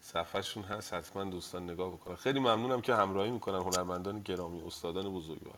صفحهشون 0.00 0.62
هست 0.62 0.94
حتما 0.94 1.24
دوستان 1.24 1.70
نگاه 1.70 1.90
بکنن. 1.90 2.16
خیلی 2.16 2.38
ممنونم 2.38 2.80
که 2.80 2.94
همراهی 2.94 3.30
می‌کنن 3.30 3.58
هنرمندان 3.58 4.20
گرامی 4.20 4.62
استادان 4.62 5.14
بزرگوار. 5.14 5.56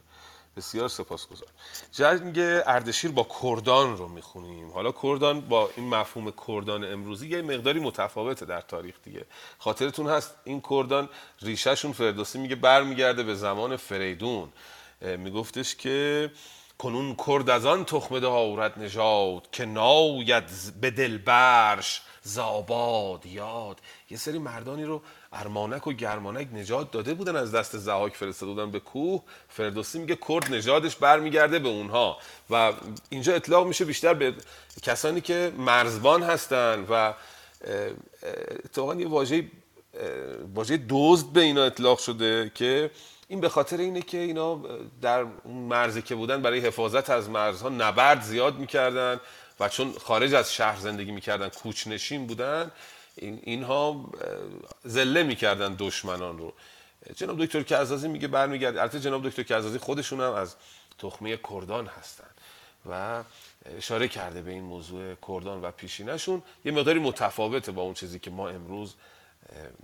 بسیار 0.57 0.89
سپاسگزار 0.89 1.49
جنگ 1.93 2.39
اردشیر 2.67 3.11
با 3.11 3.27
کردان 3.43 3.97
رو 3.97 4.09
می‌خونیم. 4.09 4.71
حالا 4.71 4.93
کردان 5.03 5.41
با 5.41 5.71
این 5.77 5.89
مفهوم 5.89 6.33
کردان 6.49 6.93
امروزی 6.93 7.29
یه 7.29 7.43
مقداری 7.43 7.81
متفاوته 7.81 8.47
در 8.47 8.61
تاریخ 8.61 8.95
دیگه. 9.05 9.27
خاطرتون 9.59 10.07
هست 10.07 10.35
این 10.45 10.63
کردان 10.71 11.09
ریشهشون 11.43 11.93
فردوسی 11.93 12.39
میگه 12.39 12.57
برمیگرده 12.57 13.23
به 13.23 13.35
زمان 13.35 13.77
فریدون. 13.77 14.53
میگفتش 15.01 15.77
که 15.77 16.31
کنون 16.79 17.17
کرد 17.27 17.51
از 17.51 17.67
آن 17.67 17.85
تخم 17.85 18.19
دارد 18.19 18.79
نژاد 18.79 19.51
که 19.53 19.65
ناید 19.65 20.45
به 20.81 20.91
دلبرش. 20.91 22.03
زاباد 22.23 23.27
یاد. 23.27 23.81
یه 24.11 24.17
سری 24.17 24.39
مردانی 24.39 24.85
رو 24.85 25.03
ارمانک 25.33 25.87
و 25.87 25.93
گرمانک 25.93 26.49
نجات 26.55 26.91
داده 26.91 27.15
بودن 27.15 27.37
از 27.37 27.53
دست 27.53 27.79
زهاک 27.79 28.17
فرستاده 28.17 28.53
بودن 28.53 28.71
به 28.71 28.81
کوه. 28.81 29.23
فردوسی 29.49 29.99
میگه 29.99 30.19
کرد 30.29 30.55
نژادش 30.55 30.97
برمیگرده 30.97 31.59
به 31.59 31.69
اونها. 31.69 32.19
و 32.51 32.73
اینجا 33.11 33.35
اطلاق 33.35 33.67
میشه 33.67 33.85
بیشتر 33.85 34.15
به 34.15 34.35
کسانی 34.83 35.21
که 35.21 35.53
مرزبان 35.59 36.23
هستن 36.23 36.87
و 36.91 37.15
اتفاقا 38.65 38.95
یه 38.95 39.09
واژه 39.09 39.45
واژه 40.55 40.81
دزد 40.89 41.27
به 41.27 41.41
اینا 41.41 41.65
اطلاق 41.65 41.99
شده 41.99 42.53
که 42.55 42.91
این 43.29 43.41
به 43.41 43.49
خاطر 43.49 43.77
اینه 43.77 44.03
که 44.03 44.19
اینا 44.19 44.61
در 45.03 45.21
اون 45.45 45.57
مرزی 45.57 46.03
که 46.03 46.15
بودن 46.15 46.43
برای 46.43 46.61
حفاظت 46.61 47.11
از 47.11 47.31
مرزها 47.31 47.69
نبرد 47.69 48.23
زیاد 48.23 48.59
می‌کردن. 48.59 49.21
و 49.61 49.69
چون 49.69 49.93
خارج 49.93 50.35
از 50.35 50.55
شهر 50.55 50.81
زندگی 50.81 51.11
می‌کردن 51.11 51.49
کوچنشین 51.49 52.27
بودن 52.27 52.71
اینها 53.17 54.11
زله 54.85 55.23
می‌کردن 55.23 55.77
دشمنان 55.79 56.39
رو. 56.39 56.53
جناب 57.17 57.45
دکتر 57.45 57.63
کعزازی 57.63 58.09
میگه 58.09 58.29
برمیگرد. 58.29 58.77
البته 58.77 59.01
جناب 59.01 59.29
دکتر 59.29 59.43
کعزازی 59.43 59.79
خودشون 59.79 60.21
هم 60.21 60.33
از 60.33 60.55
تخمه 60.99 61.37
کردان 61.37 61.87
هستن 61.87 62.31
و 62.91 63.23
اشاره 63.77 64.09
کرده 64.09 64.43
به 64.43 64.51
این 64.51 64.63
موضوع 64.63 65.15
کردان 65.29 65.63
و 65.63 65.71
پیشینشون 65.71 66.43
یه 66.65 66.73
مقداری 66.73 66.99
متفاوته 66.99 67.73
با 67.73 67.83
اون 67.83 67.95
چیزی 67.95 68.19
که 68.19 68.31
ما 68.31 68.49
امروز 68.49 68.95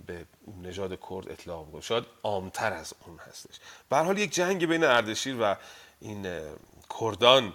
به 0.05 0.25
نژاد 0.63 0.99
کرد 1.09 1.31
اطلاق 1.31 1.65
می‌کنیم. 1.65 1.81
شاید 1.81 2.05
عامتر 2.23 2.73
از 2.73 2.93
اون 3.05 3.17
هستش. 3.17 3.55
به 3.89 3.97
حال 3.97 4.17
یک 4.17 4.33
جنگ 4.33 4.65
بین 4.65 4.83
اردشیر 4.83 5.35
و 5.41 5.55
این 6.01 6.27
کردان 6.99 7.53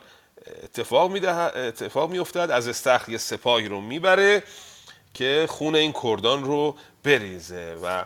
اتفاق 0.62 1.11
میده 1.11 1.32
اتفاق 1.35 2.11
میافتد 2.11 2.51
از 2.51 2.69
استخر 2.69 3.12
یه 3.12 3.19
سپاهی 3.19 3.69
رو 3.69 3.81
می‌بره 3.81 4.43
که 5.15 5.47
خون 5.48 5.74
این 5.74 5.93
کردان 6.02 6.44
رو 6.44 6.77
بریزه 7.05 7.77
و 7.82 8.05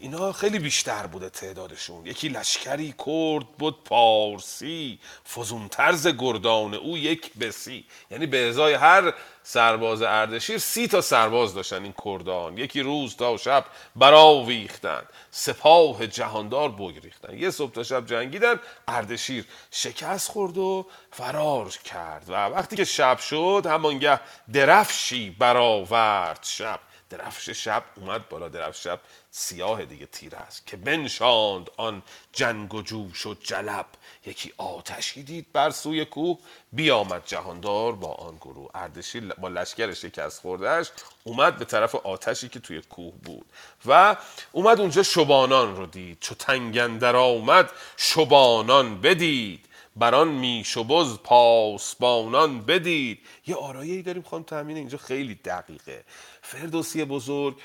اینا 0.00 0.32
خیلی 0.32 0.58
بیشتر 0.58 1.06
بوده 1.06 1.30
تعدادشون. 1.30 2.06
یکی 2.06 2.28
لشکری 2.28 2.94
کرد 3.06 3.46
بود 3.58 3.84
پارسی 3.84 4.98
فزون 5.34 5.68
طرز 5.68 6.06
گردان 6.06 6.74
او 6.74 6.98
یک 6.98 7.32
بسی. 7.40 7.84
یعنی 8.10 8.26
به 8.26 8.48
ازای 8.48 8.74
هر 8.74 9.14
سرباز 9.42 10.02
اردشیر 10.02 10.58
سی 10.58 10.88
تا 10.88 11.00
سرباز 11.00 11.54
داشتن 11.54 11.82
این 11.82 11.94
کردان. 12.04 12.58
یکی 12.58 12.80
روز 12.80 13.16
تا 13.16 13.36
شب 13.36 13.64
براویختن 13.96 15.02
سپاه 15.30 16.06
جهاندار 16.06 16.68
بگریختن. 16.68 17.38
یه 17.38 17.50
صبح 17.50 17.72
تا 17.72 17.82
شب 17.82 18.06
جنگیدن 18.06 18.60
اردشیر 18.88 19.44
شکست 19.70 20.30
خورد 20.30 20.58
و 20.58 20.86
فرار 21.12 21.68
کرد. 21.84 22.24
و 22.28 22.32
وقتی 22.32 22.76
که 22.76 22.84
شب 22.84 23.18
شد 23.18 23.66
همانگه 23.66 24.20
درفشی 24.52 25.30
برآورد 25.30 26.40
شب. 26.42 26.80
درفش 27.10 27.50
شب 27.50 27.84
اومد 27.96 28.28
بالا 28.28 28.48
درفش 28.48 28.84
شب 28.84 29.00
سیاه 29.30 29.84
دیگه 29.84 30.06
تیر 30.06 30.36
است 30.36 30.66
که 30.66 30.76
بنشاند 30.76 31.70
آن 31.76 32.02
جنگ 32.32 32.74
و 32.74 32.82
جوش 32.82 33.26
و 33.26 33.34
جلب. 33.34 33.86
یکی 34.26 34.52
آتشی 34.56 35.22
دید 35.22 35.46
بر 35.52 35.70
سوی 35.70 36.04
کوه 36.04 36.38
بیامد 36.72 37.22
جهاندار 37.26 37.92
با 37.92 38.12
آن 38.12 38.36
گروه. 38.36 38.70
اردشیر 38.74 39.34
با 39.34 39.48
لشکر 39.48 39.92
شکست 39.92 40.40
خوردهش 40.40 40.90
اومد 41.24 41.56
به 41.56 41.64
طرف 41.64 41.94
آتشی 41.94 42.48
که 42.48 42.60
توی 42.60 42.80
کوه 42.80 43.14
بود 43.24 43.46
و 43.86 44.16
اومد 44.52 44.80
اونجا 44.80 45.02
شبانان 45.02 45.76
رو 45.76 45.86
دید. 45.86 46.18
چو 46.20 46.34
تنگندر 46.34 47.16
آمد 47.16 47.70
شبانان 47.96 49.00
بدید. 49.00 49.64
بران 49.96 50.28
میش 50.28 50.76
و 50.76 50.84
بز 50.84 51.18
پاسبانان 51.18 52.60
بدید. 52.60 53.18
یه 53.46 53.56
آرایه 53.56 54.02
داریم 54.02 54.22
خانم 54.22 54.44
تامین 54.44 54.76
اینجا 54.76 54.98
خیلی 54.98 55.34
دقیقه. 55.34 56.04
فردوسی 56.48 57.04
بزرگ 57.04 57.60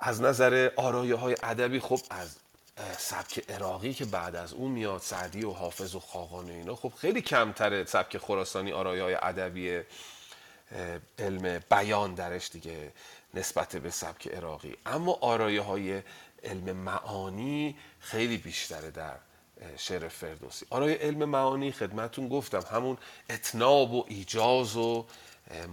از 0.00 0.22
نظر 0.22 0.70
آرایه 0.76 1.14
های 1.14 1.36
ادبی 1.42 1.80
خب 1.80 2.00
از 2.10 2.36
سبک 2.98 3.50
عراقی 3.50 3.94
که 3.94 4.04
بعد 4.04 4.36
از 4.36 4.52
اون 4.52 4.70
میاد 4.70 5.00
سعدی 5.00 5.44
و 5.44 5.50
حافظ 5.50 5.94
و 5.94 6.00
خاقان 6.00 6.44
و 6.44 6.52
اینا 6.52 6.74
خب 6.74 6.92
خیلی 6.96 7.20
کمتره 7.22 7.84
سبک 7.84 8.18
خراسانی 8.18 8.72
آرایه 8.72 9.02
های 9.02 9.14
ادبی 9.22 9.80
علم 11.18 11.60
بیان 11.70 12.14
درش 12.14 12.50
دیگه 12.50 12.92
نسبت 13.34 13.76
به 13.76 13.90
سبک 13.90 14.28
عراقی. 14.28 14.76
اما 14.86 15.18
آرایه 15.20 15.60
های 15.60 16.02
علم 16.44 16.76
معانی 16.76 17.76
خیلی 18.00 18.36
بیشتره 18.36 18.90
در 18.90 19.16
شعر 19.76 20.08
فردوسی. 20.08 20.66
آرای 20.70 20.94
علم 20.94 21.24
معانی 21.24 21.72
خدمتون 21.72 22.28
گفتم 22.28 22.62
همون 22.70 22.98
اتناب 23.30 23.92
و 23.92 24.04
ایجاز 24.08 24.76
و 24.76 25.06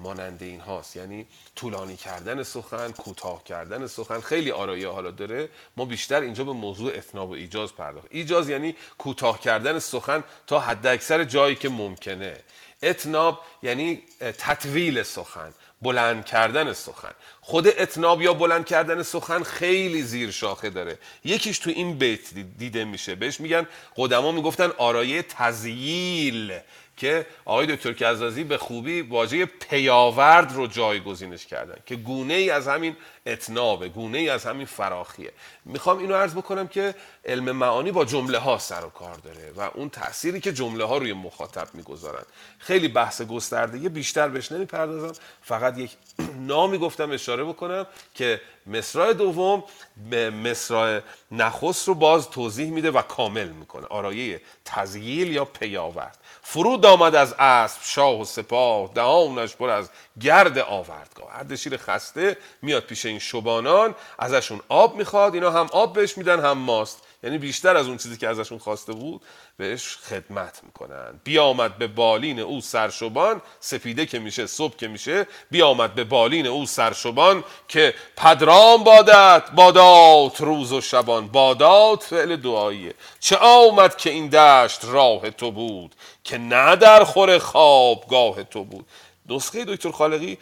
مانند 0.04 0.44
این 0.44 0.60
هاست. 0.60 0.96
یعنی 0.96 1.28
طولانی 1.56 1.98
کردن 1.98 2.44
سخن 2.44 2.92
کوتاه 2.92 3.44
کردن 3.44 3.88
سخن 3.88 4.20
خیلی 4.20 4.52
آرایه 4.52 4.90
حالا 4.90 5.12
داره. 5.12 5.50
ما 5.78 5.86
بیشتر 5.86 6.22
اینجا 6.22 6.44
به 6.44 6.54
موضوع 6.54 6.92
اتناب 6.96 7.30
و 7.30 7.34
ایجاز 7.34 7.76
پرداخت. 7.76 8.08
ایجاز 8.10 8.50
یعنی 8.50 8.76
کوتاه 8.98 9.42
کردن 9.42 9.80
سخن 9.80 10.24
تا 10.48 10.60
حد 10.60 10.88
اکثر 10.88 11.24
جایی 11.24 11.56
که 11.56 11.70
ممکنه. 11.70 12.38
اتناب 12.84 13.40
یعنی 13.64 14.04
تطویل 14.20 15.04
سخن 15.04 15.54
بلند 15.82 16.26
کردن 16.26 16.74
سخن. 16.74 17.12
خود 17.42 17.68
اتناب 17.68 18.22
یا 18.22 18.34
بلند 18.34 18.66
کردن 18.66 19.04
سخن 19.04 19.44
خیلی 19.44 20.02
زیر 20.02 20.32
شاخه 20.32 20.70
داره. 20.70 20.98
یکیش 21.26 21.60
تو 21.60 21.70
این 21.70 21.98
بیت 21.98 22.34
دید- 22.34 22.58
دیده 22.58 22.86
میشه. 22.86 23.16
بهش 23.16 23.40
میگن 23.40 23.68
قدما 23.96 24.32
می‌گفتن 24.32 24.72
آرایه 24.78 25.22
تزییل. 25.22 26.60
که 27.00 27.26
آقای 27.46 27.76
دکتر 27.76 27.94
کزازی 27.94 28.44
به 28.44 28.58
خوبی 28.58 29.02
واژه 29.02 29.46
پیاورد 29.46 30.54
رو 30.54 30.68
جایگزینش 30.68 31.46
کردن 31.46 31.78
که 31.86 31.96
گونه 31.96 32.34
ای 32.34 32.50
از 32.50 32.68
همین 32.68 32.96
اتنابه 33.26 33.90
گونه 33.90 34.18
ای 34.18 34.30
از 34.30 34.46
همین 34.46 34.66
فراخیه. 34.66 35.32
می‌خوام 35.66 35.98
اینو 35.98 36.16
عرض 36.16 36.36
بکنم 36.36 36.68
که 36.68 36.96
علم 37.26 37.52
معانی 37.52 37.92
با 37.92 38.06
جمله 38.06 38.38
ها 38.38 38.58
سر 38.58 38.86
و 38.86 38.90
کار 38.90 39.16
داره 39.16 39.54
و 39.56 39.62
اون 39.74 39.90
تأثیری 39.90 40.40
که 40.40 40.54
جمله 40.54 40.84
ها 40.84 40.98
روی 40.98 41.14
مخاطب 41.14 41.68
می‌گذارن. 41.74 42.24
خیلی 42.58 42.88
بحث 42.88 43.22
گسترده 43.22 43.90
بیشتر 43.90 44.28
بهش 44.28 44.52
نمی‌پردازم. 44.52 45.22
فقط 45.42 45.78
یک 45.78 45.92
نامی 46.48 46.78
گفتم 46.78 47.12
اشاره 47.12 47.44
بکنم 47.44 47.88
که 48.16 48.42
مصرع 48.68 49.14
دوم 49.14 49.64
به 50.10 50.30
مصرع 50.30 51.02
نخست 51.32 51.88
رو 51.88 51.94
باز 51.94 52.30
توضیح 52.30 52.72
میده 52.72 52.92
و 52.92 53.02
کامل 53.02 53.50
می‌کنه. 53.50 53.86
آرایه 53.86 54.42
تزییل 54.66 55.32
یا 55.32 55.46
پیاورد. 55.46 56.18
فرود 56.42 56.86
آمد 56.86 57.16
از 57.16 57.36
اسب 57.40 57.80
شاه 57.84 58.22
و 58.22 58.26
سپاه 58.26 58.92
دهانش 58.94 59.56
پر 59.56 59.70
از 59.70 59.90
گرد 60.22 60.58
آوردگاه. 60.58 61.30
اردشیر 61.32 61.78
خسته 61.78 62.38
میاد 62.62 62.84
پیش 62.84 63.06
این 63.10 63.20
شبانان 63.20 63.96
ازشون 64.20 64.60
آب 64.70 64.96
می‌خواد 64.96 65.34
اینا 65.34 65.52
هم 65.52 65.68
آب 65.72 65.94
بهش 65.94 66.18
میدن 66.18 66.40
هم 66.40 66.58
ماست. 66.58 67.04
یعنی 67.24 67.38
بیشتر 67.38 67.78
از 67.78 67.88
اون 67.88 67.98
چیزی 67.98 68.18
که 68.18 68.28
ازشون 68.28 68.58
خواسته 68.58 68.94
بود 68.94 69.22
بهش 69.58 69.98
خدمت 69.98 70.60
می‌کنن. 70.64 71.20
بیامد 71.24 71.78
به 71.78 71.88
بالین 71.88 72.40
او 72.40 72.62
سرشبان 72.62 73.42
سپیده 73.60 74.06
که 74.06 74.20
میشه 74.20 74.48
صبح 74.48 74.76
که 74.76 74.88
میشه 74.88 75.28
بیامد 75.52 75.96
به 75.96 76.04
بالین 76.04 76.48
او 76.48 76.66
سرشبان 76.66 77.44
که 77.68 77.94
پدرام 78.18 78.84
بادت 78.84 79.44
بادات 79.56 80.42
روز 80.42 80.74
و 80.74 80.82
شبان 80.82 81.28
بادات 81.28 82.04
فعل 82.04 82.36
دعاییه 82.36 82.94
چه 83.20 83.36
آمد 83.36 83.98
که 83.98 84.10
این 84.10 84.28
دشت 84.28 84.86
راه 84.86 85.30
تو 85.30 85.52
بود 85.52 85.96
که 86.24 86.38
نه 86.38 86.76
در 86.76 87.04
خور 87.04 87.38
خوابگاه 87.38 88.44
تو 88.44 88.64
بود. 88.64 88.86
نسخه 89.30 89.66
دکتر 89.66 89.92
خالقی 89.92 90.38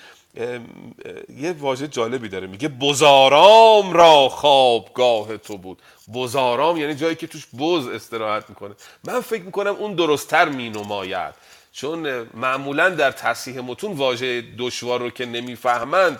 یه 1.37 1.51
واژه 1.59 1.87
جالبی 1.87 2.29
داره. 2.29 2.47
میگه 2.47 2.67
بزارام 2.67 3.93
را 3.93 4.29
خوابگاه 4.29 5.37
تو 5.37 5.57
بود. 5.57 5.81
بزارام 6.13 6.77
یعنی 6.77 6.95
جایی 6.95 7.15
که 7.15 7.27
توش 7.27 7.47
بز 7.59 7.87
استراحت 7.87 8.49
می‌کنه. 8.49 8.75
من 9.03 9.21
فکر 9.21 9.43
می‌کنم 9.43 9.75
اون 9.75 9.93
درستتر 9.93 10.49
مینماید. 10.49 11.33
چون 11.71 12.27
معمولا 12.33 12.89
در 12.89 13.11
تصحیح 13.11 13.59
متون 13.59 13.91
واژه 13.91 14.43
دشوار 14.57 14.99
رو 14.99 15.09
که 15.09 15.25
نمی‌فهمند 15.25 16.19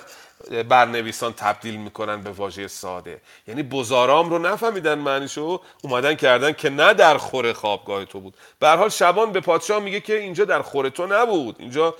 برنویسان 0.69 1.34
تبدیل 1.34 1.77
می‌کنن 1.77 2.22
به 2.22 2.30
واژه 2.30 2.68
ساده. 2.68 3.22
یعنی 3.48 3.64
بزارام 3.64 4.30
رو 4.30 4.39
نفهمیدن 4.39 4.99
معنیشو 4.99 5.61
اومدن 5.84 6.14
کردن 6.14 6.53
که 6.53 6.69
نه 6.69 6.94
در 6.94 7.18
خور 7.18 7.53
خوابگاه 7.53 8.06
تو 8.06 8.19
بود. 8.19 8.34
به 8.60 8.69
حال 8.69 8.89
شبان 8.89 9.31
به 9.31 9.39
پادشاه 9.39 9.80
میگه 9.80 9.99
که 9.99 10.19
اینجا 10.19 10.45
در 10.45 10.61
خور 10.61 10.89
تو 10.89 11.07
نبود. 11.07 11.56
اینجا 11.60 11.95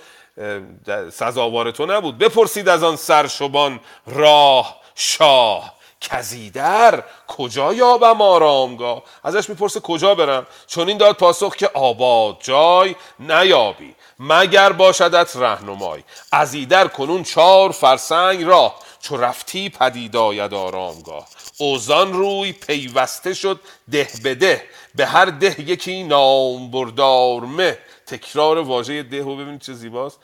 سزاوار 1.12 1.70
تو 1.70 1.86
نبود. 1.86 2.18
بپرسید 2.18 2.68
از 2.68 2.82
آن 2.82 2.96
سرشبان 2.96 3.80
راه 4.06 4.80
شاه 4.94 5.78
کزیدر 6.00 7.02
کجا 7.28 7.74
یابم 7.74 8.22
آرامگاه؟ 8.22 9.02
ازش 9.24 9.48
می‌پرسه 9.48 9.80
کجا 9.80 10.14
برم؟ 10.14 10.46
چون 10.66 10.88
این 10.88 10.98
داد 10.98 11.16
پاسخ 11.16 11.56
که 11.56 11.70
آباد 11.74 12.36
جای 12.40 12.96
نیابی. 13.18 13.94
مگر 14.18 14.72
باشدت 14.72 15.36
رهنمای؟ 15.36 16.04
از 16.32 16.54
ایدر 16.54 16.88
کنون 16.88 17.22
چار 17.22 17.72
فرسنگ 17.72 18.44
راه 18.44 18.74
چو 19.00 19.16
رفتی 19.16 19.68
پدید 19.68 20.16
آید 20.16 20.54
آرامگاه. 20.54 21.26
اوزان 21.58 22.12
روی 22.12 22.52
پیوسته 22.52 23.34
شد 23.34 23.60
ده 23.90 24.08
به 24.22 24.34
ده. 24.34 24.64
به 24.94 25.06
هر 25.06 25.26
ده 25.26 25.60
یکی 25.70 26.04
نام 26.04 26.70
بردار 26.70 27.40
مه. 27.40 27.78
تکرار 28.06 28.58
واژه 28.58 29.02
ده 29.02 29.24
و 29.24 29.36
ببینید 29.36 29.60
چه 29.60 29.74
زیباست. 29.74 30.18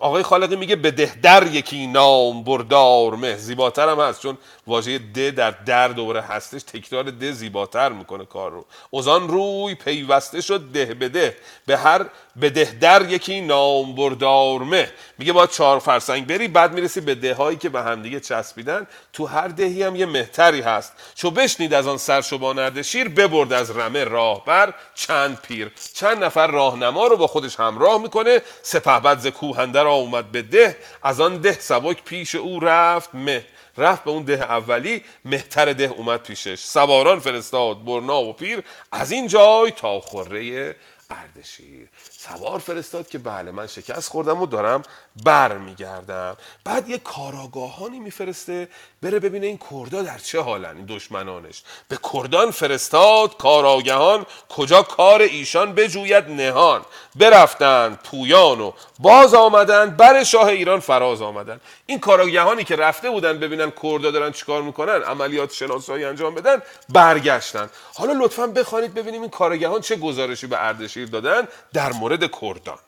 آقای 0.00 0.22
خالقی 0.22 0.56
میگه 0.56 0.76
به 0.76 0.90
دهدر 0.90 1.46
یکی 1.46 1.86
نام 1.86 2.44
بردار 2.44 3.14
مه. 3.14 3.36
زیباتر 3.36 3.88
هم 3.88 4.00
هست 4.00 4.20
چون 4.20 4.38
واژه 4.66 4.98
ده 4.98 5.30
در 5.30 5.50
در 5.50 5.88
دوباره 5.88 6.20
هستش 6.20 6.62
تکرار 6.62 7.04
ده 7.04 7.32
زیباتر 7.32 7.88
می‌کنه 7.92 8.24
کار 8.24 8.50
رو. 8.50 8.66
اوزان 8.90 9.28
روی 9.28 9.74
پیوسته 9.74 10.40
شد 10.40 10.60
ده 10.72 10.84
به 10.84 11.08
ده. 11.08 11.36
به 11.66 11.76
هر 11.76 12.06
به 12.36 12.50
دهدر 12.50 13.10
یکی 13.10 13.40
نام 13.40 13.94
بردار 13.94 14.58
مه. 14.58 14.92
میگه 15.18 15.32
باید 15.32 15.50
چهار 15.50 15.78
فرسنگ 15.78 16.26
بری 16.26 16.48
بعد 16.48 16.72
می‌رسی 16.72 17.00
به 17.00 17.14
ده 17.14 17.34
هایی 17.34 17.56
که 17.56 17.68
به 17.68 17.82
همدیگه 17.82 18.20
چسبیدن. 18.20 18.86
تو 19.12 19.26
هر 19.26 19.48
دهی 19.48 19.82
هم 19.82 19.96
یه 19.96 20.06
مهتری 20.06 20.60
هست. 20.60 20.92
چو 21.14 21.30
بشنید 21.30 21.74
از 21.74 21.86
آن 21.86 21.96
سرشبان 21.96 22.58
اردشیر 22.58 23.08
ببرد 23.08 23.52
از 23.52 23.76
رمه 23.76 24.04
راهبر 24.04 24.74
چند 24.94 25.38
پیر. 25.40 25.72
چند 25.94 26.24
نفر 26.24 26.46
راهنما 26.46 27.06
رو 27.06 27.16
با 27.16 27.26
خودش 27.26 27.60
همراه 27.60 28.02
می‌کنه 28.02 28.42
سپهبد 28.62 29.15
ز 29.18 29.26
کوهندر 29.26 29.86
آمد 29.86 30.32
به 30.32 30.42
ده 30.42 30.76
از 31.02 31.20
آن 31.20 31.38
ده 31.38 31.60
سبک 31.60 32.04
پیش 32.04 32.34
او 32.34 32.60
رفت 32.60 33.14
مه. 33.14 33.44
رفت 33.78 34.04
به 34.04 34.10
اون 34.10 34.22
ده 34.22 34.42
اولی 34.42 35.04
مهتر 35.24 35.72
ده 35.72 35.84
اومد 35.84 36.22
پیشش. 36.22 36.60
سواران 36.60 37.20
فرستاد 37.20 37.84
برنا 37.84 38.22
و 38.22 38.32
پیر 38.32 38.62
از 38.92 39.12
این 39.12 39.26
جای 39.26 39.70
تا 39.70 40.00
خوره 40.00 40.76
اردشیر. 41.10 41.88
سوار 42.10 42.58
فرستاد 42.58 43.08
که 43.08 43.18
بله 43.18 43.50
من 43.50 43.66
شکست 43.66 44.10
خوردم 44.10 44.42
و 44.42 44.46
دارم 44.46 44.82
بر 45.24 45.58
میگردم 45.58 46.36
بعد 46.64 46.88
یه 46.88 46.98
کاراگاهانی 46.98 47.98
میفرسته 47.98 48.68
بره 49.02 49.18
ببینه 49.18 49.46
این 49.46 49.58
کردا 49.70 50.02
در 50.02 50.18
چه 50.18 50.40
حالن 50.40 50.76
این 50.76 50.86
دشمنانش. 50.86 51.62
به 51.88 51.98
کردان 52.12 52.50
فرستاد 52.50 53.36
کاراگهان 53.36 54.26
کجا 54.48 54.82
کار 54.82 55.22
ایشان 55.22 55.72
بجوید 55.74 56.28
نهان. 56.28 56.84
برفتند 57.14 57.98
پویان 57.98 58.60
و 58.60 58.72
باز 58.98 59.34
آمدند 59.34 59.96
بر 59.96 60.24
شاه 60.24 60.46
ایران 60.46 60.80
فراز 60.80 61.22
آمدن. 61.22 61.60
این 61.86 61.98
کاراگهانی 61.98 62.64
که 62.64 62.76
رفته 62.76 63.10
بودن 63.10 63.38
ببینن 63.38 63.72
کردا 63.82 64.10
دارن 64.10 64.32
چیکار 64.32 64.62
می‌کنن 64.62 65.02
عملیات 65.02 65.52
شناسایی 65.52 66.04
انجام 66.04 66.34
بدن 66.34 66.62
برگشتن. 66.88 67.70
حالا 67.94 68.12
لطفا 68.12 68.46
بخوانید 68.46 68.94
ببینیم 68.94 69.20
این 69.20 69.30
کارگهان 69.30 69.80
چه 69.80 69.96
گزارشی 69.96 70.46
به 70.46 70.66
اردشیر 70.66 71.08
دادن 71.08 71.48
در 71.72 71.92
مورد 71.92 72.30
کردان. 72.40 72.78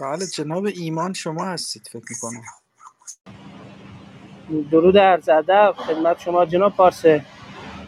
بله 0.00 0.26
جناب 0.26 0.66
ایمان 0.66 1.12
شما 1.12 1.44
هستید 1.44 1.88
فکر 1.92 2.04
می‌کنم. 2.10 2.42
درود 4.70 4.98
عرض 4.98 5.28
ادب 5.28 5.74
خدمت 5.78 6.20
شما 6.20 6.46
جناب 6.46 6.76
پارسه 6.76 7.24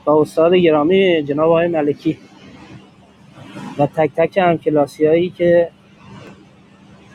با 0.05 0.22
استاد 0.22 0.55
گرامی 0.55 1.22
جناب 1.22 1.48
آقای 1.51 1.68
ملکی. 1.68 2.18
و 3.78 3.86
تک 3.86 4.10
تک 4.16 4.38
هم 4.38 4.59
کلاسی 4.59 5.06
هایی 5.06 5.30
که 5.30 5.70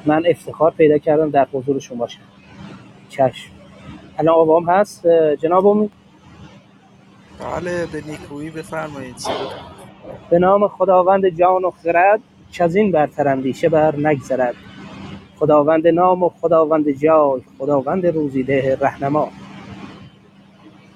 من 0.06 0.24
افتخار 0.26 0.72
پیدا 0.72 0.98
کردم 0.98 1.30
در 1.30 1.48
حضور 1.54 1.80
شما 1.80 1.98
باشم. 1.98 2.22
چشم. 3.10 3.52
الان 4.18 4.36
آوام 4.36 4.70
هست؟ 4.70 5.08
جناب 5.42 5.68
امید؟ 5.68 5.92
بله 7.40 7.86
به 7.86 8.02
نیکویی 8.08 8.50
بفرمایید. 8.50 9.16
به 10.30 10.40
نام 10.40 10.68
خداوند 10.68 11.30
جان 11.30 11.66
و 11.66 11.72
خرد 11.72 12.20
که 12.52 12.64
از 12.64 12.76
این 12.76 12.92
برتر 12.92 13.28
اندیشه 13.28 13.70
بر 13.70 13.96
نگذرد. 13.96 14.56
خداوند 15.40 15.88
نام 15.88 16.24
و 16.24 16.30
خداوند 16.30 16.92
جای 16.92 17.42
خداوند 17.60 18.08
روزیده 18.08 18.78
رهنما. 18.82 19.30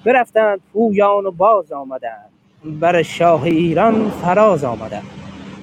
برفتند 0.04 0.60
پویان 0.72 1.26
و 1.26 1.30
باز 1.30 1.72
آمدند. 1.72 2.30
بر 2.64 3.02
شاه 3.02 3.42
ایران 3.44 4.10
فراز 4.10 4.64
آمدند. 4.64 5.06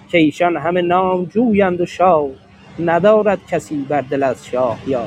که 0.09 0.17
ایشان 0.17 0.57
همه 0.57 0.81
نام 0.81 1.25
جویند 1.25 1.81
و 1.81 1.85
شاه 1.85 2.29
ندارد 2.79 3.45
کسی 3.47 3.85
بر 3.89 4.01
دل 4.01 4.23
از 4.23 4.45
شاه 4.47 4.79
یا 4.87 5.05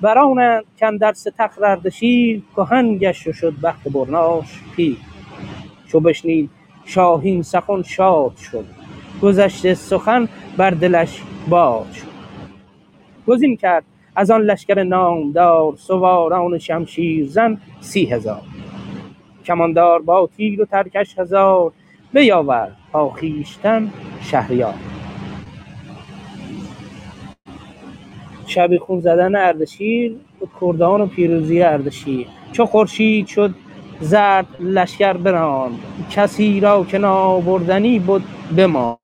برانند 0.00 0.64
کاندر 0.80 1.12
ستخر 1.12 1.64
اردشیر 1.64 2.42
کهن 2.56 2.96
گشت 2.98 3.32
شد 3.32 3.54
بخت 3.62 3.88
برناش 3.88 4.60
پیر. 4.76 4.96
چو 5.88 6.00
بشنید 6.00 6.50
شاهین 6.84 7.42
سخن 7.42 7.82
شاد 7.82 8.36
شد 8.36 8.66
گذشته 9.22 9.74
سخن 9.74 10.28
بر 10.56 10.70
دلش 10.70 11.22
باد 11.48 11.92
شد. 11.92 12.06
گزین 13.26 13.56
کرد 13.56 13.84
از 14.16 14.30
آن 14.30 14.40
لشکر 14.40 14.82
نامدار 14.82 15.76
سواران 15.76 16.58
شمشیر 16.58 17.26
زن 17.26 17.60
سی 17.80 18.04
هزار. 18.06 18.42
کماندار 19.44 20.02
با 20.02 20.30
تیر 20.36 20.62
و 20.62 20.64
ترکش 20.64 21.18
هزار 21.18 21.72
بیاورد 22.12 22.76
با 22.92 23.10
خویشتن 23.10 23.90
شهریار. 24.22 24.74
شبیخون 28.54 29.00
زدن 29.00 29.36
اردشیر 29.36 30.16
به 30.40 30.46
کردان 30.60 31.00
و 31.00 31.06
پیروزی 31.06 31.62
اردشیر. 31.62 32.28
چو 32.52 32.66
خورشید 32.66 33.26
شد 33.26 33.54
زرد 34.00 34.46
لشکر 34.60 35.12
براند 35.12 35.80
کسی 36.10 36.60
را 36.60 36.84
که 36.84 36.98
نابردنی 36.98 37.98
بود 37.98 38.24
بماند. 38.56 38.98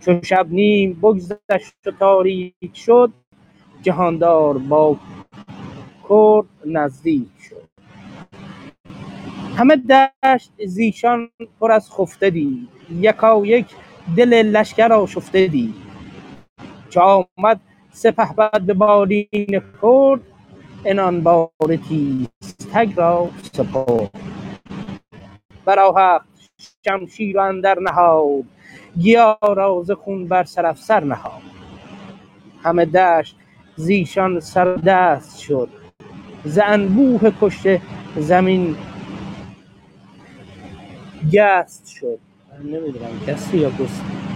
چو 0.00 0.20
شب 0.22 0.46
نیم 0.50 0.94
بگذشت 1.02 1.86
و 1.86 1.90
تاریک 2.00 2.54
شد 2.74 3.12
جهاندار 3.82 4.58
با 4.58 4.96
کرد 6.08 6.46
نزدیک 6.66 7.28
شد. 7.50 7.68
همه 9.56 9.76
دشت 9.76 10.52
زیشان 10.66 11.30
پر 11.60 11.72
از 11.72 11.90
خفته 11.92 12.30
دید 12.30 12.68
یکایک 13.00 13.66
دل 14.16 14.34
لشکر 14.34 14.92
آشفته 14.92 15.46
دید. 15.48 15.74
چو 16.90 17.00
آمد 17.00 17.60
سپهبد 17.92 18.60
به 18.62 18.74
بالین 18.74 19.62
کرد 19.82 20.20
عنان 20.86 21.20
بار 21.20 21.76
تیزتگ 21.88 22.92
را 22.96 23.28
سپرد. 23.52 24.10
برآهخت 25.64 26.26
شمشیر 26.84 27.38
و 27.38 27.40
اندر 27.40 27.78
نهاد 27.80 28.44
گیا 29.00 29.38
را 29.42 29.82
ز 29.84 29.90
خون 29.90 30.28
بر 30.28 30.44
سر 30.44 31.04
نهاد. 31.04 31.42
همه 32.62 32.84
دشت 32.84 33.36
زیشان 33.76 34.40
سر 34.40 34.74
دست 34.74 35.38
شد. 35.38 35.68
ز 36.44 36.58
انبوه 36.64 37.32
کشته 37.40 37.82
زمین 38.16 38.76
گست 41.32 41.88
شد. 41.88 42.18
نمی‌دونم 42.64 43.20
گستی 43.28 43.58
یا 43.58 43.70
گستی؟ 43.70 44.29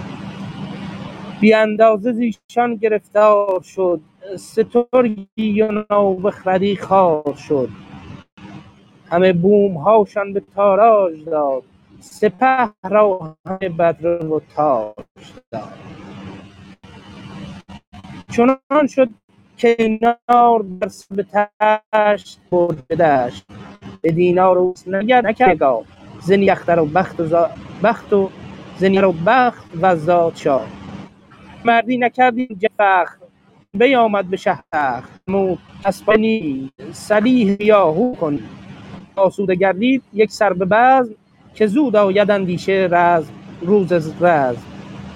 بی 1.40 1.54
اندازه 1.54 2.12
زیشان 2.12 2.74
گرفتار 2.76 3.62
شد. 3.62 4.00
سترگی 4.36 5.62
و 5.62 5.84
نابخردی 5.90 6.76
خوار 6.76 7.34
شد. 7.48 7.68
همه 9.10 9.32
بوم 9.32 9.76
هاشان 9.76 10.32
به 10.32 10.42
تاراج 10.54 11.24
داد. 11.24 11.62
سپه 12.00 12.70
را 12.82 13.36
همه 13.46 13.68
بدره 13.68 14.26
و 14.26 14.40
تاج 14.56 14.94
داد. 15.52 15.72
چنان 18.32 18.86
شد 18.86 19.08
که 19.56 19.76
اینار 19.78 20.64
در 20.80 20.88
سر 20.88 21.24
تشت 21.92 22.40
برد 22.50 22.86
به 22.86 22.96
دشت. 22.96 23.46
به 24.02 24.12
دینار 24.12 24.58
و 24.58 24.74
نگر 24.86 25.26
نکرد. 25.26 25.50
نگاه. 25.50 25.84
زنی 26.22 26.50
اختر 26.50 26.78
و 26.78 26.86
بخت 26.86 27.20
و. 27.20 27.46
بخت 27.82 28.12
و 28.12 28.30
زنی 28.78 28.98
و 28.98 29.12
بخت 29.26 29.64
و 29.80 29.96
زاد 29.96 30.36
شاه 30.36 30.83
مردی 31.64 31.98
نکردی 31.98 32.46
جفخ 32.46 33.16
بیامد 33.74 34.30
به 34.30 34.36
شهر. 34.36 35.02
مو 35.28 35.56
اسپانی 35.84 36.72
سلیح 36.92 37.56
یاهو 37.62 38.14
کن 38.14 38.40
آسوده 39.16 39.54
گردید 39.54 40.02
یک 40.12 40.30
سر 40.30 40.52
به 40.52 40.64
بزم 40.64 41.14
که 41.54 41.66
زود 41.66 41.96
آید 41.96 42.30
اندیشه 42.30 42.88
رزم 42.90 43.32
روز 43.60 43.92
رزم. 44.22 44.62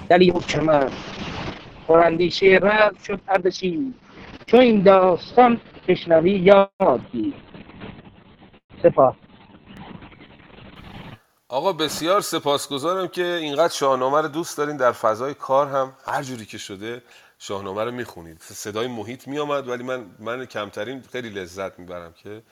دلی 0.09 0.31
و 0.31 0.39
کمر 0.39 0.89
پر 1.87 1.99
اندیشه 1.99 2.59
رزم 2.61 2.97
شد 3.03 3.21
اردشیر 3.27 3.79
چو 4.45 4.57
این 4.57 4.83
داستان 4.83 5.61
بشنوی 5.87 6.31
یاد 6.31 7.01
گیر. 7.11 7.33
آقا 11.51 11.73
بسیار 11.73 12.21
سپاسگزارم 12.21 13.07
که 13.07 13.25
اینقدر 13.25 13.73
شاهنامه 13.73 14.21
رو 14.21 14.27
دوست 14.27 14.57
دارین. 14.57 14.77
در 14.77 14.91
فضای 14.91 15.33
کار 15.33 15.67
هم 15.67 15.93
هر 16.05 16.23
جوری 16.23 16.45
که 16.45 16.57
شده 16.57 17.03
شاهنامه 17.39 17.83
رو 17.83 17.91
می‌خونید. 17.91 18.41
صدای 18.41 18.87
محیط 18.87 19.27
میامد 19.27 19.67
ولی 19.67 19.83
من 19.83 20.05
من 20.19 20.45
کمترین 20.45 21.03
خیلی 21.11 21.29
لذت 21.29 21.79
می‌برم 21.79 22.13
که 22.13 22.43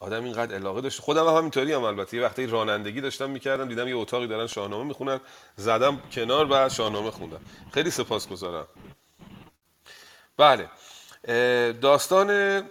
آدم 0.00 0.24
اینقدر 0.24 0.54
علاقه 0.54 0.80
داشت. 0.80 1.00
خودم 1.00 1.26
هم 1.26 1.34
همینطوری 1.34 1.72
هم 1.72 1.84
البته. 1.84 2.16
یه 2.16 2.22
وقتی 2.22 2.46
رانندگی 2.46 3.00
داشتم 3.00 3.30
می‌کردم 3.30 3.68
دیدم 3.68 3.88
یه 3.88 3.96
اتاقی 3.96 4.26
دارن 4.26 4.46
شاهنامه 4.46 4.84
می‌خونن. 4.84 5.20
زدم 5.56 6.02
کنار 6.12 6.46
و 6.50 6.68
شاهنامه 6.68 7.10
خوندم. 7.10 7.40
خیلی 7.72 7.90
سپاسگزارم. 7.90 8.66
بله. 10.36 10.70
داستان 11.72 12.62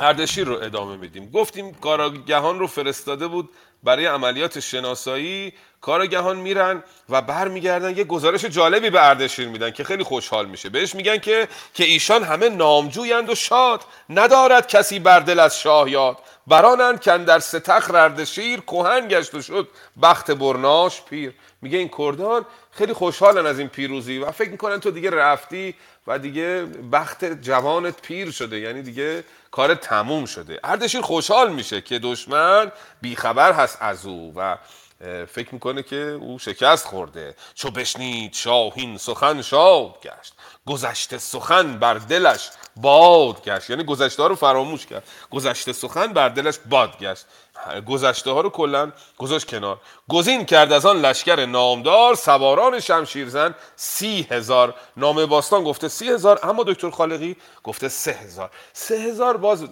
اردشیر 0.00 0.46
رو 0.46 0.54
ادامه 0.54 0.96
میدیم. 0.96 1.30
گفتیم 1.30 1.74
کاراگهان 1.74 2.58
رو 2.58 2.66
فرستاده 2.66 3.26
بود 3.26 3.50
برای 3.82 4.06
عملیات 4.06 4.60
شناسایی 4.60 5.52
کاراگهان 5.80 6.36
میرن 6.36 6.82
و 7.08 7.22
برمیگردن 7.22 7.96
یه 7.96 8.04
گزارش 8.04 8.44
جالبی 8.44 8.90
به 8.90 9.06
اردشیر 9.06 9.48
میدن 9.48 9.70
که 9.70 9.84
خیلی 9.84 10.04
خوشحال 10.04 10.46
میشه. 10.46 10.68
بهش 10.68 10.94
میگن 10.94 11.18
که 11.18 11.48
که 11.74 11.84
ایشان 11.84 12.22
همه 12.24 12.48
نامجویند 12.48 13.30
و 13.30 13.34
شاد. 13.34 13.84
ندارد 14.10 14.68
کسی 14.68 14.98
بر 14.98 15.20
دل 15.20 15.40
از 15.40 15.60
شاه 15.60 15.90
یاد. 15.90 16.18
برانند 16.46 17.00
که 17.00 17.18
در 17.18 17.38
ستخر 17.38 17.96
اردشیر 17.96 18.60
کهن 18.60 19.08
گشت 19.08 19.34
و 19.34 19.42
شد 19.42 19.68
بخت 20.02 20.30
برناش 20.30 21.02
پیر. 21.02 21.34
میگه 21.62 21.78
این 21.78 21.90
کردان 21.98 22.46
خیلی 22.70 22.92
خوشحالن 22.92 23.46
از 23.46 23.58
این 23.58 23.68
پیروزی 23.68 24.18
و 24.18 24.30
فکر 24.30 24.50
می‌کنن 24.50 24.80
تو 24.80 24.90
دیگه 24.90 25.10
رفتی 25.10 25.74
و 26.08 26.18
دیگه 26.18 26.66
بخت 26.92 27.24
جوانت 27.24 28.02
پیر 28.02 28.30
شده 28.30 28.58
یعنی 28.58 28.82
دیگه 28.82 29.24
کار 29.50 29.74
تموم 29.74 30.26
شده. 30.26 30.60
اردشیر 30.64 31.00
خوشحال 31.00 31.52
میشه 31.52 31.80
که 31.80 31.98
دشمن 31.98 32.72
بیخبر 33.00 33.52
هست 33.52 33.78
از 33.80 34.06
او 34.06 34.32
و 34.36 34.56
فکر 35.26 35.48
می‌کنه 35.52 35.82
که 35.82 35.96
او 35.96 36.38
شکست 36.38 36.86
خورده. 36.86 37.34
چو 37.54 37.70
بشنید 37.70 38.34
شاهین 38.34 38.98
سخن 38.98 39.42
شاد 39.42 39.94
گشت 40.02 40.32
گذشته 40.66 41.18
سخن 41.18 41.78
بر 41.78 41.94
دلش 41.94 42.50
باد 42.76 43.44
گشت. 43.44 43.70
یعنی 43.70 43.84
گذشته 43.84 44.28
رو 44.28 44.34
فراموش 44.34 44.86
کرد. 44.86 45.08
گذشته 45.30 45.72
سخن 45.72 46.06
بر 46.06 46.28
دلش 46.28 46.58
باد 46.68 46.98
گشت. 46.98 47.26
گذشته 47.86 48.30
ها 48.30 48.40
رو 48.40 48.50
کلا 48.50 48.92
گذاشت 49.18 49.50
کنار. 49.50 49.80
گزین 50.08 50.44
کرد 50.44 50.72
از 50.72 50.86
آن 50.86 51.00
لشکر 51.00 51.46
نامدار 51.46 52.14
سواران 52.14 52.80
شمشیرزن 52.80 53.54
سی 53.76 54.26
هزار. 54.30 54.74
نامه 54.96 55.26
باستان 55.26 55.64
گفته 55.64 55.88
سی 55.88 56.08
هزار 56.08 56.40
اما 56.42 56.62
دکتر 56.62 56.90
خالقی 56.90 57.36
گفته 57.64 57.88
سه 57.88 58.12
هزار. 58.12 58.50
سه 58.72 58.94
هزار 58.94 59.36
باز 59.36 59.64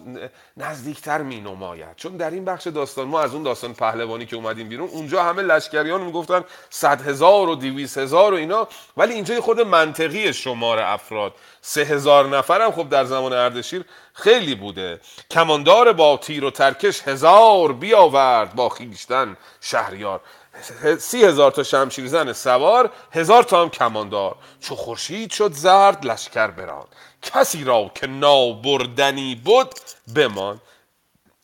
نزدیکتر 0.56 1.22
می 1.22 1.40
نماید 1.40 1.96
چون 1.96 2.16
در 2.16 2.30
این 2.30 2.44
بخش 2.44 2.66
داستان 2.66 3.08
ما 3.08 3.20
از 3.20 3.34
اون 3.34 3.42
داستان 3.42 3.74
پهلوانی 3.74 4.26
که 4.26 4.36
اومدیم 4.36 4.68
بیرون 4.68 4.88
اونجا 4.88 5.22
همه 5.22 5.42
لشکریان 5.42 6.00
می‌گفتن 6.00 6.44
صد 6.70 7.08
هزار 7.08 7.48
و 7.48 7.54
دیویس 7.54 7.98
هزار 7.98 8.34
و 8.34 8.36
اینا. 8.36 8.68
ولی 8.96 9.14
اینجا 9.14 9.40
خود 9.40 9.60
منطقی 9.60 10.32
شمار 10.32 10.78
افراد. 10.78 11.34
سه 11.60 11.82
هزار 11.82 12.28
نفرم 12.28 12.72
خب 12.72 12.88
در 12.88 13.04
زمان 13.04 13.32
اردشیر 13.32 13.84
خیلی 14.16 14.54
بوده. 14.54 15.00
کماندار 15.30 15.92
با 15.92 16.16
تیر 16.16 16.44
و 16.44 16.50
ترکش 16.50 17.02
هزار 17.02 17.72
بیاورد 17.72 18.54
با 18.54 18.68
خیشتن 18.68 19.36
شهریار. 19.60 20.20
سی 20.98 21.24
هزار 21.24 21.50
تا 21.50 21.62
شمشیر 21.62 22.06
زن 22.06 22.32
سوار 22.32 22.90
هزار 23.12 23.42
تا 23.42 23.62
هم 23.62 23.70
کماندار. 23.70 24.36
چو 24.60 24.74
خورشید 24.74 25.30
شد 25.30 25.52
زرد 25.52 26.06
لشکر 26.06 26.46
بران 26.46 26.86
کسی 27.22 27.64
را 27.64 27.90
که 27.94 28.06
نابردنی 28.06 29.34
بود 29.34 29.74
بمان 30.16 30.60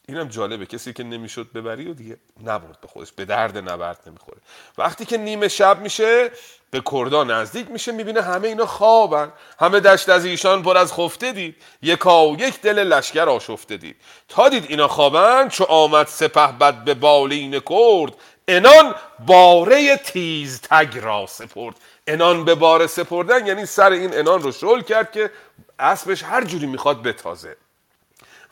اینم 0.08 0.28
جالبه 0.28 0.66
کسی 0.66 0.92
که 0.92 1.04
نمی‌شد 1.04 1.52
ببری 1.52 1.90
و 1.90 1.94
دیگه 1.94 2.16
نبرد 2.42 2.80
به 2.80 2.88
خودش. 2.88 3.12
به 3.12 3.24
درد 3.24 3.58
نبرد 3.58 4.00
نمی‌خوره. 4.06 4.38
وقتی 4.78 5.04
که 5.04 5.16
نیمه 5.16 5.48
شب 5.48 5.80
میشه 5.80 6.30
به 6.72 6.82
کردا 6.92 7.24
نزدیک 7.24 7.70
میشه 7.70 7.92
می‌بینه 7.92 8.22
همه 8.22 8.48
اینا 8.48 8.66
خوابن. 8.66 9.32
همه 9.60 9.80
دشت 9.80 10.08
از 10.08 10.24
ایشان 10.24 10.62
پر 10.62 10.76
از 10.76 10.92
خفته 10.92 11.32
دید. 11.32 11.56
یکا 11.82 12.28
و 12.28 12.40
یک 12.40 12.60
دل 12.60 12.78
لشکر 12.78 13.28
آشفته 13.28 13.76
دید. 13.76 13.96
تا 14.28 14.48
دید 14.48 14.66
اینا 14.68 14.88
خوابن 14.88 15.48
چو 15.48 15.64
آمد 15.64 16.06
سپه 16.06 16.46
بد 16.46 16.84
به 16.84 16.94
بالین 16.94 17.60
کرد 17.60 18.14
انان 18.48 18.94
باره 19.26 19.96
تیز 19.96 20.60
تگ 20.60 20.98
را 20.98 21.26
سپرد. 21.26 21.74
انان 22.06 22.44
به 22.44 22.54
باره 22.54 22.86
سپردن 22.86 23.46
یعنی 23.46 23.66
سر 23.66 23.90
این 23.92 24.18
انان 24.18 24.42
رو 24.42 24.52
شل 24.52 24.80
کرد 24.80 25.12
که 25.12 25.30
اسبش 25.78 26.22
هر 26.22 26.44
جوری 26.44 26.66
می‌خواد 26.66 27.02
بتازه. 27.02 27.56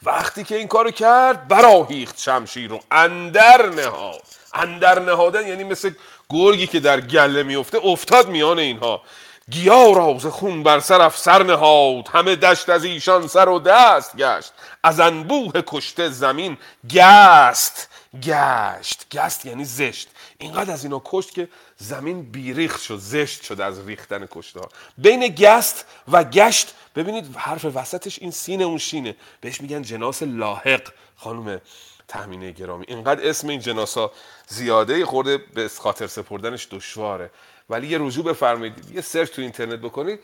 وقتی 0.02 0.44
که 0.44 0.56
این 0.56 0.68
کارو 0.68 0.90
کرد 0.90 1.48
براهیخت 1.48 2.18
شمشیر 2.18 2.70
رو 2.70 2.80
اندر 2.90 3.66
نهاد. 3.66 4.22
اندر 4.55 4.98
نهادن 4.98 5.47
یعنی 5.48 5.64
مثل 5.64 5.90
گرگی 6.31 6.66
که 6.66 6.81
در 6.81 7.01
گله 7.01 7.43
میفته 7.43 7.78
افتاد 7.85 8.28
میان 8.28 8.59
اینها. 8.59 9.02
گیا 9.51 9.93
راز 9.93 10.27
خون 10.27 10.62
بر 10.62 10.81
سر 10.81 11.01
افسر 11.01 11.43
نهاد. 11.43 12.09
همه 12.09 12.36
دشت 12.36 12.69
از 12.69 12.85
ایشان 12.85 13.27
سر 13.27 13.48
و 13.48 13.59
دست 13.59 14.16
گشت. 14.16 14.52
از 14.82 15.01
انبوه 15.01 15.62
کشته 15.66 16.09
زمین 16.09 16.59
گست. 16.94 17.89
گشت. 18.23 19.07
گست 19.12 19.47
یعنی 19.47 19.65
زشت. 19.65 20.09
اینقدر 20.39 20.73
از 20.73 20.85
اینا 20.85 21.02
کشت 21.05 21.35
که 21.35 21.48
زمین 21.77 22.23
بیریخت 22.23 22.82
شد 22.82 22.98
زشت 22.98 23.43
شد 23.43 23.61
از 23.61 23.86
ریختن 23.86 24.28
کشته 24.31 24.61
بین 24.98 25.28
گست 25.28 25.85
و 26.12 26.24
گشت 26.24 26.74
ببینید 26.97 27.36
حرف 27.36 27.65
وسطش 27.65 28.19
این 28.19 28.31
سین 28.31 28.62
اون 28.62 28.78
شینه. 28.78 29.16
بهش 29.40 29.61
میگن 29.61 29.82
جناس 29.82 30.23
لاحق 30.23 30.82
خانم 31.16 31.61
تهمینه 32.11 32.53
گرامی. 32.53 32.85
اینقدر 32.89 33.28
اسم 33.28 33.49
این 33.49 33.61
جناسا 33.61 34.12
زیاده 34.49 35.07
خورده 35.07 35.39
به 35.39 35.69
خاطر 35.69 36.07
سپردنش 36.07 36.69
دشواره. 36.70 37.31
ولی 37.70 37.87
یه 37.87 37.99
رجوع 38.01 38.24
بفرمایید. 38.24 38.91
یه 38.95 39.01
سرچ 39.01 39.31
تو 39.31 39.43
اینترنت 39.43 39.78
بکنید. 39.78 40.20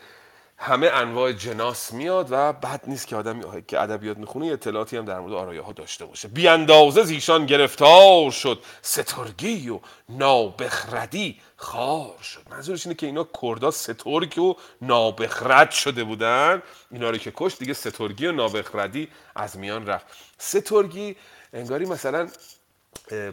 همه 0.58 0.86
انواع 0.86 1.32
جناس 1.32 1.92
میاد 1.92 2.28
و 2.30 2.52
بد 2.52 2.80
نیست 2.86 3.06
که 3.06 3.16
آدمی 3.16 3.42
که 3.68 3.80
ادبیات 3.80 4.16
می‌خونه 4.16 4.46
اطلاعاتی 4.46 4.96
هم 4.96 5.04
در 5.04 5.20
مورد 5.20 5.32
آرایه 5.32 5.60
ها 5.60 5.72
داشته 5.72 6.04
باشه. 6.06 6.28
بی 6.28 6.48
اندازه 6.48 7.02
زیشان 7.02 7.46
گرفتار 7.46 8.30
شد. 8.30 8.62
سترگی 8.82 9.68
و 9.68 9.80
نابخردی 10.08 11.40
خار 11.56 12.18
شد. 12.22 12.42
منظورش 12.50 12.86
اینه 12.86 12.94
که 12.94 13.06
اینا 13.06 13.28
کردا 13.42 13.70
سترگ 13.70 14.38
و 14.38 14.54
نابخرد 14.82 15.70
شده 15.70 16.04
بودن. 16.04 16.62
اینا 16.90 17.10
رو 17.10 17.16
که 17.16 17.32
کشت 17.36 17.58
دیگه 17.58 17.72
سترگی 17.72 18.26
و 18.26 18.32
نابخردی 18.32 19.08
از 19.36 19.58
میان 19.58 19.86
رفت. 19.86 20.06
سترگی 20.38 21.16
انگاری 21.56 21.86
مثلا 21.86 22.28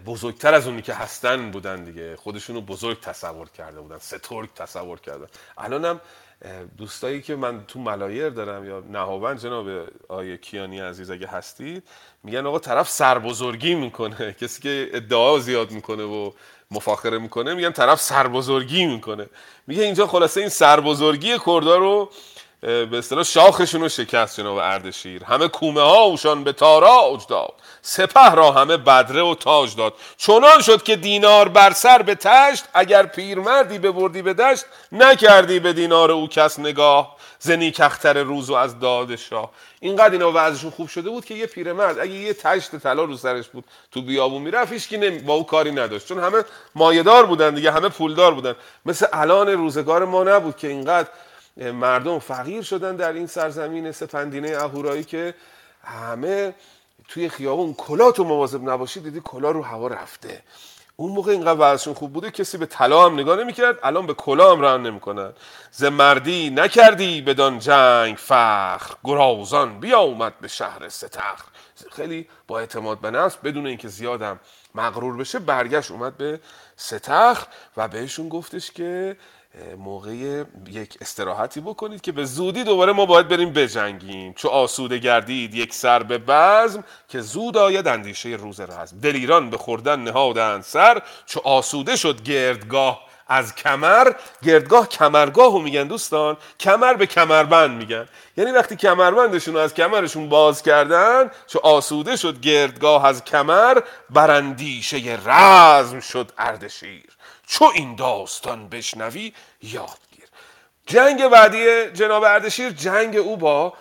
بزرگتر 0.06 0.54
از 0.54 0.68
اونی 0.68 0.82
که 0.82 0.94
هستن 0.94 1.52
بودن 1.52 1.84
دیگه. 1.84 2.16
خودشونو 2.16 2.62
بزرگ 2.62 3.00
تصور 3.00 3.50
کرده 3.50 3.82
بودن 3.82 3.98
سترگ 3.98 4.54
تصور 4.56 5.00
کردن. 5.00 5.28
الانم 5.58 6.02
دوستایی 6.78 7.22
که 7.22 7.36
من 7.36 7.66
تو 7.66 7.80
ملایر 7.80 8.30
دارم 8.30 8.66
یا 8.68 8.84
نهاوند 8.92 9.40
جناب 9.40 9.88
آیه 10.08 10.38
کیانی 10.38 10.80
عزیز 10.80 11.12
اگه 11.12 11.28
هستید 11.28 11.84
میگن 12.24 12.46
آقا 12.46 12.60
طرف 12.60 12.90
سربزرگی 12.90 13.76
می‌کنه. 13.76 14.34
کسی 14.42 14.62
که 14.62 14.90
ادعا 14.94 15.40
زیاد 15.40 15.72
می‌کنه 15.72 16.04
و 16.04 16.32
مفاخره 16.72 17.18
می‌کنه 17.18 17.54
میگن 17.54 17.72
طرف 17.72 18.02
سربزرگی 18.02 18.86
می‌کنه. 18.86 19.30
میگه 19.68 19.84
اینجا 19.84 20.08
خلاصه 20.08 20.40
این 20.40 20.50
سربزرگی 20.50 21.38
کردا 21.46 21.78
رو 21.78 22.10
به 22.64 22.98
اصطلاح 22.98 23.24
شاخشون 23.24 23.82
رو 23.82 23.90
شکست 23.90 24.38
جناب 24.38 24.58
اردشیر 24.58 25.24
همه 25.24 25.48
کومه 25.48 25.82
ها 25.82 26.02
اوشان 26.02 26.44
به 26.44 26.54
تاراج 26.54 27.28
داد. 27.30 27.54
سپه 27.82 28.30
را 28.30 28.52
همه 28.52 28.78
بدره 28.78 29.22
و 29.22 29.36
تاج 29.36 29.76
داد. 29.76 29.94
چنان 30.18 30.62
شد 30.62 30.84
که 30.84 30.96
دینار 30.96 31.50
بر 31.50 31.72
سر 31.72 32.02
به 32.02 32.16
تشت 32.16 32.66
اگر 32.74 33.06
پیرمردی 33.06 33.80
ببردی 33.80 34.22
به 34.22 34.34
دشت 34.34 34.66
نکردی 34.92 35.60
به 35.60 35.74
دینار 35.74 36.12
او 36.12 36.28
کس 36.28 36.60
نگاه. 36.60 37.16
زنی 37.40 37.72
کختر 37.72 38.24
روز 38.24 38.50
و 38.50 38.54
از 38.54 38.80
داد 38.80 39.16
شاه 39.16 39.52
اینقدر 39.80 40.12
اینا 40.12 40.32
وضعشون 40.34 40.72
خوب 40.72 40.88
شده 40.88 41.10
بود 41.10 41.26
که 41.26 41.34
یه 41.34 41.46
پیرمرد 41.46 42.00
اگه 42.00 42.14
یه 42.14 42.34
تشت 42.34 42.76
طلا 42.76 43.04
رو 43.04 43.18
سرش 43.18 43.48
بود 43.48 43.64
تو 43.92 44.02
بیابون 44.02 44.42
می‌رفت 44.42 44.74
هیچ 44.74 44.88
کی 44.88 45.10
با 45.10 45.34
او 45.34 45.46
کاری 45.46 45.72
نداشت. 45.72 46.08
چون 46.08 46.24
همه 46.24 46.44
مایه‌دار 46.76 47.26
بودن 47.26 47.56
دیگه 47.56 47.72
همه 47.72 47.90
پولدار 47.90 48.34
بودن. 48.34 48.56
مثل 48.86 49.06
الان 49.14 49.50
روزگار 49.50 50.06
ما 50.06 50.24
نبود 50.24 50.58
که 50.58 50.68
اینقدر 50.68 51.10
مردم 51.58 52.20
فقیر 52.20 52.62
شدن 52.62 52.96
در 52.96 53.14
این 53.14 53.28
سرزمین 53.28 53.92
سپندینه 53.92 54.50
اهورایی 54.50 55.04
که 55.04 55.34
همه 55.84 56.54
توی 57.08 57.30
خیابون 57.30 57.74
کلا 57.74 58.12
تو 58.12 58.24
مواظب 58.24 58.70
نباشی 58.70 59.00
دیدی 59.00 59.22
کلا 59.24 59.52
رو 59.52 59.62
هوا 59.62 59.88
رفته. 59.88 60.44
اون 60.96 61.12
موقع 61.12 61.32
اینقدر 61.32 61.60
وضعشون 61.60 61.94
خوب 61.94 62.14
بوده 62.14 62.32
کسی 62.32 62.58
به 62.58 62.66
طلا 62.66 63.06
هم 63.06 63.14
نگاه 63.14 63.40
نمی‌کرد 63.40 63.80
الان 63.84 64.08
به 64.08 64.14
کلا 64.14 64.52
هم 64.52 64.62
ران 64.62 64.86
نمی‌کنن. 64.86 65.34
ز 65.72 65.84
مردی 65.84 66.50
نکردی 66.50 67.22
بدان 67.22 67.60
جنگ 67.60 68.16
فخر 68.16 68.96
گرازان 69.04 69.80
بیا 69.80 70.00
اومد 70.00 70.40
به 70.42 70.48
شهر 70.48 70.90
ستخر. 70.90 71.46
خیلی 71.92 72.28
با 72.48 72.60
اعتماد 72.60 73.00
به 73.00 73.12
نفس 73.12 73.38
بدون 73.38 73.68
اینکه 73.68 73.88
زیادم 73.88 74.40
مغرور 74.76 75.18
بشه 75.18 75.40
برگشت 75.40 75.92
اومد 75.92 76.18
به 76.18 76.40
ستخر 76.78 77.48
و 77.78 77.88
بهشون 77.88 78.30
گفتش 78.30 78.72
که 78.72 79.18
موقع 79.78 80.44
یک 80.68 80.98
استراحتی 81.02 81.62
بکنید 81.62 82.02
که 82.02 82.12
به 82.12 82.26
زودی 82.26 82.64
دوباره 82.64 82.94
ما 82.94 83.06
باید 83.06 83.28
بریم 83.28 83.54
بجنگیم. 83.54 84.34
چو 84.34 84.48
آسوده 84.48 84.98
گردید 84.98 85.56
یک 85.56 85.74
سر 85.74 86.04
به 86.04 86.18
بزم 86.18 86.84
که 87.10 87.22
زود 87.22 87.58
آید 87.58 87.88
اندیشه 87.88 88.30
روز 88.30 88.60
رزم. 88.60 89.00
دلیران 89.00 89.50
به 89.50 89.58
خوردن 89.58 90.00
نهادند 90.00 90.64
سر. 90.64 91.02
چو 91.26 91.40
آسوده 91.44 91.96
شد 91.96 92.24
گردگاه 92.24 93.02
از 93.28 93.56
کمر. 93.56 94.12
گردگاه 94.44 94.90
کمرگاه 94.90 95.52
رو 95.52 95.60
میگن 95.60 95.88
دوستان. 95.88 96.38
کمر 96.60 96.94
به 96.94 97.06
کمربند 97.06 97.78
میگن. 97.78 98.08
یعنی 98.38 98.52
وقتی 98.52 98.76
کمربندشون 98.76 99.54
رو 99.54 99.60
از 99.60 99.74
کمرشون 99.74 100.30
باز 100.30 100.62
کردن 100.62 101.32
چو 101.48 101.60
آسوده 101.64 102.16
شد 102.16 102.40
گردگاه 102.40 103.06
از 103.06 103.24
کمر 103.24 103.82
برندیشه 104.10 105.20
رزم 105.26 106.00
شد 106.00 106.32
اردشیر. 106.38 107.06
چو 107.48 107.66
این 107.76 107.96
داستان 107.96 108.70
بشنوی 108.70 109.34
یاد 109.62 110.00
گیر. 110.12 110.30
جنگ 110.86 111.28
بعدی 111.28 111.92
جناب 111.92 112.24
اردشیر 112.24 112.70
جنگ 112.70 113.16
او 113.18 113.38
با 113.38 113.74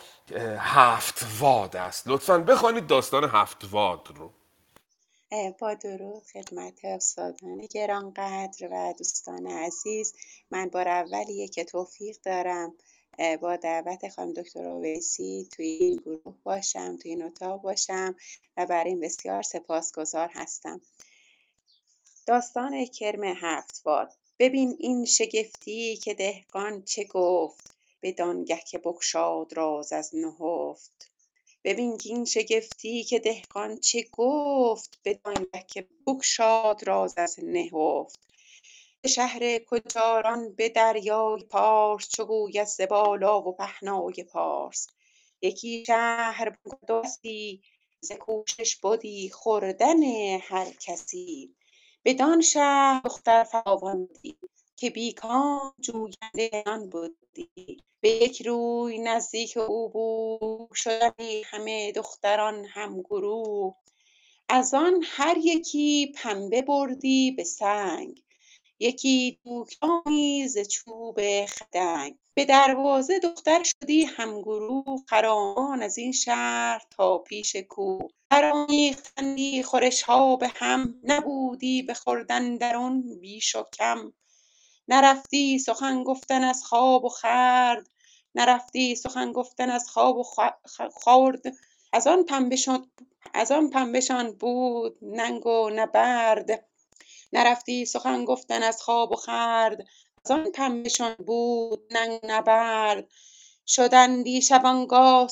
هفت 0.59 1.27
واد 1.39 1.77
است. 1.77 2.09
لطفا 2.09 2.39
بخوانید 2.39 2.87
داستان 2.87 3.25
هفت 3.25 3.59
واد 3.71 4.09
رو. 4.17 4.33
با 5.59 5.75
درود 5.75 6.23
خدمت 6.33 6.85
استادان 6.85 7.59
گرانقدر 7.71 8.69
و 8.71 8.95
دوستان 8.99 9.47
عزیز. 9.47 10.15
من 10.51 10.69
بار 10.69 10.89
اولیه 10.89 11.49
که 11.49 11.65
توفیق 11.65 12.17
دارم 12.25 12.75
با 13.41 13.57
دعوت 13.57 14.09
خانم 14.09 14.33
دکتر 14.33 14.67
اویسی 14.67 15.49
توی 15.53 15.67
این 15.67 15.97
گروه 15.97 16.35
باشم 16.45 16.97
توی 16.97 17.11
این 17.11 17.25
اتاق 17.25 17.61
باشم 17.61 18.15
و 18.57 18.67
برای 18.67 18.91
این 18.91 19.01
بسیار 19.01 19.43
سپاسگزار 19.43 20.31
هستم. 20.35 20.81
داستان 22.27 22.85
کرم 22.85 23.25
هفتوار 23.25 24.09
ببین 24.39 24.77
این 24.79 25.05
شگفتی 25.05 25.97
که 25.97 26.15
دهقان 26.15 26.83
چه 26.83 27.05
گفت 27.05 27.75
بدانگه 28.03 28.61
که 28.71 28.79
بگشاد 28.79 29.53
راز 29.53 29.93
از 29.93 30.15
نهفت. 30.15 31.11
ببین 31.65 31.99
این 32.05 32.25
شگفتی 32.25 33.05
که 33.05 33.19
دهقان 33.19 33.79
چه 33.79 34.07
گفت 34.13 34.99
بدانگه 35.05 35.65
که 35.69 35.89
بگشاد 36.07 36.85
راز 36.85 37.15
از 37.17 37.37
نهفت. 37.43 38.21
به 39.03 39.09
شهر 39.09 39.59
کجاران 39.59 40.53
به 40.53 40.69
دریای 40.69 41.43
پارس 41.43 42.09
چو 42.09 42.25
گوید 42.25 42.67
ز 42.67 42.81
بالا 42.81 43.43
و 43.43 43.53
پهنای 43.53 44.25
پارس. 44.33 44.87
یکی 45.43 45.85
شهر 45.87 46.57
بستی 46.89 47.63
ز 48.01 48.13
کوشش 48.13 48.77
بدی 48.77 49.31
خوردن 49.31 50.03
هر 50.39 50.71
کسی. 50.71 51.55
بدان 52.05 52.41
شهر 52.41 53.01
دختر 53.05 53.45
فراوان 53.45 54.07
بودی 54.07 54.37
که 54.77 54.91
بیکام 54.91 55.75
جوینده 55.81 56.63
نان 56.67 56.89
بودی. 56.91 57.83
به 58.01 58.09
یک 58.11 58.43
روی 58.47 58.99
نزدیک 58.99 59.57
او 59.57 59.89
بود 59.89 60.75
شدندی 60.75 61.43
همه 61.43 61.93
دختران 61.93 62.65
همگروه 62.65 63.75
از 64.49 64.75
آن 64.75 65.01
هر 65.05 65.37
یکی 65.43 66.13
پنبه 66.17 66.63
بردی 66.63 67.31
به 67.31 67.45
سنگ. 67.45 68.23
یکی 68.81 69.39
دوکدانی 69.45 70.49
ز 70.49 70.69
چوب 70.69 71.47
خدنگ. 71.47 72.15
به 72.35 72.45
دروازه 72.45 73.19
دختر 73.19 73.63
شدی 73.63 74.05
همگروه 74.05 75.03
خرامان 75.09 75.83
از 75.83 75.99
این 75.99 76.13
شهر 76.13 76.83
تا 76.91 77.19
پیش 77.19 77.57
کوه. 77.57 78.11
برآمیختندی 78.31 79.63
خورش 79.63 80.03
ها 80.03 80.37
به 80.37 80.49
هم 80.49 80.95
نبودی 81.03 81.83
به 81.83 81.95
خوردن 81.95 82.57
درون 82.57 83.21
بیش 83.21 83.57
و 83.57 83.65
کم. 83.79 84.13
نرفتی 84.89 85.59
سخن 85.59 86.05
گفتن 86.05 86.45
از 86.45 86.65
خواب 86.65 87.05
و 87.05 87.09
خورد. 87.09 87.91
نرفتی 88.35 88.97
سخن 88.97 89.33
گفتن 89.33 89.71
از 89.71 89.91
خواب 89.91 90.19
و 90.19 90.25
خورد. 90.93 91.43
از 91.93 92.07
آن 93.53 93.71
پنبهشان 93.71 94.33
بود 94.33 94.99
ننگ 95.03 95.47
و 95.47 95.71
نبرد. 95.71 96.72
نرفتی 97.33 97.85
سخن 97.87 98.25
گفتن 98.25 98.63
از 98.63 98.83
خواب 98.83 99.13
و 99.13 99.17
خورد 99.17 99.85
از 100.25 100.31
آن 100.31 100.51
پنبهشان 100.51 101.15
بود 101.15 101.81
ننگ 101.91 102.21
و 102.23 102.27
نبرد. 102.27 103.09
شدندی 103.67 104.43
شبانگاه 104.43 105.29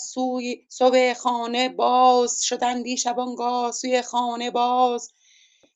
سوی 0.68 1.14
خانه 1.14 1.68
باز 1.68 2.42
شدندی 2.42 2.96
شبانگاه 2.96 3.72
سوی 3.72 4.02
خانه 4.02 4.50
باز. 4.50 5.12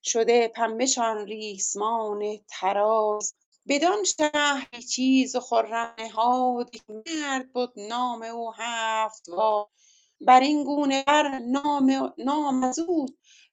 شده 0.03 0.49
پنبهشان 0.49 1.27
ریسمان 1.27 2.39
طراز. 2.49 3.35
بدان 3.69 4.05
شهر 4.05 4.81
چیز 4.91 5.37
و 5.37 5.41
خرم 5.41 5.95
نهاد 5.99 6.71
مرد 7.17 7.53
بد 7.53 7.73
نام 7.77 8.23
او 8.23 8.53
هفتوار 8.55 9.67
بر 10.21 10.41
این 10.41 10.65
گونه 10.65 11.03
بر 11.03 11.39
نام 11.39 12.15
نام 12.19 12.65
از 12.65 12.79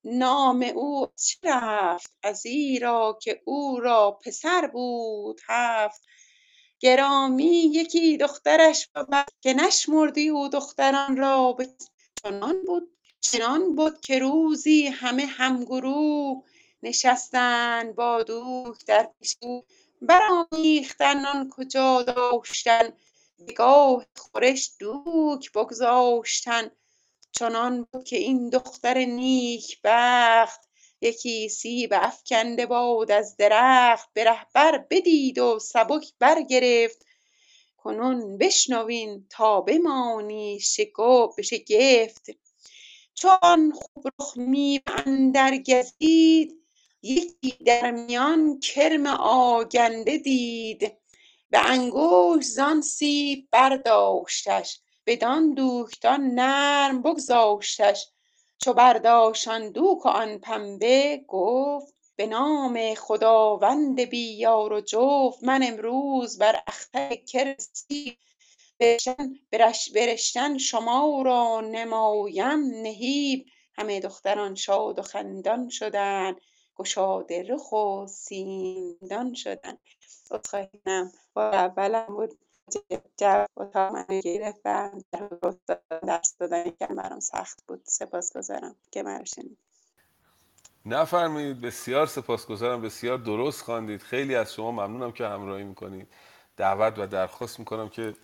نام 0.04 0.64
او 0.76 1.08
چه 1.16 1.38
رفت؟ 1.44 2.12
ازیرا 2.24 3.20
که 3.22 3.42
او 3.46 3.80
را 3.80 4.12
پسر 4.12 4.68
بود 4.68 5.42
هفت. 5.48 6.02
گرامی 6.80 7.72
یکی 7.74 8.18
دخترش 8.18 8.88
بود 8.88 9.26
که 9.42 9.54
نشمردی 9.54 10.30
او 10.30 10.48
دختران 10.48 11.18
را 11.18 11.54
به 11.54 11.68
چنان 12.24 12.66
بود 12.66 12.98
چنان 13.20 13.76
بد 13.76 14.00
که 14.00 14.20
روزی 14.20 14.88
همه 14.88 15.26
همگروه 15.26 16.44
نشستند 16.84 17.96
با 17.96 18.24
دوک 18.24 18.86
در 18.86 19.10
پیش 19.20 19.36
او 19.42 19.66
برآمیختند 20.02 21.26
آن 21.26 21.50
کجا 21.50 22.04
داشتن 22.04 22.94
به 23.48 23.54
گاه 23.54 24.06
خورش 24.16 24.72
دوک 24.80 25.52
بگذاشتن. 25.52 26.72
چنان 27.32 27.88
بود 27.92 28.04
که 28.04 28.18
این 28.18 28.50
دختر 28.50 28.98
نیکبخت 28.98 30.60
یکی 31.02 31.50
سیب 31.50 31.94
افکنده 31.94 32.66
باد 32.66 33.12
از 33.12 33.38
درخت 33.38 34.10
به 34.14 34.24
رهبر 34.24 34.78
بدید 34.78 35.40
و 35.40 35.60
سبک 35.60 36.14
برگرفت. 36.20 37.06
کنون 37.78 38.38
بشنوین 38.38 39.28
تا 39.30 39.62
بمانی 39.62 40.60
شگفت. 40.60 41.40
چو 43.14 43.30
آن 43.42 43.72
خوب 43.72 44.08
رخ 44.20 44.38
میوه 44.38 45.08
اندر 45.08 45.58
گزید 45.58 46.62
یکی 47.02 47.58
در 47.66 47.92
میان 47.92 48.60
کرم 48.60 49.08
آگنده 49.08 50.18
دید. 50.18 50.92
به 51.50 51.70
انگشت 51.70 52.48
زان 52.48 52.82
سیب 52.82 53.48
برداشتش 53.52 54.82
بدان 55.06 55.54
دوکدان 55.54 56.22
نرم 56.22 57.02
بگذاشتش. 57.02 58.08
چو 58.58 58.74
برداشت 58.74 59.48
آن 59.48 59.70
دوک 59.70 60.06
و 60.06 60.10
آن 60.10 60.38
پنبه 60.38 61.26
گفت 61.28 61.94
به 62.16 62.28
نام 62.28 62.94
خداوند 62.94 64.02
بی 64.02 64.34
یار 64.34 64.74
و 64.74 64.82
جفت 64.82 65.44
من 65.44 65.64
امروز 65.64 66.38
بر 66.38 66.64
اختر 66.68 67.16
کرم 67.16 67.56
سیب 67.58 68.18
برشتن 69.94 70.58
شما 70.58 71.22
را 71.26 71.62
نمایم 71.62 72.60
نهیب. 72.60 73.46
همه 73.74 74.00
دختران 74.00 74.56
شاد 74.56 75.00
و 75.00 75.02
خندان 75.02 75.70
شدند 75.70 76.42
گشاده 76.76 77.44
رخ 77.50 77.72
و 77.72 78.08
سیم 78.08 78.98
دان 79.10 79.34
شدند 79.34 79.80
عذرخواهی 80.32 80.68
کنم 80.86 81.12
جو 82.70 82.80
اتاق 82.92 83.78
منو 83.78 84.22
گرفتن 84.22 84.92
درس 86.08 86.38
دادن 86.38 86.68
یکم 86.68 86.96
برام 86.96 87.20
سخت 87.20 87.64
بود 87.68 87.82
سپاسگزارم 87.86 88.76
که 88.92 89.04
مرا 89.04 89.26
شنید 89.26 89.58
نفرمایید 90.86 91.62
بسیار 91.62 92.08
سپاسگزارم 92.08 92.82
بسیار 92.82 93.18
درست 93.18 93.62
خواندید. 93.62 94.02
خیلی 94.02 94.36
از 94.36 94.54
شما 94.54 94.72
ممنونم 94.72 95.12
که 95.12 95.26
همراهی 95.26 95.64
می‌کنید. 95.64 96.08
دعوت 96.58 97.00
و 97.00 97.08
درخواست 97.08 97.60
می‌کنم 97.60 97.90
که 97.90 98.16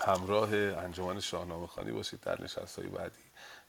همراه 0.00 0.54
انجمن 0.54 1.20
شاهنامه 1.20 1.66
خانی 1.66 1.92
باشید 1.92 2.20
در 2.20 2.42
نشست 2.42 2.78
های 2.78 2.88
بعدی. 2.88 3.22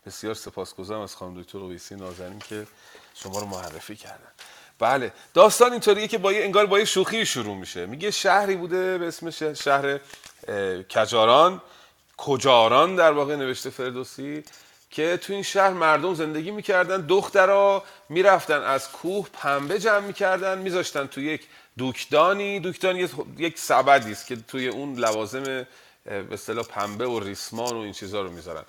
بسیار 0.05 0.33
سپاسگزارم 0.33 1.01
از 1.01 1.15
خانم 1.15 1.41
دکتر 1.41 1.57
اویسی 1.57 1.95
نازنین 1.95 2.39
که 2.39 2.67
شما 3.13 3.39
رو 3.39 3.45
معرفی 3.45 3.95
کردن. 3.95 4.31
بله. 4.79 5.11
داستان 5.33 5.71
اینطوریه 5.71 6.07
که 6.07 6.17
با 6.17 6.33
یه 6.33 6.43
انگار 6.43 6.65
با 6.65 6.79
یه 6.79 6.85
شوخی 6.85 7.25
شروع 7.25 7.55
میشه. 7.55 7.85
میگه 7.85 8.11
شهری 8.11 8.55
بوده 8.55 8.97
به 8.97 9.07
اسم 9.07 9.53
شهر 9.53 9.99
کجاران. 10.95 11.61
کجاران 12.17 12.95
در 12.95 13.11
واقع 13.11 13.35
نوشته 13.35 13.69
فردوسی 13.69 14.43
که 14.91 15.17
تو 15.17 15.33
این 15.33 15.43
شهر 15.43 15.69
مردم 15.69 16.13
زندگی 16.13 16.51
می‌کردن 16.51 17.01
دخترها 17.01 17.83
می‌رفتن 18.09 18.61
از 18.61 18.91
کوه 18.91 19.27
پنبه 19.33 19.79
جمع 19.79 19.99
می‌کردن 19.99 20.57
میذاشتن 20.57 21.07
تو 21.07 21.21
یک 21.21 21.41
دوکدانی. 21.77 22.59
دوکدانی 22.59 23.09
یک 23.37 23.59
سبدی 23.59 24.11
است 24.11 24.27
که 24.27 24.35
توی 24.35 24.67
اون 24.67 24.95
لوازم 24.95 25.43
به 25.43 25.67
اصطلاح 26.31 26.65
پنبه 26.65 27.07
و 27.07 27.19
ریسمان 27.19 27.73
و 27.75 27.79
این 27.79 27.93
چیزها 27.93 28.21
رو 28.21 28.31
می‌ذارن. 28.31 28.63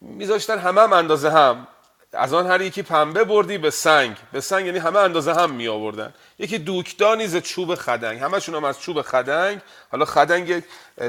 میذاشتن 0.00 0.58
همه 0.58 0.80
هم 0.80 0.92
اندازه 0.92 1.30
هم. 1.30 1.66
از 2.12 2.34
آن 2.34 2.46
هر 2.46 2.60
یکی 2.60 2.82
پنبه 2.82 3.24
بردی 3.24 3.58
به 3.58 3.70
سنگ. 3.70 4.16
به 4.32 4.40
سنگ 4.40 4.66
یعنی 4.66 4.78
همه 4.78 4.98
اندازه 4.98 5.34
هم 5.34 5.50
می 5.50 5.68
آوردن. 5.68 6.14
یکی 6.38 6.58
دوکدانی 6.58 7.26
ز 7.26 7.36
چوب 7.36 7.74
خدنگ. 7.74 8.20
همشون 8.20 8.54
هم 8.54 8.64
از 8.64 8.80
چوب 8.80 9.02
خدنگ. 9.02 9.60
حالا 9.92 10.04
خدنگ 10.04 10.62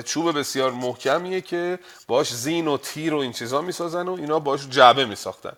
چوب 0.05 0.39
بسیار 0.39 0.71
محکمیه 0.71 1.41
که 1.41 1.79
باش 2.07 2.33
زین 2.33 2.67
و 2.67 2.77
تیر 2.77 3.13
و 3.13 3.17
این 3.17 3.31
چیزا 3.31 3.61
می‌سازن 3.61 4.07
و 4.07 4.13
اینا 4.13 4.39
باش 4.39 4.67
جعبه 4.67 5.05
میساختن 5.05 5.53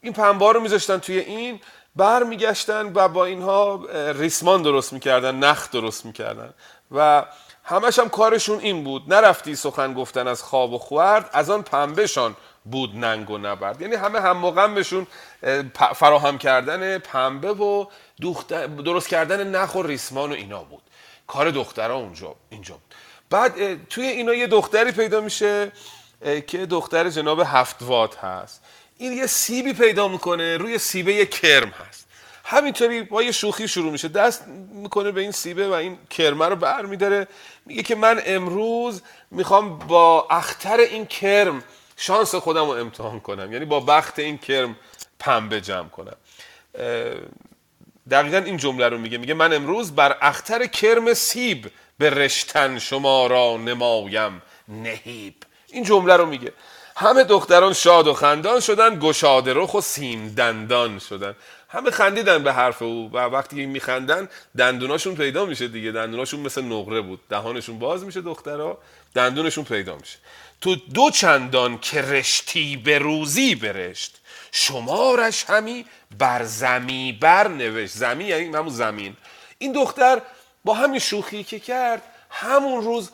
این 0.00 0.12
پنبه 0.12 0.52
رو 0.52 0.60
میذاشتن 0.60 0.98
توی 0.98 1.18
این. 1.18 1.60
بر 1.96 2.22
میگشتن 2.22 2.92
و 2.94 3.08
با 3.08 3.24
اینها 3.24 3.84
ریسمان 4.14 4.62
درست 4.62 4.92
می‌کردن 4.92 5.34
نخ 5.34 5.70
درست 5.70 6.06
می‌کردن 6.06 6.54
و 6.92 7.24
همش 7.64 7.98
هم 7.98 8.08
کارشون 8.08 8.58
این 8.58 8.84
بود. 8.84 9.14
نرفتی 9.14 9.56
سخن 9.56 9.94
گفتن 9.94 10.28
از 10.28 10.42
خواب 10.42 10.72
و 10.72 10.78
خورد 10.78 11.30
از 11.32 11.50
آن 11.50 11.62
پنبهشان 11.62 12.36
بود 12.64 12.96
ننگ 12.96 13.30
و 13.30 13.38
نبرد. 13.38 13.80
یعنی 13.80 13.94
همه 13.94 14.20
هم 14.20 14.74
بهشون 14.74 15.06
فراهم 15.94 16.38
کردن 16.38 16.98
پنبه 16.98 17.52
و 17.52 17.86
درست 18.84 19.08
کردن 19.08 19.46
نخ 19.56 19.74
و 19.74 19.82
ریسمان 19.82 20.30
و 20.30 20.34
اینا 20.34 20.62
بود. 20.62 20.82
کار 21.26 21.50
دخترها 21.50 21.96
اونجا 21.96 22.34
اینجا 22.50 22.74
بود. 22.74 22.94
بعد 23.30 23.86
توی 23.88 24.06
اینا 24.06 24.34
یه 24.34 24.46
دختری 24.46 24.92
پیدا 24.92 25.20
میشه 25.20 25.72
که 26.46 26.66
دختر 26.66 27.10
جناب 27.10 27.40
هفت 27.46 27.76
وات 27.80 28.18
هست. 28.18 28.62
این 28.98 29.12
یه 29.12 29.26
سیبی 29.26 29.72
پیدا 29.72 30.08
می‌کنه 30.08 30.56
روی 30.56 30.78
سیبه 30.78 31.14
یه 31.14 31.26
کرم 31.26 31.68
هست. 31.68 32.06
همینطوری 32.44 33.02
با 33.02 33.22
یه 33.22 33.32
شوخی 33.32 33.68
شروع 33.68 33.92
میشه. 33.92 34.08
دست 34.08 34.44
می‌کنه 34.72 35.12
به 35.12 35.20
این 35.20 35.32
سیبه 35.32 35.68
و 35.68 35.72
این 35.72 35.98
کرمه 36.10 36.46
رو 36.46 36.56
بر 36.56 36.82
میداره 36.82 37.26
میگه 37.66 37.82
که 37.82 37.94
من 37.94 38.22
امروز 38.26 39.02
می‌خوام 39.30 39.78
با 39.78 40.26
اختر 40.30 40.76
این 40.76 41.06
کرم 41.06 41.64
شانس 42.02 42.34
خودم 42.34 42.64
رو 42.64 42.70
امتحان 42.70 43.20
کنم. 43.20 43.52
یعنی 43.52 43.64
با 43.64 43.80
بخت 43.80 44.18
این 44.18 44.38
کرم 44.38 44.76
پنبه 45.18 45.60
جمع 45.60 45.88
کنم. 45.88 46.16
دقیقا 48.10 48.36
این 48.36 48.56
جمله 48.56 48.88
رو 48.88 48.98
میگه. 48.98 49.18
میگه 49.18 49.34
من 49.34 49.52
امروز 49.52 49.94
بر 49.94 50.16
اختر 50.20 50.66
کرم 50.66 51.14
سیب 51.14 51.70
به 51.98 52.10
رشتن 52.10 52.78
شما 52.78 53.26
را 53.26 53.56
نمایم 53.56 54.42
نهیب. 54.68 55.34
این 55.68 55.84
جمله 55.84 56.16
رو 56.16 56.26
میگه. 56.26 56.52
همه 56.96 57.24
دختران 57.24 57.72
شاد 57.72 58.06
و 58.06 58.14
خندان 58.14 58.60
شدن 58.60 58.98
گشاده 58.98 59.52
رخ 59.54 59.74
و 59.74 59.80
سیم 59.80 60.28
دندان 60.28 60.98
شدن. 60.98 61.36
همه 61.68 61.90
خندیدن 61.90 62.42
به 62.42 62.52
حرف 62.52 62.82
او 62.82 63.10
و 63.12 63.18
وقتی 63.18 63.66
میخندن 63.66 64.28
دندوناشون 64.58 65.14
پیدا 65.14 65.44
میشه 65.44 65.68
دیگه. 65.68 65.92
دندوناشون 65.92 66.40
مثل 66.40 66.62
نقره 66.62 67.00
بود. 67.00 67.20
دهانشون 67.28 67.78
باز 67.78 68.04
میشه 68.04 68.20
دخترها 68.20 68.78
دندونشون 69.14 69.64
پیدا 69.64 69.96
میشه. 69.96 70.18
تو 70.62 70.74
دو 70.74 71.10
چندان 71.10 71.78
که 71.78 72.02
رشتی 72.02 72.76
به 72.76 72.98
روزی 72.98 73.54
برشت. 73.54 74.20
شمارش 74.52 75.44
همی 75.44 75.86
بر 76.18 76.44
زمی 76.44 77.18
بر 77.20 77.48
نوشت. 77.48 77.96
زمی 77.96 78.24
یعنی 78.24 78.56
همون 78.56 78.68
زمین. 78.68 79.16
این 79.58 79.72
دختر 79.72 80.22
با 80.64 80.74
همین 80.74 80.98
شوخی 80.98 81.44
که 81.44 81.60
کرد 81.60 82.02
همون 82.30 82.84
روز 82.84 83.10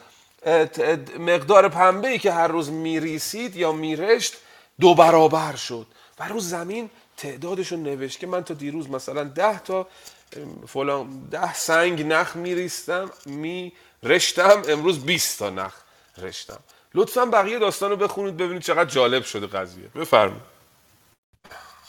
مقدار 1.19 1.69
پنبه 1.69 2.09
ای 2.09 2.19
که 2.19 2.33
هر 2.33 2.49
روز 2.49 2.71
میریسید 2.71 3.57
یا 3.57 3.73
میرشت 3.73 4.35
دو 4.81 4.95
برابر 4.95 5.57
شد. 5.57 5.87
و 6.19 6.29
روز 6.29 6.49
زمین 6.49 6.91
تعدادش 7.17 7.73
رو 7.73 7.79
نوشت 7.79 8.19
که 8.19 8.27
من 8.27 8.45
تا 8.45 8.55
دیروز 8.55 8.91
مثلا 8.91 9.25
ده 9.25 9.59
تا 9.59 9.87
فلان 10.67 11.29
ده 11.31 11.55
سنگ 11.55 12.07
نخ 12.07 12.37
میریستم 12.37 13.11
می 13.27 13.73
رشتم 14.03 14.63
امروز 14.69 15.07
20 15.07 15.39
تا 15.39 15.51
نخ 15.51 15.75
رشتم. 16.19 16.61
لطفا 16.95 17.27
بقیه 17.27 17.59
داستان 17.59 17.91
رو 17.91 17.97
بخونید 17.97 18.37
ببینید 18.37 18.63
چقدر 18.63 18.91
جالب 18.91 19.23
شده 19.23 19.47
قضیه. 19.47 19.89
بفرمایید. 19.95 20.59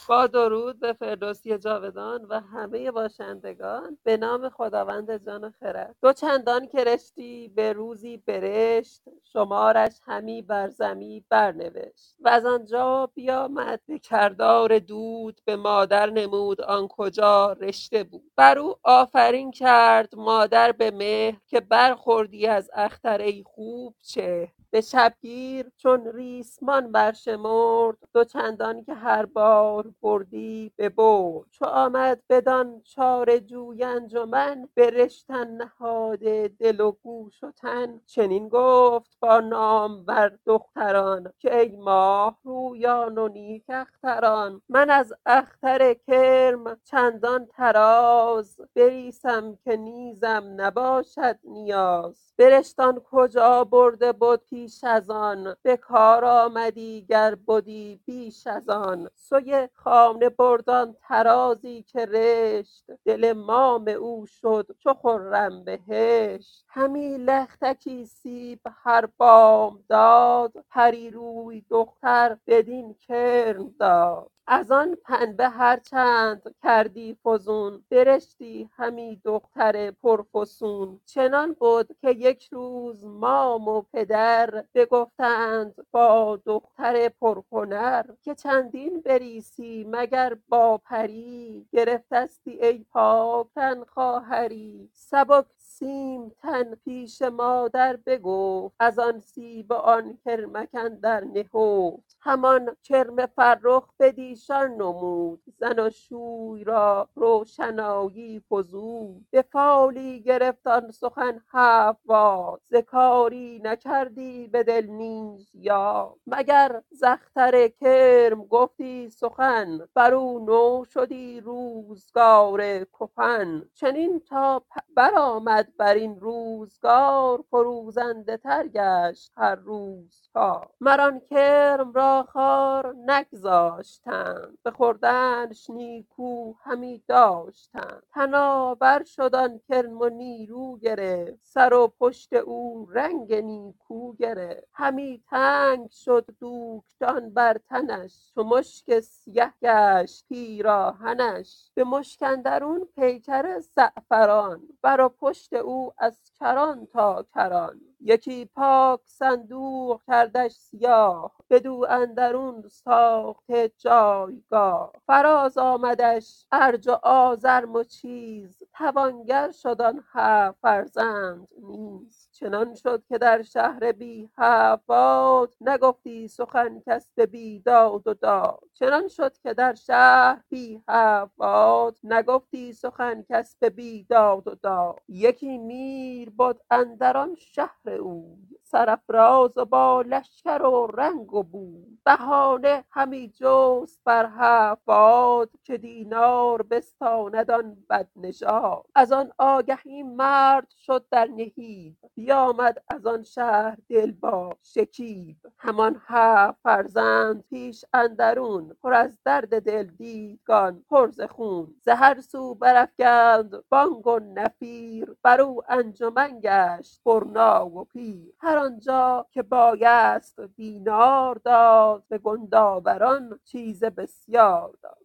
با 0.09 0.27
درود 0.27 0.79
به 0.79 0.93
فردوسی 0.93 1.57
جاودان 1.57 2.25
و 2.25 2.39
همه 2.39 2.91
باشندگان 2.91 3.97
به 4.03 4.17
نام 4.17 4.49
خداوند 4.49 5.25
جان 5.25 5.43
و 5.43 5.51
خرد. 5.59 5.95
دو 6.01 6.13
چندان 6.13 6.67
که 6.67 6.83
رشتی 6.83 7.47
به 7.55 7.73
روزی 7.73 8.17
برشت 8.17 9.01
شمارش 9.33 9.91
همی 10.05 10.41
بر 10.41 10.69
زمی 10.69 11.25
برنوشت. 11.29 12.15
و 12.19 12.29
از 12.29 12.45
آنجا 12.45 13.09
بیامد 13.15 13.81
به 13.87 13.99
کردار 13.99 14.79
دود 14.79 15.41
به 15.45 15.55
مادر 15.55 16.09
نمود 16.09 16.61
آن 16.61 16.87
کجا 16.87 17.53
رشته 17.53 18.03
بود. 18.03 18.31
بر 18.35 18.59
او 18.59 18.75
آفرین 18.83 19.51
کرد 19.51 20.15
مادر 20.15 20.71
به 20.71 20.91
مهر 20.91 21.37
که 21.47 21.59
برخوردی 21.59 22.47
از 22.47 22.71
اختر 22.73 23.21
ای 23.21 23.43
خوب 23.45 23.95
چهر. 24.03 24.58
به 24.71 24.81
شبگیر 24.81 25.71
چون 25.77 26.11
ریسمان 26.13 26.91
برشمرد 26.91 27.97
دو 28.13 28.23
چندان 28.23 28.83
که 28.83 28.93
هر 28.93 29.25
بار 29.25 29.91
بردی 30.01 30.71
ببرد 30.77 31.45
چو 31.51 31.65
آمد 31.65 32.21
بدان 32.29 32.81
چاره 32.83 33.39
جوی 33.39 33.83
انجمن 33.83 34.69
به 34.73 34.89
رشتن 34.89 35.47
نهاده 35.47 36.51
دل 36.59 36.79
و 36.79 36.91
گوش 36.91 37.43
و 37.43 37.51
تن. 37.51 38.01
چنین 38.05 38.49
گفت 38.49 39.17
با 39.19 39.39
نامور 39.39 40.39
دختران 40.45 41.33
که 41.39 41.59
ای 41.59 41.75
ماه 41.75 42.39
رویان 42.43 43.17
و 43.17 43.27
نیک 43.27 43.63
اختران. 43.69 44.61
من 44.69 44.89
از 44.89 45.13
اختر 45.25 45.93
کرم 45.93 46.77
چندان 46.83 47.45
طراز 47.45 48.61
بریسم 48.75 49.57
که 49.63 49.75
نیزم 49.75 50.53
نباشد 50.57 51.39
نیاز. 51.43 52.33
برشتان 52.37 52.99
کجا 52.99 53.63
برده 53.63 54.11
بد 54.13 54.41
پیش 54.59 54.83
از 54.83 55.09
آن 55.09 55.55
به 55.63 55.77
کار 55.77 56.25
آمدی 56.25 57.05
گر 57.09 57.35
بدی 57.35 57.99
بیش 58.05 58.47
از 58.47 58.69
آن. 58.69 59.09
سوی 59.15 59.69
خانه 59.73 60.29
برد 60.29 60.69
آن 60.69 60.95
طرازی 61.01 61.83
که 61.83 62.05
رشت 62.05 62.83
دل 63.05 63.33
مام 63.33 63.87
او 63.87 64.25
شد 64.25 64.75
چو 64.79 64.93
خرم 64.93 65.63
بهشت. 65.63 66.65
همی 66.67 67.17
لختکی 67.17 68.05
سیب 68.05 68.59
هر 68.83 69.05
بامداد 69.17 70.53
پری 70.69 71.09
روی 71.09 71.65
دختر 71.69 72.37
بدین 72.47 72.93
کرم 72.93 73.75
داد. 73.79 74.31
از 74.51 74.71
آن 74.71 74.95
پنبه 74.95 75.49
هر 75.49 75.77
چند 75.77 76.55
کردی 76.63 77.17
فزون 77.25 77.83
برشتی 77.89 78.69
همی 78.77 79.21
دختر 79.25 79.91
پرفسون. 79.91 80.99
چنان 81.05 81.55
بد 81.61 81.87
که 82.01 82.11
یک 82.11 82.47
روز 82.51 83.05
مام 83.05 83.67
و 83.67 83.81
پدر 83.93 84.48
بگفتند 84.75 85.75
با 85.91 86.39
دختر 86.45 87.09
پرهنر 87.09 88.05
که 88.23 88.35
چندین 88.35 89.01
بریسی 89.01 89.85
مگر 89.89 90.37
با 90.49 90.77
پری 90.77 91.67
گرفتستی 91.71 92.51
ای 92.51 92.85
پاک 92.93 93.47
تن 93.55 93.83
خواهری 93.85 94.89
سبک 94.93 95.45
سیم 95.79 96.29
تن 96.29 96.75
پیش 96.75 97.21
مادر 97.21 97.97
بگفت 98.05 98.75
از 98.79 98.99
آن 98.99 99.19
سیب 99.19 99.71
و 99.71 99.73
آن 99.73 100.17
کرمک 100.25 100.69
اندر 100.73 101.23
نهفت. 101.23 102.17
همان 102.21 102.75
کرم 102.83 103.25
فرخ 103.25 103.83
بدیشان 103.99 104.71
نمود 104.71 105.43
زناشوی 105.57 106.63
را 106.63 107.09
روشنایی 107.15 108.39
فزود. 108.39 109.25
به 109.31 109.41
فالی 109.41 110.21
گرفت 110.21 110.91
سخن 110.91 111.41
هفت 111.53 111.99
بار 112.05 112.59
ز 112.63 112.75
کاری 112.75 113.61
نکردی 113.63 114.47
به 114.47 114.63
دل 114.63 114.87
نیز 114.87 115.51
یاد. 115.55 116.15
مگر 116.27 116.81
ز 116.91 117.03
اختر 117.03 117.67
کرم 117.67 118.45
گفتی 118.45 119.09
سخن 119.09 119.79
بر 119.93 120.13
او 120.13 120.39
نو 120.45 120.85
شدی 120.85 121.41
روزگار 121.41 122.85
کهن. 122.85 123.63
چنین 123.75 124.19
تا 124.19 124.63
برآمد 124.95 125.68
بر 125.77 125.93
این 125.93 126.19
روزگار 126.19 127.43
فروزنده 127.51 128.37
تر 128.37 128.67
گشت 128.67 129.31
هر 129.37 129.55
روز 129.55 130.29
کار 130.33 130.69
مر 130.81 131.01
آن 131.01 131.19
کرم 131.19 131.93
را 131.93 132.23
خار 132.23 132.95
نگذاشتند 133.07 134.57
به 134.63 134.71
خوردنش 134.71 135.69
نیکو 135.69 136.53
همی 136.63 137.03
داشتند. 137.07 138.03
تناور 138.13 139.03
شد 139.03 139.35
آن 139.35 139.59
کرم 139.69 140.01
و 140.01 140.09
نیرو 140.09 140.77
گرفت 140.77 141.39
سر 141.43 141.73
و 141.73 141.87
پشت 141.99 142.33
او 142.33 142.87
رنگ 142.91 143.33
نیکو 143.33 144.13
گرفت. 144.13 144.67
همی 144.73 145.23
تنگ 145.29 145.89
شد 145.89 146.25
دوکتان 146.39 147.29
بر 147.33 147.57
تنش 147.69 148.31
چو 148.35 148.43
مشک 148.43 148.99
سیه 148.99 149.53
گشت 149.61 150.25
پیراهنش. 150.29 151.71
به 151.73 151.83
مشک 151.83 152.23
اندرون 152.23 152.87
پیکر 152.95 153.59
زعفران 153.59 154.61
بر 154.81 155.01
و 155.01 155.09
پشت 155.09 155.53
او 155.59 155.93
از 155.99 156.19
کران 156.39 156.87
تا 156.87 157.25
کران 157.35 157.81
یکی 158.01 158.45
پاک 158.45 159.01
صندوق 159.05 160.01
کردش 160.07 160.53
سیاه 160.53 161.33
بدو 161.51 161.85
اندرون 161.89 162.69
ساخته 162.69 163.71
جایگاه. 163.77 164.93
فراز 165.07 165.59
آمدش 165.59 166.47
ارج 166.53 166.89
و 166.89 166.93
آزرم 167.03 167.73
و 167.75 167.83
چیز 167.83 168.63
توانگر 168.77 169.51
شد 169.51 169.81
آن 169.81 170.03
هفت 170.13 170.59
فرزند 170.61 171.49
نیز. 171.63 172.28
چنان 172.39 172.75
شد 172.75 173.03
که 173.09 173.17
در 173.17 173.41
شهر 173.41 173.91
بی 173.91 174.29
هفت 174.37 174.85
باد 174.85 175.55
نگفتی 175.61 176.27
سخن 176.27 176.79
کس 176.87 177.11
به 177.15 177.25
بیداد 177.25 178.07
و 178.07 178.13
داد. 178.13 178.63
چنان 178.73 179.07
شد 179.07 179.37
که 179.37 179.53
در 179.53 179.73
شهر 179.73 180.43
بی 180.49 180.81
هفت 180.87 181.31
باد 181.37 181.97
نگفتی 182.03 182.73
سخن 182.73 183.25
کس 183.29 183.55
به 183.59 183.69
بیداد 183.69 184.47
و 184.47 184.55
داد. 184.55 184.99
یکی 185.07 185.57
میر 185.57 186.29
بد 186.29 186.57
اندر 186.71 187.17
آن 187.17 187.35
شهر 187.35 187.89
اوی 187.89 188.59
سرافراز 188.63 189.57
و 189.57 189.65
با 189.65 190.01
لشکر 190.01 190.61
و 190.61 190.87
رنگ 190.87 191.33
و 191.33 191.43
بوی 191.43 191.97
بهانه 192.05 192.83
همی 192.91 193.33
جست 193.35 194.01
بر 194.05 194.29
هفت 194.37 194.81
باد 194.85 195.49
که 195.63 195.77
دینار 195.77 196.61
بستاند 196.61 197.51
آن 197.51 197.77
بدنژاد. 197.89 198.85
از 198.95 199.11
آن 199.11 199.31
آگهی 199.37 200.03
مرد 200.03 200.69
شد 200.69 201.05
در 201.11 201.25
نهیب. 201.25 201.97
بیامد 202.29 202.83
از 202.89 203.07
آن 203.07 203.23
شهر 203.23 203.77
دل 203.89 204.11
با 204.11 204.57
شکیب. 204.63 205.37
همان 205.57 206.01
هفت 206.07 206.59
فرزند 206.63 207.43
پیش 207.49 207.85
اندرون 207.93 208.75
پر 208.83 208.93
از 208.93 209.19
درد 209.25 209.63
دل 209.63 209.83
دیدگان 209.87 210.85
پر 210.89 211.11
ز 211.11 211.21
خون. 211.21 211.75
ز 211.81 211.87
هر 211.89 212.21
سو 212.21 212.55
برافگند 212.55 213.55
بانگ 213.69 214.07
و 214.07 214.19
نفیر. 214.19 215.15
بر 215.23 215.41
او 215.41 215.61
انجمن 215.69 216.39
گشت 216.43 217.01
پرنای 217.05 217.69
و 217.69 217.83
پیر. 217.83 218.33
هر 218.39 218.57
آنجا 218.57 219.27
که 219.31 219.43
بایست 219.43 220.41
دینار 220.41 221.35
داد 221.45 222.03
به 222.09 222.17
گنداوران 222.17 223.39
چیز 223.45 223.83
بسیار 223.83 224.77
داد. 224.83 224.98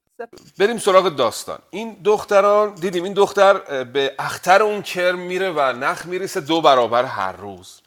بریم 0.59 0.79
سراغ 0.79 1.09
داستان. 1.09 1.59
این 1.71 1.97
دختران 2.05 2.75
دیدیم 2.75 3.05
این 3.05 3.13
دختر 3.13 3.85
به 3.85 4.15
اختر 4.19 4.63
اون 4.63 4.83
کرم 4.83 5.19
میره 5.19 5.51
و 5.51 5.61
نخ 5.61 6.07
میریسه 6.07 6.41
دو 6.41 6.61
برابر 6.61 7.05
هر 7.05 7.33
روز. 7.33 7.81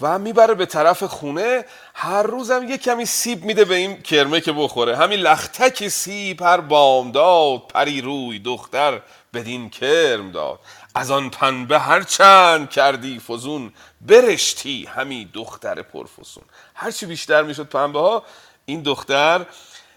و 0.00 0.18
می‌بره 0.18 0.54
به 0.54 0.66
طرف 0.66 1.02
خونه. 1.02 1.64
هر 1.94 2.22
روزم 2.22 2.68
یه 2.68 2.78
کمی 2.78 3.06
سیب 3.06 3.44
میده 3.44 3.64
به 3.64 3.74
این 3.74 4.02
کرمه 4.02 4.40
که 4.40 4.52
بخوره. 4.52 4.96
همین 4.96 5.20
لختک 5.20 5.88
سیب 5.88 6.42
هر 6.42 6.60
بامداد 6.60 7.62
پری 7.68 8.00
روی 8.00 8.38
دختر 8.38 9.00
بدین 9.34 9.70
کرم 9.70 10.30
داد. 10.32 10.58
از 10.94 11.10
آن 11.10 11.30
پنبه 11.30 11.78
هر 11.78 12.02
چند 12.02 12.70
کردی 12.70 13.20
فزون 13.28 13.72
برشتی 14.00 14.88
همی 14.94 15.30
دختر 15.34 15.82
پرفسون. 15.82 16.44
هرچی 16.74 17.06
بیشتر 17.06 17.42
می‌شد 17.42 17.68
پنبه 17.68 18.00
ها 18.00 18.22
این 18.64 18.82
دختر 18.82 19.46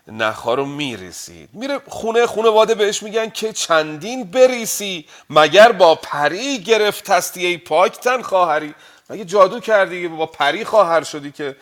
نخها 0.08 0.54
رو 0.54 0.66
می‌رسید 0.66 1.50
میره 1.54 1.82
خونه 1.88 2.26
خونه 2.26 2.50
واده 2.50 2.76
بهش 2.76 3.04
میگن 3.04 3.30
که 3.30 3.54
چندین 3.54 4.24
بریسی 4.24 5.06
مگر 5.30 5.72
با 5.72 5.96
پری 5.96 6.60
گرفتستی 6.60 7.46
ای 7.46 7.58
پاکتن 7.58 8.22
خواهری. 8.22 8.76
مگه 9.10 9.26
جادو 9.26 9.60
کردی 9.60 10.08
با 10.08 10.26
پری 10.26 10.66
خواهر 10.66 11.04
شدی 11.04 11.32
که 11.32 11.56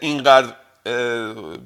اینقدر 0.00 0.54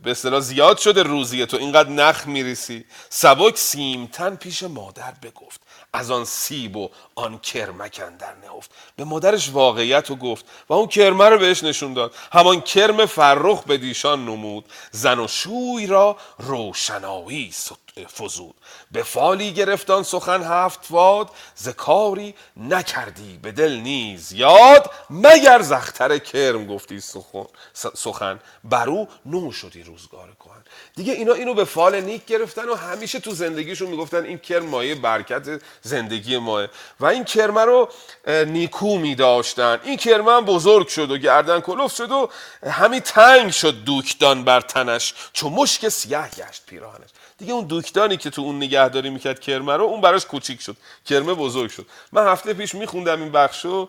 به 0.03 0.11
اصطلاح 0.11 0.40
زیاد 0.40 0.78
شده 0.78 1.03
روزی 1.03 1.47
تو 1.47 1.57
اینقدر 1.57 1.89
نخ 1.89 2.27
میریسی. 2.27 2.85
سبک 3.09 3.59
سیمتن 3.59 4.36
پیش 4.36 4.62
مادر 4.62 5.12
بگفت. 5.23 5.61
از 5.94 6.10
آن 6.10 6.24
سیب 6.24 6.77
و 6.77 6.89
آن 7.14 7.39
کرمک 7.39 8.01
در 8.01 8.35
نهفت. 8.35 8.70
به 8.97 9.05
مادرش 9.05 9.51
واقعیت 9.51 10.10
رو 10.10 10.16
گفت 10.16 10.44
و 10.69 10.73
اون 10.73 10.86
کرمه 10.86 11.28
رو 11.28 11.39
بهش 11.39 11.64
نشون 11.64 11.94
داد. 11.94 12.14
همان 12.32 12.60
کرم 12.60 13.06
فرخ 13.06 13.62
به 13.62 13.78
دیشان 13.78 14.24
نمود. 14.24 14.64
زن 14.90 15.19
و 15.19 15.28
شوی 15.28 15.86
را 15.86 16.16
روشنایی 16.39 17.52
فزود 18.01 18.55
به 18.93 19.02
فالی 19.02 19.52
گرفتان 19.52 20.02
سخن 20.02 20.43
هفت 20.43 20.86
واد 20.90 21.31
زکاری 21.55 22.35
نکردی 22.56 23.39
به 23.43 23.52
دل 23.52 23.73
نیز 23.73 24.32
یاد 24.32 24.90
مگر 25.10 25.62
زختر 25.62 26.19
کرم 26.19 26.66
گفتی 26.66 27.01
سخن, 27.01 27.47
سخن. 27.94 28.40
برو 28.64 29.09
نو 29.27 29.52
شدی 29.52 29.82
روزگار 29.82 30.28
کهن. 30.40 30.64
دیگه 30.97 31.12
اینا 31.12 31.32
اینو 31.32 31.55
به 31.55 31.64
فال 31.64 32.01
نیک 32.01 32.27
گرفتن 32.27 32.69
و 32.69 32.74
همیشه 32.74 33.20
تو 33.20 33.31
زندگیشون 33.31 33.89
می‌گفتن 33.89 34.24
این 34.24 34.39
کرم 34.39 34.66
مایه 34.66 34.94
برکت 34.94 35.62
زندگی 35.82 36.36
ماه. 36.36 36.66
و 37.01 37.06
این 37.06 37.24
کرمه 37.24 37.64
رو 37.64 37.89
نیکو 38.27 38.98
می 38.98 39.14
داشتن 39.14 39.81
این 39.85 39.97
کرمه 39.97 40.32
هم 40.32 40.44
بزرگ 40.44 40.89
شد 40.89 41.10
و 41.10 41.19
گردن 41.19 41.60
کلوف 41.60 41.97
شد 41.97 42.10
و 42.10 42.31
همین 42.70 43.01
تنگ 43.01 43.51
شد 43.51 43.85
دوکدان 43.85 44.44
بر 44.44 44.60
تنش. 44.60 45.14
چو 45.32 45.51
مشک 45.51 45.89
سیاه 45.89 46.28
گشت 46.28 46.62
پیراهنش. 46.66 47.09
دیگه 47.43 47.55
اون 47.55 47.64
دوکدانی 47.64 48.16
که 48.16 48.31
تو 48.31 48.43
اون 48.43 48.56
نگهداری 48.56 49.10
می‌کرد 49.10 49.40
کرمه 49.40 49.77
رو 49.77 49.85
اون 49.85 50.01
براش 50.01 50.27
کوچیک 50.27 50.60
شد. 50.60 50.77
کرمه 51.06 51.35
بزرگ 51.35 51.70
شد. 51.70 51.86
من 52.12 52.27
هفته 52.27 52.55
پیش 52.55 52.74
میخوندم 52.74 53.23
این 53.23 53.32
بخشو 53.32 53.89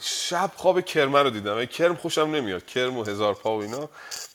شب 0.00 0.50
خواب 0.56 0.80
کرمه 0.80 1.22
رو 1.22 1.30
دیدم. 1.30 1.64
کرم 1.64 1.94
خوشم 1.94 2.20
نمیاد. 2.20 2.66
کرم 2.66 2.98
و 2.98 3.04
هزار 3.04 3.34
پا 3.34 3.58
و 3.58 3.62
اینا. 3.62 3.88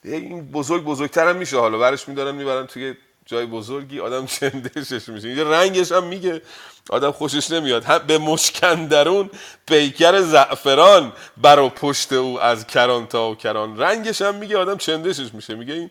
این 0.04 0.52
بزرگ 0.52 0.84
بزرگترم 0.84 1.36
میشه. 1.36 1.60
حالا 1.60 1.78
برش 1.78 2.08
میدارم 2.08 2.36
می‌برم 2.36 2.66
توی 2.66 2.96
جای 3.26 3.46
بزرگی 3.46 4.00
آدم 4.00 4.26
چندشش 4.26 5.10
میشه. 5.10 5.30
یه 5.30 5.44
رنگش 5.44 5.92
هم 5.92 6.04
میگه. 6.04 6.42
آدم 6.90 7.12
خوشش 7.12 7.52
نمیاد. 7.52 8.06
به 8.08 8.18
مشکندرون 8.18 9.30
پیکر 9.66 10.22
زعفران 10.22 11.14
بر 11.38 11.70
پشت 11.70 12.14
او 12.14 12.42
از 12.42 12.68
کران 12.68 13.08
تا 13.08 13.30
و 13.30 13.36
کران. 13.36 13.78
رنگش 13.78 14.22
هم 14.22 14.36
میگه. 14.36 14.58
آدم 14.58 14.78
چندشش 14.78 15.34
میشه. 15.34 15.56
میگه 15.56 15.74
این 15.74 15.90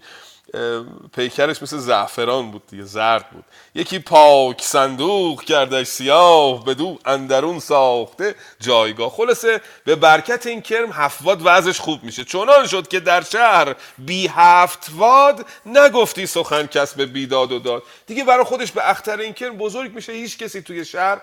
پیکرش 1.16 1.62
مثل 1.62 1.78
زعفران 1.78 2.50
بود 2.50 2.62
دیگه 2.66 2.82
زرد 2.84 3.30
بود. 3.30 3.44
یکی 3.74 3.98
پاک 3.98 4.62
صندوق 4.62 5.42
کردش 5.42 5.86
سیاه 5.86 6.64
بدو 6.64 6.98
اندرون 7.04 7.58
ساخته 7.58 8.34
جایگاه. 8.60 9.10
خلاصه 9.10 9.60
به 9.84 9.96
برکت 9.96 10.46
این 10.46 10.62
کرم 10.62 10.92
هفتواد 10.92 11.40
وضعش 11.44 11.80
خوب 11.80 12.04
میشه. 12.04 12.24
چنان 12.24 12.66
شد 12.66 12.88
که 12.88 13.00
در 13.00 13.22
شهر 13.22 13.74
بی 13.98 14.26
هفتواد 14.28 15.46
نگفتی 15.66 16.26
سخن 16.26 16.66
کس 16.66 16.94
به 16.94 17.06
بیداد 17.06 17.52
و 17.52 17.58
داد. 17.58 17.82
دیگه 18.06 18.24
برای 18.24 18.44
خودش 18.44 18.72
به 18.72 18.90
اختر 18.90 19.18
این 19.18 19.32
کرم 19.32 19.56
بزرگ 19.56 19.94
میشه. 19.94 20.12
هیچ 20.12 20.38
کسی 20.38 20.62
توی 20.62 20.84
شهر 20.84 21.20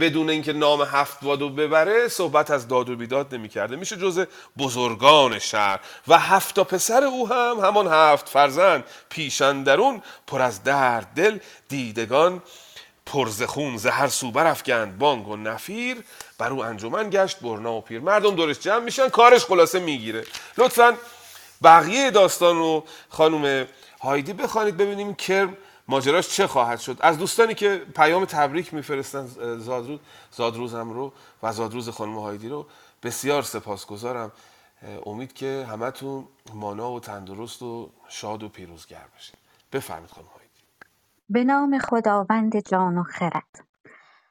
بدون 0.00 0.30
اینکه 0.30 0.52
نام 0.52 0.82
هفت 0.82 1.18
وادو 1.22 1.48
ببره 1.48 2.08
صحبت 2.08 2.50
از 2.50 2.68
داد 2.68 2.90
و 2.90 2.96
بیداد 2.96 3.34
نمی‌کرده. 3.34 3.76
میشه 3.76 3.96
جز 3.96 4.24
بزرگان 4.58 5.38
شهر. 5.38 5.80
و 6.08 6.18
هفت 6.18 6.60
پسر 6.60 7.04
او 7.04 7.28
هم 7.28 7.56
همان 7.62 7.86
هفت 7.86 8.28
فرزند 8.28 8.84
پیشندرون 9.08 10.02
پر 10.26 10.42
از 10.42 10.62
درد 10.62 11.06
دل 11.16 11.38
دیدگان 11.68 12.42
پرزخون 13.06 13.76
زهر 13.76 14.08
سو 14.08 14.30
برافگند 14.30 14.98
بانگ 14.98 15.28
و 15.28 15.36
نفیر. 15.36 15.96
بر 16.38 16.50
او 16.50 16.64
انجمن 16.64 17.10
گشت 17.10 17.40
برنا 17.40 17.72
و 17.72 17.80
پیر. 17.80 18.00
مردم 18.00 18.34
دورش 18.34 18.58
جمع 18.58 18.84
میشن 18.84 19.08
کارش 19.08 19.44
خلاصه 19.44 19.78
می‌گیره. 19.78 20.24
لطفا 20.58 20.94
بقیه 21.62 22.10
داستان 22.10 22.56
رو 22.56 22.84
خانم 23.08 23.66
هایدی 24.02 24.32
بخوانید 24.32 24.76
ببینیم 24.76 25.14
کرم 25.14 25.56
ماجراش 25.88 26.28
چه 26.28 26.46
خواهد 26.46 26.78
شد؟ 26.78 26.98
از 27.00 27.18
دوستانی 27.18 27.54
که 27.54 27.86
پیام 27.96 28.24
تبریک 28.24 28.74
میفرستن 28.74 29.26
زادروز 29.58 30.00
زادروزم 30.30 30.90
رو 30.90 31.12
و 31.42 31.52
زادروز 31.52 31.88
خانم 31.88 32.18
هایدی 32.18 32.48
رو 32.48 32.66
بسیار 33.02 33.42
سپاسگزارم. 33.42 34.32
امید 35.06 35.32
که 35.32 35.66
همتون 35.70 36.28
مانا 36.54 36.92
و 36.92 37.00
تندرست 37.00 37.62
و 37.62 37.90
شاد 38.08 38.42
و 38.42 38.48
پیروزگر 38.48 39.04
باشید 39.12 39.36
بفرمید 39.72 40.10
خانم 40.10 40.26
هایدی. 40.26 40.50
به 41.28 41.44
نام 41.44 41.78
خداوند 41.78 42.68
جان 42.68 42.98
و 42.98 43.02
خرد. 43.02 43.64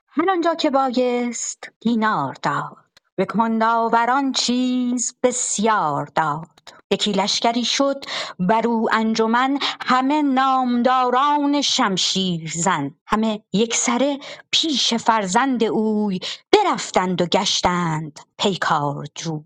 هر 0.09 0.31
آنجا 0.31 0.55
که 0.55 0.69
بایست 0.69 1.71
دینار 1.79 2.35
داد. 2.41 2.77
به 3.15 3.25
کندآوران 3.25 4.31
چیز 4.31 5.15
بسیار 5.23 6.05
داد. 6.05 6.54
یکی 6.91 7.11
لشکری 7.11 7.65
شد 7.65 8.05
بر 8.39 8.67
او 8.67 8.89
انجمن 8.93 9.59
همه 9.85 10.21
نامداران 10.21 11.61
شمشیر 11.61 12.51
زن. 12.55 12.91
همه 13.07 13.41
یکسره 13.53 14.19
پیش 14.51 14.93
فرزند 14.93 15.63
اوی 15.63 16.19
برفتند 16.51 17.21
و 17.21 17.25
گشتند 17.25 18.19
پیکار 18.37 19.05
جوی. 19.15 19.41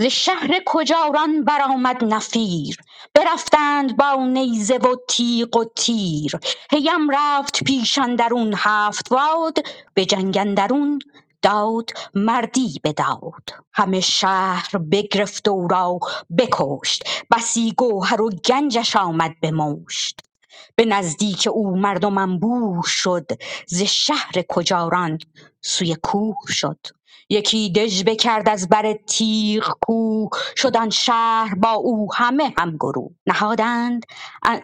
ز 0.00 0.02
شهر 0.02 0.62
کجاران 0.66 1.44
برآمد 1.44 2.04
نفیر 2.04 2.76
برفتند 3.14 3.96
با 3.96 4.26
نیزه 4.26 4.74
و 4.76 4.96
تیغ 5.08 5.56
و 5.56 5.64
تیر. 5.76 6.32
هیم 6.70 7.10
رفت 7.10 7.64
پیش 7.64 7.98
اندرون 7.98 8.54
هفت 8.56 9.12
واد 9.12 9.58
به 9.94 10.04
جنگ 10.04 10.38
اندرون 10.38 10.98
داد 11.42 11.90
مردی 12.14 12.80
بداد 12.84 13.50
همه 13.72 14.00
شهر 14.00 14.78
بگرفت 14.78 15.48
او 15.48 15.68
را 15.68 15.98
بکشت. 16.38 17.04
بسی 17.36 17.72
گوهر 17.76 18.22
و 18.22 18.30
گنجش 18.30 18.96
آمد 18.96 19.40
به 19.40 19.50
مشت. 19.50 20.20
به 20.76 20.84
نزدیک 20.84 21.48
او 21.52 21.76
مردم 21.76 22.18
انبوه 22.18 22.82
شد. 22.86 23.26
ز 23.66 23.82
شهر 23.82 24.42
کجاران 24.48 25.18
سوی 25.62 25.96
کوه 26.02 26.36
شد. 26.48 26.78
یکی 27.30 27.72
دژ 27.72 28.02
بکرد 28.04 28.48
از 28.48 28.68
بر 28.68 28.92
تیغ 28.92 29.74
کوه. 29.80 30.30
شد 30.56 30.76
شهر 30.90 31.54
با 31.54 31.72
او 31.72 32.14
همه 32.14 32.54
هم 32.58 32.76
گروه 32.76 33.12
نهادند 33.26 34.06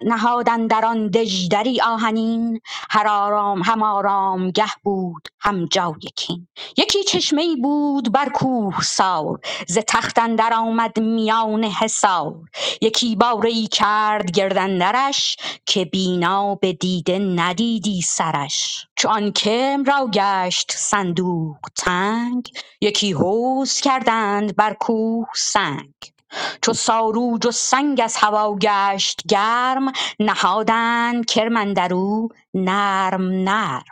نهاد 0.03 0.49
اندر 0.49 0.85
آن 0.85 1.09
دژ 1.09 1.49
دری 1.49 1.81
آهنین 1.81 2.61
هر 2.91 3.09
آرام 3.09 3.63
هم 3.63 3.83
آرامگه 3.83 4.67
بود 4.83 5.29
هم 5.41 5.67
جای 5.67 5.95
کین. 6.17 6.49
یکی 6.79 7.05
چشمه 7.05 7.43
ای 7.43 7.57
بود 7.57 8.13
بر 8.13 8.29
کوهسار 8.29 9.41
ز 9.69 9.79
تخت 9.89 10.19
اندر 10.19 10.55
آمد 10.55 11.01
میان 11.01 11.65
حصار. 11.65 12.35
یکی 12.83 13.17
باره 13.17 13.51
ای 13.51 13.67
کرد 13.67 14.31
گرد 14.31 14.59
اندرش 14.59 15.37
که 15.67 15.85
بینا 15.85 16.55
به 16.55 16.73
دیده 16.73 17.19
ندیدی 17.19 18.03
سرش. 18.03 18.87
چو 18.97 19.09
آن 19.09 19.33
را 19.85 20.11
گشت 20.15 20.73
صندوق 20.77 21.57
تنگ 21.77 22.49
یکی 22.81 23.13
حوض 23.13 23.81
کردند 23.81 24.57
بر 24.57 24.75
کوه 24.75 25.27
سنگ. 25.35 26.14
چو 26.63 26.73
ساروج 26.73 27.47
و 27.47 27.51
سنگ 27.51 28.01
از 28.05 28.17
هوا 28.17 28.57
گشت 28.57 29.21
گرم 29.29 29.93
نهادند 30.21 31.27
کرم 31.27 31.57
اندرو 31.57 32.29
نرم 32.55 33.23
نرم. 33.23 33.85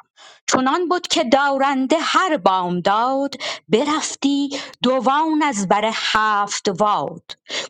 چنان 0.47 0.89
بد 0.89 1.03
که 1.03 1.25
دارنده 1.25 1.97
هر 2.01 2.37
بامداد 2.37 3.35
برفتی 3.69 4.51
دوان 4.83 5.43
از 5.43 5.69
بر 5.69 5.91
هفت 5.95 6.69
واد. 6.69 7.23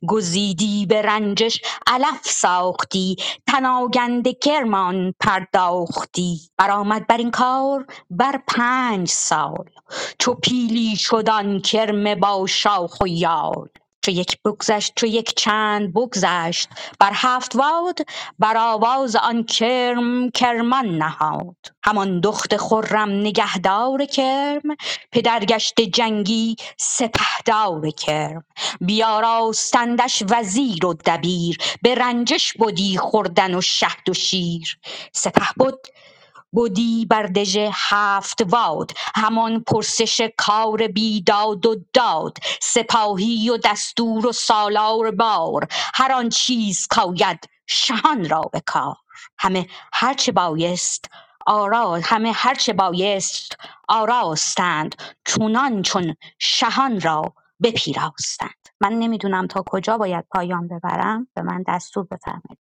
گزیدی 0.07 0.87
به 0.87 1.03
رنجش 1.03 1.61
علف 1.87 2.21
ساختی 2.23 3.17
تن 3.47 3.67
آگنده 3.67 4.33
کرمان 4.33 5.15
پرداختی. 5.21 6.41
برآمد 6.59 7.07
بر 7.07 7.17
این 7.17 7.31
کار 7.31 7.87
بر 8.11 8.41
پنج 8.49 9.09
سال. 9.09 9.71
چو 10.19 10.35
پیلی 10.35 10.97
شد 10.97 11.29
آن 11.31 11.61
کرم 11.61 12.15
با 12.15 12.47
شاخ 12.47 13.01
و 13.01 13.09
یال 13.09 13.69
چو 14.03 14.11
یک 14.11 14.39
بگذشت 14.45 14.93
چو 14.97 15.07
یک 15.07 15.35
چند 15.37 15.95
بگذشت. 15.95 16.69
بر 17.01 17.13
هفت 17.15 17.57
واد 17.57 17.99
بر 18.39 18.57
آواز 18.57 19.17
آن 19.17 19.45
کرم 19.45 20.31
کرمان 20.31 20.99
نهاد. 20.99 21.57
همان 21.85 22.21
دخت 22.21 22.57
خرم 22.57 23.11
نگهدار 23.11 24.05
کرم 24.05 24.63
پدر 25.13 25.45
گشته 25.45 25.87
جنگی 25.87 26.57
سپهدار 26.79 27.91
کرم. 27.91 28.45
بیاراستندش 28.81 30.23
وزیر 30.31 30.87
و 30.87 30.95
دبیر 31.07 31.59
به 31.83 31.95
رنجش 31.95 32.53
بدی 32.61 32.99
خوردن 32.99 33.55
و 33.55 33.61
شهد 33.61 34.09
و 34.09 34.15
شیر. 34.15 34.79
سپهبد 35.13 35.79
بدی 36.57 37.07
بر 37.07 37.23
دژ 37.23 37.59
هفت 37.73 38.43
واد 38.49 38.91
همان 39.15 39.61
پرسش 39.61 40.31
کار 40.37 40.87
بیداد 40.87 41.67
و 41.67 41.77
داد 41.93 42.39
سپاهی 42.61 43.51
و 43.51 43.57
دستور 43.57 44.27
و 44.27 44.33
سالار 44.33 45.11
بار 45.11 45.69
هر 45.95 46.13
آن 46.13 46.29
چیز 46.29 46.87
کاید 46.87 47.49
شهان 47.67 48.29
را 48.29 48.41
به 48.41 48.63
کار. 48.67 48.97
همه 49.39 49.67
هر 49.93 50.15
چه 50.15 50.33
بایست 50.33 51.05
آرا 51.47 52.01
همه 52.05 52.33
هرچه 52.33 52.73
بایست 52.73 53.57
آراستند 53.89 54.95
چونان 55.25 55.83
چون 55.83 56.17
شهان 56.39 57.01
را 57.01 57.35
بپیراستند. 57.63 58.69
من 58.81 58.93
نمی‌دونم 58.93 59.47
تا 59.47 59.63
کجا 59.67 59.99
باید 59.99 60.25
پایان 60.35 60.69
ببرم 60.69 61.29
به 61.35 61.43
من 61.43 61.65
دستور 61.69 62.05
بفرمایید. 62.05 62.59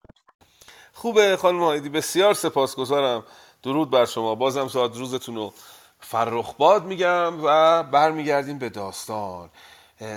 خوبه 0.94 1.38
خانم 1.38 1.64
هایدی 1.64 1.90
بسیار 1.90 2.34
سپاسگزارم. 2.34 3.24
درود 3.64 3.90
بر 3.90 4.06
شما. 4.06 4.36
بازم 4.36 4.68
ساعت 4.68 4.98
روزتون 4.98 5.36
رو 5.36 5.54
فرخ 6.00 6.54
باد 6.58 6.86
میگم 6.86 7.34
و 7.44 7.84
برمیگردیم 7.84 8.58
به 8.58 8.70
داستان. 8.70 9.50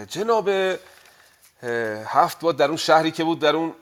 جناب 0.08 0.50
هفت 2.06 2.40
باد 2.40 2.56
در 2.56 2.68
اون 2.68 2.76
شهری 2.76 3.10
که 3.10 3.24
بود 3.24 3.38
در 3.38 3.56
اون 3.56 3.74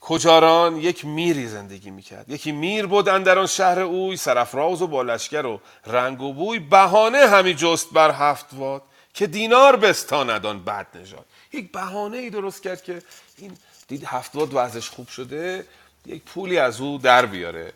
کجاران 0.00 0.76
یک 0.76 1.04
میری 1.04 1.48
زندگی 1.48 1.90
می‌کرد. 1.90 2.28
یکی 2.28 2.52
میر 2.52 2.86
بودن 2.86 3.22
در 3.22 3.38
آن 3.38 3.46
شهر 3.46 3.80
اوی 3.80 4.16
سرفراز 4.16 4.82
و 4.82 4.86
با 4.86 5.02
لشکر 5.02 5.46
و 5.46 5.60
رنگ 5.86 6.22
و 6.22 6.32
بوی. 6.32 6.58
بهانه 6.58 7.18
همی 7.18 7.54
جست 7.54 7.92
بر 7.92 8.10
هفت 8.10 8.46
واد 8.52 8.82
که 9.14 9.26
دینار 9.26 9.76
بستاند 9.76 10.46
آن 10.46 10.64
بد 10.64 10.86
نژاد. 10.94 11.24
یک 11.52 11.72
بهانه 11.72 12.16
ای 12.16 12.30
درست 12.30 12.62
کرد 12.62 12.82
که 12.82 13.02
این 13.38 13.56
دید 13.88 14.04
هفت 14.04 14.34
واد 14.34 14.50
وضعش 14.52 14.90
خوب 14.90 15.08
شده 15.08 15.66
یک 16.06 16.22
پولی 16.22 16.58
از 16.58 16.80
او 16.80 16.98
در 16.98 17.26
بیاره. 17.26 17.72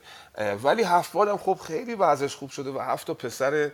ولی 0.63 0.83
هفت 0.83 1.15
واد 1.15 1.29
هم 1.29 1.37
خب 1.37 1.59
خیلی 1.67 1.95
وضعش 1.95 2.35
خوب 2.35 2.51
شده 2.51 2.71
و 2.71 2.79
هفت 2.79 3.07
تا 3.07 3.15
پسر 3.15 3.71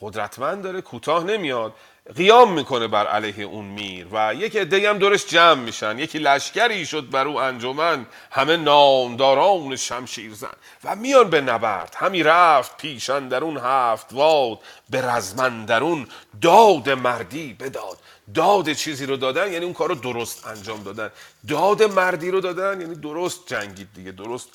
قدرتمند 0.00 0.62
داره 0.62 0.80
کوتاه 0.80 1.24
نمیاد. 1.24 1.72
قیام 2.16 2.52
می‌کنه 2.52 2.88
بر 2.88 3.06
علیه 3.06 3.44
اون 3.44 3.64
میر 3.64 4.06
و 4.12 4.34
یک 4.34 4.56
عده‌ای 4.56 4.86
هم 4.86 4.98
دورش 4.98 5.26
جمع 5.26 5.62
میشن. 5.62 5.98
یکی 5.98 6.18
لشکری 6.18 6.86
شد 6.86 7.10
بر 7.10 7.26
او 7.26 7.40
انجمن 7.40 8.06
همه 8.30 8.56
نامداران 8.56 9.76
شمشیر 9.76 10.34
زن 10.34 10.48
و 10.84 10.96
میان 10.96 11.30
به 11.30 11.40
نبرد. 11.40 11.94
همی 11.96 12.22
رفت 12.22 12.76
پیشن 12.76 13.28
در 13.28 13.44
اون 13.44 13.58
هفت 13.58 14.06
واد 14.12 14.58
به 14.90 15.02
رزمن 15.02 15.64
در 15.64 15.82
اون 15.82 16.06
داد 16.40 16.90
مردی 16.90 17.52
بداد. 17.60 17.98
داد 18.34 18.72
چیزی 18.72 19.06
رو 19.06 19.16
دادن 19.16 19.52
یعنی 19.52 19.64
اون 19.64 19.74
کار 19.74 19.88
رو 19.88 19.94
درست 19.94 20.46
انجام 20.46 20.82
دادن. 20.82 21.10
داد 21.48 21.82
مردی 21.82 22.30
رو 22.30 22.40
دادن 22.40 22.80
یعنی 22.80 22.94
درست 22.94 23.40
جنگید 23.46 23.88
دیگه 23.94 24.12
درست 24.12 24.48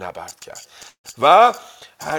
نبرد 0.00 0.40
کرد. 0.40 0.66
و 1.18 1.54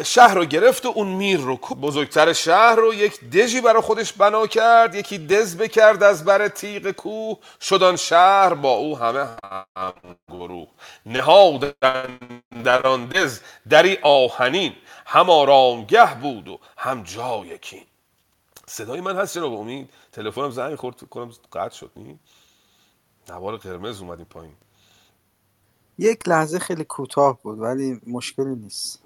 شهر 0.03 0.33
رو 0.33 0.45
گرفت 0.45 0.85
و 0.85 0.89
اون 0.95 1.07
میر 1.07 1.39
رو 1.39 1.57
بزرگتر 1.57 2.33
شهر 2.33 2.75
رو 2.75 2.93
یک 2.93 3.29
دژی 3.29 3.61
برای 3.61 3.81
خودش 3.81 4.13
بنا 4.13 4.47
کرد 4.47 4.95
یکی 4.95 5.17
دز 5.17 5.57
بکرد 5.57 6.03
از 6.03 6.25
بر 6.25 6.47
تیغ 6.47 6.91
کوه. 6.91 7.37
شدان 7.61 7.95
شهر 7.95 8.53
با 8.53 8.71
او 8.71 8.97
همه 8.97 9.27
هم 9.77 9.93
گروه 10.29 10.67
نهادن 11.05 12.19
در 12.63 12.87
آن 12.87 13.05
دز 13.05 13.39
دری 13.69 13.97
آهنین. 14.01 14.75
هم 15.05 15.29
آرامگه 15.29 16.15
بود 16.15 16.47
و 16.47 16.59
هم 16.77 17.03
جای 17.03 17.57
کین. 17.57 17.85
صدای 18.67 19.01
من 19.01 19.17
هست 19.17 19.37
به 19.37 19.45
امید؟ 19.45 19.89
تلفنم 20.11 20.51
زنگ 20.51 20.75
خورد 20.75 21.09
کنم 21.09 21.31
قطع 21.53 21.75
شد. 21.75 21.91
نی؟ 21.95 22.19
نوار 23.29 23.57
قرمز 23.57 24.01
اومد 24.01 24.17
این 24.17 24.25
پایین. 24.25 24.55
یک 25.99 26.27
لحظه 26.27 26.59
خیلی 26.59 26.83
کوتاه 26.83 27.39
بود 27.43 27.59
ولی 27.59 28.01
مشکلی 28.07 28.55
نیست. 28.55 29.03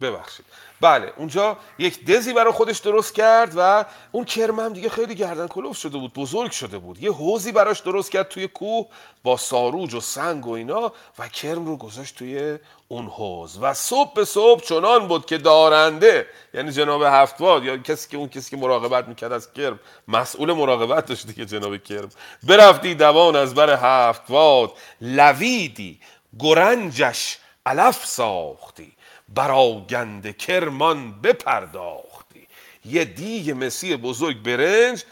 ببخشید. 0.00 0.46
بله 0.80 1.12
اونجا 1.16 1.56
یک 1.78 2.04
دزی 2.04 2.32
برای 2.32 2.52
خودش 2.52 2.78
درست 2.78 3.14
کرد 3.14 3.52
و 3.56 3.84
اون 4.12 4.24
کرم 4.24 4.60
هم 4.60 4.72
دیگه 4.72 4.88
خیلی 4.88 5.14
گردن 5.14 5.46
کلوف 5.46 5.76
شده 5.76 5.98
بود 5.98 6.12
بزرگ 6.14 6.50
شده 6.50 6.78
بود. 6.78 7.02
یه 7.02 7.12
حوزی 7.12 7.52
براش 7.52 7.80
درست 7.80 8.10
کرد 8.10 8.28
توی 8.28 8.48
کوه 8.48 8.86
با 9.22 9.36
ساروج 9.36 9.94
و 9.94 10.00
سنگ 10.00 10.46
و 10.46 10.50
اینا 10.50 10.92
و 11.18 11.28
کرم 11.28 11.66
رو 11.66 11.76
گذاشت 11.76 12.16
توی 12.16 12.58
اون 12.88 13.06
حوز. 13.06 13.58
و 13.60 13.74
صبح 13.74 14.14
به 14.14 14.24
صبح 14.24 14.60
چنان 14.60 15.08
بود 15.08 15.26
که 15.26 15.38
دارنده 15.38 16.26
یعنی 16.54 16.72
جناب 16.72 17.02
هفتواد 17.02 17.64
یا 17.64 17.76
کسی 17.76 18.08
که 18.10 18.16
اون 18.16 18.28
کسی 18.28 18.50
که 18.50 18.56
مراقبت 18.56 19.08
می‌کرد 19.08 19.32
از 19.32 19.52
کرم 19.52 19.80
مسئول 20.08 20.52
مراقبت 20.52 21.06
داشت 21.06 21.26
دیگه 21.26 21.44
جناب 21.44 21.76
کرم 21.76 22.08
برفتی 22.42 22.94
دوان 22.94 23.36
از 23.36 23.54
بر 23.54 23.70
هفتواد 23.70 24.72
لویدی 25.00 26.00
گرنجش 26.38 27.38
علف 27.66 28.06
ساختی 28.06 28.92
براگند 29.28 30.36
کرمان 30.36 31.20
بپرداختی. 31.20 32.46
یه 32.84 33.04
دیگ 33.04 33.50
مسی 33.50 33.96
بزرگ 33.96 34.42
برنج 34.42 35.04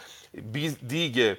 دیگ 0.89 1.37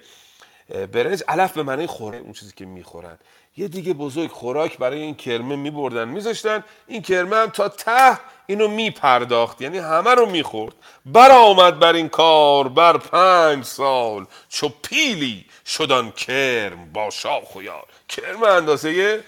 برنج 0.92 1.24
علف 1.28 1.54
به 1.54 1.64
معنی 1.64 1.88
خوره 1.88 2.18
اون 2.18 2.34
چیزی 2.34 2.54
که 2.56 2.66
می‌خورن. 2.66 3.18
یه 3.58 3.68
دیگه 3.68 3.94
بزرگ 3.94 4.32
خوراک 4.32 4.78
برای 4.78 5.02
این 5.02 5.16
کرمه 5.16 5.56
میبردن 5.56 6.08
میذاشتن. 6.08 6.64
این 6.88 7.02
کرمه 7.02 7.36
هم 7.36 7.50
تا 7.50 7.70
ته 7.70 8.20
اینو 8.46 8.68
میپرداخت 8.68 9.62
یعنی 9.62 9.78
همه 9.78 10.16
رو 10.16 10.26
می‌خورد. 10.26 10.76
برآمد 11.06 11.80
بر 11.80 11.94
این 11.94 12.10
کار 12.10 12.68
بر 12.68 12.98
پنج 12.98 13.64
سال 13.64 14.26
چو 14.50 14.70
پیلی 14.70 15.46
شدن 15.66 16.12
کرم 16.12 16.92
با 16.94 17.10
شاخ 17.10 17.56
و 17.56 17.62
یار. 17.62 17.86
کرم 18.10 18.44
اندازه 18.44 19.24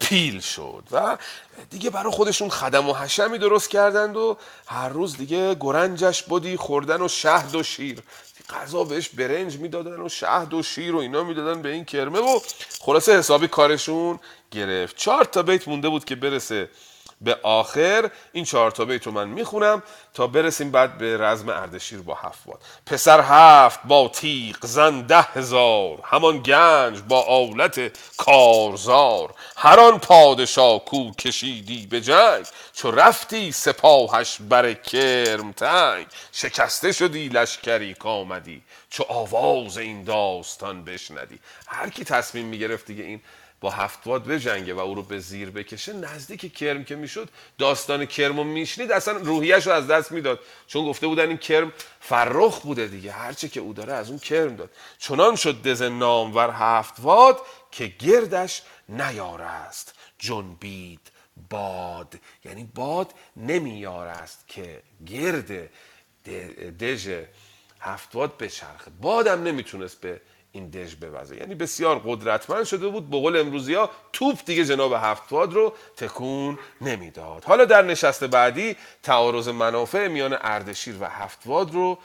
پیل 0.00 0.40
شد 0.40 0.82
و 0.92 1.18
دیگه 1.70 1.90
برای 1.90 2.12
خودشون 2.12 2.48
خدم 2.48 2.88
و 2.88 2.94
حشمی 2.94 3.38
درست 3.38 3.70
کردند 3.70 4.16
و 4.16 4.36
هر 4.66 4.88
روز 4.88 5.16
دیگه 5.16 5.54
گرنجش 5.54 6.22
بودی 6.22 6.56
خوردن 6.56 7.02
و 7.02 7.08
شهد 7.08 7.54
و 7.54 7.62
شیر. 7.62 8.02
غذا 8.50 8.84
بهش 8.84 9.08
برنج 9.08 9.56
می‌دادن 9.56 10.00
و 10.00 10.08
شهد 10.08 10.54
و 10.54 10.62
شیر 10.62 10.94
و 10.94 10.98
اینا 10.98 11.24
می‌دادن 11.24 11.62
به 11.62 11.68
این 11.68 11.84
کرمه 11.84 12.18
و 12.18 12.40
خلاصه 12.80 13.18
حسابی 13.18 13.48
کارشون 13.48 14.20
گرفت. 14.50 14.96
چهار 14.96 15.24
تا 15.24 15.42
بیت 15.42 15.68
مونده 15.68 15.88
بود 15.88 16.04
که 16.04 16.16
برسه 16.16 16.70
به 17.20 17.38
آخر 17.42 18.10
این 18.32 18.44
چهار 18.44 18.70
تا 18.70 18.84
بیت 18.84 19.06
رو 19.06 19.12
من 19.12 19.28
می‌خونم 19.28 19.82
تا 20.14 20.26
برسیم 20.26 20.70
بعد 20.70 20.98
به 20.98 21.16
رزم 21.16 21.48
اردشیر 21.48 21.98
با 21.98 22.14
هفت 22.14 22.44
باد 22.44 22.60
پسر 22.86 23.20
هفت 23.20 23.80
با 23.84 24.08
تیغ 24.08 24.56
زن 24.66 25.00
ده 25.00 25.22
هزار 25.22 25.98
همان 26.04 26.38
گنج 26.42 27.00
با 27.08 27.22
آولت 27.22 27.98
کارزار. 28.16 29.34
هر 29.56 29.80
آن 29.80 29.98
پادشاه 29.98 30.84
کو 30.84 31.12
کشیدی 31.12 31.86
به 31.86 32.00
جنگ 32.00 32.46
چو 32.72 32.90
رفتی 32.90 33.52
سپاهش 33.52 34.38
بر 34.40 34.72
کرم 34.72 35.52
تنگ. 35.52 36.06
شکسته 36.32 36.92
شدی 36.92 37.28
لشکری 37.28 37.94
کامدی 37.94 38.62
چو 38.90 39.04
آواز 39.08 39.78
این 39.78 40.04
داستان 40.04 40.84
بشندی 40.84 41.38
هر 41.66 41.90
کی 41.90 42.04
تصمیم 42.04 42.46
می‌گرفت 42.46 42.86
دیگه 42.86 43.04
این 43.04 43.20
با 43.60 43.70
هفتواد 43.70 44.24
بجنگه 44.24 44.74
و 44.74 44.78
او 44.78 44.94
رو 44.94 45.02
به 45.02 45.18
زیر 45.18 45.50
بکشه 45.50 45.92
نزدیک 45.92 46.54
کرم 46.54 46.84
که 46.84 46.96
می‌شد 46.96 47.28
داستان 47.58 48.06
کرم 48.06 48.36
رو 48.36 48.44
میشنید 48.44 48.92
اصلا 48.92 49.16
روحیش 49.16 49.66
رو 49.66 49.72
از 49.72 49.86
دست 49.86 50.12
می‌داد. 50.12 50.40
چون 50.66 50.84
گفته 50.84 51.06
بودن 51.06 51.28
این 51.28 51.36
کرم 51.36 51.72
فرخ 52.00 52.60
بوده 52.60 52.86
دیگه 52.86 53.12
هرچه 53.12 53.48
که 53.48 53.60
او 53.60 53.72
داره 53.72 53.92
از 53.92 54.08
اون 54.10 54.18
کرم 54.18 54.56
داد. 54.56 54.70
چنان 54.98 55.36
شد 55.36 55.62
دز 55.62 55.82
نامور 55.82 56.50
هفتواد 56.50 57.40
که 57.70 57.86
گردش 57.86 58.62
نیارست. 58.88 59.94
جنبید 60.18 61.10
باد 61.50 62.14
یعنی 62.44 62.70
باد 62.74 63.14
نمیارست 63.36 64.48
که 64.48 64.82
گرد 65.06 65.70
دژ 66.80 67.10
هفتواد 67.80 68.38
بچرخه. 68.38 68.90
بادم 69.00 69.42
نمی‌تونست 69.42 70.00
به 70.00 70.20
این 70.52 70.70
دژ 70.70 70.94
بوزه. 70.94 71.36
یعنی 71.36 71.54
بسیار 71.54 72.02
قدرتمند 72.04 72.64
شده 72.64 72.88
بود 72.88 73.10
به 73.10 73.20
قول 73.20 73.36
امروزی 73.36 73.74
ها 73.74 73.90
توپ 74.12 74.38
دیگه 74.46 74.64
جناب 74.64 74.92
هفتواد 74.92 75.52
رو 75.52 75.72
تکون 75.96 76.58
نمی‌داد. 76.80 77.44
حالا 77.44 77.64
در 77.64 77.82
نشست 77.82 78.24
بعدی 78.24 78.76
تعارض 79.02 79.48
منافع 79.48 80.08
میان 80.08 80.38
اردشیر 80.40 80.96
و 81.00 81.04
هفتواد 81.04 81.74
رو 81.74 81.98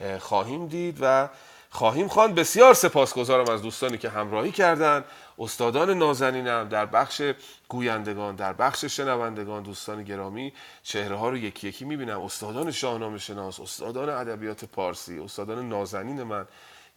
اه، 0.00 0.18
خواهیم 0.18 0.66
دید 0.66 0.98
و 1.00 1.28
خواهیم 1.70 2.08
خواند. 2.08 2.34
بسیار 2.34 2.74
سپاسگزارم 2.74 3.50
از 3.50 3.62
دوستانی 3.62 3.98
که 3.98 4.08
همراهی 4.08 4.52
کردند 4.52 5.04
استادان 5.38 5.90
نازنینم 5.90 6.68
در 6.68 6.86
بخش 6.86 7.22
گویندگان 7.68 8.36
در 8.36 8.52
بخش 8.52 8.84
شنوندگان 8.84 9.62
دوستان 9.62 10.02
گرامی 10.04 10.52
چهره 10.82 11.16
ها 11.16 11.28
رو 11.28 11.36
یکی 11.36 11.68
یکی 11.68 11.84
می‌بینم. 11.84 12.20
استادان 12.20 12.70
شاهنامه 12.70 13.18
شناس 13.18 13.60
استادان 13.60 14.08
ادبیات 14.08 14.64
پارسی 14.64 15.18
استادان 15.18 15.68
نازنین 15.68 16.22
من 16.22 16.46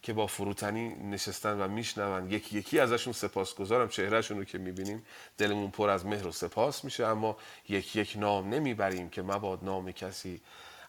که 0.02 0.12
با 0.12 0.26
فروتنی 0.26 0.88
نشستن 0.88 1.60
و 1.60 1.68
میشنون. 1.68 2.30
یکی 2.30 2.58
یکی 2.58 2.80
ازشون 2.80 3.12
سپاسگزارم 3.12 3.88
چهرهشون 3.88 4.38
رو 4.38 4.44
که 4.44 4.58
می‌بینیم 4.58 5.06
دلمون 5.38 5.70
پر 5.70 5.90
از 5.90 6.06
مهر 6.06 6.26
و 6.26 6.32
سپاس 6.32 6.84
میشه 6.84 7.06
اما 7.06 7.36
یک 7.68 7.96
یک 7.96 8.14
نام 8.16 8.48
نمی‌بریم 8.48 9.08
که 9.08 9.22
مباد 9.22 9.64
نام 9.64 9.92
کسی 9.92 10.40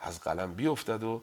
از 0.02 0.20
قلم 0.22 0.54
بیفتد 0.54 1.04
و 1.04 1.22